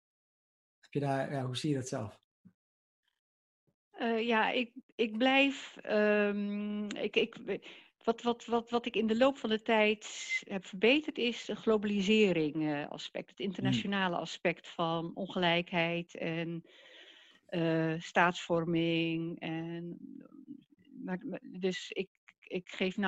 Heb 0.79 0.93
je 0.93 0.99
daar, 0.99 1.41
hoe 1.41 1.57
zie 1.57 1.69
je 1.69 1.75
dat 1.75 1.87
zelf? 1.87 2.24
Uh, 4.01 4.27
ja, 4.27 4.51
ik, 4.51 4.71
ik 4.95 5.17
blijf. 5.17 5.75
Um, 5.89 6.91
ik, 6.91 7.15
ik, 7.15 7.35
wat, 8.03 8.21
wat, 8.21 8.45
wat, 8.45 8.69
wat 8.69 8.85
ik 8.85 8.95
in 8.95 9.07
de 9.07 9.17
loop 9.17 9.37
van 9.37 9.49
de 9.49 9.61
tijd 9.61 10.07
heb 10.47 10.65
verbeterd 10.65 11.17
is 11.17 11.47
het 11.47 11.57
globalisering 11.57 12.55
uh, 12.55 12.87
aspect, 12.87 13.29
het 13.29 13.39
internationale 13.39 14.15
aspect 14.15 14.67
van 14.67 15.11
ongelijkheid 15.13 16.15
en 16.15 16.63
uh, 17.49 17.93
staatsvorming. 17.97 19.39
En, 19.39 19.97
maar, 21.03 21.19
dus 21.41 21.91
ik, 21.91 22.09
ik 22.39 22.69
geef 22.69 22.97
nu 22.97 23.05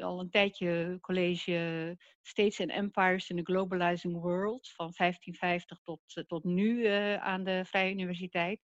al 0.00 0.20
een 0.20 0.30
tijdje 0.30 0.98
college 1.00 1.96
States 2.22 2.60
and 2.60 2.70
Empires 2.70 3.30
in 3.30 3.36
the 3.36 3.52
Globalizing 3.52 4.20
World 4.20 4.70
van 4.70 4.92
1550 4.96 5.80
tot, 5.82 6.00
tot 6.26 6.44
nu 6.44 6.86
uh, 6.86 7.16
aan 7.16 7.44
de 7.44 7.62
Vrije 7.64 7.92
Universiteit. 7.92 8.60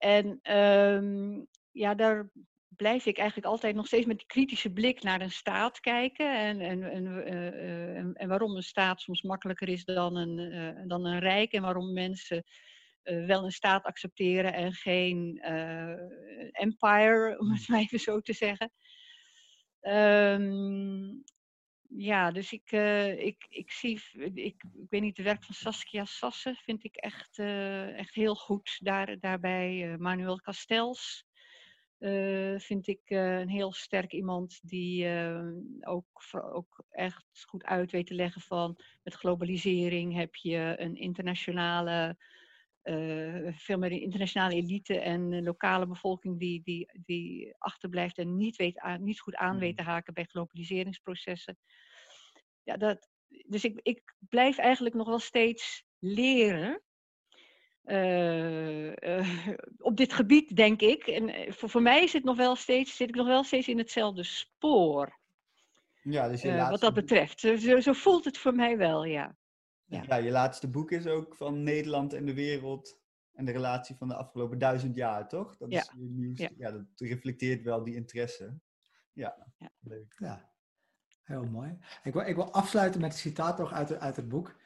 En 0.00 0.56
um, 0.56 1.46
ja, 1.70 1.94
daar 1.94 2.30
blijf 2.68 3.06
ik 3.06 3.18
eigenlijk 3.18 3.48
altijd 3.48 3.74
nog 3.74 3.86
steeds 3.86 4.06
met 4.06 4.18
die 4.18 4.26
kritische 4.26 4.72
blik 4.72 5.02
naar 5.02 5.20
een 5.20 5.30
staat 5.30 5.80
kijken. 5.80 6.38
En, 6.38 6.60
en, 6.60 6.82
en, 6.82 7.04
uh, 7.04 7.96
en, 7.96 8.14
en 8.14 8.28
waarom 8.28 8.56
een 8.56 8.62
staat 8.62 9.00
soms 9.00 9.22
makkelijker 9.22 9.68
is 9.68 9.84
dan 9.84 10.16
een, 10.16 10.38
uh, 10.38 10.82
dan 10.86 11.04
een 11.04 11.18
rijk. 11.18 11.52
En 11.52 11.62
waarom 11.62 11.92
mensen 11.92 12.44
wel 13.02 13.44
een 13.44 13.50
staat 13.50 13.84
accepteren 13.84 14.52
en 14.52 14.72
geen 14.72 15.40
empire, 16.52 17.38
om 17.38 17.52
het 17.52 17.68
maar 17.68 17.80
even 17.80 18.00
zo 18.00 18.20
te 18.20 18.32
zeggen. 18.32 18.72
Um, 19.80 21.24
ja, 21.96 22.30
dus 22.30 22.52
ik, 22.52 22.70
ik, 23.18 23.46
ik 23.48 23.70
zie, 23.70 24.02
ik, 24.34 24.34
ik 24.34 24.86
weet 24.88 25.00
niet, 25.00 25.16
het 25.16 25.26
werk 25.26 25.44
van 25.44 25.54
Saskia 25.54 26.04
Sassen 26.04 26.56
vind 26.56 26.84
ik 26.84 26.96
echt, 26.96 27.38
echt 27.96 28.14
heel 28.14 28.34
goed. 28.34 28.78
Daar, 28.82 29.18
daarbij 29.18 29.96
Manuel 29.98 30.40
Castells. 30.40 31.26
Vind 32.56 32.86
ik 32.86 33.00
een 33.04 33.48
heel 33.48 33.72
sterk 33.72 34.12
iemand 34.12 34.60
die 34.62 35.08
ook, 35.80 36.22
ook 36.32 36.84
echt 36.90 37.44
goed 37.46 37.64
uit 37.64 37.90
weet 37.90 38.06
te 38.06 38.14
leggen 38.14 38.40
van 38.40 38.80
met 39.02 39.14
globalisering 39.14 40.14
heb 40.14 40.34
je 40.34 40.74
een 40.78 40.96
internationale, 40.96 42.16
veel 43.52 43.78
meer 43.78 43.92
een 43.92 44.00
internationale 44.00 44.54
elite 44.54 45.00
en 45.00 45.32
een 45.32 45.44
lokale 45.44 45.86
bevolking 45.86 46.38
die, 46.38 46.62
die, 46.62 46.90
die 47.04 47.54
achterblijft 47.58 48.18
en 48.18 48.36
niet, 48.36 48.56
weet 48.56 48.78
aan, 48.78 49.04
niet 49.04 49.20
goed 49.20 49.36
aan 49.36 49.58
weet 49.58 49.76
te 49.76 49.82
mm-hmm. 49.82 49.94
haken 49.94 50.14
bij 50.14 50.24
globaliseringsprocessen. 50.24 51.58
Ja, 52.62 52.76
dat, 52.76 53.08
dus 53.46 53.64
ik, 53.64 53.80
ik 53.82 54.14
blijf 54.28 54.58
eigenlijk 54.58 54.94
nog 54.94 55.06
wel 55.06 55.18
steeds 55.18 55.84
leren. 55.98 56.82
Uh, 57.84 58.92
op 59.78 59.96
dit 59.96 60.12
gebied, 60.12 60.56
denk 60.56 60.80
ik. 60.80 61.06
En 61.06 61.28
eh, 61.28 61.52
voor, 61.52 61.70
voor 61.70 61.82
mij 61.82 62.08
het 62.12 62.24
nog 62.24 62.36
wel 62.36 62.56
steeds, 62.56 62.96
zit 62.96 63.08
ik 63.08 63.14
nog 63.14 63.26
wel 63.26 63.44
steeds 63.44 63.68
in 63.68 63.78
hetzelfde 63.78 64.22
spoor. 64.22 65.18
Ja, 66.02 66.28
dus 66.28 66.44
uh, 66.44 66.50
laatste... 66.50 66.70
Wat 66.70 66.80
dat 66.80 66.94
betreft. 66.94 67.40
Zo, 67.40 67.80
zo, 67.80 67.92
voelt 67.92 68.24
het 68.24 68.38
voor 68.38 68.54
mij 68.54 68.76
wel, 68.76 69.04
ja. 69.04 69.36
Ja. 69.90 70.02
Ja. 70.06 70.16
je 70.16 70.30
laatste 70.30 70.68
boek 70.68 70.90
is 70.90 71.06
ook 71.06 71.34
van 71.34 71.62
Nederland 71.62 72.12
en 72.12 72.24
de 72.24 72.34
wereld. 72.34 72.98
En 73.32 73.44
de 73.44 73.52
relatie 73.52 73.96
van 73.96 74.08
de 74.08 74.14
afgelopen 74.14 74.58
duizend 74.58 74.94
jaar, 74.94 75.28
toch? 75.28 75.56
Dat 75.56 75.72
ja. 75.72 75.80
is 75.80 75.90
je 75.96 76.08
nieuws. 76.08 76.38
Ja. 76.38 76.50
ja. 76.56 76.70
dat 76.70 76.84
reflecteert 76.96 77.62
wel 77.62 77.84
die 77.84 77.94
interesse. 77.94 78.58
Ja, 79.12 79.46
ja. 79.58 79.70
leuk. 79.80 80.14
Ja, 80.18 80.50
heel 81.22 81.44
mooi. 81.44 81.78
Ik 82.02 82.12
wil, 82.12 82.22
ik 82.22 82.34
wil 82.34 82.52
afsluiten 82.52 83.00
met 83.00 83.12
een 83.12 83.18
citaat 83.18 83.56
toch 83.56 83.72
uit, 83.72 83.98
uit 83.98 84.16
het 84.16 84.28
boek. 84.28 84.58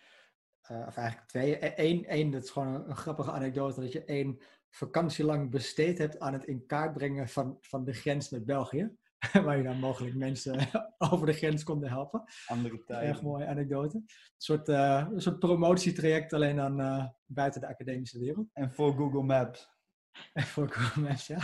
Uh, 0.70 0.84
of 0.86 0.96
eigenlijk 0.96 1.28
twee. 1.28 1.80
Eén, 1.80 2.04
één, 2.04 2.30
dat 2.30 2.42
is 2.42 2.50
gewoon 2.50 2.74
een, 2.74 2.88
een, 2.88 2.96
grappige 2.96 3.30
anekdote, 3.30 3.80
dat 3.80 3.92
je 3.92 4.04
één 4.04 4.38
vakantie 4.70 5.24
lang 5.24 5.50
besteed 5.50 5.98
hebt 5.98 6.20
aan 6.20 6.32
het 6.32 6.44
in 6.44 6.66
kaart 6.66 6.92
brengen 6.92 7.28
van, 7.28 7.58
van 7.60 7.84
de 7.84 7.92
grens 7.92 8.30
met 8.30 8.44
België. 8.44 8.96
Waar 9.44 9.56
je 9.56 9.62
dan 9.62 9.78
mogelijk 9.78 10.14
mensen 10.14 10.68
over 11.10 11.26
de 11.26 11.32
grens 11.32 11.64
kon 11.64 11.84
helpen. 11.84 12.24
Andere 12.46 12.84
tijd. 12.84 13.02
Erg 13.02 13.22
mooie 13.22 13.46
anekdote. 13.46 13.96
Een 13.96 14.08
soort, 14.36 14.68
uh, 14.68 15.06
een 15.12 15.20
soort 15.20 15.38
promotietraject 15.38 16.32
alleen 16.32 16.56
dan 16.56 16.80
uh, 16.80 17.06
buiten 17.26 17.60
de 17.60 17.68
academische 17.68 18.18
wereld. 18.18 18.48
En 18.52 18.72
voor 18.72 18.94
Google 18.94 19.22
Maps. 19.22 19.72
En 20.32 20.42
voor 20.42 20.68
Google 20.68 21.02
Maps, 21.02 21.26
ja. 21.26 21.38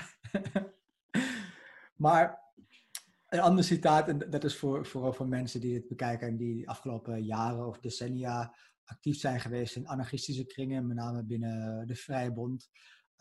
maar 1.97 2.39
een 3.27 3.41
ander 3.41 3.65
citaat, 3.65 4.09
en 4.09 4.19
dat 4.19 4.45
is 4.45 4.57
voor, 4.57 4.87
vooral 4.87 5.13
voor 5.13 5.29
mensen 5.29 5.61
die 5.61 5.75
het 5.75 5.89
bekijken 5.89 6.29
en 6.29 6.37
die 6.37 6.57
de 6.57 6.67
afgelopen 6.67 7.25
jaren 7.25 7.67
of 7.67 7.79
decennia 7.79 8.55
actief 8.85 9.19
zijn 9.19 9.41
geweest 9.41 9.77
in 9.77 9.89
anarchistische 9.89 10.47
kringen, 10.47 10.87
met 10.87 10.97
name 10.97 11.23
binnen 11.23 11.87
de 11.87 11.95
Vrije 11.95 12.33
Bond. 12.33 12.71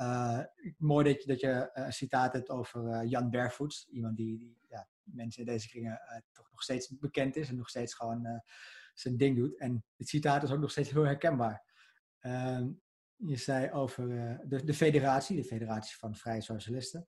Uh, 0.01 0.39
mooi 0.77 1.05
dat 1.05 1.21
je, 1.21 1.27
dat 1.27 1.39
je 1.39 1.69
een 1.73 1.93
citaat 1.93 2.34
hebt 2.34 2.49
over 2.49 2.84
uh, 2.84 3.09
Jan 3.09 3.30
Barefoots, 3.30 3.88
iemand 3.89 4.17
die, 4.17 4.38
die 4.38 4.57
ja, 4.69 4.88
mensen 5.03 5.41
in 5.41 5.51
deze 5.51 5.69
kringen 5.69 6.01
toch 6.31 6.51
nog 6.51 6.61
steeds 6.61 6.97
bekend 6.99 7.35
is 7.35 7.49
en 7.49 7.55
nog 7.55 7.69
steeds 7.69 7.93
gewoon 7.93 8.41
zijn 8.93 9.17
ding 9.17 9.38
doet. 9.38 9.57
En 9.57 9.84
het 9.97 10.07
citaat 10.07 10.43
is 10.43 10.51
ook 10.51 10.59
nog 10.59 10.71
steeds 10.71 10.89
heel 10.89 11.03
herkenbaar. 11.03 11.63
Ehm, 12.19 12.71
je 13.15 13.35
zei 13.35 13.71
over 13.71 14.07
de, 14.47 14.63
de 14.63 14.73
federatie, 14.73 15.35
de 15.35 15.43
federatie 15.43 15.97
van 15.97 16.15
Vrije 16.15 16.41
Socialisten, 16.41 17.07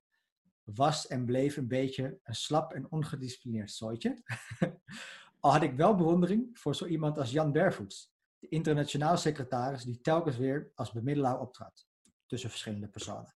was 0.63 1.07
en 1.07 1.25
bleef 1.25 1.57
een 1.57 1.67
beetje 1.67 2.19
een 2.23 2.35
slap 2.35 2.73
en 2.73 2.91
ongedisciplineerd 2.91 3.71
zooitje. 3.71 4.23
Al 5.39 5.51
had 5.51 5.61
ik 5.61 5.75
wel 5.75 5.95
bewondering 5.95 6.59
voor 6.59 6.75
zo 6.75 6.85
iemand 6.85 7.17
als 7.17 7.31
Jan 7.31 7.51
Barefoots, 7.51 8.13
de 8.39 8.47
internationaal 8.47 9.17
secretaris 9.17 9.83
die 9.83 10.01
telkens 10.01 10.37
weer 10.37 10.71
als 10.75 10.91
bemiddelaar 10.91 11.39
optrad 11.39 11.89
tussen 12.31 12.49
verschillende 12.49 12.87
personen. 12.87 13.33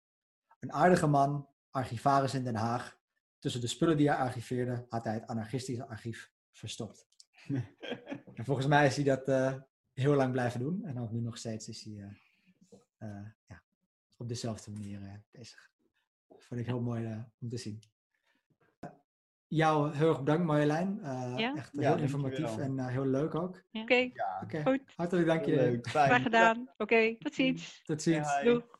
Een 0.60 0.74
aardige 0.74 1.08
man, 1.08 1.48
archivaris 1.70 2.34
in 2.34 2.44
Den 2.44 2.56
Haag. 2.56 3.00
Tussen 3.40 3.62
de 3.62 3.68
spullen 3.68 3.98
die 3.98 4.08
hij 4.08 4.18
archiveerde 4.18 4.86
had 4.90 5.04
hij 5.04 5.14
het 5.14 5.28
anarchistische 5.28 5.88
archief 5.88 6.32
verstopt. 6.52 7.08
en 8.38 8.46
volgens 8.46 8.68
mij 8.68 8.86
is 8.86 8.96
hij 8.96 9.06
dat 9.06 9.30
uh, 9.30 9.54
heel 9.94 10.16
lang 10.16 10.32
blijven 10.32 10.60
doen. 10.60 10.86
En 10.86 11.00
ook 11.00 11.12
nu 11.12 11.20
nog 11.20 11.38
steeds 11.38 11.68
is 11.68 11.84
hij 11.84 11.94
uh, 11.94 13.10
uh, 13.10 13.28
ja, 13.48 13.64
op 14.18 14.28
dezelfde 14.28 14.72
manier 14.72 15.24
bezig. 15.32 15.70
Dat 16.28 16.44
vond 16.44 16.60
ik 16.60 16.66
heel 16.66 16.82
mooi 16.82 17.26
om 17.40 17.50
te 17.50 17.58
zien 17.58 17.82
jou 19.52 19.96
heel 19.96 20.10
erg 20.10 20.20
bedankt 20.20 20.46
Marjolein. 20.46 21.00
Uh, 21.04 21.34
ja? 21.38 21.56
Echt 21.56 21.72
heel 21.72 21.98
informatief 21.98 22.58
en 22.58 22.78
uh, 22.78 22.88
heel 22.88 23.06
leuk 23.06 23.36
ook. 23.36 23.64
Ja. 23.72 23.82
Oké, 23.82 23.94
okay. 23.94 24.14
okay. 24.44 24.64
goed. 24.64 24.82
Hartelijk 24.96 25.28
dank 25.28 25.46
je. 25.46 25.80
Graag 25.82 26.22
gedaan. 26.22 26.62
Oké, 26.62 26.82
okay. 26.84 27.16
tot 27.20 27.34
ziens. 27.34 27.82
Tot 27.84 28.02
ziens. 28.02 28.42
Doeg. 28.44 28.80